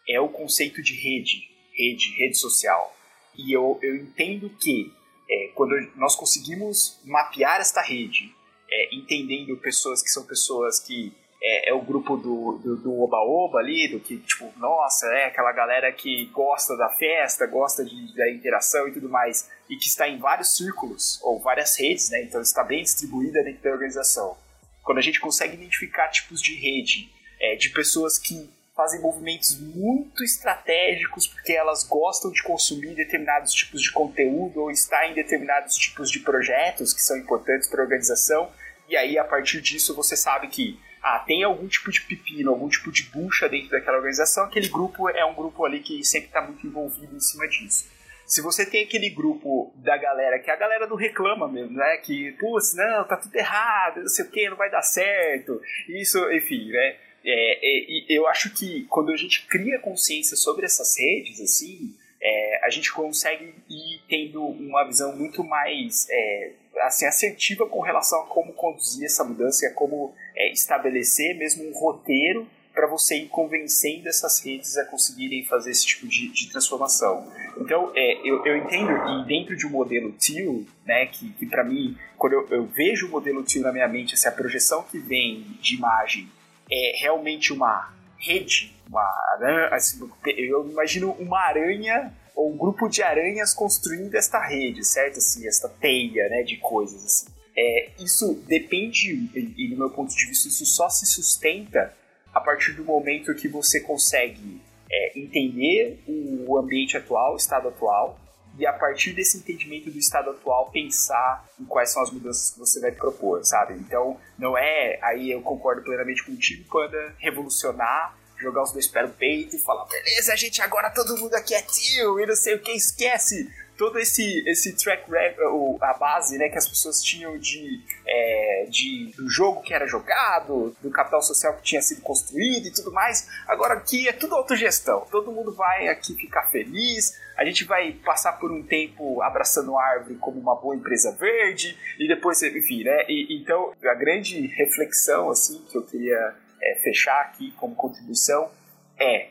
é 0.08 0.20
o 0.20 0.30
conceito 0.30 0.82
de 0.82 0.93
rede, 0.93 1.49
rede, 1.74 2.16
rede 2.18 2.38
social. 2.38 2.95
E 3.36 3.51
eu, 3.51 3.80
eu 3.82 3.95
entendo 3.95 4.49
que 4.49 4.93
é, 5.30 5.51
quando 5.56 5.76
nós 5.95 6.16
conseguimos 6.16 6.99
mapear 7.03 7.60
esta 7.60 7.82
rede, 7.82 8.34
é, 8.70 8.95
entendendo 8.95 9.58
pessoas 9.58 10.01
que 10.01 10.10
são 10.10 10.26
pessoas 10.26 10.80
que 10.80 11.14
é, 11.48 11.70
é 11.70 11.74
o 11.74 11.82
grupo 11.82 12.18
do, 12.18 12.58
do, 12.58 12.76
do 12.78 13.02
Oba-Oba 13.04 13.60
ali, 13.60 13.88
do 13.88 14.00
que, 14.00 14.18
tipo, 14.18 14.52
nossa, 14.58 15.06
é 15.14 15.26
aquela 15.26 15.52
galera 15.52 15.91
que 15.91 16.26
gosta 16.34 16.76
da 16.76 16.89
festa, 16.89 17.46
gosta 17.46 17.86
de, 17.86 18.16
da 18.16 18.32
interação 18.32 18.88
e 18.88 18.93
tudo 18.93 19.08
mais, 19.08 19.48
e 19.70 19.78
que 19.78 19.86
está 19.86 20.08
em 20.08 20.18
vários 20.18 20.58
círculos, 20.58 21.22
ou 21.22 21.39
várias 21.39 21.80
redes, 21.80 22.10
né? 22.10 22.24
Então 22.24 22.41
está 22.41 22.64
bem 22.64 22.82
distribuída 22.82 23.43
dentro 23.43 23.62
da 23.62 23.70
organização. 23.70 24.36
Quando 24.84 24.98
a 24.98 25.02
gente 25.02 25.20
consegue 25.20 25.54
identificar 25.54 26.08
tipos 26.10 26.41
de 26.41 26.56
rede, 26.56 27.12
é, 27.39 27.56
de 27.56 27.70
pessoas 27.70 28.18
que 28.18 28.50
fazem 28.76 29.00
movimentos 29.00 29.58
muito 29.60 30.24
estratégicos 30.24 31.28
porque 31.28 31.54
elas 31.54 31.84
gostam 31.84 32.30
de 32.32 32.43
consumir 32.43 32.93
determinados 32.93 33.54
tipos 33.54 33.82
de 33.82 33.91
conteúdo 33.91 34.62
ou 34.62 34.72
estar 34.72 35.08
em 35.08 35.14
determinados 35.14 35.76
tipos 35.76 36.12
de 36.12 36.20
projetos 36.20 36.91
que 36.91 37.02
são 37.02 37.18
importantes 37.18 37.70
para 37.70 37.82
a 37.82 37.84
organização, 37.84 38.52
e 38.89 38.98
aí 38.98 39.18
a 39.18 39.24
partir 39.24 39.62
disso 39.62 39.96
você 39.96 40.18
sabe 40.18 40.48
que 40.48 40.78
ah, 41.08 41.20
tem 41.20 41.43
algum 41.43 41.68
tipo 41.68 41.91
de 41.91 42.01
pepino, 42.01 42.49
algum 42.49 42.68
tipo 42.68 42.91
de 42.91 43.03
bucha 43.03 43.47
dentro 43.47 43.70
daquela 43.70 43.97
organização, 43.97 44.45
aquele 44.45 44.68
grupo 44.68 45.08
é 45.08 45.24
um 45.24 45.36
grupo 45.36 45.64
ali 45.64 45.80
que 45.80 46.03
sempre 46.03 46.30
está 46.30 46.41
muito 46.41 46.66
envolvido 46.66 47.16
em 47.16 47.20
cima 47.20 47.47
disso. 47.47 47.88
Se 48.26 48.41
você 48.41 48.66
tem 48.66 48.84
aquele 48.84 49.12
grupo 49.12 49.72
da 49.76 49.95
galera, 49.97 50.39
que 50.39 50.49
é 50.49 50.53
a 50.53 50.58
galera 50.58 50.88
do 50.88 50.95
reclama 50.95 51.47
mesmo, 51.47 51.78
né? 51.78 51.97
Que, 51.97 52.32
putz, 52.39 52.74
não, 52.74 53.08
tá 53.08 53.18
tudo 53.18 53.36
errado, 53.36 54.01
não 54.01 54.08
sei 54.08 54.26
o 54.26 54.32
que, 54.32 54.49
não 54.49 54.58
vai 54.58 54.72
dar 54.72 54.82
certo. 54.82 55.62
Isso, 55.88 56.18
enfim, 56.32 56.72
né? 56.72 56.95
É, 57.24 57.60
é, 57.62 58.06
eu 58.10 58.28
acho 58.28 58.51
que 58.56 58.88
quando 58.89 59.12
a 59.12 59.16
gente 59.16 59.45
cria 59.45 59.78
consciência 59.78 60.36
sobre 60.36 60.66
essas 60.66 60.97
redes, 60.97 61.39
assim, 61.39 61.95
é, 62.20 62.66
a 62.66 62.72
gente 62.72 62.91
consegue 62.91 63.53
ir 63.70 64.01
tendo 64.10 64.43
uma 64.43 64.84
visão 64.86 65.16
muito 65.16 65.43
mais 65.43 66.08
é, 66.10 66.51
assim, 66.82 67.06
assertiva 67.06 67.68
com 67.68 67.82
relação 67.82 68.22
a 68.22 68.26
como 68.26 68.54
conduzir 68.54 69.06
essa 69.06 69.24
mudança 69.24 69.66
e 69.66 69.70
a 69.70 69.74
como 69.74 70.14
é, 70.36 70.52
estabelecer 70.52 71.36
mesmo 71.38 71.68
um 71.68 71.74
roteiro 71.74 72.48
para 72.76 72.88
você 72.88 73.16
ir 73.16 73.28
convencendo 73.28 74.10
essas 74.10 74.46
redes 74.46 74.78
a 74.78 74.86
conseguirem 74.86 75.46
fazer 75.46 75.72
esse 75.72 75.86
tipo 75.86 76.08
de, 76.08 76.28
de 76.28 76.52
transformação. 76.52 77.26
Então, 77.58 77.92
é, 77.96 78.20
eu, 78.28 78.46
eu, 78.46 78.58
entendo, 78.58 78.92
e 78.92 79.26
dentro 79.26 79.56
de 79.56 79.66
um 79.66 79.70
modelo 79.70 80.12
TIL, 80.12 80.68
né, 80.86 81.06
que, 81.06 81.30
que 81.32 81.46
para 81.46 81.64
mim, 81.64 81.98
quando 82.18 82.34
eu, 82.34 82.48
eu, 82.50 82.66
vejo 82.66 83.08
o 83.08 83.10
modelo 83.10 83.42
TIL 83.44 83.62
na 83.62 83.72
minha 83.72 83.88
mente, 83.88 84.14
assim, 84.14 84.28
a 84.28 84.32
projeção 84.32 84.84
que 84.84 85.00
vem 85.00 85.46
de 85.62 85.76
imagem 85.76 86.30
é 86.70 86.98
realmente 87.00 87.54
uma 87.54 87.94
rede, 88.18 88.76
uma 88.90 89.08
aranha, 89.34 89.68
assim, 89.70 90.10
eu 90.26 90.70
imagino 90.70 91.12
uma 91.12 91.40
aranha 91.40 92.14
ou 92.36 92.52
um 92.52 92.58
grupo 92.58 92.88
de 92.88 93.02
aranhas 93.02 93.54
construindo 93.54 94.14
esta 94.16 94.40
rede, 94.46 94.84
certo? 94.84 95.18
Assim, 95.18 95.48
esta 95.48 95.70
teia, 95.70 96.28
né, 96.30 96.44
de 96.44 96.58
coisas 96.58 97.04
assim. 97.04 97.28
É, 97.58 97.90
isso 98.00 98.34
depende, 98.48 99.30
e 99.34 99.70
do 99.70 99.78
meu 99.78 99.90
ponto 99.90 100.14
de 100.14 100.26
vista, 100.28 100.48
isso 100.50 100.66
só 100.66 100.90
se 100.90 101.06
sustenta 101.06 101.94
a 102.34 102.42
partir 102.42 102.74
do 102.74 102.84
momento 102.84 103.34
que 103.34 103.48
você 103.48 103.80
consegue 103.80 104.62
é, 104.92 105.18
entender 105.18 106.04
o 106.06 106.58
ambiente 106.58 106.98
atual, 106.98 107.34
o 107.34 107.38
estado 107.38 107.70
atual, 107.70 108.20
e 108.58 108.66
a 108.66 108.74
partir 108.74 109.14
desse 109.14 109.38
entendimento 109.38 109.90
do 109.90 109.98
estado 109.98 110.30
atual 110.30 110.70
pensar 110.72 111.46
em 111.60 111.66
quais 111.66 111.92
são 111.92 112.02
as 112.02 112.12
mudanças 112.12 112.52
que 112.52 112.60
você 112.60 112.80
vai 112.80 112.92
propor, 112.92 113.44
sabe? 113.44 113.74
Então, 113.74 114.18
não 114.38 114.58
é, 114.58 114.98
aí 115.02 115.32
eu 115.32 115.42
concordo 115.42 115.82
plenamente 115.82 116.24
contigo, 116.24 116.64
Panda, 116.70 117.16
revolucionar 117.20 118.18
jogar 118.38 118.64
os 118.64 118.72
dois 118.72 118.88
pés 118.88 119.08
no 119.08 119.14
peito 119.14 119.56
e 119.56 119.60
falar: 119.60 119.86
beleza, 119.86 120.36
gente, 120.36 120.62
agora 120.62 120.90
todo 120.90 121.18
mundo 121.18 121.36
aqui 121.36 121.54
é 121.54 121.62
tio 121.62 122.20
e 122.20 122.26
não 122.26 122.36
sei 122.36 122.56
o 122.56 122.60
que, 122.60 122.72
esquece 122.72 123.50
todo 123.78 124.00
esse, 124.00 124.44
esse 124.48 124.74
track 124.74 125.10
record, 125.10 125.82
a 125.82 125.94
base 125.94 126.38
né, 126.38 126.50
que 126.50 126.58
as 126.58 126.68
pessoas 126.68 127.02
tinham 127.02 127.38
de, 127.38 127.82
é, 128.08 128.68
de 128.70 129.14
do 129.18 129.30
jogo 129.30 129.62
que 129.62 129.74
era 129.74 129.86
jogado, 129.88 130.76
do 130.82 130.90
capital 130.90 131.22
social 131.22 131.54
que 131.56 131.64
tinha 131.64 131.82
sido 131.82 132.02
construído 132.02 132.68
e 132.68 132.72
tudo 132.72 132.92
mais. 132.92 133.28
Agora 133.48 133.76
aqui 133.76 134.08
é 134.08 134.14
tudo 134.14 134.36
autogestão. 134.36 135.06
Todo 135.12 135.32
mundo 135.32 135.54
vai 135.54 135.88
aqui 135.88 136.16
ficar 136.16 136.44
feliz. 136.48 137.20
A 137.38 137.44
gente 137.44 137.66
vai 137.66 137.92
passar 137.92 138.34
por 138.34 138.52
um 138.52 138.64
tempo 138.64 139.22
abraçando 139.22 139.78
a 139.78 139.84
árvore 139.84 140.16
como 140.16 140.40
uma 140.40 140.56
boa 140.56 140.76
empresa 140.76 141.12
verde 141.12 141.78
e 142.00 142.08
depois, 142.08 142.42
enfim, 142.42 142.84
né? 142.84 143.06
E, 143.10 143.42
então 143.42 143.74
a 143.84 143.94
grande 143.94 144.48
reflexão 144.48 145.30
assim 145.30 145.62
que 145.70 145.78
eu 145.78 145.84
queria 145.84 146.36
é, 146.66 146.76
fechar 146.76 147.22
aqui 147.22 147.51
como 147.51 147.76
contribuição 147.76 148.51
é 148.99 149.30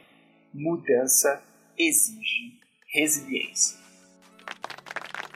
mudança 0.53 1.43
exige 1.77 2.61
resiliência. 2.93 3.77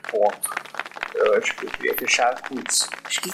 Ponto. 0.09 0.49
Eu 1.13 1.37
acho 1.37 1.53
que 1.55 1.65
eu 1.65 1.71
queria 1.71 1.93
fechar 1.95 2.41
com 2.47 2.55
isso. 2.67 2.89
Acho 3.03 3.21
que 3.21 3.29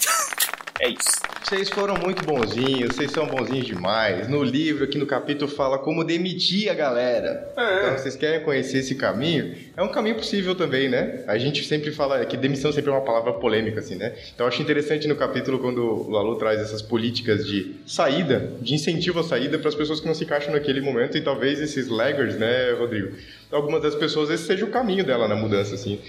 é 0.80 0.90
isso. 0.90 1.26
Vocês 1.42 1.70
foram 1.70 1.96
muito 1.96 2.24
bonzinhos, 2.24 2.96
vocês 2.96 3.10
são 3.12 3.24
bonzinhos 3.26 3.66
demais. 3.66 4.28
No 4.28 4.42
livro, 4.42 4.84
aqui 4.84 4.98
no 4.98 5.06
capítulo, 5.06 5.48
fala 5.48 5.78
como 5.78 6.02
demitir 6.02 6.68
a 6.68 6.74
galera. 6.74 7.52
É. 7.56 7.78
Então, 7.78 7.98
vocês 7.98 8.16
querem 8.16 8.42
conhecer 8.44 8.78
esse 8.78 8.96
caminho? 8.96 9.54
É 9.76 9.82
um 9.82 9.88
caminho 9.88 10.16
possível 10.16 10.56
também, 10.56 10.88
né? 10.88 11.22
A 11.28 11.38
gente 11.38 11.64
sempre 11.64 11.92
fala 11.92 12.24
que 12.26 12.36
demissão 12.36 12.72
sempre 12.72 12.90
é 12.90 12.92
uma 12.92 13.04
palavra 13.04 13.34
polêmica, 13.34 13.78
assim, 13.78 13.94
né? 13.94 14.14
Então, 14.34 14.44
eu 14.44 14.48
acho 14.48 14.60
interessante 14.60 15.06
no 15.06 15.14
capítulo 15.14 15.60
quando 15.60 15.82
o 15.84 16.10
Lalu 16.10 16.34
traz 16.36 16.60
essas 16.60 16.82
políticas 16.82 17.46
de 17.46 17.76
saída, 17.86 18.52
de 18.60 18.74
incentivo 18.74 19.20
à 19.20 19.22
saída 19.22 19.58
para 19.58 19.68
as 19.68 19.74
pessoas 19.74 20.00
que 20.00 20.06
não 20.06 20.14
se 20.14 20.24
encaixam 20.24 20.52
naquele 20.52 20.80
momento 20.80 21.16
e 21.16 21.20
talvez 21.20 21.60
esses 21.60 21.86
laggards, 21.88 22.36
né, 22.36 22.72
Rodrigo? 22.72 23.16
Algumas 23.52 23.80
das 23.82 23.94
pessoas, 23.94 24.30
esse 24.30 24.44
seja 24.44 24.64
o 24.64 24.70
caminho 24.70 25.04
dela 25.04 25.28
na 25.28 25.36
mudança, 25.36 25.76
assim. 25.76 26.00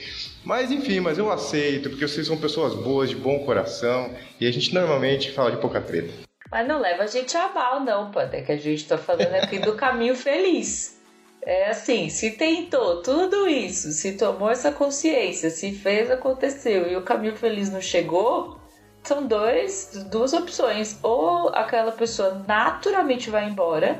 Mas 0.47 0.71
enfim, 0.71 1.01
mas 1.01 1.17
eu 1.17 1.29
aceito, 1.29 1.89
porque 1.89 2.07
vocês 2.07 2.25
são 2.25 2.37
pessoas 2.37 2.73
boas, 2.73 3.09
de 3.09 3.17
bom 3.17 3.39
coração, 3.39 4.15
e 4.39 4.47
a 4.47 4.51
gente 4.51 4.73
normalmente 4.73 5.29
fala 5.33 5.51
de 5.51 5.57
pouca 5.57 5.81
treta. 5.81 6.09
Mas 6.49 6.65
não 6.65 6.80
leva 6.80 7.03
a 7.03 7.07
gente 7.07 7.35
a 7.35 7.49
mal, 7.49 7.81
não, 7.81 8.11
Panda, 8.11 8.41
que 8.41 8.53
a 8.53 8.55
gente 8.55 8.88
tá 8.88 8.97
falando 8.97 9.34
aqui 9.35 9.59
do 9.59 9.76
caminho 9.76 10.15
feliz. 10.15 11.01
É 11.41 11.69
assim, 11.69 12.07
se 12.07 12.31
tentou 12.31 13.01
tudo 13.01 13.45
isso, 13.45 13.91
se 13.91 14.13
tomou 14.13 14.49
essa 14.49 14.72
consciência, 14.72 15.49
se 15.49 15.73
fez, 15.73 16.09
aconteceu, 16.09 16.89
e 16.89 16.95
o 16.95 17.01
caminho 17.01 17.35
feliz 17.35 17.69
não 17.69 17.81
chegou, 17.81 18.57
são 19.03 19.27
dois, 19.27 20.07
duas 20.09 20.31
opções. 20.31 20.97
Ou 21.03 21.49
aquela 21.49 21.91
pessoa 21.91 22.41
naturalmente 22.47 23.30
vai 23.30 23.49
embora, 23.49 23.99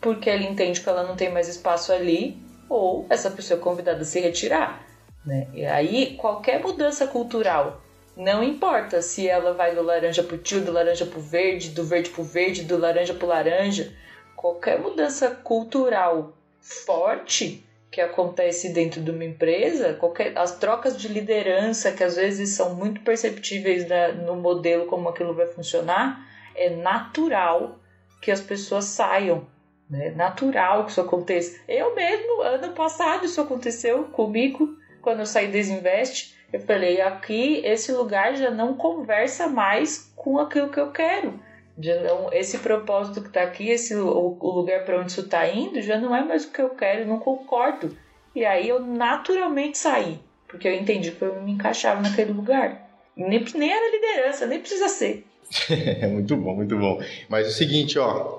porque 0.00 0.30
ela 0.30 0.44
entende 0.44 0.80
que 0.80 0.88
ela 0.88 1.02
não 1.02 1.16
tem 1.16 1.32
mais 1.32 1.48
espaço 1.48 1.92
ali, 1.92 2.40
ou 2.68 3.06
essa 3.10 3.28
pessoa 3.28 3.58
é 3.58 3.60
convidada 3.60 4.02
a 4.02 4.04
se 4.04 4.20
retirar. 4.20 4.88
Né? 5.24 5.48
E 5.52 5.64
aí, 5.64 6.16
qualquer 6.16 6.60
mudança 6.60 7.06
cultural, 7.06 7.82
não 8.16 8.42
importa 8.42 9.02
se 9.02 9.28
ela 9.28 9.52
vai 9.54 9.74
do 9.74 9.82
laranja 9.82 10.22
pro 10.22 10.38
tio, 10.38 10.60
do 10.60 10.72
laranja 10.72 11.06
pro 11.06 11.20
verde, 11.20 11.70
do 11.70 11.84
verde 11.84 12.10
pro 12.10 12.22
verde, 12.22 12.64
do 12.64 12.78
laranja 12.78 13.14
pro 13.14 13.26
laranja, 13.26 13.92
qualquer 14.34 14.78
mudança 14.78 15.30
cultural 15.30 16.32
forte 16.60 17.64
que 17.90 18.00
acontece 18.00 18.72
dentro 18.72 19.02
de 19.02 19.10
uma 19.10 19.24
empresa, 19.24 19.94
qualquer, 19.94 20.38
as 20.38 20.56
trocas 20.56 20.96
de 20.96 21.08
liderança 21.08 21.90
que 21.90 22.04
às 22.04 22.16
vezes 22.16 22.50
são 22.50 22.74
muito 22.74 23.00
perceptíveis 23.00 23.88
na, 23.88 24.12
no 24.12 24.36
modelo 24.36 24.86
como 24.86 25.08
aquilo 25.08 25.34
vai 25.34 25.46
funcionar, 25.46 26.24
é 26.54 26.70
natural 26.70 27.78
que 28.22 28.30
as 28.30 28.40
pessoas 28.40 28.84
saiam 28.84 29.46
É 29.92 30.10
natural 30.12 30.84
que 30.84 30.92
isso 30.92 31.00
aconteça. 31.00 31.58
Eu 31.66 31.94
mesmo, 31.96 32.42
ano 32.42 32.72
passado, 32.74 33.24
isso 33.26 33.40
aconteceu 33.40 34.04
comigo, 34.04 34.76
quando 35.00 35.20
eu 35.20 35.26
saí 35.26 35.46
do 35.46 35.52
Desinvest. 35.52 36.34
Eu 36.52 36.60
falei, 36.60 37.00
aqui, 37.00 37.62
esse 37.64 37.92
lugar 37.92 38.34
já 38.34 38.50
não 38.50 38.74
conversa 38.74 39.46
mais 39.46 40.12
com 40.16 40.38
aquilo 40.38 40.70
que 40.70 40.80
eu 40.80 40.90
quero. 40.90 41.38
Já 41.78 42.02
não, 42.02 42.32
esse 42.32 42.58
propósito 42.58 43.22
que 43.22 43.28
está 43.28 43.42
aqui, 43.42 43.70
esse, 43.70 43.94
o, 43.94 44.36
o 44.38 44.50
lugar 44.50 44.84
para 44.84 45.00
onde 45.00 45.12
isso 45.12 45.20
está 45.20 45.48
indo, 45.48 45.80
já 45.80 45.98
não 45.98 46.14
é 46.14 46.24
mais 46.24 46.44
o 46.44 46.50
que 46.50 46.60
eu 46.60 46.70
quero, 46.70 47.06
não 47.06 47.18
concordo. 47.18 47.96
E 48.34 48.44
aí 48.44 48.68
eu 48.68 48.80
naturalmente 48.80 49.78
saí, 49.78 50.18
porque 50.46 50.68
eu 50.68 50.74
entendi 50.74 51.12
que 51.12 51.22
eu 51.22 51.40
me 51.42 51.52
encaixava 51.52 52.00
naquele 52.00 52.32
lugar. 52.32 52.88
Nem, 53.16 53.44
nem 53.54 53.72
era 53.72 53.90
liderança, 53.90 54.46
nem 54.46 54.60
precisa 54.60 54.88
ser. 54.88 55.26
Muito 56.10 56.36
bom, 56.36 56.54
muito 56.54 56.78
bom. 56.78 57.02
Mas 57.28 57.48
o 57.48 57.50
seguinte, 57.50 57.98
ó, 57.98 58.38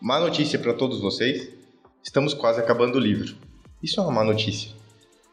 má 0.00 0.18
notícia 0.18 0.58
para 0.58 0.74
todos 0.74 1.00
vocês, 1.00 1.48
estamos 2.02 2.34
quase 2.34 2.60
acabando 2.60 2.96
o 2.96 3.00
livro. 3.00 3.36
Isso 3.80 4.00
é 4.00 4.02
uma 4.02 4.12
má 4.12 4.24
notícia. 4.24 4.72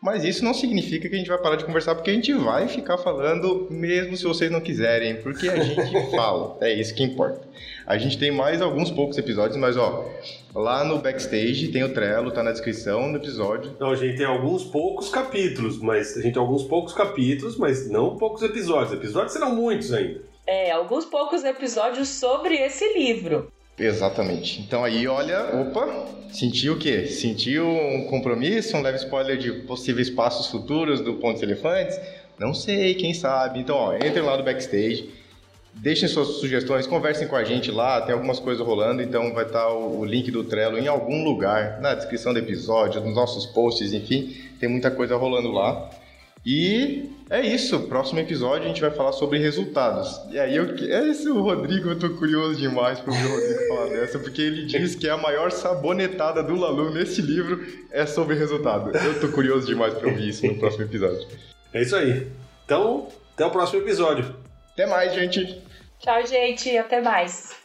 Mas 0.05 0.23
isso 0.23 0.45
não 0.45 0.53
significa 0.53 1.09
que 1.09 1.15
a 1.15 1.17
gente 1.17 1.29
vai 1.29 1.39
parar 1.39 1.55
de 1.55 1.65
conversar, 1.65 1.95
porque 1.95 2.11
a 2.11 2.13
gente 2.13 2.31
vai 2.31 2.67
ficar 2.67 2.95
falando, 2.95 3.65
mesmo 3.71 4.15
se 4.15 4.23
vocês 4.23 4.51
não 4.51 4.61
quiserem, 4.61 5.15
porque 5.15 5.49
a 5.49 5.55
gente 5.55 5.81
fala. 6.15 6.55
É 6.61 6.71
isso 6.71 6.93
que 6.93 7.01
importa. 7.01 7.41
A 7.87 7.97
gente 7.97 8.15
tem 8.15 8.29
mais 8.29 8.61
alguns 8.61 8.91
poucos 8.91 9.17
episódios, 9.17 9.57
mas 9.57 9.75
ó, 9.75 10.07
lá 10.53 10.83
no 10.83 10.99
backstage 10.99 11.69
tem 11.69 11.83
o 11.83 11.91
Trello, 11.91 12.29
tá 12.29 12.43
na 12.43 12.51
descrição 12.51 13.11
do 13.11 13.17
episódio. 13.17 13.75
Não, 13.79 13.89
a 13.89 13.95
gente 13.95 14.15
tem 14.15 14.27
alguns 14.27 14.63
poucos 14.63 15.09
capítulos, 15.09 15.79
mas 15.79 16.15
a 16.15 16.21
gente 16.21 16.33
tem 16.33 16.41
alguns 16.41 16.61
poucos 16.65 16.93
capítulos, 16.93 17.57
mas 17.57 17.89
não 17.89 18.15
poucos 18.15 18.43
episódios. 18.43 18.93
Episódios 18.93 19.33
serão 19.33 19.55
muitos 19.55 19.91
ainda. 19.91 20.21
É, 20.45 20.69
alguns 20.69 21.05
poucos 21.05 21.43
episódios 21.43 22.09
sobre 22.09 22.53
esse 22.57 22.93
livro. 22.93 23.51
Exatamente. 23.77 24.61
Então 24.61 24.83
aí, 24.83 25.07
olha, 25.07 25.53
opa, 25.53 26.07
sentiu 26.31 26.73
o 26.73 26.79
quê? 26.79 27.07
Sentiu 27.07 27.67
um 27.67 28.05
compromisso, 28.05 28.77
um 28.77 28.81
leve 28.81 28.97
spoiler 28.97 29.37
de 29.37 29.51
possíveis 29.51 30.09
passos 30.09 30.47
futuros 30.47 31.01
do 31.01 31.15
Pontos 31.15 31.41
Elefantes? 31.41 31.99
Não 32.39 32.53
sei, 32.53 32.95
quem 32.95 33.13
sabe. 33.13 33.59
Então, 33.59 33.75
ó, 33.75 33.95
entrem 33.95 34.21
lá 34.21 34.37
no 34.37 34.43
backstage, 34.43 35.09
deixem 35.73 36.07
suas 36.07 36.39
sugestões, 36.39 36.87
conversem 36.87 37.27
com 37.27 37.35
a 37.35 37.43
gente 37.43 37.69
lá, 37.69 38.01
tem 38.01 38.13
algumas 38.13 38.39
coisas 38.39 38.65
rolando, 38.65 39.01
então 39.01 39.33
vai 39.33 39.45
estar 39.45 39.67
o, 39.69 39.99
o 39.99 40.05
link 40.05 40.31
do 40.31 40.43
Trello 40.43 40.77
em 40.77 40.87
algum 40.87 41.23
lugar, 41.23 41.81
na 41.81 41.93
descrição 41.93 42.33
do 42.33 42.39
episódio, 42.39 43.01
nos 43.01 43.13
nossos 43.13 43.45
posts, 43.45 43.91
enfim, 43.91 44.35
tem 44.59 44.69
muita 44.69 44.89
coisa 44.89 45.17
rolando 45.17 45.51
lá. 45.51 45.89
E 46.45 47.09
é 47.29 47.41
isso, 47.41 47.87
próximo 47.87 48.19
episódio 48.19 48.65
a 48.65 48.67
gente 48.67 48.79
vai 48.79 48.91
falar 48.91 49.13
sobre 49.13 49.39
resultados. 49.39 50.21
E 50.29 50.37
aí 50.37 50.55
eu 50.55 50.75
esse 51.09 51.27
o 51.27 51.41
Rodrigo, 51.41 51.89
eu 51.89 51.97
tô 51.97 52.11
curioso 52.11 52.59
demais 52.59 52.99
para 52.99 53.11
ouvir 53.11 53.25
o 53.25 53.29
Rodrigo 53.29 53.67
falar 53.67 53.89
dessa, 53.89 54.19
porque 54.19 54.43
ele 54.43 54.65
diz 54.65 54.93
que 54.93 55.09
a 55.09 55.17
maior 55.17 55.51
sabonetada 55.51 56.43
do 56.43 56.55
Lalu 56.55 56.91
nesse 56.91 57.21
livro 57.21 57.65
é 57.91 58.05
sobre 58.05 58.35
resultado. 58.35 58.95
Eu 58.95 59.19
tô 59.19 59.29
curioso 59.29 59.65
demais 59.65 59.95
para 59.95 60.07
ouvir 60.07 60.29
isso 60.29 60.45
no 60.45 60.55
próximo 60.59 60.83
episódio. 60.83 61.27
É 61.73 61.81
isso 61.81 61.95
aí. 61.95 62.27
Então, 62.63 63.07
até 63.33 63.43
o 63.43 63.49
próximo 63.49 63.81
episódio. 63.81 64.35
Até 64.73 64.85
mais, 64.85 65.13
gente. 65.15 65.61
Tchau, 65.99 66.27
gente. 66.27 66.77
Até 66.77 67.01
mais. 67.01 67.64